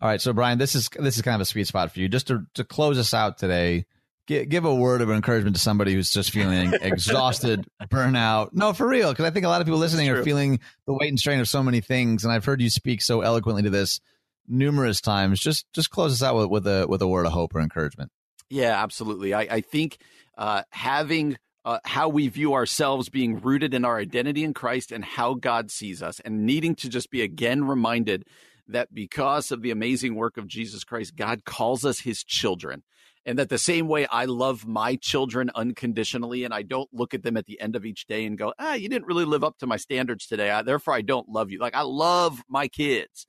All 0.00 0.08
right, 0.08 0.20
so 0.20 0.32
Brian, 0.32 0.58
this 0.58 0.74
is 0.74 0.88
this 0.90 1.16
is 1.16 1.22
kind 1.22 1.34
of 1.34 1.40
a 1.40 1.46
sweet 1.46 1.66
spot 1.66 1.90
for 1.90 2.00
you. 2.00 2.08
Just 2.08 2.28
to 2.28 2.44
to 2.54 2.64
close 2.64 2.98
us 2.98 3.14
out 3.14 3.38
today, 3.38 3.86
give, 4.26 4.48
give 4.48 4.64
a 4.64 4.74
word 4.74 5.00
of 5.00 5.10
encouragement 5.10 5.56
to 5.56 5.62
somebody 5.62 5.92
who's 5.92 6.10
just 6.12 6.30
feeling 6.30 6.72
exhausted, 6.80 7.66
burnout. 7.86 8.50
No, 8.52 8.72
for 8.72 8.86
real, 8.86 9.10
because 9.10 9.24
I 9.24 9.30
think 9.30 9.44
a 9.44 9.48
lot 9.48 9.60
of 9.60 9.66
people 9.66 9.80
listening 9.80 10.08
are 10.10 10.22
feeling 10.22 10.60
the 10.86 10.92
weight 10.92 11.08
and 11.08 11.18
strain 11.18 11.40
of 11.40 11.48
so 11.48 11.62
many 11.64 11.80
things, 11.80 12.22
and 12.22 12.32
I've 12.32 12.44
heard 12.44 12.60
you 12.60 12.70
speak 12.70 13.02
so 13.02 13.22
eloquently 13.22 13.62
to 13.62 13.70
this 13.70 14.00
numerous 14.46 15.00
times. 15.00 15.40
Just 15.40 15.66
just 15.72 15.90
close 15.90 16.12
us 16.12 16.22
out 16.22 16.36
with, 16.36 16.50
with 16.50 16.66
a 16.66 16.86
with 16.86 17.02
a 17.02 17.08
word 17.08 17.26
of 17.26 17.32
hope 17.32 17.54
or 17.54 17.60
encouragement. 17.60 18.12
Yeah, 18.50 18.80
absolutely. 18.80 19.34
I, 19.34 19.40
I 19.40 19.60
think 19.62 19.98
uh, 20.36 20.62
having 20.70 21.38
uh, 21.68 21.78
how 21.84 22.08
we 22.08 22.28
view 22.28 22.54
ourselves 22.54 23.10
being 23.10 23.38
rooted 23.42 23.74
in 23.74 23.84
our 23.84 23.98
identity 23.98 24.42
in 24.42 24.54
Christ 24.54 24.90
and 24.90 25.04
how 25.04 25.34
God 25.34 25.70
sees 25.70 26.02
us, 26.02 26.18
and 26.20 26.46
needing 26.46 26.74
to 26.76 26.88
just 26.88 27.10
be 27.10 27.20
again 27.20 27.64
reminded 27.64 28.24
that 28.68 28.94
because 28.94 29.52
of 29.52 29.60
the 29.60 29.70
amazing 29.70 30.14
work 30.14 30.38
of 30.38 30.46
Jesus 30.46 30.82
Christ, 30.82 31.14
God 31.14 31.44
calls 31.44 31.84
us 31.84 32.00
his 32.00 32.24
children. 32.24 32.84
And 33.26 33.38
that 33.38 33.50
the 33.50 33.58
same 33.58 33.86
way 33.86 34.06
I 34.06 34.24
love 34.24 34.66
my 34.66 34.96
children 34.96 35.50
unconditionally, 35.54 36.44
and 36.44 36.54
I 36.54 36.62
don't 36.62 36.88
look 36.90 37.12
at 37.12 37.22
them 37.22 37.36
at 37.36 37.44
the 37.44 37.60
end 37.60 37.76
of 37.76 37.84
each 37.84 38.06
day 38.06 38.24
and 38.24 38.38
go, 38.38 38.54
ah, 38.58 38.72
you 38.72 38.88
didn't 38.88 39.04
really 39.04 39.26
live 39.26 39.44
up 39.44 39.58
to 39.58 39.66
my 39.66 39.76
standards 39.76 40.26
today. 40.26 40.48
I, 40.50 40.62
therefore, 40.62 40.94
I 40.94 41.02
don't 41.02 41.28
love 41.28 41.50
you. 41.50 41.58
Like, 41.58 41.74
I 41.74 41.82
love 41.82 42.42
my 42.48 42.68
kids, 42.68 43.26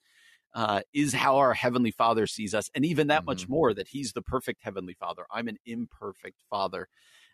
uh, 0.53 0.79
is 0.93 1.11
how 1.11 1.39
our 1.39 1.53
Heavenly 1.53 1.91
Father 1.91 2.25
sees 2.25 2.55
us. 2.55 2.69
And 2.73 2.85
even 2.85 3.07
that 3.07 3.23
mm-hmm. 3.23 3.31
much 3.31 3.49
more, 3.49 3.73
that 3.73 3.89
He's 3.89 4.13
the 4.13 4.21
perfect 4.21 4.63
Heavenly 4.63 4.93
Father. 4.93 5.25
I'm 5.29 5.49
an 5.49 5.57
imperfect 5.65 6.41
Father. 6.49 6.87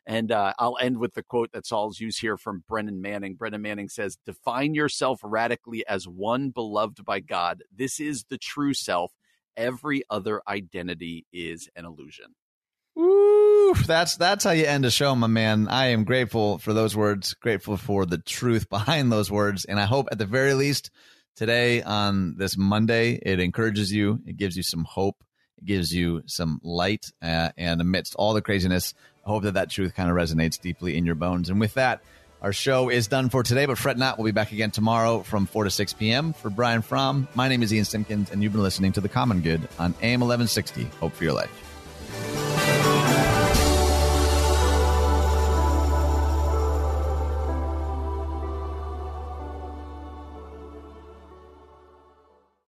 And 0.07 0.31
uh, 0.31 0.53
I'll 0.59 0.77
end 0.79 0.99
with 0.99 1.15
the 1.15 1.23
quote 1.23 1.51
that 1.53 1.65
Sauls 1.65 1.99
used 1.99 2.21
here 2.21 2.37
from 2.37 2.63
Brennan 2.67 3.01
Manning. 3.01 3.35
Brennan 3.35 3.61
Manning 3.61 3.89
says, 3.89 4.17
Define 4.25 4.75
yourself 4.75 5.19
radically 5.23 5.85
as 5.87 6.07
one 6.07 6.51
beloved 6.51 7.03
by 7.03 7.19
God. 7.19 7.63
This 7.75 7.99
is 7.99 8.25
the 8.29 8.37
true 8.37 8.73
self. 8.73 9.11
Every 9.57 10.03
other 10.09 10.41
identity 10.47 11.25
is 11.33 11.69
an 11.75 11.85
illusion. 11.85 12.35
Ooh, 12.97 13.73
that's 13.85 14.15
that's 14.15 14.43
how 14.43 14.51
you 14.51 14.65
end 14.65 14.85
a 14.85 14.91
show, 14.91 15.15
my 15.15 15.27
man. 15.27 15.67
I 15.67 15.87
am 15.87 16.05
grateful 16.05 16.59
for 16.59 16.73
those 16.73 16.95
words, 16.95 17.33
grateful 17.33 17.77
for 17.77 18.05
the 18.05 18.17
truth 18.17 18.69
behind 18.69 19.11
those 19.11 19.31
words, 19.31 19.65
and 19.65 19.79
I 19.79 19.85
hope 19.85 20.07
at 20.11 20.17
the 20.17 20.25
very 20.25 20.53
least 20.53 20.91
today 21.35 21.81
on 21.81 22.37
this 22.37 22.57
Monday 22.57 23.19
it 23.21 23.39
encourages 23.39 23.91
you, 23.91 24.21
it 24.25 24.37
gives 24.37 24.55
you 24.55 24.63
some 24.63 24.85
hope, 24.85 25.23
it 25.57 25.65
gives 25.65 25.91
you 25.91 26.21
some 26.25 26.59
light, 26.63 27.05
uh, 27.21 27.49
and 27.57 27.81
amidst 27.81 28.15
all 28.15 28.33
the 28.33 28.41
craziness, 28.41 28.93
hope 29.25 29.43
that 29.43 29.55
that 29.55 29.69
truth 29.69 29.95
kind 29.95 30.09
of 30.09 30.15
resonates 30.15 30.59
deeply 30.59 30.97
in 30.97 31.05
your 31.05 31.15
bones. 31.15 31.49
And 31.49 31.59
with 31.59 31.73
that, 31.75 32.01
our 32.41 32.53
show 32.53 32.89
is 32.89 33.07
done 33.07 33.29
for 33.29 33.43
today, 33.43 33.65
but 33.65 33.77
fret 33.77 33.97
not. 33.97 34.17
We'll 34.17 34.25
be 34.25 34.31
back 34.31 34.51
again 34.51 34.71
tomorrow 34.71 35.23
from 35.23 35.47
4 35.47 35.63
to 35.63 35.69
6 35.69 35.93
p.m. 35.93 36.33
For 36.33 36.49
Brian 36.49 36.81
Fromm, 36.81 37.27
my 37.33 37.47
name 37.47 37.63
is 37.63 37.73
Ian 37.73 37.85
Simpkins, 37.85 38.29
and 38.31 38.43
you've 38.43 38.53
been 38.53 38.63
listening 38.63 38.91
to 38.93 39.01
The 39.01 39.09
Common 39.09 39.41
Good 39.41 39.67
on 39.79 39.95
AM 40.01 40.19
1160. 40.19 40.83
Hope 40.99 41.13
for 41.13 41.23
your 41.23 41.33
life. 41.33 42.44